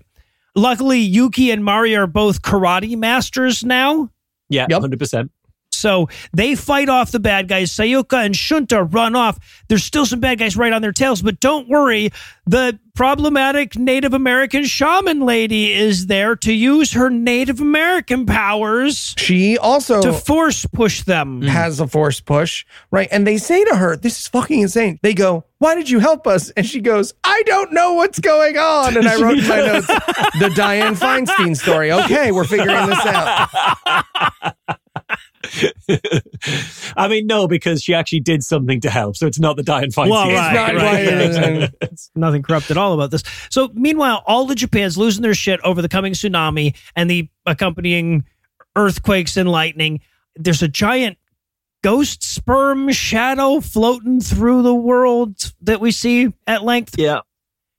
Luckily, 0.55 0.98
Yuki 0.98 1.51
and 1.51 1.64
Mari 1.64 1.94
are 1.97 2.06
both 2.06 2.43
karate 2.43 2.97
masters 2.97 3.64
now. 3.64 4.10
Yeah, 4.48 4.66
Yep. 4.68 4.82
100%. 4.82 5.31
So 5.81 6.09
they 6.32 6.55
fight 6.55 6.89
off 6.89 7.11
the 7.11 7.20
bad 7.20 7.48
guys. 7.48 7.73
Sayako 7.73 8.24
and 8.27 8.35
Shunta 8.35 8.93
run 8.93 9.16
off. 9.16 9.39
There's 9.69 9.85
still 9.85 10.07
some 10.07 10.20
bad 10.20 10.39
guys 10.39 10.57
right 10.57 10.73
on 10.73 10.82
their 10.82 10.93
tails, 10.93 11.23
but 11.23 11.40
don't 11.40 11.69
worry. 11.69 12.11
The 12.47 12.78
problematic 12.94 13.77
Native 13.78 14.12
American 14.12 14.65
shaman 14.65 15.20
lady 15.20 15.73
is 15.73 16.07
there 16.07 16.36
to 16.36 16.52
use 16.52 16.93
her 16.93 17.09
Native 17.09 17.61
American 17.61 18.27
powers 18.27 19.15
She 19.16 19.57
also 19.57 20.02
to 20.02 20.12
force 20.12 20.66
push 20.66 21.02
them. 21.05 21.40
Mm. 21.43 21.48
has 21.48 21.81
a 21.81 21.86
force 21.86 22.20
push, 22.20 22.66
right? 22.90 23.09
And 23.11 23.27
they 23.27 23.39
say 23.39 23.65
to 23.65 23.77
her, 23.77 23.97
This 23.97 24.19
is 24.19 24.28
fucking 24.28 24.61
insane. 24.61 24.98
They 25.02 25.15
go, 25.15 25.44
Why 25.59 25.77
did 25.77 25.89
you 25.89 26.01
help 26.01 26.27
us? 26.27 26.51
And 26.51 26.66
she 26.66 26.81
goes, 26.81 27.15
I 27.24 27.43
don't 27.47 27.73
know 27.73 27.94
what's 27.94 28.19
going 28.19 28.59
on. 28.59 28.97
And 28.97 29.09
I 29.09 29.20
wrote 29.20 29.39
in 29.39 29.48
my 29.48 29.57
notes, 29.61 29.86
The 29.86 30.51
Dianne 30.55 30.98
Feinstein 30.98 31.57
story. 31.57 31.93
Okay, 31.93 32.32
we're 32.32 32.44
figuring 32.44 32.86
this 32.86 33.07
out. 33.07 33.48
I 36.97 37.09
mean, 37.09 37.27
no, 37.27 37.49
because 37.49 37.83
she 37.83 37.95
actually 37.95 38.21
did 38.21 38.43
something 38.43 38.81
to 38.81 38.91
help. 38.91 39.17
So 39.17 39.27
it's 39.27 39.41
not 39.41 39.57
the 39.57 39.62
Dianne 39.62 39.95
Feinstein. 39.95 40.11
Well, 40.11 40.25
story. 40.25 40.35
right, 40.35 40.55
not 40.55 40.75
right, 40.75 40.77
right. 40.77 41.05
yeah, 41.05 41.21
exactly. 41.21 41.99
Nothing 42.15 42.43
corrupt 42.43 42.71
at 42.71 42.77
all 42.77 42.93
about 42.93 43.11
this. 43.11 43.23
So, 43.51 43.71
meanwhile, 43.73 44.23
all 44.27 44.45
the 44.45 44.55
Japan's 44.55 44.99
losing 44.99 45.23
their 45.23 45.35
shit 45.35 45.61
over 45.62 45.81
the 45.81 45.89
coming 45.89 46.12
tsunami 46.12 46.77
and 46.95 47.11
the 47.11 47.29
accompanying 47.47 48.25
earthquakes 48.77 49.37
and 49.37 49.49
lightning. 49.49 50.01
There's 50.37 50.62
a 50.62 50.69
giant 50.69 51.19
ghost 51.83 52.23
sperm 52.23 52.91
shadow 52.93 53.61
floating 53.61 54.21
through 54.21 54.62
the 54.62 54.75
world 54.75 55.53
that 55.62 55.81
we 55.81 55.91
see 55.91 56.33
at 56.47 56.62
length. 56.62 56.99
Yeah. 56.99 57.21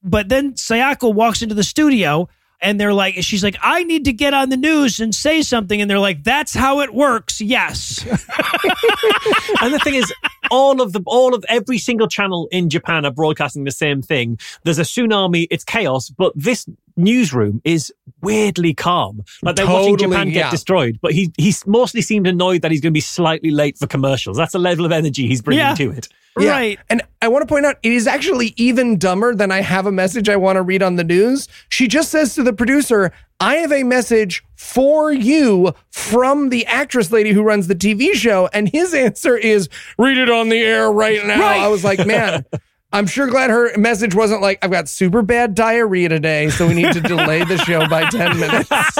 But 0.03 0.29
then 0.29 0.53
Sayako 0.53 1.13
walks 1.13 1.41
into 1.41 1.55
the 1.55 1.63
studio 1.63 2.27
and 2.61 2.79
they're 2.79 2.93
like, 2.93 3.15
she's 3.21 3.43
like, 3.43 3.57
I 3.61 3.83
need 3.83 4.05
to 4.05 4.13
get 4.13 4.33
on 4.33 4.49
the 4.49 4.57
news 4.57 4.99
and 4.99 5.13
say 5.13 5.41
something. 5.41 5.81
And 5.81 5.89
they're 5.89 5.99
like, 5.99 6.23
that's 6.23 6.53
how 6.53 6.79
it 6.81 6.93
works. 6.93 7.41
Yes. 7.41 8.05
and 9.61 9.73
the 9.73 9.79
thing 9.83 9.95
is, 9.95 10.13
all 10.51 10.81
of 10.81 10.93
the 10.93 11.01
all 11.05 11.33
of 11.33 11.43
every 11.49 11.77
single 11.77 12.07
channel 12.07 12.47
in 12.51 12.69
Japan 12.69 13.05
are 13.05 13.11
broadcasting 13.11 13.63
the 13.63 13.71
same 13.71 14.01
thing. 14.01 14.37
There's 14.63 14.79
a 14.79 14.83
tsunami, 14.83 15.47
it's 15.49 15.63
chaos, 15.63 16.09
but 16.09 16.33
this 16.35 16.67
newsroom 16.95 17.61
is 17.63 17.93
weirdly 18.21 18.73
calm. 18.73 19.23
Like 19.41 19.55
they're 19.55 19.65
watching 19.67 19.97
Japan 19.97 20.27
get 20.27 20.35
yeah. 20.35 20.51
destroyed, 20.51 20.99
but 21.01 21.11
he 21.13 21.31
he 21.37 21.53
mostly 21.65 22.01
seemed 22.01 22.27
annoyed 22.27 22.61
that 22.61 22.71
he's 22.71 22.81
going 22.81 22.91
to 22.91 22.97
be 22.97 23.01
slightly 23.01 23.51
late 23.51 23.77
for 23.77 23.87
commercials. 23.87 24.37
That's 24.37 24.53
the 24.53 24.59
level 24.59 24.85
of 24.85 24.91
energy 24.91 25.27
he's 25.27 25.41
bringing 25.41 25.65
Yeah. 25.65 25.75
to 25.75 25.91
it. 25.91 26.07
Yeah. 26.39 26.49
Right. 26.51 26.79
And 26.89 27.01
I 27.21 27.27
want 27.27 27.41
to 27.41 27.45
point 27.45 27.65
out, 27.65 27.75
it 27.83 27.91
is 27.91 28.07
actually 28.07 28.53
even 28.55 28.97
dumber 28.97 29.35
than 29.35 29.51
I 29.51 29.61
have 29.61 29.85
a 29.85 29.91
message 29.91 30.29
I 30.29 30.37
want 30.37 30.55
to 30.55 30.61
read 30.61 30.81
on 30.81 30.95
the 30.95 31.03
news. 31.03 31.49
She 31.67 31.89
just 31.89 32.09
says 32.09 32.35
to 32.35 32.43
the 32.43 32.53
producer, 32.53 33.11
I 33.41 33.55
have 33.55 33.73
a 33.73 33.83
message 33.83 34.41
for 34.55 35.11
you 35.11 35.73
from 35.89 36.47
the 36.49 36.65
actress 36.67 37.11
lady 37.11 37.33
who 37.33 37.43
runs 37.43 37.67
the 37.67 37.75
TV 37.75 38.13
show. 38.13 38.47
And 38.53 38.69
his 38.69 38.93
answer 39.07 39.35
is, 39.35 39.67
read 39.97 40.17
it 40.17 40.29
on 40.29 40.47
the 40.47 40.61
air 40.61 40.89
right 40.89 41.25
now. 41.25 41.39
Right. 41.41 41.59
I 41.59 41.67
was 41.67 41.83
like, 41.83 42.05
man. 42.05 42.45
I'm 42.93 43.07
sure 43.07 43.27
glad 43.27 43.49
her 43.49 43.75
message 43.77 44.13
wasn't 44.13 44.41
like, 44.41 44.59
I've 44.63 44.71
got 44.71 44.89
super 44.89 45.21
bad 45.21 45.55
diarrhea 45.55 46.09
today, 46.09 46.49
so 46.49 46.67
we 46.67 46.73
need 46.73 46.93
to 46.93 47.01
delay 47.01 47.43
the 47.43 47.57
show 47.57 47.87
by 47.87 48.09
10 48.09 48.39
minutes. 48.39 48.69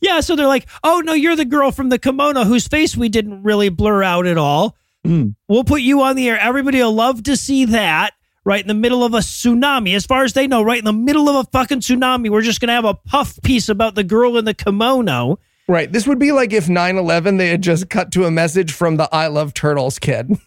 Yeah, 0.00 0.20
so 0.20 0.34
they're 0.34 0.48
like, 0.48 0.66
"Oh 0.82 1.00
no, 1.04 1.12
you're 1.12 1.36
the 1.36 1.44
girl 1.44 1.70
from 1.70 1.90
the 1.90 1.98
kimono 1.98 2.44
whose 2.44 2.66
face 2.66 2.96
we 2.96 3.08
didn't 3.08 3.44
really 3.44 3.68
blur 3.68 4.02
out 4.02 4.26
at 4.26 4.36
all. 4.36 4.76
Hmm. 5.04 5.28
We'll 5.48 5.64
put 5.64 5.80
you 5.80 6.02
on 6.02 6.16
the 6.16 6.28
air. 6.28 6.38
Everybody 6.38 6.78
will 6.78 6.92
love 6.92 7.22
to 7.24 7.36
see 7.36 7.66
that." 7.66 8.12
Right 8.44 8.60
in 8.60 8.68
the 8.68 8.74
middle 8.74 9.02
of 9.02 9.12
a 9.12 9.18
tsunami, 9.18 9.96
as 9.96 10.06
far 10.06 10.22
as 10.22 10.32
they 10.32 10.46
know, 10.46 10.62
right 10.62 10.78
in 10.78 10.84
the 10.84 10.92
middle 10.92 11.28
of 11.28 11.34
a 11.34 11.50
fucking 11.50 11.80
tsunami, 11.80 12.30
we're 12.30 12.42
just 12.42 12.60
gonna 12.60 12.74
have 12.74 12.84
a 12.84 12.94
puff 12.94 13.42
piece 13.42 13.68
about 13.68 13.96
the 13.96 14.04
girl 14.04 14.38
in 14.38 14.44
the 14.44 14.54
kimono. 14.54 15.40
Right. 15.68 15.90
This 15.92 16.06
would 16.06 16.18
be 16.20 16.30
like 16.30 16.52
if 16.52 16.68
9 16.68 16.96
11 16.96 17.38
they 17.38 17.48
had 17.48 17.62
just 17.62 17.90
cut 17.90 18.12
to 18.12 18.24
a 18.24 18.30
message 18.30 18.72
from 18.72 18.96
the 18.96 19.08
I 19.12 19.26
Love 19.26 19.52
Turtles 19.52 19.98
kid. 19.98 20.30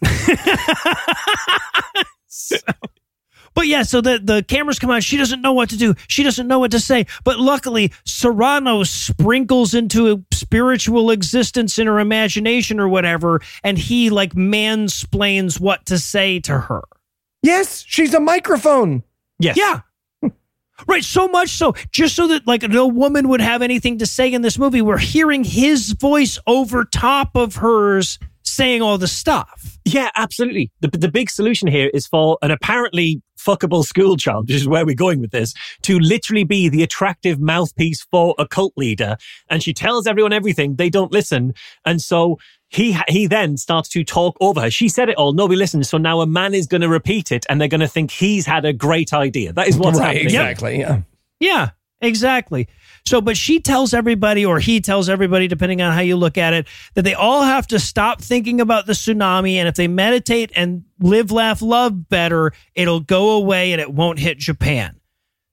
But 3.54 3.66
yeah, 3.66 3.82
so 3.82 4.00
the, 4.00 4.20
the 4.22 4.44
cameras 4.44 4.78
come 4.78 4.90
on. 4.90 5.00
She 5.00 5.16
doesn't 5.16 5.42
know 5.42 5.52
what 5.52 5.70
to 5.70 5.76
do. 5.76 5.94
She 6.06 6.22
doesn't 6.22 6.46
know 6.46 6.60
what 6.60 6.70
to 6.70 6.80
say. 6.80 7.06
But 7.24 7.40
luckily, 7.40 7.92
Serrano 8.04 8.84
sprinkles 8.84 9.74
into 9.74 10.12
a 10.12 10.34
spiritual 10.34 11.10
existence 11.10 11.78
in 11.78 11.86
her 11.86 11.98
imagination 11.98 12.78
or 12.78 12.88
whatever, 12.88 13.40
and 13.64 13.76
he 13.76 14.08
like 14.08 14.34
mansplains 14.34 15.58
what 15.60 15.84
to 15.86 15.98
say 15.98 16.38
to 16.40 16.58
her. 16.58 16.82
yes, 17.42 17.84
she's 17.86 18.14
a 18.14 18.20
microphone. 18.20 19.02
Yes. 19.40 19.56
Yeah. 19.56 19.80
Right, 20.86 21.04
so 21.04 21.28
much 21.28 21.50
so, 21.50 21.74
just 21.92 22.16
so 22.16 22.26
that 22.28 22.46
like 22.46 22.62
no 22.62 22.86
woman 22.86 23.28
would 23.28 23.40
have 23.40 23.62
anything 23.62 23.98
to 23.98 24.06
say 24.06 24.32
in 24.32 24.42
this 24.42 24.58
movie, 24.58 24.82
we're 24.82 24.98
hearing 24.98 25.44
his 25.44 25.92
voice 25.92 26.38
over 26.46 26.84
top 26.84 27.30
of 27.34 27.56
hers 27.56 28.18
saying 28.42 28.82
all 28.82 28.98
the 28.98 29.08
stuff. 29.08 29.78
Yeah, 29.84 30.10
absolutely. 30.16 30.70
The, 30.80 30.88
the 30.88 31.10
big 31.10 31.30
solution 31.30 31.68
here 31.68 31.90
is 31.94 32.06
for 32.06 32.38
an 32.42 32.50
apparently 32.50 33.22
fuckable 33.38 33.84
school 33.84 34.16
child, 34.16 34.48
which 34.48 34.56
is 34.56 34.68
where 34.68 34.84
we're 34.84 34.94
going 34.94 35.20
with 35.20 35.30
this, 35.30 35.54
to 35.82 35.98
literally 35.98 36.44
be 36.44 36.68
the 36.68 36.82
attractive 36.82 37.40
mouthpiece 37.40 38.06
for 38.10 38.34
a 38.38 38.46
cult 38.46 38.72
leader. 38.76 39.16
And 39.48 39.62
she 39.62 39.72
tells 39.72 40.06
everyone 40.06 40.32
everything. 40.32 40.76
They 40.76 40.90
don't 40.90 41.12
listen. 41.12 41.54
And 41.84 42.02
so 42.02 42.38
he, 42.70 42.96
he 43.08 43.26
then 43.26 43.56
starts 43.56 43.88
to 43.90 44.04
talk 44.04 44.36
over 44.40 44.60
her. 44.60 44.70
She 44.70 44.88
said 44.88 45.08
it 45.08 45.16
all. 45.16 45.32
Nobody 45.32 45.56
listens. 45.56 45.90
So 45.90 45.98
now 45.98 46.20
a 46.20 46.26
man 46.26 46.54
is 46.54 46.68
going 46.68 46.82
to 46.82 46.88
repeat 46.88 47.32
it 47.32 47.44
and 47.48 47.60
they're 47.60 47.68
going 47.68 47.80
to 47.80 47.88
think 47.88 48.12
he's 48.12 48.46
had 48.46 48.64
a 48.64 48.72
great 48.72 49.12
idea. 49.12 49.52
That 49.52 49.66
is 49.66 49.76
what's 49.76 49.98
right, 49.98 50.06
happening. 50.06 50.24
exactly. 50.24 50.78
Yeah. 50.78 51.00
Yeah, 51.40 51.70
exactly. 52.00 52.68
So, 53.06 53.20
but 53.20 53.36
she 53.36 53.58
tells 53.60 53.92
everybody, 53.92 54.44
or 54.44 54.60
he 54.60 54.80
tells 54.80 55.08
everybody, 55.08 55.48
depending 55.48 55.82
on 55.82 55.92
how 55.92 56.00
you 56.00 56.14
look 56.16 56.38
at 56.38 56.52
it, 56.52 56.68
that 56.94 57.02
they 57.02 57.14
all 57.14 57.42
have 57.42 57.66
to 57.68 57.80
stop 57.80 58.20
thinking 58.22 58.60
about 58.60 58.86
the 58.86 58.92
tsunami. 58.92 59.54
And 59.54 59.66
if 59.66 59.74
they 59.74 59.88
meditate 59.88 60.52
and 60.54 60.84
live, 61.00 61.32
laugh, 61.32 61.62
love 61.62 62.08
better, 62.08 62.52
it'll 62.74 63.00
go 63.00 63.32
away 63.32 63.72
and 63.72 63.80
it 63.80 63.92
won't 63.92 64.20
hit 64.20 64.38
Japan. 64.38 65.00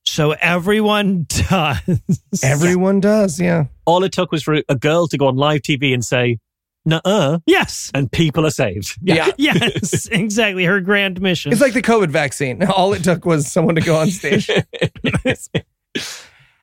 So 0.06 0.34
everyone 0.34 1.26
does. 1.50 2.22
Everyone 2.44 3.00
does. 3.00 3.40
Yeah. 3.40 3.66
All 3.86 4.04
it 4.04 4.12
took 4.12 4.32
was 4.32 4.44
for 4.44 4.62
a 4.70 4.76
girl 4.76 5.08
to 5.08 5.18
go 5.18 5.28
on 5.28 5.36
live 5.36 5.62
TV 5.62 5.94
and 5.94 6.06
say, 6.06 6.40
nuh-uh, 6.88 7.40
yes. 7.46 7.92
and 7.94 8.12
people 8.12 8.46
are 8.46 8.52
saved. 8.52 8.98
Yeah. 9.02 9.32
Yes, 9.38 10.08
exactly. 10.12 10.66
Her 10.66 10.82
grand 10.82 11.22
mission. 11.22 11.52
It's 11.52 11.62
like 11.62 11.74
the 11.74 11.82
COVID 11.82 12.10
vaccine. 12.10 12.64
All 12.76 12.94
it 12.94 13.04
took 13.04 13.26
was 13.26 13.52
someone 13.52 13.76
to 13.76 13.82
go 13.82 13.96
on 13.96 14.10
stage. 14.10 14.50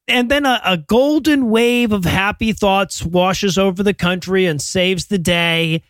And 0.08 0.30
then 0.30 0.44
a, 0.44 0.60
a 0.64 0.76
golden 0.76 1.50
wave 1.50 1.92
of 1.92 2.04
happy 2.04 2.52
thoughts 2.52 3.04
washes 3.04 3.56
over 3.56 3.82
the 3.82 3.94
country 3.94 4.46
and 4.46 4.60
saves 4.60 5.06
the 5.06 5.18
day. 5.18 5.82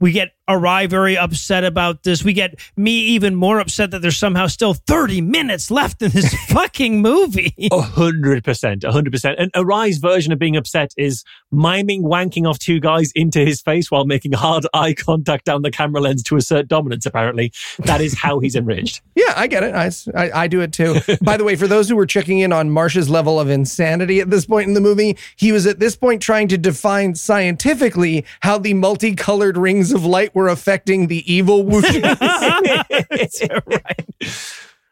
We 0.00 0.12
get 0.12 0.32
Arai 0.48 0.88
very 0.88 1.16
upset 1.16 1.64
about 1.64 2.02
this. 2.02 2.24
We 2.24 2.32
get 2.32 2.58
me 2.76 2.92
even 2.92 3.34
more 3.34 3.60
upset 3.60 3.90
that 3.92 4.02
there's 4.02 4.16
somehow 4.16 4.46
still 4.48 4.74
30 4.74 5.20
minutes 5.20 5.70
left 5.70 6.02
in 6.02 6.10
this 6.10 6.34
fucking 6.48 7.00
movie. 7.00 7.54
A 7.70 7.80
hundred 7.80 8.44
percent, 8.44 8.84
a 8.84 8.92
hundred 8.92 9.12
percent. 9.12 9.38
And 9.38 9.52
Arai's 9.52 9.98
version 9.98 10.32
of 10.32 10.38
being 10.38 10.56
upset 10.56 10.92
is 10.96 11.24
miming 11.52 12.02
wanking 12.02 12.48
off 12.48 12.58
two 12.58 12.80
guys 12.80 13.12
into 13.14 13.40
his 13.40 13.60
face 13.60 13.90
while 13.90 14.04
making 14.04 14.32
hard 14.32 14.66
eye 14.74 14.94
contact 14.94 15.44
down 15.44 15.62
the 15.62 15.70
camera 15.70 16.00
lens 16.00 16.22
to 16.24 16.36
assert 16.36 16.66
dominance. 16.68 17.06
Apparently, 17.06 17.52
that 17.80 18.00
is 18.00 18.18
how 18.18 18.38
he's 18.38 18.54
enraged. 18.54 19.00
Yeah, 19.14 19.34
I 19.36 19.46
get 19.46 19.62
it. 19.62 19.74
I, 19.74 19.90
I, 20.16 20.42
I 20.42 20.48
do 20.48 20.62
it 20.62 20.72
too. 20.72 20.96
By 21.22 21.36
the 21.36 21.44
way, 21.44 21.54
for 21.54 21.68
those 21.68 21.88
who 21.88 21.94
were 21.94 22.06
checking 22.06 22.40
in 22.40 22.52
on 22.52 22.70
Marsh's 22.70 23.08
level 23.08 23.38
of 23.38 23.48
insanity 23.48 24.20
at 24.20 24.30
this 24.30 24.46
point 24.46 24.66
in 24.66 24.74
the 24.74 24.80
movie, 24.80 25.16
he 25.36 25.52
was 25.52 25.64
at 25.64 25.78
this 25.78 25.94
point 25.94 26.20
trying 26.20 26.48
to 26.48 26.58
define 26.58 27.14
scientifically 27.14 28.24
how 28.40 28.58
the 28.58 28.74
multicolored 28.74 29.56
rings 29.56 29.92
of 29.92 30.04
light 30.04 30.31
were 30.34 30.48
affecting 30.48 31.06
the 31.06 31.32
evil 31.32 31.64
whoosh. 31.64 31.94
right. 32.02 32.24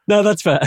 No, 0.08 0.22
that's 0.22 0.42
fair. 0.42 0.60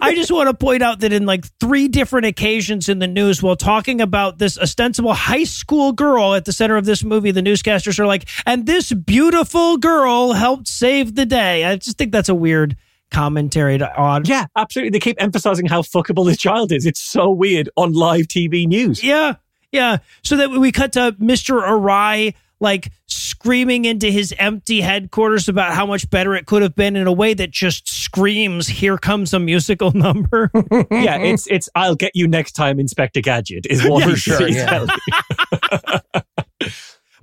I 0.00 0.14
just 0.14 0.30
want 0.32 0.48
to 0.48 0.54
point 0.54 0.82
out 0.82 1.00
that 1.00 1.12
in 1.12 1.26
like 1.26 1.44
three 1.60 1.88
different 1.88 2.26
occasions 2.26 2.88
in 2.88 2.98
the 2.98 3.06
news, 3.06 3.42
while 3.42 3.56
talking 3.56 4.00
about 4.00 4.38
this 4.38 4.58
ostensible 4.58 5.14
high 5.14 5.44
school 5.44 5.92
girl 5.92 6.34
at 6.34 6.44
the 6.44 6.52
center 6.52 6.76
of 6.76 6.84
this 6.84 7.04
movie, 7.04 7.30
the 7.30 7.42
newscasters 7.42 7.98
are 7.98 8.06
like, 8.06 8.28
and 8.46 8.66
this 8.66 8.92
beautiful 8.92 9.76
girl 9.76 10.32
helped 10.32 10.68
save 10.68 11.14
the 11.14 11.26
day. 11.26 11.64
I 11.64 11.76
just 11.76 11.98
think 11.98 12.12
that's 12.12 12.28
a 12.28 12.34
weird 12.34 12.76
commentary 13.10 13.78
to 13.78 13.94
odd. 13.96 14.28
Yeah, 14.28 14.46
absolutely. 14.56 14.90
They 14.90 15.00
keep 15.00 15.22
emphasizing 15.22 15.66
how 15.66 15.82
fuckable 15.82 16.26
this 16.26 16.38
child 16.38 16.72
is. 16.72 16.86
It's 16.86 17.00
so 17.00 17.30
weird 17.30 17.68
on 17.76 17.92
live 17.92 18.26
TV 18.26 18.66
news. 18.66 19.02
Yeah. 19.02 19.36
Yeah. 19.70 19.98
So 20.22 20.36
that 20.36 20.50
we 20.50 20.72
cut 20.72 20.92
to 20.94 21.12
Mr. 21.20 21.62
Arai 21.62 22.34
like 22.60 22.92
screaming 23.06 23.84
into 23.84 24.10
his 24.10 24.34
empty 24.38 24.80
headquarters 24.80 25.48
about 25.48 25.74
how 25.74 25.86
much 25.86 26.08
better 26.10 26.34
it 26.34 26.46
could 26.46 26.62
have 26.62 26.74
been 26.74 26.96
in 26.96 27.06
a 27.06 27.12
way 27.12 27.34
that 27.34 27.50
just 27.50 27.88
screams, 27.88 28.66
here 28.68 28.96
comes 28.96 29.34
a 29.34 29.38
musical 29.38 29.90
number. 29.94 30.50
yeah, 30.90 31.18
it's 31.18 31.46
it's 31.48 31.68
I'll 31.74 31.96
get 31.96 32.12
you 32.14 32.26
next 32.28 32.52
time, 32.52 32.78
Inspector 32.80 33.20
Gadget, 33.20 33.66
is 33.68 33.84
what 33.88 34.04
For 34.04 34.10
he's 34.10 34.18
sure, 34.20 34.48
yeah. 34.48 34.86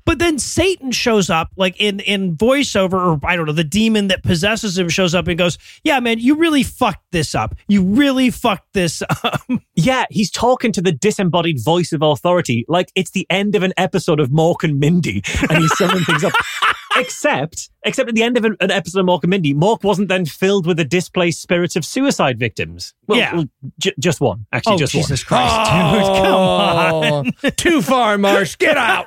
But 0.06 0.20
then 0.20 0.40
Satan 0.40 0.92
shows 0.92 1.30
up, 1.30 1.50
like 1.58 1.80
in 1.80 2.00
in 2.02 2.36
voiceover, 2.36 2.94
or 2.94 3.20
I 3.24 3.36
don't 3.36 3.46
know, 3.46 3.52
the 3.52 3.64
demon 3.64 4.08
that 4.08 4.24
possesses 4.24 4.78
him 4.78 4.90
shows 4.90 5.14
up 5.16 5.28
and 5.28 5.38
goes, 5.38 5.58
"Yeah, 5.84 6.00
man, 6.00 6.20
you 6.20 6.36
really 6.36 6.64
fucked 6.64 7.06
this 7.12 7.36
up. 7.36 7.56
You 7.68 7.84
really 7.84 8.30
fucked 8.30 8.74
this 8.74 9.02
up." 9.24 9.42
Yeah, 9.76 10.06
he's 10.10 10.32
talking 10.32 10.72
to 10.74 10.82
the 10.82 10.92
disembodied 10.92 11.64
voice 11.64 11.92
of 11.92 12.02
authority 12.02 12.66
like 12.68 12.92
it's 12.96 13.12
the 13.12 13.28
end 13.30 13.56
of 13.56 13.64
an 13.64 13.74
episode 13.78 14.20
of 14.20 14.30
Mork 14.30 14.64
and 14.64 14.80
Mindy, 14.80 15.24
and 15.50 15.60
he's 15.60 15.78
summing 15.78 16.04
things 16.04 16.24
up. 16.24 16.34
Except, 16.98 17.70
except 17.86 18.10
at 18.10 18.16
the 18.16 18.24
end 18.24 18.38
of 18.38 18.44
an, 18.46 18.58
an 18.60 18.70
episode 18.72 19.00
of 19.00 19.06
Mork 19.06 19.24
and 19.24 19.30
Mindy, 19.30 19.54
Mork 19.54 19.84
wasn't 19.84 20.10
then 20.10 20.26
filled 20.26 20.66
with 20.66 20.78
the 20.78 20.84
displaced 20.86 21.42
spirits 21.42 21.76
of 21.76 21.86
suicide 21.86 22.38
victims. 22.38 22.94
Well, 23.08 23.20
Yeah. 23.20 23.36
well, 23.36 23.46
j- 23.80 23.94
just 24.00 24.20
one, 24.20 24.46
actually, 24.52 24.76
oh 24.76 24.78
just 24.78 24.92
Jesus 24.94 25.30
one. 25.30 25.40
Christ, 25.40 25.72
dude! 25.72 26.04
Come 26.24 26.36
on. 26.36 27.32
Oh, 27.44 27.50
too 27.52 27.82
far, 27.82 28.18
Marsh. 28.18 28.56
Get 28.58 28.78
out. 28.78 29.06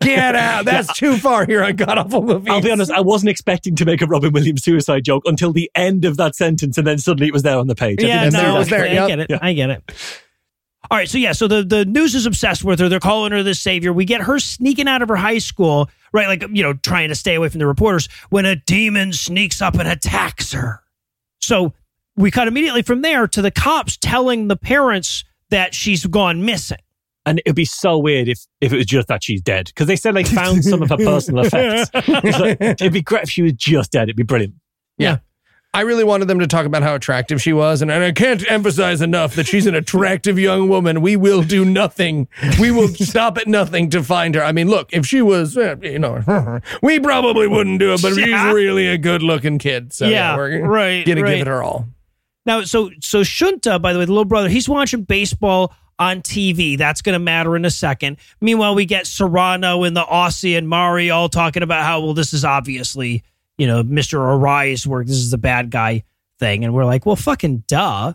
Get 0.00 0.34
out. 0.36 0.64
That's 0.64 0.92
too 0.96 1.16
far 1.16 1.44
here 1.46 1.62
on 1.64 1.76
God 1.76 1.98
Awful 1.98 2.22
Movies. 2.22 2.48
I'll 2.50 2.62
be 2.62 2.70
honest, 2.70 2.90
I 2.92 3.00
wasn't 3.00 3.30
expecting 3.30 3.74
to 3.76 3.84
make 3.84 4.00
a 4.02 4.06
Robin 4.06 4.32
Williams 4.32 4.62
suicide 4.62 5.04
joke 5.04 5.22
until 5.26 5.52
the 5.52 5.70
end 5.74 6.04
of 6.04 6.16
that 6.18 6.34
sentence, 6.36 6.78
and 6.78 6.86
then 6.86 6.98
suddenly 6.98 7.26
it 7.28 7.32
was 7.32 7.42
there 7.42 7.58
on 7.58 7.66
the 7.66 7.74
page. 7.74 8.02
I 8.02 8.06
Yeah, 8.06 8.24
didn't 8.24 8.42
no, 8.42 8.54
it 8.56 8.58
was 8.58 8.68
there, 8.68 8.84
I 8.84 9.06
get 9.08 9.18
it. 9.20 9.30
I 9.42 9.52
get 9.52 9.70
it. 9.70 9.82
All 10.90 10.98
right, 10.98 11.08
so 11.08 11.16
yeah, 11.16 11.32
so 11.32 11.48
the 11.48 11.62
the 11.64 11.86
news 11.86 12.14
is 12.14 12.26
obsessed 12.26 12.62
with 12.62 12.78
her. 12.78 12.90
They're 12.90 13.00
calling 13.00 13.32
her 13.32 13.42
the 13.42 13.54
savior. 13.54 13.90
We 13.92 14.04
get 14.04 14.20
her 14.20 14.38
sneaking 14.38 14.86
out 14.86 15.00
of 15.00 15.08
her 15.08 15.16
high 15.16 15.38
school, 15.38 15.88
right? 16.14 16.28
Like 16.28 16.44
you 16.50 16.62
know, 16.62 16.72
trying 16.72 17.10
to 17.10 17.14
stay 17.14 17.34
away 17.34 17.50
from 17.50 17.58
the 17.58 17.66
reporters 17.66 18.08
when 18.30 18.46
a 18.46 18.56
demon 18.56 19.12
sneaks 19.12 19.60
up 19.60 19.74
and 19.74 19.86
attacks 19.86 20.52
her. 20.52 20.82
So 21.42 21.74
we 22.16 22.30
cut 22.30 22.48
immediately 22.48 22.82
from 22.82 23.02
there 23.02 23.26
to 23.28 23.42
the 23.42 23.50
cops 23.50 23.98
telling 23.98 24.48
the 24.48 24.56
parents 24.56 25.24
that 25.50 25.74
she's 25.74 26.06
gone 26.06 26.44
missing. 26.44 26.78
And 27.26 27.40
it'd 27.44 27.56
be 27.56 27.64
so 27.64 27.98
weird 27.98 28.28
if, 28.28 28.38
if 28.60 28.72
it 28.72 28.76
was 28.76 28.86
just 28.86 29.08
that 29.08 29.24
she's 29.24 29.40
dead. 29.40 29.66
Because 29.66 29.86
they 29.86 29.96
said 29.96 30.14
they 30.14 30.24
found 30.24 30.62
some 30.64 30.82
of 30.82 30.90
her 30.90 30.96
personal 30.98 31.44
effects. 31.44 31.90
Like, 31.94 32.60
it'd 32.60 32.92
be 32.92 33.02
great 33.02 33.24
if 33.24 33.30
she 33.30 33.42
was 33.42 33.54
just 33.54 33.92
dead. 33.92 34.04
It'd 34.04 34.16
be 34.16 34.22
brilliant. 34.22 34.54
I 35.74 35.80
really 35.80 36.04
wanted 36.04 36.28
them 36.28 36.38
to 36.38 36.46
talk 36.46 36.64
about 36.66 36.82
how 36.82 36.94
attractive 36.94 37.42
she 37.42 37.52
was, 37.52 37.82
and, 37.82 37.90
and 37.90 38.02
I 38.04 38.12
can't 38.12 38.48
emphasize 38.50 39.00
enough 39.02 39.34
that 39.34 39.46
she's 39.46 39.66
an 39.66 39.74
attractive 39.74 40.38
young 40.38 40.68
woman. 40.68 41.00
We 41.02 41.16
will 41.16 41.42
do 41.42 41.64
nothing. 41.64 42.28
We 42.60 42.70
will 42.70 42.88
stop 42.88 43.36
at 43.38 43.48
nothing 43.48 43.90
to 43.90 44.02
find 44.02 44.34
her. 44.36 44.42
I 44.44 44.52
mean, 44.52 44.68
look, 44.68 44.92
if 44.92 45.04
she 45.04 45.20
was, 45.20 45.56
uh, 45.58 45.76
you 45.82 45.98
know, 45.98 46.60
we 46.82 47.00
probably 47.00 47.48
wouldn't 47.48 47.80
do 47.80 47.92
it, 47.92 48.00
but 48.00 48.16
Yeah. 48.16 48.24
she's 48.46 48.54
really 48.54 48.86
a 48.86 48.96
good-looking 48.96 49.58
kid. 49.58 49.92
So 49.92 50.06
yeah, 50.06 50.10
Yeah, 50.32 50.36
we're 50.36 50.60
right, 50.66 51.04
gonna 51.04 51.22
right. 51.22 51.30
give 51.32 51.40
it 51.42 51.46
her 51.48 51.62
all. 51.62 51.88
Now, 52.46 52.62
so 52.62 52.90
so 53.00 53.22
Shunta, 53.22 53.80
by 53.82 53.92
the 53.92 53.98
way, 53.98 54.04
the 54.04 54.12
little 54.12 54.24
brother, 54.24 54.48
he's 54.48 54.68
watching 54.68 55.02
baseball 55.02 55.74
on 55.98 56.22
TV. 56.22 56.76
That's 56.76 57.02
going 57.02 57.12
to 57.14 57.18
matter 57.18 57.56
in 57.56 57.64
a 57.64 57.70
second. 57.70 58.16
Meanwhile, 58.40 58.74
we 58.74 58.84
get 58.84 59.06
Serrano 59.06 59.84
and 59.84 59.96
the 59.96 60.02
Aussie 60.02 60.58
and 60.58 60.68
Mari 60.68 61.10
all 61.10 61.28
talking 61.28 61.62
about 61.62 61.84
how 61.84 62.00
well 62.00 62.14
this 62.14 62.32
is 62.34 62.44
obviously 62.44 63.22
you 63.58 63.66
know 63.66 63.82
Mister 63.82 64.18
Arai's 64.18 64.86
work. 64.86 65.06
This 65.06 65.16
is 65.16 65.30
the 65.30 65.38
bad 65.38 65.70
guy 65.70 66.04
thing, 66.38 66.64
and 66.64 66.74
we're 66.74 66.84
like, 66.84 67.06
well, 67.06 67.16
fucking 67.16 67.64
duh, 67.66 68.14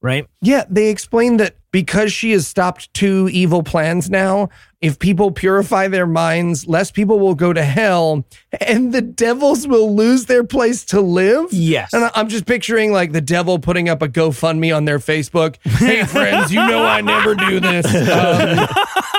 right? 0.00 0.26
Yeah, 0.40 0.64
they 0.68 0.90
explained 0.90 1.40
that 1.40 1.56
because 1.72 2.12
she 2.12 2.32
has 2.32 2.46
stopped 2.46 2.92
two 2.94 3.28
evil 3.32 3.62
plans 3.62 4.10
now, 4.10 4.48
if 4.80 4.98
people 4.98 5.30
purify 5.30 5.88
their 5.88 6.06
minds, 6.06 6.66
less 6.66 6.90
people 6.90 7.18
will 7.18 7.34
go 7.34 7.52
to 7.52 7.62
hell 7.62 8.24
and 8.60 8.92
the 8.92 9.02
devils 9.02 9.68
will 9.68 9.94
lose 9.94 10.26
their 10.26 10.42
place 10.42 10.84
to 10.86 11.00
live. 11.00 11.52
Yes. 11.52 11.92
And 11.92 12.10
I'm 12.14 12.28
just 12.28 12.46
picturing 12.46 12.92
like 12.92 13.12
the 13.12 13.20
devil 13.20 13.58
putting 13.58 13.88
up 13.88 14.02
a 14.02 14.08
GoFundMe 14.08 14.74
on 14.74 14.84
their 14.84 14.98
Facebook. 14.98 15.56
Hey, 15.64 16.04
friends, 16.04 16.52
you 16.52 16.66
know 16.66 16.84
I 16.84 17.00
never 17.00 17.34
do 17.34 17.60
this. 17.60 17.86
Um, 18.10 18.66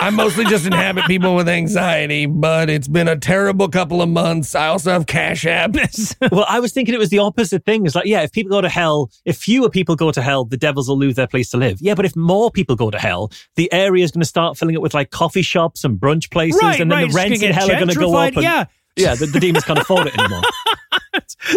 I 0.01 0.09
mostly 0.09 0.45
just 0.45 0.65
inhabit 0.65 1.05
people 1.05 1.35
with 1.35 1.47
anxiety, 1.47 2.25
but 2.25 2.71
it's 2.71 2.87
been 2.87 3.07
a 3.07 3.15
terrible 3.15 3.69
couple 3.69 4.01
of 4.01 4.09
months. 4.09 4.55
I 4.55 4.65
also 4.65 4.89
have 4.91 5.05
Cash 5.05 5.45
App. 5.45 5.75
well, 6.31 6.43
I 6.49 6.59
was 6.59 6.73
thinking 6.73 6.95
it 6.95 6.97
was 6.97 7.11
the 7.11 7.19
opposite 7.19 7.65
thing. 7.65 7.85
It's 7.85 7.93
like, 7.93 8.07
yeah, 8.07 8.23
if 8.23 8.31
people 8.31 8.49
go 8.49 8.61
to 8.61 8.69
hell, 8.69 9.11
if 9.25 9.37
fewer 9.37 9.69
people 9.69 9.95
go 9.95 10.11
to 10.11 10.19
hell, 10.19 10.43
the 10.43 10.57
devils 10.57 10.89
will 10.89 10.97
lose 10.97 11.17
their 11.17 11.27
place 11.27 11.51
to 11.51 11.57
live. 11.57 11.77
Yeah, 11.81 11.93
but 11.93 12.05
if 12.05 12.15
more 12.15 12.49
people 12.49 12.75
go 12.75 12.89
to 12.89 12.97
hell, 12.97 13.31
the 13.57 13.71
area 13.71 14.03
is 14.03 14.09
going 14.09 14.21
to 14.21 14.27
start 14.27 14.57
filling 14.57 14.73
it 14.73 14.81
with 14.81 14.95
like 14.95 15.11
coffee 15.11 15.43
shops 15.43 15.83
and 15.83 15.99
brunch 15.99 16.31
places, 16.31 16.59
right, 16.63 16.79
and 16.79 16.91
then 16.91 16.97
right. 16.97 17.11
the 17.11 17.15
rents 17.15 17.43
in 17.43 17.51
hell 17.51 17.69
are 17.69 17.75
going 17.75 17.89
to 17.89 17.93
go 17.93 18.15
up. 18.15 18.33
And, 18.33 18.41
yeah, 18.41 18.65
yeah, 18.95 19.13
the, 19.13 19.27
the 19.27 19.39
demons 19.39 19.65
can't 19.65 19.77
afford 19.77 20.07
it 20.07 20.17
anymore. 20.17 20.41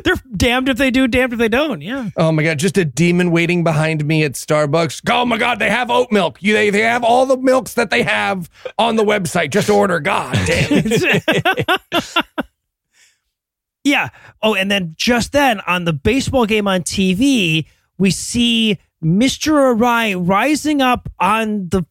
they're 0.04 0.16
damned 0.36 0.68
if 0.68 0.76
they 0.76 0.90
do, 0.90 1.06
damned 1.06 1.32
if 1.32 1.38
they 1.38 1.48
don't. 1.48 1.80
Yeah. 1.80 2.10
Oh 2.16 2.32
my 2.32 2.42
god, 2.42 2.58
just 2.58 2.78
a 2.78 2.84
demon 2.84 3.30
waiting 3.30 3.64
behind 3.64 4.04
me 4.04 4.24
at 4.24 4.32
Starbucks. 4.32 5.02
Oh 5.10 5.24
my 5.24 5.38
god, 5.38 5.58
they 5.58 5.70
have 5.70 5.90
oat 5.90 6.10
milk. 6.10 6.42
You 6.42 6.54
they, 6.54 6.70
they 6.70 6.80
have 6.80 7.04
all 7.04 7.26
the 7.26 7.36
milks 7.36 7.74
that 7.74 7.90
they 7.90 8.02
have 8.02 8.50
on 8.78 8.96
the 8.96 9.04
website. 9.04 9.50
Just 9.50 9.68
order. 9.70 10.00
God 10.00 10.34
damn 10.46 10.68
it. 10.70 12.16
Yeah. 13.84 14.08
Oh, 14.42 14.54
and 14.54 14.70
then 14.70 14.94
just 14.96 15.32
then 15.32 15.60
on 15.60 15.84
the 15.84 15.92
baseball 15.92 16.46
game 16.46 16.66
on 16.66 16.82
TV, 16.82 17.66
we 17.98 18.10
see 18.10 18.78
Mr. 19.02 19.76
Arai 19.76 20.16
rising 20.26 20.80
up 20.80 21.10
on 21.20 21.68
the 21.68 21.84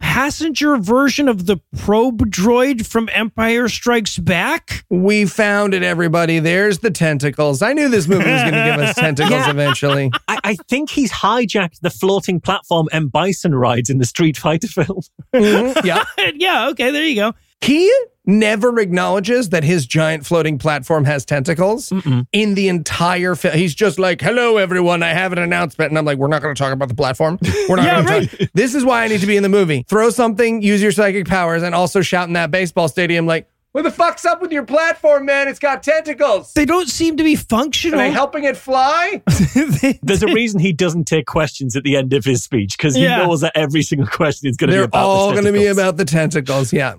passenger 0.00 0.76
version 0.76 1.28
of 1.28 1.46
the 1.46 1.58
probe 1.76 2.30
droid 2.30 2.86
from 2.86 3.08
Empire 3.12 3.68
Strikes 3.68 4.18
Back? 4.18 4.84
We 4.90 5.26
found 5.26 5.74
it, 5.74 5.82
everybody. 5.82 6.38
There's 6.38 6.78
the 6.78 6.90
tentacles. 6.90 7.62
I 7.62 7.72
knew 7.72 7.88
this 7.88 8.08
movie 8.08 8.30
was 8.30 8.42
going 8.42 8.54
to 8.54 8.64
give 8.64 8.80
us 8.80 8.94
tentacles 8.96 9.32
Yeah. 9.32 9.50
eventually. 9.50 10.10
I, 10.28 10.38
I 10.44 10.54
think 10.68 10.90
he's 10.90 11.12
hijacked 11.12 11.80
the 11.80 11.90
floating 11.90 12.40
platform 12.40 12.88
M. 12.92 13.08
Bison 13.08 13.54
rides 13.54 13.90
in 13.90 13.98
the 13.98 14.06
Street 14.06 14.36
Fighter 14.36 14.68
film. 14.68 15.00
Mhm, 15.34 15.84
Yeah. 15.84 16.04
yeah, 16.34 16.68
okay, 16.70 16.90
there 16.90 17.04
you 17.04 17.14
go. 17.16 17.34
He 17.60 17.92
never 18.28 18.78
acknowledges 18.78 19.48
that 19.48 19.64
his 19.64 19.86
giant 19.86 20.24
floating 20.24 20.58
platform 20.58 21.04
has 21.06 21.24
tentacles 21.24 21.90
in 22.32 22.54
the 22.54 22.68
entire 22.68 23.34
film. 23.34 23.54
He's 23.56 23.74
just 23.74 23.98
like, 23.98 24.20
"Hello, 24.20 24.58
everyone. 24.58 25.02
I 25.02 25.08
have 25.14 25.32
an 25.32 25.38
announcement," 25.38 25.90
and 25.90 25.98
I'm 25.98 26.04
like, 26.04 26.18
"We're 26.18 26.28
not 26.28 26.42
going 26.42 26.54
to 26.54 26.58
talk 26.62 26.72
about 26.72 26.88
the 26.88 26.94
platform. 26.94 27.38
We're 27.68 27.76
not 27.76 27.84
Yeah, 27.86 28.02
going 28.04 28.28
to 28.28 28.36
talk." 28.36 28.48
This 28.54 28.74
is 28.76 28.84
why 28.84 29.02
I 29.02 29.08
need 29.08 29.20
to 29.22 29.26
be 29.26 29.36
in 29.36 29.42
the 29.42 29.48
movie. 29.48 29.84
Throw 29.88 30.10
something, 30.10 30.62
use 30.62 30.80
your 30.80 30.92
psychic 30.92 31.26
powers, 31.26 31.62
and 31.64 31.74
also 31.74 32.02
shout 32.02 32.28
in 32.28 32.34
that 32.34 32.50
baseball 32.50 32.86
stadium 32.88 33.26
like, 33.26 33.48
"What 33.72 33.82
the 33.82 33.90
fuck's 33.90 34.24
up 34.26 34.42
with 34.42 34.52
your 34.52 34.64
platform, 34.64 35.24
man? 35.24 35.48
It's 35.48 35.58
got 35.58 35.82
tentacles. 35.82 36.52
They 36.52 36.66
don't 36.66 36.88
seem 36.88 37.16
to 37.16 37.24
be 37.24 37.34
Are 37.34 37.38
functional. 37.38 37.98
they 37.98 38.10
helping 38.10 38.44
it 38.44 38.56
fly?" 38.58 39.22
There's 40.02 40.22
a 40.22 40.26
reason 40.32 40.60
he 40.60 40.72
doesn't 40.74 41.04
take 41.04 41.26
questions 41.26 41.76
at 41.76 41.82
the 41.82 41.96
end 41.96 42.12
of 42.12 42.24
his 42.26 42.44
speech 42.44 42.76
because 42.76 42.94
he 42.94 43.04
Yeah. 43.04 43.18
knows 43.24 43.40
that 43.40 43.52
every 43.54 43.82
single 43.82 44.06
question 44.06 44.48
is 44.50 44.56
going 44.58 44.68
to 44.70 44.76
be 44.76 44.80
They're 44.80 44.90
all 45.00 45.32
going 45.32 45.44
to 45.44 45.52
be 45.52 45.66
about 45.66 45.96
the 45.96 46.04
tentacles. 46.04 46.72
Yeah. 46.72 46.94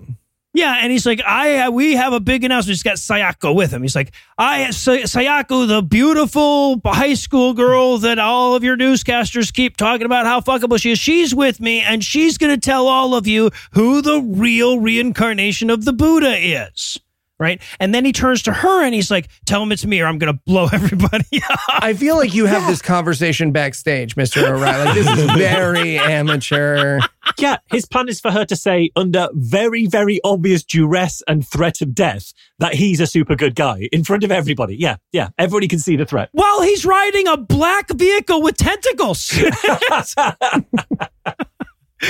Yeah, 0.60 0.76
and 0.82 0.92
he's 0.92 1.06
like, 1.06 1.22
I 1.24 1.56
uh, 1.56 1.70
we 1.70 1.94
have 1.94 2.12
a 2.12 2.20
big 2.20 2.44
announcement. 2.44 2.72
He's 2.76 2.82
got 2.82 2.96
Sayako 2.96 3.54
with 3.54 3.70
him. 3.72 3.80
He's 3.80 3.96
like, 3.96 4.12
I 4.36 4.70
Say- 4.72 5.04
Sayako, 5.04 5.66
the 5.66 5.80
beautiful 5.80 6.78
high 6.84 7.14
school 7.14 7.54
girl 7.54 7.96
that 7.96 8.18
all 8.18 8.54
of 8.54 8.62
your 8.62 8.76
newscasters 8.76 9.50
keep 9.50 9.78
talking 9.78 10.04
about 10.04 10.26
how 10.26 10.40
fuckable 10.42 10.78
she 10.78 10.90
is. 10.90 10.98
She's 10.98 11.34
with 11.34 11.60
me, 11.60 11.80
and 11.80 12.04
she's 12.04 12.36
going 12.36 12.54
to 12.54 12.60
tell 12.60 12.88
all 12.88 13.14
of 13.14 13.26
you 13.26 13.50
who 13.72 14.02
the 14.02 14.20
real 14.20 14.78
reincarnation 14.78 15.70
of 15.70 15.86
the 15.86 15.94
Buddha 15.94 16.36
is. 16.36 17.00
Right, 17.40 17.62
and 17.80 17.94
then 17.94 18.04
he 18.04 18.12
turns 18.12 18.42
to 18.42 18.52
her 18.52 18.84
and 18.84 18.94
he's 18.94 19.10
like, 19.10 19.30
"Tell 19.46 19.62
him 19.62 19.72
it's 19.72 19.86
me, 19.86 20.02
or 20.02 20.06
I'm 20.06 20.18
going 20.18 20.30
to 20.30 20.38
blow 20.44 20.68
everybody 20.72 21.42
up." 21.50 21.58
I 21.68 21.94
feel 21.94 22.16
like 22.16 22.34
you 22.34 22.44
have 22.44 22.66
this 22.68 22.82
conversation 22.82 23.50
backstage, 23.50 24.14
Mr. 24.14 24.46
O'Reilly. 24.46 24.84
Like 24.84 24.94
this 24.94 25.08
is 25.08 25.24
very 25.36 25.98
amateur. 25.98 27.00
Yeah, 27.38 27.56
his 27.70 27.86
plan 27.86 28.10
is 28.10 28.20
for 28.20 28.30
her 28.30 28.44
to 28.44 28.54
say, 28.54 28.90
under 28.94 29.28
very, 29.32 29.86
very 29.86 30.20
obvious 30.22 30.62
duress 30.62 31.22
and 31.26 31.46
threat 31.46 31.80
of 31.80 31.94
death, 31.94 32.34
that 32.58 32.74
he's 32.74 33.00
a 33.00 33.06
super 33.06 33.34
good 33.36 33.54
guy 33.54 33.88
in 33.90 34.04
front 34.04 34.22
of 34.22 34.30
everybody. 34.30 34.76
Yeah, 34.76 34.96
yeah. 35.12 35.30
Everybody 35.38 35.66
can 35.68 35.78
see 35.78 35.96
the 35.96 36.04
threat. 36.04 36.28
While 36.32 36.60
he's 36.60 36.84
riding 36.84 37.26
a 37.26 37.38
black 37.38 37.88
vehicle 37.90 38.42
with 38.42 38.58
tentacles. 38.58 39.32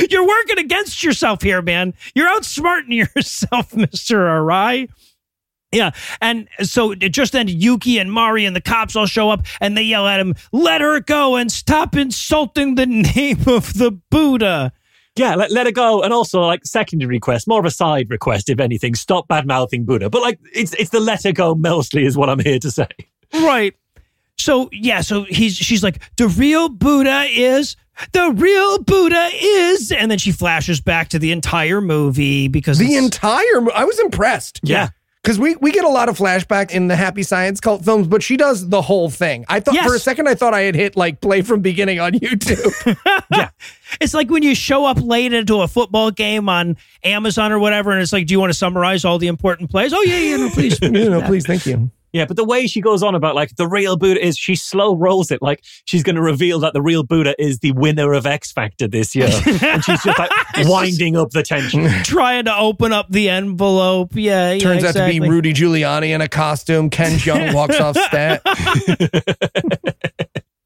You're 0.09 0.27
working 0.27 0.59
against 0.59 1.03
yourself 1.03 1.43
here, 1.43 1.63
man. 1.63 1.95
You're 2.15 2.29
outsmarting 2.29 2.95
yourself, 2.95 3.73
Mr. 3.73 4.19
Arai. 4.19 4.89
Yeah. 5.73 5.93
And 6.21 6.49
so 6.63 6.95
just 6.95 7.33
then 7.33 7.47
Yuki 7.49 7.99
and 7.99 8.11
Mari 8.13 8.45
and 8.45 8.57
the 8.57 8.61
cops 8.61 8.97
all 8.97 9.07
show 9.07 9.31
up 9.31 9.47
and 9.61 9.77
they 9.77 9.83
yell 9.83 10.07
at 10.07 10.19
him, 10.19 10.35
let 10.53 10.81
her 10.81 11.01
go 11.01 11.37
and 11.37 11.51
stop 11.51 11.97
insulting 11.97 12.75
the 12.75 12.87
name 13.17 13.41
of 13.47 13.75
the 13.75 13.93
Buddha. 14.11 14.73
Yeah, 15.17 15.35
let, 15.35 15.51
let 15.51 15.67
it 15.67 15.75
go. 15.75 16.03
And 16.03 16.13
also, 16.13 16.41
like, 16.41 16.65
secondary 16.65 17.17
request, 17.17 17.49
more 17.49 17.61
of 17.61 17.67
a 17.67 17.71
side 17.71 18.11
request, 18.11 18.49
if 18.49 18.61
anything. 18.61 18.95
Stop 18.95 19.29
bad 19.29 19.47
mouthing 19.47 19.85
Buddha. 19.85 20.09
But, 20.09 20.23
like, 20.23 20.39
it's 20.55 20.73
it's 20.75 20.91
the 20.91 21.01
let 21.01 21.25
her 21.25 21.33
go 21.33 21.55
mostly, 21.57 22.05
is 22.05 22.17
what 22.17 22.31
I'm 22.31 22.39
here 22.39 22.61
to 22.61 22.71
say. 22.71 22.87
Right. 23.35 23.75
So 24.39 24.71
yeah, 24.73 25.03
so 25.03 25.25
he's 25.25 25.55
she's 25.55 25.83
like, 25.83 26.01
the 26.17 26.29
real 26.29 26.71
Buddha 26.71 27.27
is 27.29 27.77
the 28.13 28.31
real 28.31 28.83
Buddha 28.83 29.29
is 29.35 29.93
and 29.93 30.11
then 30.11 30.17
she 30.19 30.33
flashes 30.33 30.81
back 30.81 31.09
to 31.11 31.19
the 31.19 31.31
entire 31.31 31.83
movie 31.83 32.49
because 32.49 32.79
The 32.79 32.97
entire 32.97 33.71
I 33.75 33.85
was 33.85 33.99
impressed. 34.01 34.61
Yeah. 34.63 34.89
Because 35.23 35.39
we, 35.39 35.55
we 35.57 35.71
get 35.71 35.85
a 35.85 35.89
lot 35.89 36.09
of 36.09 36.17
flashback 36.17 36.71
in 36.71 36.89
the 36.89 36.97
Happy 36.97 37.23
Science 37.23 37.61
cult 37.61 37.85
films, 37.85 38.09
but 38.09 38.23
she 38.23 38.39
does 38.39 38.69
the 38.71 38.81
whole 38.81 39.11
thing. 39.11 39.45
I 39.49 39.61
thought 39.61 39.75
Yes. 39.75 39.87
for 39.87 39.95
a 39.95 39.99
second 39.99 40.29
I 40.29 40.35
thought 40.35 40.55
I 40.55 40.63
had 40.63 40.75
hit 40.75 40.97
like 40.97 41.21
play 41.21 41.43
from 41.43 41.61
beginning 41.61 42.01
on 42.01 42.13
YouTube. 42.13 42.97
yeah. 43.31 43.51
It's 44.01 44.15
like 44.15 44.31
when 44.31 44.43
you 44.43 44.55
show 44.55 44.87
up 44.87 44.99
late 44.99 45.35
into 45.35 45.61
a 45.61 45.69
football 45.69 46.11
game 46.11 46.49
on 46.49 46.79
Amazon 47.05 47.53
or 47.53 47.59
whatever, 47.59 47.91
and 47.93 48.01
it's 48.01 48.15
like, 48.15 48.27
do 48.29 48.33
you 48.33 48.41
want 48.41 48.51
to 48.51 48.59
summarize 48.59 49.05
all 49.05 49.19
the 49.19 49.27
important 49.27 49.71
plays? 49.71 49.93
Oh 49.93 50.01
yeah, 50.03 50.17
yeah, 50.19 50.37
no, 50.39 50.49
please. 50.51 50.79
you 50.83 50.89
know, 50.91 51.21
please, 51.21 51.45
thank 51.47 51.67
you. 51.67 51.91
Yeah, 52.13 52.25
but 52.25 52.37
the 52.37 52.45
way 52.45 52.67
she 52.67 52.81
goes 52.81 53.03
on 53.03 53.15
about, 53.15 53.35
like, 53.35 53.55
the 53.57 53.67
real 53.67 53.97
Buddha 53.97 54.25
is, 54.25 54.37
she 54.37 54.57
slow 54.57 54.97
rolls 54.97 55.31
it. 55.31 55.41
Like, 55.43 55.63
she's 55.85 56.03
going 56.03 56.17
to 56.17 56.23
reveal 56.23 56.59
that 56.61 56.73
the 56.73 56.83
real 56.83 57.03
Buddha 57.03 57.35
is 57.39 57.61
the 57.61 57.73
winner 57.73 58.13
of 58.13 58.27
X 58.27 58.51
Factor 58.53 58.89
this 58.89 59.15
year. 59.15 59.29
and 59.63 59.85
she's 59.85 60.03
just, 60.03 60.19
like, 60.19 60.31
winding 60.59 61.17
up 61.17 61.31
the 61.31 61.43
tension. 61.43 61.89
Trying 62.05 62.47
to 62.47 62.57
open 62.57 62.93
up 62.93 63.07
the 63.11 63.29
envelope. 63.29 64.13
Yeah, 64.15 64.53
yeah, 64.53 64.59
Turns 64.59 64.85
out 64.85 64.95
to 64.95 65.07
be 65.07 65.21
Rudy 65.21 65.53
Giuliani 65.53 66.11
in 66.11 66.21
a 66.21 66.29
costume. 66.29 66.91
Ken 66.91 67.13
Jeong 67.13 67.55
walks 67.55 67.79
off 67.79 67.97
stat. 67.97 68.43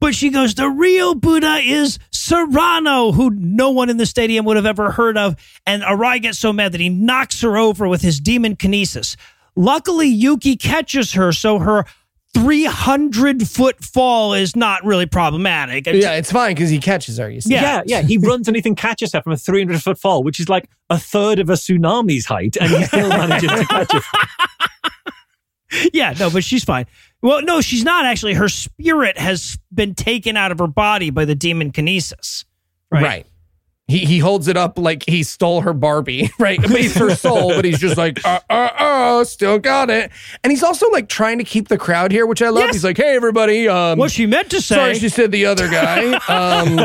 But 0.05 0.15
she 0.15 0.29
goes, 0.29 0.55
the 0.55 0.69
real 0.69 1.15
Buddha 1.15 1.61
is 1.65 1.99
Serrano, 2.11 3.11
who 3.13 3.31
no 3.31 3.71
one 3.71 3.89
in 3.89 3.97
the 3.97 4.05
stadium 4.05 4.45
would 4.45 4.57
have 4.57 4.67
ever 4.67 4.91
heard 4.91 5.17
of. 5.17 5.35
And 5.65 5.83
Arai 5.83 6.21
gets 6.21 6.39
so 6.39 6.53
mad 6.53 6.73
that 6.73 6.81
he 6.83 6.91
knocks 6.91 7.41
her 7.41 7.57
over 7.57 7.89
with 7.89 8.03
his 8.03 8.21
demon 8.21 8.55
kinesis. 8.55 9.17
Luckily, 9.57 10.09
Yuki 10.09 10.57
catches 10.57 11.13
her, 11.13 11.33
so 11.33 11.59
her 11.59 11.85
300 12.35 13.49
foot 13.49 13.85
fall 13.85 14.35
is 14.35 14.57
not 14.57 14.85
really 14.85 15.07
problematic. 15.07 15.87
It's- 15.87 16.03
Yeah, 16.03 16.15
it's 16.15 16.33
fine 16.33 16.55
because 16.55 16.69
he 16.71 16.79
catches 16.81 17.17
her. 17.19 17.31
You 17.31 17.41
see. 17.41 17.53
Yeah. 17.55 17.63
Yeah, 17.63 17.83
yeah. 17.87 18.03
He 18.03 18.19
runs 18.19 18.49
and 18.49 18.57
Ethan 18.57 18.75
catches 18.75 19.13
her 19.13 19.23
from 19.23 19.33
a 19.33 19.37
300 19.37 19.81
foot 19.83 19.99
fall, 19.99 20.25
which 20.25 20.41
is 20.41 20.49
like 20.49 20.69
a 20.91 20.99
third 20.99 21.39
of 21.39 21.49
a 21.49 21.53
tsunami's 21.53 22.27
height, 22.27 22.57
and 22.61 22.71
he 22.71 22.83
still 22.85 23.09
manages 23.19 23.51
to 23.51 23.65
catch 23.67 23.93
her. 23.93 24.01
Yeah, 25.93 26.15
no, 26.19 26.31
but 26.31 26.45
she's 26.45 26.63
fine. 26.65 26.87
Well, 27.23 27.43
no, 27.43 27.61
she's 27.61 27.83
not 27.85 28.05
actually. 28.05 28.35
Her 28.35 28.49
spirit 28.49 29.19
has 29.19 29.59
been 29.73 29.95
taken 29.95 30.37
out 30.37 30.53
of 30.53 30.59
her 30.59 30.67
body 30.69 31.11
by 31.11 31.25
the 31.25 31.35
demon 31.35 31.73
kinesis. 31.73 32.45
Right. 32.91 33.27
He, 33.87 33.99
he 34.07 34.19
holds 34.19 34.49
it 34.49 34.57
up 34.57 34.79
like 34.79 35.05
he 35.07 35.23
stole 35.23 35.61
her 35.61 35.75
Barbie, 35.75 36.31
right? 36.39 36.59
But 36.61 36.71
he's 36.71 36.95
her 36.97 37.15
soul, 37.15 37.51
but 37.55 37.67
he's 37.67 37.79
just 37.79 37.99
like, 37.99 38.25
uh, 38.25 38.41
uh, 38.49 38.71
uh, 38.79 39.25
still 39.25 39.59
got 39.59 39.91
it. 39.91 40.11
And 40.43 40.51
he's 40.51 40.63
also 40.63 40.89
like 40.91 41.07
trying 41.09 41.37
to 41.37 41.45
keep 41.45 41.69
the 41.69 41.77
crowd 41.77 42.11
here, 42.11 42.25
which 42.27 42.41
I 42.41 42.49
love. 42.49 42.65
Yes. 42.65 42.77
He's 42.77 42.85
like, 42.85 42.97
hey, 42.97 43.15
everybody. 43.15 43.69
Um, 43.69 43.99
What 43.99 44.11
she 44.11 44.25
meant 44.25 44.49
to 44.53 44.63
say. 44.63 44.75
sorry, 44.75 44.99
she 44.99 45.11
said 45.11 45.33
the 45.33 45.45
other 45.47 45.69
guy. 45.69 46.19
Um, 46.35 46.79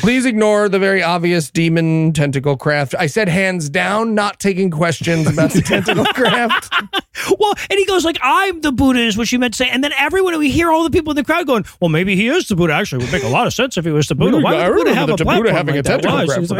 please 0.00 0.26
ignore 0.26 0.68
the 0.68 0.78
very 0.78 1.02
obvious 1.02 1.50
demon 1.50 2.12
tentacle 2.12 2.56
craft. 2.56 2.94
I 2.98 3.06
said 3.06 3.28
hands 3.28 3.68
down, 3.68 4.14
not 4.14 4.40
taking 4.40 4.70
questions 4.70 5.26
about 5.26 5.52
the 5.52 5.62
tentacle 5.62 6.04
craft. 6.04 6.72
Well, 7.38 7.54
and 7.70 7.78
he 7.78 7.86
goes 7.86 8.04
like, 8.04 8.18
"I'm 8.22 8.60
the 8.60 8.72
Buddha," 8.72 9.00
is 9.00 9.16
what 9.16 9.28
she 9.28 9.38
meant 9.38 9.54
to 9.54 9.58
say, 9.58 9.70
and 9.70 9.82
then 9.82 9.92
everyone 9.98 10.36
we 10.38 10.50
hear 10.50 10.70
all 10.70 10.84
the 10.84 10.90
people 10.90 11.12
in 11.12 11.16
the 11.16 11.24
crowd 11.24 11.46
going, 11.46 11.64
"Well, 11.80 11.88
maybe 11.88 12.16
he 12.16 12.28
is 12.28 12.48
the 12.48 12.56
Buddha." 12.56 12.74
Actually, 12.74 13.04
it 13.04 13.06
would 13.06 13.12
make 13.12 13.24
a 13.24 13.28
lot 13.28 13.46
of 13.46 13.54
sense 13.54 13.76
if 13.76 13.84
he 13.84 13.90
was 13.90 14.08
the 14.08 14.14
Buddha. 14.14 14.38
Why 14.38 14.68
would 14.68 14.78
the 14.78 14.84
Buddha 14.84 14.94
have 14.94 15.08
a 15.08 15.16
the 15.16 15.24
platform 15.24 15.44
Buddha 15.44 15.56
having 15.56 15.76
like 15.76 15.84
a 15.84 15.88
tentacle 15.88 16.26
craft. 16.26 16.50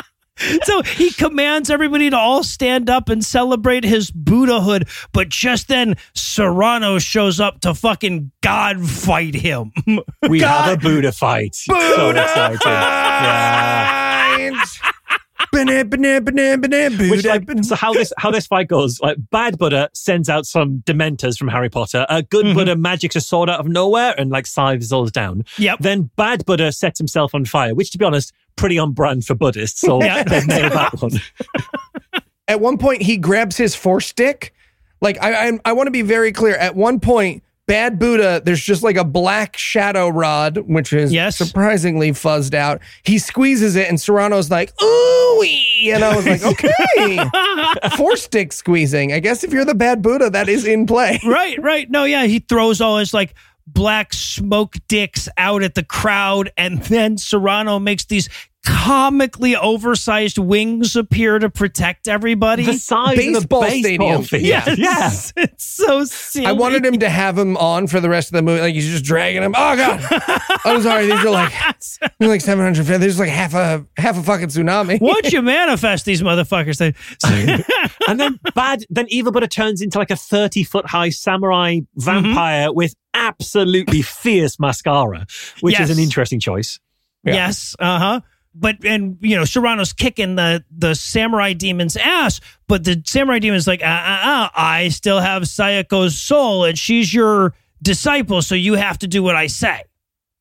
like- 0.40 0.40
I 0.40 0.44
remember. 0.46 0.64
so 0.64 0.82
he 0.82 1.12
commands 1.12 1.70
everybody 1.70 2.10
to 2.10 2.16
all 2.16 2.42
stand 2.42 2.90
up 2.90 3.08
and 3.08 3.24
celebrate 3.24 3.84
his 3.84 4.10
Buddhahood, 4.10 4.88
but 5.12 5.28
just 5.28 5.68
then 5.68 5.96
Serrano 6.14 6.98
shows 6.98 7.40
up 7.40 7.60
to 7.60 7.74
fucking 7.74 8.30
God 8.42 8.84
fight 8.88 9.34
him. 9.34 9.72
We 10.28 10.40
have 10.50 10.72
a 10.72 10.76
Buddha 10.76 11.12
fight. 11.12 11.54
So 11.54 12.10
excited. 12.10 12.60
Yeah. 12.64 14.90
Which, 17.10 17.24
like, 17.24 17.48
so 17.64 17.74
how 17.74 17.92
this 17.92 18.12
how 18.18 18.30
this 18.30 18.46
fight 18.46 18.68
goes? 18.68 19.00
Like, 19.00 19.16
bad 19.30 19.58
Buddha 19.58 19.90
sends 19.94 20.28
out 20.28 20.46
some 20.46 20.82
Dementors 20.86 21.36
from 21.38 21.48
Harry 21.48 21.68
Potter. 21.68 22.06
A 22.08 22.22
good 22.22 22.54
Buddha 22.54 22.76
magics 22.76 23.16
a 23.16 23.20
sword 23.20 23.50
out 23.50 23.60
of 23.60 23.66
nowhere 23.66 24.14
and 24.18 24.30
like 24.30 24.46
scythes 24.46 24.88
those 24.90 25.10
down. 25.10 25.44
Yep. 25.58 25.78
Then 25.80 26.10
bad 26.16 26.44
Buddha 26.46 26.72
sets 26.72 26.98
himself 26.98 27.34
on 27.34 27.44
fire, 27.44 27.74
which, 27.74 27.90
to 27.92 27.98
be 27.98 28.04
honest, 28.04 28.32
pretty 28.56 28.78
on 28.78 28.92
brand 28.92 29.24
for 29.24 29.34
Buddhists. 29.34 29.80
So 29.80 30.02
Yeah. 30.02 30.22
they've 30.24 30.46
nailed 30.46 30.72
that 30.72 31.00
one. 31.00 31.12
at 32.48 32.60
one 32.60 32.78
point 32.78 33.02
he 33.02 33.16
grabs 33.16 33.56
his 33.56 33.74
force 33.74 34.06
stick. 34.06 34.54
Like 35.00 35.16
I 35.22 35.48
I, 35.48 35.58
I 35.66 35.72
want 35.72 35.86
to 35.86 35.92
be 35.92 36.02
very 36.02 36.32
clear. 36.32 36.56
At 36.56 36.76
one 36.76 37.00
point, 37.00 37.42
Bad 37.70 38.00
Buddha, 38.00 38.42
there's 38.44 38.60
just 38.60 38.82
like 38.82 38.96
a 38.96 39.04
black 39.04 39.56
shadow 39.56 40.08
rod, 40.08 40.56
which 40.66 40.92
is 40.92 41.12
Yes. 41.12 41.36
surprisingly 41.36 42.10
fuzzed 42.10 42.52
out. 42.52 42.80
He 43.04 43.16
squeezes 43.20 43.76
it, 43.76 43.88
and 43.88 44.00
Serrano's 44.00 44.50
like, 44.50 44.72
ooh, 44.82 45.44
and 45.84 46.02
I 46.04 46.16
was 46.16 46.26
like, 46.26 46.42
okay, 46.44 47.90
force 47.96 48.22
stick 48.24 48.52
squeezing. 48.52 49.12
I 49.12 49.20
guess 49.20 49.44
if 49.44 49.52
you're 49.52 49.64
the 49.64 49.76
Bad 49.76 50.02
Buddha, 50.02 50.30
that 50.30 50.48
is 50.48 50.66
in 50.66 50.84
play. 50.84 51.20
right, 51.26 51.62
right. 51.62 51.88
No, 51.88 52.02
yeah, 52.02 52.24
he 52.24 52.40
throws 52.40 52.80
all 52.80 52.98
his 52.98 53.14
like 53.14 53.34
black 53.68 54.12
smoke 54.12 54.74
dicks 54.88 55.28
out 55.38 55.62
at 55.62 55.76
the 55.76 55.84
crowd, 55.84 56.50
and 56.56 56.82
then 56.82 57.16
Serrano 57.18 57.78
makes 57.78 58.04
these 58.06 58.28
comically 58.64 59.56
oversized 59.56 60.36
wings 60.38 60.94
appear 60.96 61.38
to 61.38 61.48
protect 61.48 62.08
everybody. 62.08 62.64
The 62.64 62.74
size 62.74 63.16
Baseball 63.16 63.64
of 63.64 63.70
the 63.70 63.70
baseball 63.80 64.22
stadium. 64.22 64.22
field. 64.22 64.42
Yes. 64.78 65.32
Yeah. 65.36 65.44
it's 65.44 65.64
so 65.64 66.04
silly. 66.04 66.46
I 66.46 66.52
wanted 66.52 66.84
him 66.84 66.98
to 66.98 67.08
have 67.08 67.38
him 67.38 67.56
on 67.56 67.86
for 67.86 68.00
the 68.00 68.08
rest 68.08 68.28
of 68.28 68.32
the 68.34 68.42
movie. 68.42 68.60
Like 68.60 68.74
he's 68.74 68.86
just 68.88 69.04
dragging 69.04 69.42
him. 69.42 69.54
Oh 69.56 69.76
god, 69.76 70.00
I'm 70.64 70.82
sorry. 70.82 71.06
These 71.06 71.24
are 71.24 71.30
like 71.30 71.52
they're 72.18 72.28
like 72.28 72.40
700. 72.40 72.86
feet. 72.86 72.98
There's 72.98 73.18
like 73.18 73.28
half 73.30 73.54
a 73.54 73.84
half 73.96 74.18
a 74.18 74.22
fucking 74.22 74.48
tsunami. 74.48 75.00
Once 75.00 75.32
you 75.32 75.42
manifest 75.60 76.04
these 76.04 76.22
motherfuckers, 76.22 76.78
they 76.78 76.94
and 78.08 78.20
then 78.20 78.38
bad, 78.54 78.84
then 78.90 79.06
Evil 79.08 79.32
Buddha 79.32 79.48
turns 79.48 79.80
into 79.80 79.98
like 79.98 80.10
a 80.10 80.16
30 80.16 80.64
foot 80.64 80.86
high 80.86 81.10
samurai 81.10 81.80
vampire 81.96 82.72
with 82.72 82.94
absolutely 83.14 84.02
fierce 84.02 84.58
mascara, 84.60 85.26
which 85.60 85.78
Yes. 85.78 85.88
is 85.90 85.96
an 85.96 86.02
interesting 86.02 86.40
choice. 86.40 86.78
Yeah. 87.24 87.34
Yes, 87.34 87.74
uh 87.78 87.98
huh. 87.98 88.20
But 88.54 88.84
and 88.84 89.16
you 89.20 89.36
know, 89.36 89.44
Serrano's 89.44 89.92
kicking 89.92 90.34
the 90.34 90.64
the 90.70 90.94
samurai 90.94 91.52
demon's 91.52 91.96
ass, 91.96 92.40
but 92.66 92.84
the 92.84 93.00
samurai 93.04 93.38
demon's 93.38 93.66
like, 93.66 93.82
uh, 93.82 93.84
uh, 93.84 94.48
I 94.54 94.88
still 94.88 95.20
have 95.20 95.44
Sayako's 95.44 96.18
soul, 96.18 96.64
and 96.64 96.78
she's 96.78 97.14
your 97.14 97.54
disciple, 97.82 98.42
so 98.42 98.54
you 98.54 98.74
have 98.74 98.98
to 98.98 99.06
do 99.06 99.22
what 99.22 99.36
I 99.36 99.46
say, 99.46 99.84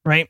right? 0.06 0.30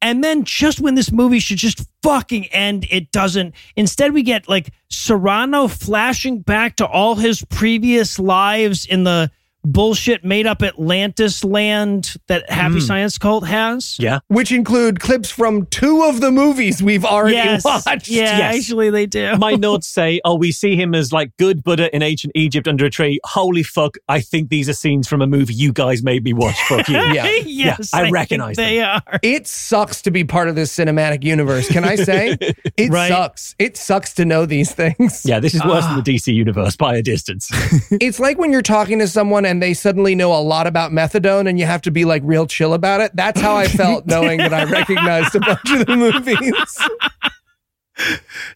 And 0.00 0.22
then 0.22 0.44
just 0.44 0.80
when 0.80 0.96
this 0.96 1.10
movie 1.10 1.38
should 1.38 1.56
just 1.56 1.88
fucking 2.02 2.46
end, 2.46 2.86
it 2.90 3.10
doesn't. 3.10 3.54
Instead, 3.74 4.12
we 4.12 4.22
get 4.22 4.48
like 4.48 4.70
Serrano 4.90 5.66
flashing 5.66 6.40
back 6.40 6.76
to 6.76 6.86
all 6.86 7.14
his 7.14 7.42
previous 7.46 8.18
lives 8.18 8.84
in 8.84 9.04
the 9.04 9.30
bullshit 9.64 10.24
made 10.24 10.46
up 10.46 10.62
Atlantis 10.62 11.42
land 11.44 12.14
that 12.28 12.48
Happy 12.50 12.74
hmm. 12.74 12.80
Science 12.80 13.18
Cult 13.18 13.46
has. 13.46 13.96
Yeah. 13.98 14.20
Which 14.28 14.52
include 14.52 15.00
clips 15.00 15.30
from 15.30 15.66
two 15.66 16.02
of 16.04 16.20
the 16.20 16.30
movies 16.30 16.82
we've 16.82 17.04
already 17.04 17.36
Yes. 17.36 17.64
watched. 17.86 18.08
Yeah, 18.08 18.38
Yes. 18.38 18.56
actually 18.56 18.90
they 18.90 19.06
do. 19.06 19.36
My 19.36 19.52
notes 19.54 19.86
say, 19.86 20.20
oh, 20.24 20.34
we 20.36 20.52
see 20.52 20.76
him 20.76 20.94
as 20.94 21.12
like 21.12 21.36
good 21.38 21.64
Buddha 21.64 21.94
in 21.94 22.02
ancient 22.02 22.32
Egypt 22.34 22.68
under 22.68 22.84
a 22.84 22.90
tree. 22.90 23.18
Holy 23.24 23.62
fuck. 23.62 23.96
I 24.08 24.20
think 24.20 24.50
these 24.50 24.68
are 24.68 24.74
scenes 24.74 25.08
from 25.08 25.22
a 25.22 25.26
movie 25.26 25.54
you 25.54 25.72
guys 25.72 26.02
made 26.02 26.24
me 26.24 26.32
watch. 26.32 26.60
Fuck 26.68 26.88
you. 26.88 26.94
Yeah. 27.14 27.26
yes, 27.44 27.92
I 27.92 28.02
think 28.02 28.14
recognize 28.14 28.56
they 28.56 28.80
are. 28.80 29.02
It 29.22 29.46
sucks 29.46 30.02
to 30.02 30.10
be 30.10 30.24
part 30.24 30.48
of 30.48 30.56
this 30.56 30.74
cinematic 30.74 31.22
universe. 31.22 31.68
Can 31.68 31.84
I 31.84 31.96
say? 31.96 32.36
It 32.76 32.90
Right. 32.90 33.08
sucks. 33.08 33.54
It 33.58 33.76
sucks 33.76 34.14
to 34.14 34.24
know 34.24 34.46
these 34.46 34.72
things. 34.72 35.22
Yeah, 35.24 35.38
this 35.38 35.54
is 35.54 35.64
worse 35.64 35.84
than 35.84 35.94
the 35.96 36.00
ah. 36.00 36.04
DC 36.04 36.34
universe 36.34 36.76
by 36.76 36.96
a 36.96 37.02
distance. 37.02 37.50
It's 37.92 38.18
like 38.18 38.38
when 38.38 38.50
you're 38.52 38.62
talking 38.62 38.98
to 38.98 39.06
someone 39.06 39.44
and 39.46 39.53
they 39.60 39.74
suddenly 39.74 40.14
know 40.14 40.32
a 40.32 40.40
lot 40.40 40.66
about 40.66 40.92
methadone 40.92 41.48
and 41.48 41.58
you 41.58 41.66
have 41.66 41.82
to 41.82 41.90
be 41.90 42.04
like 42.04 42.22
real 42.24 42.46
chill 42.46 42.74
about 42.74 43.00
it. 43.00 43.14
That's 43.14 43.40
how 43.40 43.54
I 43.56 43.68
felt 43.68 44.06
knowing 44.06 44.38
that 44.38 44.52
I 44.54 44.64
recognized 44.64 45.34
a 45.34 45.40
bunch 45.40 45.70
of 45.70 45.86
the 45.86 45.96
movies. 45.96 46.78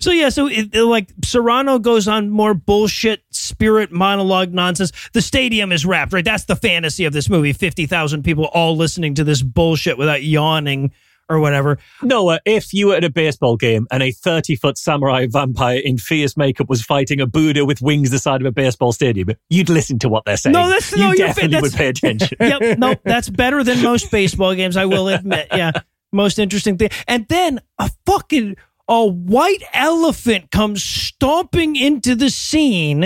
So 0.01 0.11
yeah, 0.11 0.31
so 0.31 0.49
it, 0.49 0.75
like 0.75 1.11
Serrano 1.25 1.79
goes 1.79 2.09
on 2.09 2.29
more 2.29 2.55
bullshit 2.55 3.23
spirit 3.31 3.93
monologue 3.93 4.53
nonsense. 4.53 4.91
The 5.13 5.23
stadium 5.23 5.71
is 5.71 5.87
rapt, 5.87 6.13
right? 6.13 6.25
That's 6.25 6.45
the 6.45 6.57
fantasy 6.57 7.05
of 7.05 7.13
this 7.13 7.29
movie. 7.29 7.53
Fifty 7.53 7.87
thousand 7.87 8.25
people 8.25 8.47
all 8.47 8.77
listening 8.77 9.15
to 9.15 9.23
this 9.23 9.43
bullshit 9.43 9.97
without 9.97 10.25
yawning 10.25 10.93
or 11.29 11.39
whatever. 11.41 11.79
Noah, 12.03 12.41
if 12.45 12.73
you 12.73 12.89
were 12.89 12.95
at 12.97 13.05
a 13.05 13.11
baseball 13.11 13.57
game 13.57 13.87
and 13.91 14.03
a 14.03 14.11
30 14.13 14.57
foot 14.57 14.79
samurai 14.79 15.27
vampire 15.29 15.79
in 15.79 15.99
fierce 15.99 16.37
makeup 16.37 16.69
was 16.69 16.83
fighting 16.83 17.21
a 17.21 17.27
Buddha 17.27 17.65
with 17.65 17.81
wings 17.83 18.11
the 18.11 18.19
side 18.19 18.41
of 18.41 18.47
a 18.47 18.53
baseball 18.53 18.93
stadium, 18.93 19.29
you'd 19.51 19.69
listen 19.69 19.99
to 20.01 20.09
what 20.09 20.25
they're 20.25 20.37
saying. 20.37 20.53
No, 20.53 20.69
that's- 20.69 20.93
you 20.93 20.99
no, 20.99 21.07
you're 21.13 21.27
definitely 21.29 21.61
would 21.61 21.73
that's- 21.73 22.01
pay 22.01 22.09
attention. 22.09 22.37
yep, 22.41 22.79
no, 22.79 22.95
that's 23.05 23.29
better 23.29 23.63
than 23.65 23.83
most 23.83 24.11
baseball 24.11 24.55
games. 24.55 24.77
I 24.77 24.85
will 24.87 25.09
admit. 25.09 25.49
Yeah, 25.53 25.73
most 26.13 26.39
interesting 26.39 26.79
thing. 26.79 26.91
And 27.07 27.27
then 27.29 27.61
a 27.79 27.91
fucking 28.07 28.57
a 28.91 29.07
white 29.07 29.63
elephant 29.75 30.51
comes 30.51 30.83
stomping 30.83 31.77
into 31.77 32.15
the 32.15 32.31
scene. 32.31 33.05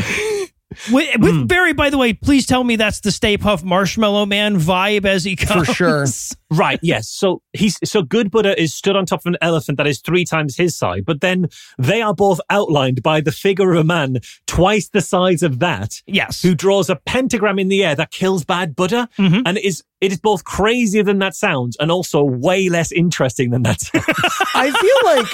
With, 0.91 1.19
with 1.21 1.49
Barry, 1.49 1.73
by 1.73 1.91
the 1.91 1.99
way, 1.99 2.13
please 2.13 2.47
tell 2.47 2.65
me 2.65 2.77
that's 2.77 3.01
the 3.01 3.11
Stay 3.13 3.37
Puft 3.39 3.65
Marshmallow 3.65 4.27
Man 4.27 4.57
vibe 4.59 5.05
as 5.05 5.25
he 5.25 5.37
comes. 5.37 5.67
For 5.69 5.75
sure. 5.75 6.07
Right, 6.55 6.79
yes. 6.83 7.09
So 7.09 7.41
he's 7.55 7.79
so 7.83 8.03
good 8.03 8.31
Buddha 8.31 8.61
is 8.61 8.75
stood 8.75 8.95
on 8.95 9.07
top 9.07 9.21
of 9.21 9.27
an 9.27 9.39
elephant 9.41 9.79
that 9.79 9.87
is 9.87 10.01
three 10.03 10.27
times 10.27 10.55
his 10.55 10.77
size, 10.77 11.01
but 11.07 11.23
then 11.23 11.49
they 11.79 12.03
are 12.03 12.13
both 12.15 12.43
outlined 12.51 13.03
by 13.03 13.23
the 13.23 13.33
figure 13.33 13.73
of 13.73 13.79
a 13.79 13.85
man 13.85 14.19
twice 14.47 14.91
the 14.91 15.01
size 15.01 15.43
of 15.43 15.61
that, 15.61 16.03
Yes. 16.07 16.43
who 16.43 16.55
draws 16.55 16.91
a 16.91 16.97
pentagram 16.97 17.59
in 17.59 17.69
the 17.69 17.83
air 17.83 17.95
that 17.95 18.11
kills 18.11 18.45
bad 18.45 18.77
Buddha. 18.77 19.09
Mhm. 19.19 19.45
And 19.47 19.57
is 19.57 19.83
it 20.03 20.11
is 20.11 20.19
both 20.19 20.45
crazier 20.45 21.05
than 21.05 21.21
that 21.21 21.35
sounds 21.35 21.77
and 21.81 21.91
also 21.91 22.23
way 22.25 22.69
less 22.69 22.91
interesting 22.91 23.51
than 23.51 23.63
that 23.63 23.81
sounds. 23.81 24.05
I 24.55 24.71
feel 24.71 25.17
like 25.17 25.27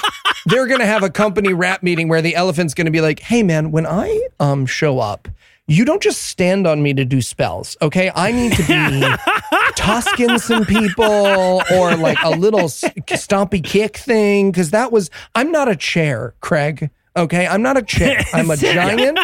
they're 0.45 0.67
going 0.67 0.79
to 0.79 0.85
have 0.85 1.01
a 1.01 1.09
company 1.09 1.53
rap 1.53 1.81
meeting 1.81 2.07
where 2.07 2.21
the 2.21 2.35
elephant's 2.35 2.75
going 2.75 2.85
to 2.85 2.91
be 2.91 3.01
like, 3.01 3.19
"Hey 3.19 3.41
man, 3.41 3.71
when 3.71 3.87
I 3.87 4.27
um 4.39 4.67
show 4.67 4.99
up, 4.99 5.27
you 5.67 5.85
don't 5.85 6.03
just 6.03 6.21
stand 6.21 6.67
on 6.67 6.83
me 6.83 6.93
to 6.93 7.03
do 7.03 7.19
spells, 7.21 7.77
okay? 7.81 8.11
I 8.15 8.31
need 8.31 8.53
to 8.53 8.63
be 8.63 9.33
tusking 9.75 10.37
some 10.37 10.65
people 10.65 11.63
or 11.73 11.95
like 11.97 12.19
a 12.23 12.29
little 12.29 12.69
stompy 12.69 13.63
kick 13.63 13.97
thing 13.97 14.53
cuz 14.53 14.69
that 14.69 14.91
was 14.91 15.09
I'm 15.33 15.51
not 15.51 15.67
a 15.67 15.75
chair, 15.75 16.35
Craig. 16.41 16.91
Okay, 17.17 17.47
I'm 17.47 17.63
not 17.63 17.75
a 17.75 17.81
chair. 17.81 18.23
I'm 18.33 18.51
a 18.51 18.55
giant. 18.55 19.19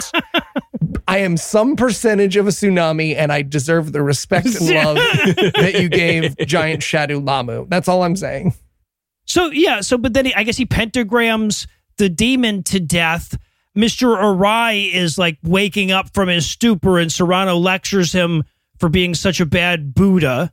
I 1.08 1.20
am 1.20 1.38
some 1.38 1.76
percentage 1.76 2.36
of 2.36 2.48
a 2.48 2.52
tsunami, 2.52 3.16
and 3.16 3.32
I 3.32 3.42
deserve 3.44 3.92
the 3.92 4.02
respect 4.02 4.48
and 4.48 4.70
love 4.76 4.96
that 4.96 5.78
you 5.80 5.90
gave 5.90 6.36
giant 6.38 6.82
Shadu 6.82 7.26
Lamu. 7.26 7.68
That's 7.68 7.88
all 7.88 8.04
I'm 8.04 8.16
saying. 8.16 8.54
So 9.26 9.52
yeah, 9.52 9.82
so 9.82 9.98
but 9.98 10.14
then 10.14 10.26
he, 10.26 10.34
I 10.34 10.44
guess 10.44 10.58
he 10.58 10.66
pentagrams 10.66 11.68
the 11.98 12.10
demon 12.10 12.64
to 12.64 12.80
death. 12.80 13.38
Mr. 13.76 14.16
Arai 14.18 14.92
is 14.94 15.18
like 15.18 15.38
waking 15.44 15.92
up 15.92 16.14
from 16.14 16.30
his 16.30 16.50
stupor, 16.50 16.98
and 16.98 17.12
Serrano 17.12 17.58
lectures 17.58 18.14
him 18.14 18.44
for 18.80 18.90
being 18.90 19.14
such 19.14 19.40
a 19.40 19.46
bad 19.46 19.94
Buddha. 19.94 20.52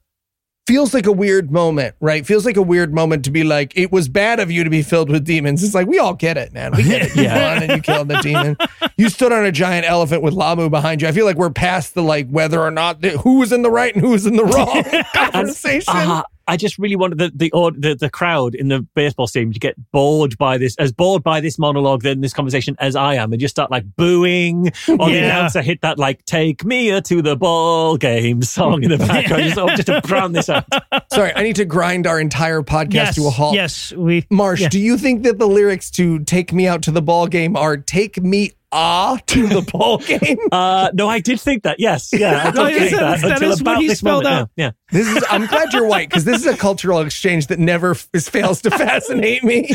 Feels 0.67 0.95
like 0.95 1.07
a 1.07 1.13
weird 1.13 1.51
moment, 1.51 1.95
right? 2.01 2.25
Feels 2.25 2.45
like 2.47 2.57
a 2.57 2.63
weird 2.63 2.95
moment 2.95 3.25
to 3.25 3.31
be 3.31 3.43
like, 3.45 3.77
it 3.77 3.91
was 3.91 4.09
bad 4.09 4.39
of 4.41 4.51
you 4.51 4.63
to 4.65 4.71
be 4.71 4.83
filled 4.83 5.11
with 5.11 5.25
demons. 5.25 5.63
It's 5.65 5.75
like, 5.75 5.87
we 5.89 5.99
all 5.99 6.15
get 6.15 6.37
it, 6.37 6.53
man. 6.53 6.73
We 6.77 6.85
get 6.85 7.03
it. 7.03 7.17
You 7.17 7.23
Yeah. 7.33 7.55
won 7.55 7.63
and 7.65 7.73
you 7.73 7.81
killed 7.83 8.09
the 8.09 8.19
demon. 8.21 8.57
You 8.97 9.09
stood 9.09 9.33
on 9.33 9.45
a 9.45 9.51
giant 9.53 9.87
elephant 9.87 10.23
with 10.23 10.35
Lamu 10.35 10.69
behind 10.71 11.03
you. 11.03 11.09
I 11.09 11.13
feel 11.13 11.25
like 11.27 11.37
we're 11.37 11.51
past 11.51 11.95
the 11.95 12.03
like 12.03 12.29
whether 12.29 12.61
or 12.61 12.71
not 12.71 13.05
who 13.05 13.39
was 13.39 13.53
in 13.53 13.63
the 13.63 13.71
right 13.71 13.93
and 13.95 14.03
who 14.05 14.11
was 14.11 14.25
in 14.27 14.37
the 14.37 14.45
wrong 14.45 14.85
conversation. 15.33 15.95
Uh, 15.97 16.23
I 16.49 16.57
just 16.57 16.79
really 16.79 16.97
wanted 16.97 17.19
the 17.19 17.33
the, 17.35 17.53
aud- 17.53 17.81
the 17.81 17.95
the 17.95 18.11
crowd 18.11 18.55
in 18.55 18.69
the 18.69 18.81
baseball 18.95 19.27
stadium 19.27 19.53
to 19.53 19.59
get 19.61 19.75
bored 19.93 20.37
by 20.39 20.59
this, 20.59 20.77
as 20.77 20.93
bored 20.93 21.23
by 21.23 21.41
this 21.41 21.59
monologue 21.59 22.03
than 22.03 22.21
this 22.21 22.33
conversation 22.33 22.77
as 22.79 22.97
I 22.97 23.15
am, 23.15 23.33
and 23.33 23.41
just 23.41 23.55
start 23.55 23.71
like 23.71 23.85
booing, 23.97 24.69
or 24.89 25.09
the 25.11 25.19
announcer 25.19 25.63
hit 25.63 25.81
that 25.83 25.99
like 25.99 26.25
"Take 26.25 26.65
me 26.65 27.01
to 27.01 27.23
the 27.23 27.37
ball 27.37 27.97
game" 27.97 28.43
song 28.43 28.83
in 28.83 28.91
the 28.91 28.99
background, 28.99 29.45
just, 29.45 29.59
oh, 29.59 29.69
just 29.69 29.87
to 29.87 30.01
drown 30.03 30.33
this 30.33 30.49
out. 30.49 30.65
Sorry, 31.13 31.33
I 31.35 31.43
need 31.43 31.57
to 31.57 31.65
grind 31.65 32.07
our 32.07 32.19
entire 32.21 32.63
podcast 32.63 32.93
Yes, 32.95 33.15
to 33.17 33.27
a 33.27 33.31
halt. 33.31 33.55
yes, 33.55 33.93
we. 33.93 34.27
Marsh, 34.31 34.61
Yeah. 34.63 34.69
do 34.69 34.79
you 34.81 34.97
think 34.99 35.23
that 35.25 35.39
the 35.39 35.47
lyrics 35.49 35.91
to 35.93 36.21
Take 36.21 36.53
Me 36.53 36.67
Out 36.67 36.83
to 36.83 36.91
the 36.91 37.03
Ball 37.03 37.27
Game 37.27 37.57
are 37.57 37.77
Take 37.77 38.23
Me 38.23 38.53
Ah 38.73 39.19
to 39.27 39.47
the 39.49 39.61
Ball 39.73 39.99
Game? 39.99 40.39
Uh, 40.51 40.91
no, 40.95 41.09
I 41.09 41.21
did 41.21 41.41
think 41.41 41.65
that. 41.65 41.77
Yes, 41.79 42.11
yeah, 42.13 42.41
I 42.41 42.45
did 42.51 42.55
No, 42.55 42.67
think 42.67 42.81
yes, 42.81 42.91
that, 42.93 43.01
that- 43.01 43.21
that 43.21 43.33
until 43.33 43.53
is 43.53 43.63
what 43.63 43.73
about 43.73 43.81
he 43.83 43.89
this 43.89 43.99
spelled 43.99 44.25
moment. 44.25 44.41
out. 44.43 44.51
Yeah, 44.57 44.71
This 44.91 45.09
is 45.09 45.25
I'm 45.31 45.47
glad 45.47 45.73
you're 45.73 45.87
white 45.87 46.09
because 46.09 46.25
this 46.25 46.41
is 46.41 46.47
a 46.47 46.57
cultural 46.57 47.01
exchange 47.01 47.49
that 47.49 47.59
never 47.59 47.93
f- 47.93 48.09
fails 48.25 48.63
to 48.63 48.71
fascinate 48.71 49.45
me. 49.45 49.69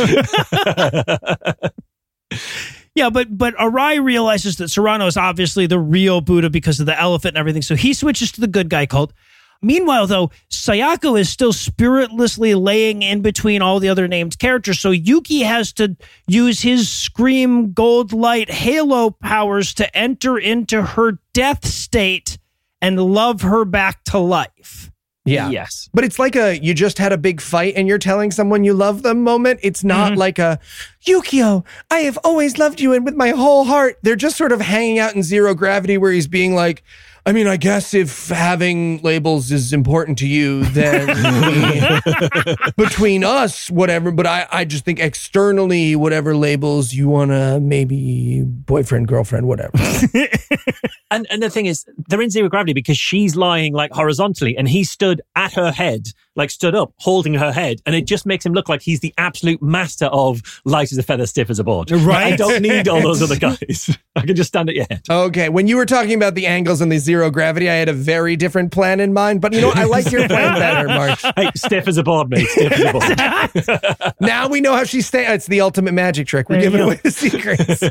Yeah, 2.96 3.12
but 3.12 3.38
but 3.38 3.56
Arai 3.58 4.04
realizes 4.04 4.56
that 4.58 4.70
Serrano 4.70 5.06
is 5.06 5.18
obviously 5.18 5.68
the 5.68 5.78
real 5.78 6.20
Buddha 6.20 6.50
because 6.50 6.80
of 6.80 6.88
the 6.88 7.00
elephant 7.00 7.36
and 7.36 7.38
everything, 7.38 7.62
so 7.62 7.76
he 7.76 7.94
switches 7.94 8.32
to 8.32 8.42
the 8.42 8.48
good 8.48 8.70
guy 8.70 8.88
cult. 8.88 9.14
Meanwhile, 9.62 10.08
though, 10.08 10.32
Sayako 10.50 11.20
is 11.20 11.30
still 11.30 11.54
spiritlessly 11.54 12.56
laying 12.56 13.02
in 13.02 13.22
between 13.22 13.62
all 13.62 13.80
the 13.80 13.90
other 13.90 14.08
named 14.08 14.40
characters, 14.40 14.80
so 14.80 14.92
Yuki 14.92 15.42
has 15.42 15.74
to 15.74 15.96
use 16.28 16.62
his 16.62 16.90
Scream 16.90 17.74
Gold 17.74 18.14
Light 18.14 18.50
Halo 18.50 19.12
powers 19.12 19.74
to 19.76 19.98
enter 19.98 20.38
into 20.38 20.82
her 20.82 21.20
death 21.34 21.66
state 21.66 22.38
and 22.82 23.02
love 23.02 23.42
her 23.42 23.66
back 23.66 24.04
to 24.06 24.18
life. 24.18 24.92
Yeah. 25.28 25.50
yes. 25.50 25.90
But 25.94 26.06
it's 26.06 26.20
like 26.20 26.38
a 26.38 26.58
you 26.58 26.74
just 26.74 26.98
had 26.98 27.12
a 27.12 27.18
big 27.18 27.42
fight 27.42 27.74
and 27.76 27.86
you're 27.86 27.98
telling 27.98 28.32
someone 28.32 28.64
you 28.64 28.74
love 28.74 29.04
them 29.04 29.24
moment. 29.24 29.60
It's 29.62 29.84
not 29.84 30.12
mm-hmm. 30.12 30.20
like 30.20 30.40
a 30.40 30.58
Yukio, 31.06 31.66
I 31.92 32.00
have 32.00 32.18
always 32.24 32.58
loved 32.58 32.80
you 32.80 32.94
and 32.94 33.04
with 33.04 33.16
my 33.16 33.32
whole 33.32 33.66
heart. 33.66 33.98
They're 34.04 34.16
just 34.16 34.38
sort 34.38 34.54
of 34.54 34.62
hanging 34.62 35.00
out 35.00 35.16
in 35.16 35.24
zero 35.24 35.54
gravity 35.54 35.98
where 35.98 36.14
he's 36.14 36.28
being 36.28 36.56
like, 36.56 36.82
I 37.28 37.34
mean, 37.34 37.46
I 37.46 37.58
guess 37.58 37.94
if 37.94 38.30
having 38.30 39.02
labels 39.02 39.52
is 39.52 39.74
important 39.74 40.18
to 40.20 40.28
you, 40.28 40.64
then 40.68 41.08
between 42.78 43.26
us, 43.26 43.70
whatever. 43.70 44.12
But 44.12 44.26
I, 44.26 44.48
I 44.50 44.64
just 44.64 44.86
think 44.86 45.02
externally, 45.02 45.98
whatever 45.98 46.38
labels 46.38 46.94
you 46.94 47.10
want 47.10 47.32
to 47.32 47.60
maybe 47.60 48.44
boyfriend, 48.46 49.10
girlfriend, 49.10 49.46
whatever. 49.46 49.78
And 51.10 51.26
and 51.30 51.42
the 51.42 51.50
thing 51.50 51.68
is, 51.68 51.86
they're 52.10 52.22
in 52.22 52.30
zero 52.30 52.50
gravity 52.50 52.74
because 52.74 52.98
she's 52.98 53.36
lying 53.36 53.74
like 53.74 53.92
horizontally, 53.92 54.58
and 54.58 54.68
he 54.68 54.84
stood 54.84 55.22
at 55.36 55.54
her 55.54 55.72
head, 55.72 56.10
like 56.36 56.50
stood 56.50 56.76
up, 56.76 56.94
holding 56.98 57.34
her 57.36 57.52
head, 57.52 57.82
and 57.86 57.96
it 57.96 58.06
just 58.06 58.26
makes 58.26 58.46
him 58.46 58.52
look 58.54 58.68
like 58.68 58.82
he's 58.82 59.00
the 59.00 59.14
absolute 59.18 59.62
master 59.62 60.08
of 60.08 60.42
light 60.66 60.92
as 60.92 60.98
a 60.98 61.04
feather, 61.04 61.26
stiff 61.26 61.50
as 61.50 61.60
a 61.60 61.64
board. 61.64 61.92
Right. 61.92 62.34
I 62.34 62.36
don't 62.36 62.62
need 62.62 62.90
all 62.90 63.02
those 63.02 63.22
other 63.24 63.38
guys. 63.38 63.98
I 64.18 64.22
can 64.22 64.36
just 64.36 64.50
stand 64.50 64.70
at 64.70 64.76
your 64.76 64.86
head. 64.90 65.02
Okay, 65.10 65.48
when 65.48 65.68
you 65.68 65.78
were 65.78 65.86
talking 65.86 66.14
about 66.14 66.36
the 66.36 66.46
angles 66.46 66.82
and 66.82 66.92
the 66.92 66.98
zero 66.98 67.17
gravity, 67.32 67.70
I 67.70 67.76
had 67.76 67.90
a 67.90 67.94
very 67.94 68.36
different 68.36 68.72
plan 68.72 69.00
in 69.00 69.14
mind. 69.14 69.42
But 69.42 69.54
you 69.54 69.62
know, 69.62 69.72
I 69.74 69.84
like 69.86 70.12
your 70.12 70.28
plan 70.28 70.56
better, 70.60 70.88
Marsh. 70.88 71.24
Hey, 71.36 71.50
stiff 71.56 71.88
as 71.88 71.98
a 71.98 72.04
board, 72.04 72.30
mate. 72.30 72.48
Stiff 72.48 72.72
as 72.74 72.84
a 72.84 72.92
board. 72.94 74.14
Now 74.22 74.48
we 74.48 74.62
know 74.62 74.74
how 74.76 74.84
she 74.84 75.02
stays. 75.02 75.28
It's 75.30 75.48
the 75.48 75.62
ultimate 75.62 75.94
magic 75.94 76.28
trick. 76.28 76.50
We're 76.50 76.56
There 76.62 76.70
giving 76.72 76.82
away 76.82 77.00
the 77.04 77.12
secrets. 77.12 77.84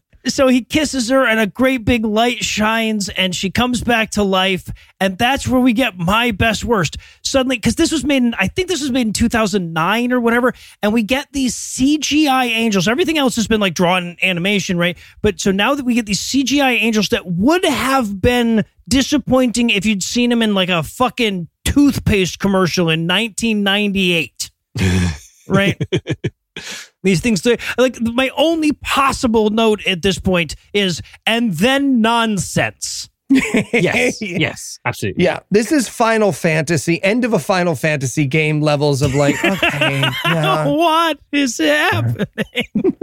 so 0.26 0.48
he 0.48 0.62
kisses 0.62 1.08
her 1.08 1.26
and 1.26 1.38
a 1.38 1.46
great 1.46 1.84
big 1.84 2.04
light 2.04 2.42
shines 2.42 3.08
and 3.08 3.34
she 3.34 3.50
comes 3.50 3.82
back 3.82 4.10
to 4.12 4.22
life. 4.22 4.70
And 5.00 5.18
that's 5.18 5.46
where 5.46 5.60
we 5.60 5.72
get 5.72 5.96
my 5.96 6.30
best 6.30 6.64
worst. 6.64 6.96
Suddenly 7.22 7.56
because 7.56 7.76
this 7.76 7.92
was 7.92 8.04
made 8.04 8.22
in 8.22 8.34
i 8.34 8.48
think 8.48 8.68
this 8.68 8.80
was 8.80 8.90
made 8.90 9.06
in 9.06 9.12
2009 9.12 10.12
or 10.12 10.20
whatever. 10.20 10.52
And 10.82 10.92
we 10.92 11.02
get 11.02 11.28
these 11.32 11.54
cgi 11.54 12.46
angels. 12.46 12.88
Everything 12.88 13.18
else 13.18 13.36
has 13.36 13.46
been 13.46 13.60
like 13.60 13.74
drawn 13.74 14.02
in 14.04 14.16
animation 14.22 14.78
right? 14.78 14.98
But 15.22 15.40
so 15.40 15.50
now 15.52 15.74
that 15.74 15.84
we 15.84 15.94
get 15.94 16.06
these 16.06 16.20
cgi 16.20 16.80
angels 16.80 17.08
that 17.10 17.26
would 17.26 17.64
have 17.64 18.20
been 18.20 18.64
disappointing 18.88 19.70
if 19.70 19.84
you'd 19.84 20.02
seen 20.02 20.30
them 20.30 20.42
in 20.42 20.54
like 20.54 20.68
a 20.68 20.82
fucking 20.82 21.48
toothpaste 21.64 22.38
commercial 22.38 22.88
in 22.88 23.06
1998 23.06 24.50
right 25.48 25.80
these 27.06 27.20
things 27.20 27.46
like 27.78 28.00
my 28.00 28.30
only 28.36 28.72
possible 28.72 29.50
note 29.50 29.86
at 29.86 30.02
this 30.02 30.18
point 30.18 30.54
is 30.72 31.00
and 31.26 31.54
then 31.54 32.00
nonsense 32.00 33.08
Yes. 33.72 34.22
Yes. 34.22 34.78
Absolutely. 34.84 35.24
Yeah, 35.24 35.40
this 35.50 35.72
is 35.72 35.88
Final 35.88 36.32
Fantasy, 36.32 37.02
end 37.02 37.24
of 37.24 37.32
a 37.32 37.38
Final 37.38 37.74
Fantasy 37.74 38.24
game 38.24 38.60
levels 38.60 39.02
of 39.02 39.14
like, 39.14 39.34
okay, 39.44 40.00
yeah. 40.24 40.66
what 40.66 41.18
is 41.32 41.58
happening 41.58 42.26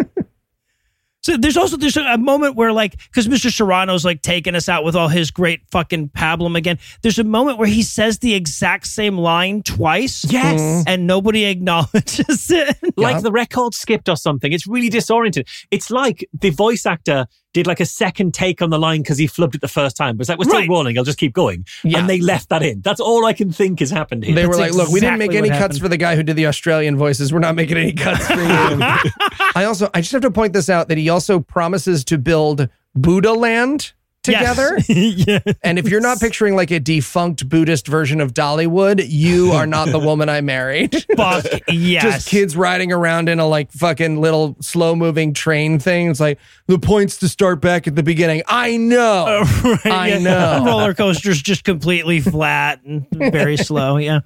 so 1.24 1.38
there's 1.38 1.58
also 1.58 1.78
there's 1.78 1.98
a 1.98 2.18
moment 2.18 2.56
where 2.56 2.72
like 2.72 2.98
because 3.08 3.28
mr 3.28 3.52
serrano's 3.52 4.04
like 4.06 4.22
taking 4.22 4.56
us 4.56 4.68
out 4.70 4.84
with 4.84 4.96
all 4.96 5.08
his 5.08 5.32
great 5.32 5.62
fucking 5.72 6.10
pablum 6.10 6.56
again 6.58 6.78
there's 7.02 7.20
a 7.20 7.24
moment 7.24 7.58
where 7.58 7.68
he 7.68 7.82
says 7.82 8.20
the 8.20 8.34
exact 8.34 8.86
same 8.88 9.18
line 9.18 9.62
twice 9.64 10.24
Yes. 10.32 10.60
Mm-hmm. 10.60 10.84
and 10.88 11.08
nobody 11.08 11.46
acknowledges 11.54 12.52
it 12.52 12.78
Like 12.98 13.22
the 13.24 13.32
record 13.32 13.74
skipped 13.74 14.08
or 14.10 14.16
something. 14.18 14.52
It's 14.52 14.68
really 14.68 14.90
disoriented. 14.90 15.48
It's 15.72 15.90
like 15.90 16.28
the 16.34 16.50
voice 16.52 16.86
actor 16.86 17.26
did 17.54 17.68
like 17.68 17.80
a 17.80 17.86
second 17.86 18.34
take 18.34 18.62
on 18.62 18.70
the 18.72 18.80
line 18.80 19.02
because 19.02 19.18
he 19.18 19.28
flubbed 19.28 19.56
it 19.56 19.62
the 19.62 19.68
first 19.68 19.96
time. 19.96 20.18
But 20.18 20.22
it's 20.22 20.30
like, 20.30 20.40
we're 20.40 20.46
still 20.46 20.60
Right. 20.60 20.70
rolling. 20.70 20.98
I'll 20.98 21.04
just 21.04 21.18
keep 21.20 21.34
going. 21.34 21.66
Yeah. 21.84 22.00
And 22.00 22.10
they 22.10 22.20
left 22.20 22.50
that 22.50 22.64
in. 22.64 22.82
That's 22.82 23.00
all 23.00 23.26
I 23.26 23.34
can 23.34 23.52
think 23.52 23.80
has 23.80 23.92
happened 23.92 24.24
here. 24.24 24.34
They 24.36 24.46
were 24.48 24.56
That's 24.58 24.72
like, 24.76 24.86
look, 24.86 24.90
we 24.94 25.00
didn't 25.00 25.20
make 25.20 25.34
any 25.34 25.50
cuts 25.50 25.60
happened. 25.62 25.80
for 25.82 25.88
the 25.90 25.98
guy 25.98 26.16
who 26.16 26.24
did 26.24 26.36
the 26.36 26.48
Australian 26.48 26.98
voices. 26.98 27.32
We're 27.32 27.40
not 27.40 27.56
making 27.56 27.78
any 27.78 27.94
cuts 27.94 28.26
for 28.28 28.34
you. 28.42 28.48
I 29.56 29.66
also, 29.66 29.90
I 29.94 30.02
just 30.02 30.12
have 30.14 30.22
to 30.24 30.32
point 30.32 30.54
this 30.54 30.70
out 30.70 30.88
that 30.90 30.98
he 30.98 31.10
also 31.10 31.40
promises 31.40 32.04
to 32.06 32.18
build 32.18 32.70
Buddha 32.96 33.34
land 33.34 33.94
together. 34.24 34.78
yeah 34.88 35.40
And 35.64 35.78
if 35.78 35.88
you're 35.88 36.02
not 36.02 36.20
picturing 36.20 36.56
like 36.56 36.72
a 36.72 36.80
defunct 36.80 37.48
Buddhist 37.48 37.88
version 37.88 38.22
of 38.22 38.34
Dollywood, 38.34 39.06
you 39.08 39.52
are 39.52 39.68
not 39.68 39.90
the 39.90 40.00
woman 40.00 40.30
I 40.30 40.42
married. 40.42 41.06
fuck 41.16 41.46
yes 41.68 42.04
Just 42.04 42.28
kids 42.30 42.58
riding 42.58 42.92
around 42.92 43.30
in 43.30 43.40
a 43.40 43.48
like 43.48 43.72
fucking 43.72 44.20
little 44.20 44.56
slow 44.62 44.96
moving 44.96 45.34
train 45.34 45.80
thing. 45.80 46.10
It's 46.10 46.20
like 46.20 46.40
the 46.68 46.80
points 46.80 47.18
to 47.18 47.28
start 47.28 47.62
back 47.62 47.88
at 47.88 47.96
the 47.96 48.04
beginning. 48.04 48.42
I 48.48 48.78
know. 48.78 49.44
Right, 49.64 49.86
I 49.86 50.08
yeah. 50.08 50.20
know. 50.20 50.66
roller 50.66 50.94
coaster's 50.94 51.42
just 51.42 51.64
completely 51.64 52.20
flat 52.20 52.84
and 52.84 53.08
very 53.12 53.58
slow. 53.58 53.98
Yeah. 53.98 54.22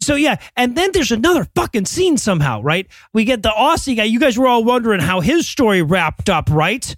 So 0.00 0.14
yeah, 0.14 0.36
and 0.56 0.76
then 0.76 0.90
there's 0.92 1.12
another 1.12 1.46
fucking 1.54 1.84
scene 1.84 2.16
somehow, 2.16 2.62
right? 2.62 2.86
We 3.12 3.24
get 3.24 3.42
the 3.42 3.50
Aussie 3.50 3.96
guy. 3.96 4.04
You 4.04 4.18
guys 4.18 4.38
were 4.38 4.46
all 4.46 4.64
wondering 4.64 5.00
how 5.00 5.20
his 5.20 5.46
story 5.48 5.82
wrapped 5.82 6.30
up, 6.30 6.48
right? 6.50 6.96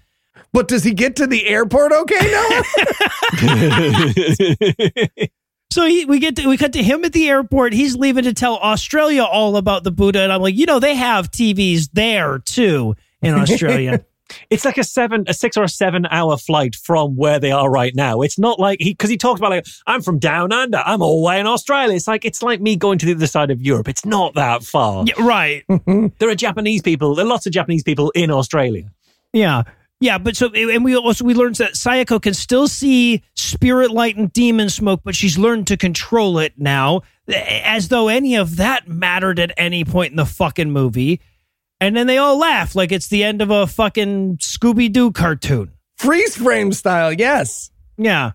But 0.53 0.69
does 0.69 0.85
he 0.85 0.93
get 0.93 1.17
to 1.17 1.27
the 1.27 1.47
airport 1.47 1.93
okay 1.93 2.31
now? 2.31 2.63
So 5.73 5.87
he, 5.87 6.05
we 6.05 6.19
get 6.19 6.37
to, 6.37 6.47
we 6.49 6.59
cut 6.59 6.75
to 6.75 6.83
him 6.83 7.03
at 7.03 7.15
the 7.15 7.31
airport. 7.31 7.73
He's 7.73 7.97
leaving 7.97 8.25
to 8.25 8.35
tell 8.35 8.59
Australia 8.59 9.23
all 9.25 9.57
about 9.57 9.85
the 9.85 9.91
Buddha, 9.91 10.21
and 10.21 10.31
I'm 10.31 10.43
like, 10.43 10.55
you 10.55 10.67
know, 10.67 10.79
they 10.79 10.95
have 10.95 11.31
TVs 11.31 11.89
there 11.95 12.41
too 12.41 12.95
in 13.23 13.33
Australia. 13.33 14.05
It's 14.49 14.65
like 14.65 14.79
a 14.79 14.85
seven, 14.85 15.25
a 15.27 15.35
six 15.35 15.59
or 15.59 15.63
a 15.63 15.69
seven 15.69 16.07
hour 16.11 16.39
flight 16.39 16.75
from 16.75 17.17
where 17.17 17.39
they 17.39 17.53
are 17.53 17.71
right 17.71 17.95
now. 17.95 18.23
It's 18.23 18.39
not 18.39 18.59
like 18.59 18.81
he, 18.81 18.93
because 18.93 19.11
he 19.11 19.19
talks 19.19 19.39
about 19.39 19.51
like, 19.51 19.67
I'm 19.87 20.01
from 20.01 20.19
down 20.19 20.53
under, 20.53 20.79
I'm 20.79 21.03
all 21.03 21.21
the 21.21 21.27
way 21.27 21.39
in 21.39 21.47
Australia. 21.47 21.95
It's 21.95 22.09
like, 22.09 22.25
it's 22.25 22.43
like 22.43 22.59
me 22.59 22.77
going 22.77 22.99
to 22.99 23.07
the 23.07 23.13
other 23.13 23.27
side 23.27 23.51
of 23.51 23.61
Europe. 23.61 23.89
It's 23.89 24.07
not 24.07 24.35
that 24.35 24.63
far. 24.63 25.05
yeah, 25.07 25.15
right. 25.19 25.65
There 26.19 26.31
are 26.31 26.35
Japanese 26.35 26.81
people, 26.81 27.15
there 27.15 27.27
are 27.27 27.29
lots 27.29 27.45
of 27.45 27.53
Japanese 27.53 27.83
people 27.83 28.11
in 28.13 28.31
Australia. 28.31 28.91
Yeah. 29.35 29.65
Yeah, 30.03 30.19
but 30.19 30.37
so 30.37 30.53
and 30.53 30.85
we 30.85 30.97
also 30.97 31.25
we 31.25 31.33
learned 31.33 31.55
that 31.57 31.75
Sayako 31.75 32.21
can 32.21 32.35
still 32.35 32.67
see 32.67 33.23
spirit 33.37 33.93
light 33.93 34.17
and 34.17 34.33
demon 34.33 34.69
smoke, 34.69 35.03
but 35.05 35.15
she's 35.15 35.39
learned 35.39 35.69
to 35.69 35.77
control 35.77 36.41
it 36.41 36.55
now, 36.57 37.03
as 37.29 37.87
though 37.87 38.09
any 38.09 38.35
of 38.35 38.57
that 38.57 38.89
mattered 38.89 39.39
at 39.39 39.53
any 39.57 39.85
point 39.85 40.11
in 40.11 40.17
the 40.17 40.27
fucking 40.27 40.73
movie. 40.73 41.21
And 41.81 41.97
then 41.97 42.09
they 42.09 42.19
all 42.19 42.37
laugh 42.37 42.75
like 42.75 42.91
it's 42.91 43.07
the 43.07 43.23
end 43.23 43.43
of 43.43 43.51
a 43.51 43.65
fucking 43.69 44.39
Scooby 44.39 44.93
Doo 44.93 45.13
cartoon. 45.13 45.71
Freeze 45.99 46.37
frame 46.37 46.73
style, 46.73 47.13
yes. 47.13 47.71
Yeah. 47.97 48.33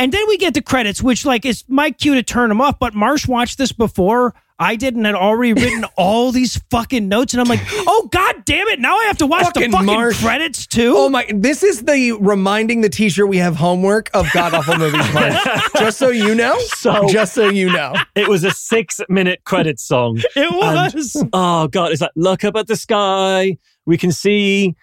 And 0.00 0.10
then 0.10 0.26
we 0.26 0.38
get 0.38 0.54
the 0.54 0.62
credits, 0.62 1.00
which 1.00 1.24
like 1.24 1.46
is 1.46 1.62
my 1.68 1.92
cue 1.92 2.14
to 2.14 2.24
turn 2.24 2.48
them 2.48 2.60
off. 2.60 2.80
But 2.80 2.94
Marsh 2.94 3.28
watched 3.28 3.58
this 3.58 3.70
before. 3.70 4.34
I 4.58 4.76
didn't 4.76 5.04
had 5.04 5.16
already 5.16 5.52
written 5.52 5.84
all 5.96 6.30
these 6.30 6.60
fucking 6.70 7.08
notes, 7.08 7.34
and 7.34 7.40
I'm 7.40 7.48
like, 7.48 7.60
oh 7.72 8.08
god 8.12 8.44
damn 8.44 8.68
it! 8.68 8.78
Now 8.78 8.96
I 8.96 9.04
have 9.06 9.18
to 9.18 9.26
watch 9.26 9.44
Fucking 9.46 9.70
the 9.70 9.76
fucking 9.76 9.86
Marsh. 9.86 10.20
credits 10.22 10.66
too. 10.66 10.94
Oh 10.96 11.08
my! 11.08 11.26
This 11.34 11.62
is 11.64 11.82
the 11.82 12.12
reminding 12.12 12.80
the 12.80 12.88
teacher 12.88 13.26
we 13.26 13.38
have 13.38 13.56
homework 13.56 14.10
of 14.14 14.26
god 14.32 14.54
awful 14.54 14.76
movies. 14.78 15.02
Mark. 15.14 15.32
just 15.78 15.98
so 15.98 16.08
you 16.10 16.34
know. 16.34 16.56
So- 16.76 17.08
just 17.08 17.34
so 17.34 17.48
you 17.48 17.72
know. 17.72 17.94
It 18.14 18.28
was 18.28 18.44
a 18.44 18.50
six 18.52 19.00
minute 19.08 19.42
credit 19.44 19.80
song. 19.80 20.20
It 20.36 20.50
was. 20.52 21.22
Oh 21.32 21.66
God, 21.68 21.90
it's 21.92 22.00
like, 22.00 22.10
look 22.14 22.44
up 22.44 22.54
at 22.56 22.66
the 22.68 22.76
sky. 22.76 23.58
We 23.86 23.98
can 23.98 24.12
see 24.12 24.74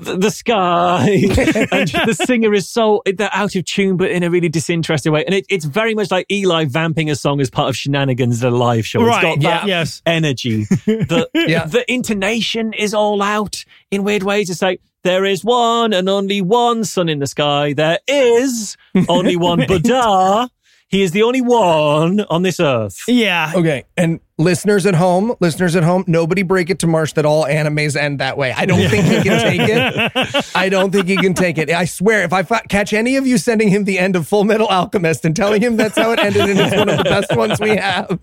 the, 0.00 0.16
the 0.16 0.30
sky. 0.30 1.08
and 1.10 1.88
the 2.06 2.14
singer 2.26 2.52
is 2.54 2.68
so, 2.68 3.02
they're 3.06 3.30
out 3.32 3.54
of 3.56 3.64
tune, 3.64 3.96
but 3.96 4.10
in 4.10 4.22
a 4.22 4.30
really 4.30 4.48
disinterested 4.48 5.12
way. 5.12 5.24
And 5.24 5.34
it, 5.34 5.46
it's 5.48 5.64
very 5.64 5.94
much 5.94 6.10
like 6.10 6.26
Eli 6.30 6.64
vamping 6.66 7.10
a 7.10 7.16
song 7.16 7.40
as 7.40 7.50
part 7.50 7.68
of 7.68 7.76
Shenanigans, 7.76 8.40
the 8.40 8.50
live 8.50 8.86
show. 8.86 9.02
Right, 9.04 9.24
It's 9.24 9.42
got 9.44 9.60
that. 9.60 9.66
Yes. 9.68 10.02
energy. 10.06 10.64
The, 10.86 11.28
Yeah. 11.34 11.66
the 11.66 11.90
intonation 11.90 12.72
is 12.72 12.92
all 12.94 13.22
out 13.22 13.64
in 13.90 14.04
weird 14.04 14.22
ways. 14.22 14.50
It's 14.50 14.62
like, 14.62 14.80
there 15.04 15.24
is 15.24 15.44
one 15.44 15.92
and 15.92 16.08
only 16.08 16.40
one 16.42 16.84
sun 16.84 17.08
in 17.08 17.18
the 17.20 17.26
sky. 17.26 17.72
There 17.72 17.98
is 18.08 18.76
only 19.08 19.36
one 19.36 19.64
Buddha. 19.66 20.50
He 20.88 21.02
is 21.02 21.12
the 21.12 21.22
only 21.22 21.40
one 21.40 22.20
on 22.30 22.42
this 22.42 22.58
earth. 22.60 22.98
Yeah. 23.06 23.52
Okay, 23.54 23.84
and 23.96 24.20
listeners 24.38 24.86
at 24.86 24.94
home, 24.94 25.34
listeners 25.40 25.76
at 25.76 25.82
home, 25.82 26.04
nobody 26.06 26.42
break 26.42 26.70
it 26.70 26.78
to 26.80 26.86
Marsh 26.86 27.12
that 27.14 27.26
all 27.26 27.44
animes 27.44 27.96
end 27.96 28.20
that 28.20 28.38
way. 28.38 28.52
I 28.52 28.64
don't 28.66 28.88
think 28.88 29.04
he 29.04 29.22
can 29.22 29.40
take 29.40 29.60
it. 29.60 30.50
I 30.54 30.68
don't 30.68 30.90
think 30.90 31.08
he 31.08 31.16
can 31.16 31.34
take 31.34 31.58
it. 31.58 31.70
I 31.70 31.84
swear, 31.84 32.22
if 32.22 32.32
I 32.32 32.44
fi- 32.44 32.62
catch 32.68 32.92
any 32.92 33.16
of 33.16 33.26
you 33.26 33.36
sending 33.38 33.68
him 33.68 33.84
the 33.84 33.98
end 33.98 34.16
of 34.16 34.26
Full 34.26 34.44
Metal 34.44 34.68
Alchemist 34.68 35.24
and 35.24 35.34
telling 35.34 35.60
him 35.60 35.76
that's 35.76 35.98
how 35.98 36.12
it 36.12 36.18
ended 36.20 36.48
and 36.48 36.58
it's 36.58 36.76
one 36.76 36.88
of 36.88 36.96
the 36.96 37.04
best 37.04 37.36
ones 37.36 37.60
we 37.60 37.76
have, 37.76 38.18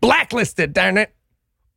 blacklisted. 0.00 0.72
Darn 0.72 0.98
it. 0.98 1.14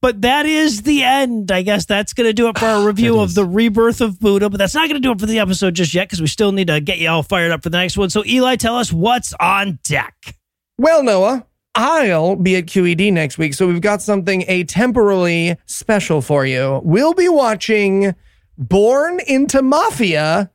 But 0.04 0.22
that 0.24 0.46
is 0.46 0.82
the 0.82 1.02
end. 1.02 1.50
I 1.50 1.62
guess 1.62 1.86
that's 1.86 2.12
going 2.12 2.28
to 2.28 2.34
do 2.34 2.50
it 2.50 2.60
for 2.60 2.66
our 2.66 2.84
review 2.86 3.22
of 3.22 3.36
the 3.36 3.46
rebirth 3.46 4.02
of 4.02 4.20
Buddha. 4.20 4.50
But 4.50 4.58
that's 4.58 4.76
not 4.76 4.90
going 4.90 5.02
to 5.02 5.08
do 5.08 5.14
it 5.14 5.20
for 5.22 5.26
the 5.26 5.40
episode 5.40 5.76
just 5.76 5.94
yet 5.94 6.10
because 6.10 6.20
we 6.20 6.28
still 6.28 6.52
need 6.52 6.68
to 6.68 6.82
get 6.82 6.98
you 6.98 7.08
all 7.08 7.24
fired 7.24 7.54
up 7.54 7.64
for 7.64 7.70
the 7.70 7.78
next 7.78 7.98
one. 7.98 8.10
So, 8.10 8.26
Eli, 8.26 8.58
tell 8.58 8.76
us 8.76 8.92
what's 8.92 9.34
on 9.40 9.80
deck. 9.84 10.36
Well, 10.78 11.04
Noah, 11.04 11.46
I'll 11.76 12.36
be 12.36 12.56
at 12.56 12.68
QED 12.68 13.12
next 13.14 13.38
week, 13.38 13.54
so 13.54 13.68
we've 13.68 13.82
got 13.82 14.02
something 14.02 14.44
atemporally 14.44 15.58
special 15.66 16.22
for 16.22 16.46
you. 16.46 16.82
We'll 16.84 17.14
be 17.14 17.30
watching 17.30 18.14
Born 18.58 19.20
into 19.26 19.64
Mafia 19.64 20.52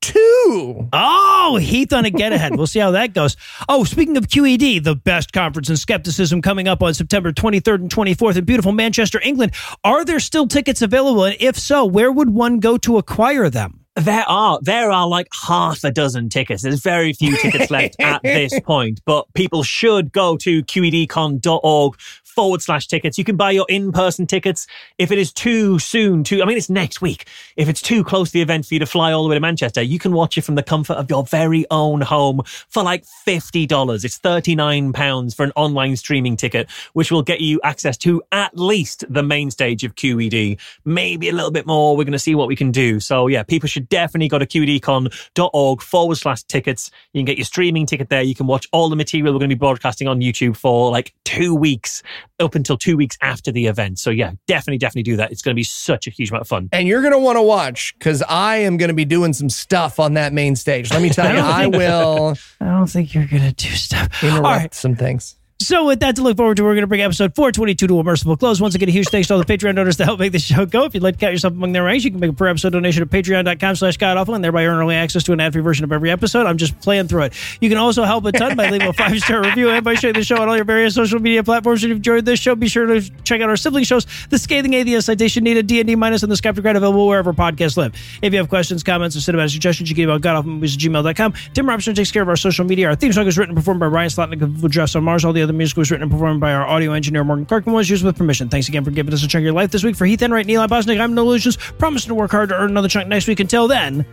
2. 0.00 0.88
Oh, 0.92 1.58
Heath 1.60 1.92
on 1.92 2.06
a 2.06 2.10
get 2.10 2.32
ahead. 2.32 2.56
We'll 2.56 2.66
see 2.66 2.78
how 2.78 2.92
that 2.92 3.12
goes. 3.12 3.36
Oh, 3.68 3.84
speaking 3.84 4.16
of 4.16 4.28
QED, 4.28 4.82
the 4.82 4.94
best 4.94 5.32
conference 5.32 5.68
in 5.68 5.76
skepticism 5.76 6.40
coming 6.40 6.68
up 6.68 6.82
on 6.82 6.94
September 6.94 7.32
23rd 7.32 7.74
and 7.74 7.90
24th 7.90 8.36
in 8.36 8.44
beautiful 8.44 8.72
Manchester, 8.72 9.20
England. 9.22 9.52
Are 9.82 10.04
there 10.04 10.20
still 10.20 10.46
tickets 10.46 10.80
available? 10.80 11.24
And 11.24 11.36
if 11.40 11.58
so, 11.58 11.84
where 11.84 12.10
would 12.10 12.30
one 12.30 12.60
go 12.60 12.78
to 12.78 12.96
acquire 12.96 13.50
them? 13.50 13.83
There 13.96 14.24
are 14.28 14.58
there 14.60 14.90
are 14.90 15.06
like 15.06 15.28
half 15.46 15.84
a 15.84 15.90
dozen 15.92 16.28
tickets. 16.28 16.62
There's 16.62 16.82
very 16.82 17.12
few 17.12 17.36
tickets 17.36 17.70
left 17.70 17.94
at 18.00 18.22
this 18.24 18.58
point, 18.64 19.00
but 19.04 19.32
people 19.34 19.62
should 19.62 20.12
go 20.12 20.36
to 20.38 20.64
qedcon.org 20.64 21.94
forward 22.34 22.62
slash 22.62 22.86
tickets. 22.86 23.16
You 23.16 23.24
can 23.24 23.36
buy 23.36 23.52
your 23.52 23.66
in-person 23.68 24.26
tickets. 24.26 24.66
If 24.98 25.12
it 25.12 25.18
is 25.18 25.32
too 25.32 25.78
soon 25.78 26.24
to, 26.24 26.42
I 26.42 26.46
mean, 26.46 26.56
it's 26.56 26.68
next 26.68 27.00
week. 27.00 27.26
If 27.56 27.68
it's 27.68 27.80
too 27.80 28.04
close 28.04 28.30
to 28.30 28.32
the 28.34 28.42
event 28.42 28.66
for 28.66 28.74
you 28.74 28.80
to 28.80 28.86
fly 28.86 29.12
all 29.12 29.22
the 29.22 29.28
way 29.28 29.36
to 29.36 29.40
Manchester, 29.40 29.82
you 29.82 29.98
can 29.98 30.12
watch 30.12 30.36
it 30.36 30.42
from 30.42 30.56
the 30.56 30.62
comfort 30.62 30.94
of 30.94 31.08
your 31.08 31.24
very 31.24 31.64
own 31.70 32.00
home 32.00 32.42
for 32.68 32.82
like 32.82 33.04
$50. 33.04 34.04
It's 34.04 34.18
39 34.18 34.92
pounds 34.92 35.34
for 35.34 35.44
an 35.44 35.52
online 35.54 35.96
streaming 35.96 36.36
ticket, 36.36 36.70
which 36.92 37.12
will 37.12 37.22
get 37.22 37.40
you 37.40 37.60
access 37.62 37.96
to 37.98 38.22
at 38.32 38.56
least 38.56 39.04
the 39.08 39.22
main 39.22 39.50
stage 39.50 39.84
of 39.84 39.94
QED, 39.94 40.58
maybe 40.84 41.28
a 41.28 41.32
little 41.32 41.50
bit 41.50 41.66
more. 41.66 41.96
We're 41.96 42.04
going 42.04 42.12
to 42.12 42.18
see 42.18 42.34
what 42.34 42.48
we 42.48 42.56
can 42.56 42.72
do. 42.72 43.00
So 43.00 43.28
yeah, 43.28 43.42
people 43.42 43.68
should 43.68 43.88
definitely 43.88 44.28
go 44.28 44.38
to 44.38 44.46
qedcon.org 44.46 45.82
forward 45.82 46.16
slash 46.16 46.42
tickets. 46.44 46.90
You 47.12 47.20
can 47.20 47.26
get 47.26 47.38
your 47.38 47.44
streaming 47.44 47.86
ticket 47.86 48.08
there. 48.08 48.22
You 48.22 48.34
can 48.34 48.46
watch 48.46 48.66
all 48.72 48.88
the 48.88 48.96
material 48.96 49.32
we're 49.32 49.38
going 49.38 49.50
to 49.50 49.56
be 49.56 49.60
broadcasting 49.60 50.08
on 50.08 50.20
YouTube 50.20 50.56
for 50.56 50.90
like 50.90 51.14
two 51.24 51.54
weeks 51.54 52.02
up 52.40 52.54
until 52.54 52.76
two 52.76 52.96
weeks 52.96 53.16
after 53.22 53.52
the 53.52 53.66
event. 53.66 53.98
So 53.98 54.10
yeah, 54.10 54.32
definitely, 54.46 54.78
definitely 54.78 55.04
do 55.04 55.16
that. 55.16 55.32
It's 55.32 55.42
going 55.42 55.54
to 55.54 55.58
be 55.58 55.64
such 55.64 56.06
a 56.06 56.10
huge 56.10 56.30
amount 56.30 56.42
of 56.42 56.48
fun. 56.48 56.68
And 56.72 56.88
you're 56.88 57.00
going 57.00 57.12
to 57.12 57.18
want 57.18 57.36
to 57.36 57.42
watch 57.42 57.94
because 57.98 58.22
I 58.28 58.56
am 58.56 58.76
going 58.76 58.88
to 58.88 58.94
be 58.94 59.04
doing 59.04 59.32
some 59.32 59.48
stuff 59.50 60.00
on 60.00 60.14
that 60.14 60.32
main 60.32 60.56
stage. 60.56 60.90
Let 60.90 61.02
me 61.02 61.10
tell 61.10 61.32
you, 61.34 61.40
I 61.40 61.66
will 61.66 62.36
I 62.60 62.66
don't 62.66 62.86
think 62.86 63.14
you're 63.14 63.26
gonna 63.26 63.52
do 63.52 63.68
stuff. 63.70 64.22
interrupt 64.22 64.44
right. 64.44 64.74
some 64.74 64.96
things. 64.96 65.36
So 65.60 65.86
with 65.86 66.00
that 66.00 66.16
to 66.16 66.22
look 66.22 66.36
forward 66.36 66.56
to, 66.58 66.62
we're 66.64 66.74
going 66.74 66.82
to 66.82 66.88
bring 66.88 67.00
episode 67.00 67.34
422 67.34 67.86
to 67.86 67.98
a 67.98 68.04
merciful 68.04 68.36
close. 68.36 68.60
Once 68.60 68.74
again, 68.74 68.88
a 68.88 68.92
huge 68.92 69.08
thanks 69.08 69.28
to 69.28 69.34
all 69.34 69.40
the 69.42 69.46
Patreon 69.46 69.76
donors 69.76 69.96
to 69.96 70.04
help 70.04 70.18
make 70.20 70.32
this 70.32 70.44
show 70.44 70.66
go. 70.66 70.84
If 70.84 70.92
you'd 70.94 71.02
like 71.02 71.14
to 71.14 71.20
count 71.20 71.32
yourself 71.32 71.54
among 71.54 71.72
their 71.72 71.84
ranks, 71.84 72.04
you 72.04 72.10
can 72.10 72.20
make 72.20 72.30
a 72.30 72.34
per 72.34 72.48
episode 72.48 72.70
donation 72.70 73.02
at 73.02 73.08
patreon.com 73.08 73.76
slash 73.76 73.96
godawful 73.96 74.34
and 74.34 74.44
thereby 74.44 74.66
earn 74.66 74.78
early 74.78 74.94
access 74.94 75.22
to 75.24 75.32
an 75.32 75.40
ad-free 75.40 75.62
version 75.62 75.84
of 75.84 75.92
every 75.92 76.10
episode. 76.10 76.46
I'm 76.46 76.58
just 76.58 76.78
playing 76.80 77.08
through 77.08 77.22
it. 77.22 77.34
You 77.62 77.70
can 77.70 77.78
also 77.78 78.02
help 78.02 78.26
a 78.26 78.32
ton 78.32 78.56
by 78.56 78.68
leaving 78.68 78.88
a 78.88 78.92
five-star 78.92 79.42
review 79.42 79.70
and 79.70 79.82
by 79.82 79.94
sharing 79.94 80.14
the 80.14 80.24
show 80.24 80.36
on 80.36 80.48
all 80.48 80.56
your 80.56 80.66
various 80.66 80.94
social 80.96 81.18
media 81.18 81.42
platforms. 81.42 81.82
If 81.82 81.88
you've 81.88 81.98
enjoyed 81.98 82.26
this 82.26 82.40
show, 82.40 82.54
be 82.56 82.68
sure 82.68 82.86
to 82.86 83.00
check 83.22 83.40
out 83.40 83.48
our 83.48 83.56
sibling 83.56 83.84
shows, 83.84 84.06
The 84.28 84.38
Scathing 84.38 84.74
Atheist, 84.74 85.06
Citation 85.06 85.44
Needed, 85.44 85.66
D&D 85.68 85.94
Minus, 85.94 86.22
and 86.24 86.30
The 86.30 86.36
Skepticrat 86.36 86.76
available 86.76 87.06
wherever 87.08 87.32
podcasts 87.32 87.78
live. 87.78 87.94
If 88.20 88.32
you 88.34 88.38
have 88.38 88.50
questions, 88.50 88.82
comments, 88.82 89.16
or 89.16 89.20
cinematic 89.20 89.52
suggestions, 89.52 89.88
you 89.88 89.94
can 89.94 90.04
email 90.04 90.18
godawfulmovies 90.18 90.74
at 90.74 90.80
gmail.com. 90.80 91.34
Tim 91.54 91.66
Robinson 91.66 91.94
takes 91.94 92.12
care 92.12 92.22
of 92.22 92.28
our 92.28 92.36
social 92.36 92.66
media. 92.66 92.88
Our 92.88 92.96
theme 92.96 93.14
song 93.14 93.26
is 93.28 93.38
written 93.38 93.52
and 93.52 93.56
performed 93.56 93.80
by 93.80 93.86
Ryan 93.86 94.10
Slotnick 94.10 94.42
of 94.42 94.70
Dress 94.70 94.94
on 94.94 95.04
Mars. 95.04 95.24
All 95.24 95.32
the 95.32 95.43
other 95.44 95.52
music 95.52 95.76
was 95.76 95.90
written 95.90 96.02
and 96.02 96.10
performed 96.10 96.40
by 96.40 96.52
our 96.52 96.66
audio 96.66 96.92
engineer, 96.92 97.22
Morgan 97.22 97.46
Clarke, 97.46 97.66
and 97.66 97.74
was 97.74 97.88
used 97.88 98.04
with 98.04 98.16
permission. 98.16 98.48
Thanks 98.48 98.68
again 98.68 98.84
for 98.84 98.90
giving 98.90 99.14
us 99.14 99.22
a 99.22 99.28
chunk 99.28 99.42
of 99.42 99.44
your 99.44 99.52
life 99.52 99.70
this 99.70 99.84
week. 99.84 99.94
For 99.94 100.06
Heath 100.06 100.20
Enwright, 100.20 100.48
Eli 100.48 100.66
Bosnick, 100.66 101.00
I'm 101.00 101.14
Noah 101.14 101.26
Lugeons, 101.26 101.56
promising 101.78 102.08
to 102.08 102.14
work 102.14 102.32
hard 102.32 102.48
to 102.48 102.56
earn 102.56 102.70
another 102.70 102.88
chunk 102.88 103.08
next 103.08 103.28
week. 103.28 103.38
Until 103.38 103.68
then, 103.68 104.04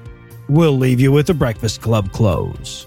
we'll 0.47 0.77
leave 0.77 0.99
you 0.99 1.11
with 1.11 1.27
the 1.27 1.33
Breakfast 1.33 1.81
Club 1.81 2.11
close. 2.11 2.85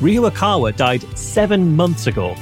Ryuho 0.00 0.30
Okawa 0.30 0.76
died 0.76 1.02
seven 1.16 1.76
months 1.76 2.08
ago, 2.08 2.34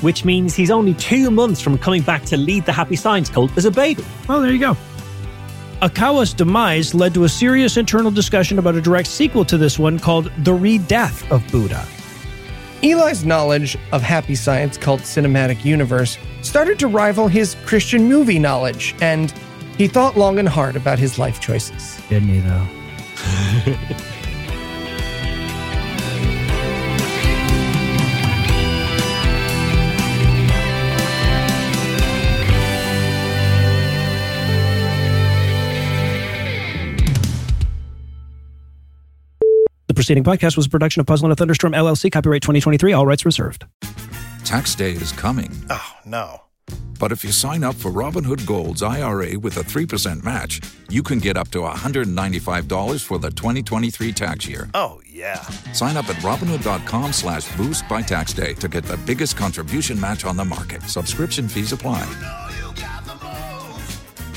which 0.00 0.24
means 0.24 0.54
he's 0.54 0.70
only 0.70 0.94
two 0.94 1.30
months 1.30 1.60
from 1.60 1.78
coming 1.78 2.02
back 2.02 2.24
to 2.24 2.36
lead 2.36 2.66
the 2.66 2.72
Happy 2.72 2.96
Science 2.96 3.30
cult 3.30 3.56
as 3.56 3.64
a 3.64 3.70
baby. 3.70 4.04
Well, 4.28 4.40
there 4.40 4.52
you 4.52 4.58
go. 4.58 4.76
Okawa's 5.80 6.32
demise 6.32 6.94
led 6.94 7.14
to 7.14 7.24
a 7.24 7.28
serious 7.28 7.76
internal 7.76 8.10
discussion 8.10 8.58
about 8.58 8.74
a 8.74 8.80
direct 8.80 9.06
sequel 9.06 9.44
to 9.44 9.58
this 9.58 9.78
one 9.78 9.98
called 9.98 10.32
The 10.38 10.52
Re-Death 10.52 11.30
of 11.30 11.46
Buddha. 11.52 11.86
Eli's 12.84 13.24
knowledge 13.24 13.78
of 13.92 14.02
Happy 14.02 14.34
Science 14.34 14.76
Cult 14.76 15.00
Cinematic 15.00 15.64
Universe 15.64 16.18
started 16.42 16.78
to 16.80 16.86
rival 16.86 17.28
his 17.28 17.56
Christian 17.64 18.06
movie 18.06 18.38
knowledge, 18.38 18.94
and 19.00 19.32
he 19.78 19.88
thought 19.88 20.18
long 20.18 20.38
and 20.38 20.46
hard 20.46 20.76
about 20.76 20.98
his 20.98 21.18
life 21.18 21.40
choices. 21.40 21.98
Didn't 22.10 22.28
he, 22.28 22.40
though? 22.40 23.96
The 39.94 39.98
preceding 39.98 40.24
podcast 40.24 40.56
was 40.56 40.66
a 40.66 40.70
production 40.70 40.98
of 40.98 41.06
Puzzle 41.06 41.26
and 41.26 41.32
a 41.32 41.36
Thunderstorm 41.36 41.72
LLC, 41.72 42.10
copyright 42.10 42.42
2023, 42.42 42.94
all 42.94 43.06
rights 43.06 43.24
reserved. 43.24 43.64
Tax 44.44 44.74
day 44.74 44.90
is 44.90 45.12
coming. 45.12 45.52
Oh, 45.70 45.92
no. 46.04 46.42
But 46.98 47.12
if 47.12 47.22
you 47.22 47.30
sign 47.30 47.62
up 47.62 47.76
for 47.76 47.92
Robinhood 47.92 48.44
Gold's 48.44 48.82
IRA 48.82 49.38
with 49.38 49.56
a 49.56 49.60
3% 49.60 50.24
match, 50.24 50.60
you 50.90 51.04
can 51.04 51.20
get 51.20 51.36
up 51.36 51.48
to 51.52 51.58
$195 51.58 53.04
for 53.04 53.20
the 53.20 53.30
2023 53.30 54.10
tax 54.10 54.48
year. 54.48 54.68
Oh, 54.74 55.00
yeah. 55.08 55.42
Sign 55.72 55.96
up 55.96 56.08
at 56.08 56.16
Robinhood.com 56.16 57.12
slash 57.12 57.56
boost 57.56 57.88
by 57.88 58.02
tax 58.02 58.32
day 58.32 58.54
to 58.54 58.68
get 58.68 58.82
the 58.82 58.96
biggest 58.96 59.36
contribution 59.36 60.00
match 60.00 60.24
on 60.24 60.36
the 60.36 60.44
market. 60.44 60.82
Subscription 60.82 61.46
fees 61.46 61.70
apply. 61.70 62.02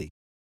Agency. 0.00 0.10